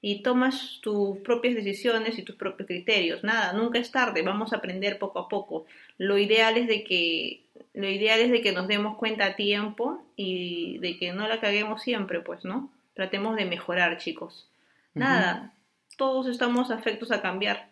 y 0.00 0.22
tomas 0.22 0.80
tus 0.82 1.18
propias 1.20 1.54
decisiones 1.54 2.18
y 2.18 2.22
tus 2.22 2.34
propios 2.36 2.66
criterios. 2.66 3.22
Nada, 3.22 3.52
nunca 3.52 3.78
es 3.78 3.92
tarde, 3.92 4.22
vamos 4.22 4.52
a 4.52 4.56
aprender 4.56 4.98
poco 4.98 5.20
a 5.20 5.28
poco. 5.28 5.66
Lo 5.98 6.18
ideal 6.18 6.56
es 6.56 6.66
de 6.66 6.84
que 6.84 7.42
lo 7.74 7.88
ideal 7.88 8.20
es 8.20 8.30
de 8.30 8.42
que 8.42 8.52
nos 8.52 8.68
demos 8.68 8.96
cuenta 8.96 9.26
a 9.26 9.36
tiempo 9.36 10.04
y 10.16 10.78
de 10.78 10.98
que 10.98 11.12
no 11.12 11.26
la 11.26 11.40
caguemos 11.40 11.82
siempre, 11.82 12.20
pues, 12.20 12.44
¿no? 12.44 12.70
Tratemos 12.94 13.36
de 13.36 13.46
mejorar, 13.46 13.96
chicos. 13.98 14.48
Nada, 14.94 15.54
todos 15.96 16.26
estamos 16.26 16.70
afectos 16.70 17.10
a 17.12 17.22
cambiar 17.22 17.70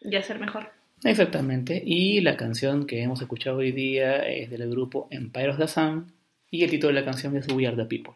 y 0.00 0.16
a 0.16 0.22
ser 0.22 0.40
mejor. 0.40 0.70
Exactamente. 1.04 1.80
Y 1.84 2.20
la 2.22 2.36
canción 2.36 2.86
que 2.86 3.02
hemos 3.02 3.20
escuchado 3.20 3.58
hoy 3.58 3.70
día 3.70 4.26
es 4.26 4.50
del 4.50 4.68
grupo 4.68 5.06
Empire 5.10 5.50
of 5.50 5.58
the 5.58 5.68
Sun 5.68 6.12
y 6.50 6.64
el 6.64 6.70
título 6.70 6.92
de 6.92 7.00
la 7.00 7.04
canción 7.04 7.36
es 7.36 7.46
We 7.52 7.66
Are 7.66 7.76
the 7.76 7.84
People. 7.84 8.14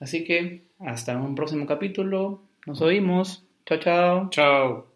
Así 0.00 0.24
que 0.24 0.64
hasta 0.78 1.16
un 1.16 1.34
próximo 1.34 1.66
capítulo. 1.66 2.42
Nos 2.66 2.82
oímos. 2.82 3.46
Chao, 3.64 3.78
chao. 3.78 4.30
Chao. 4.30 4.89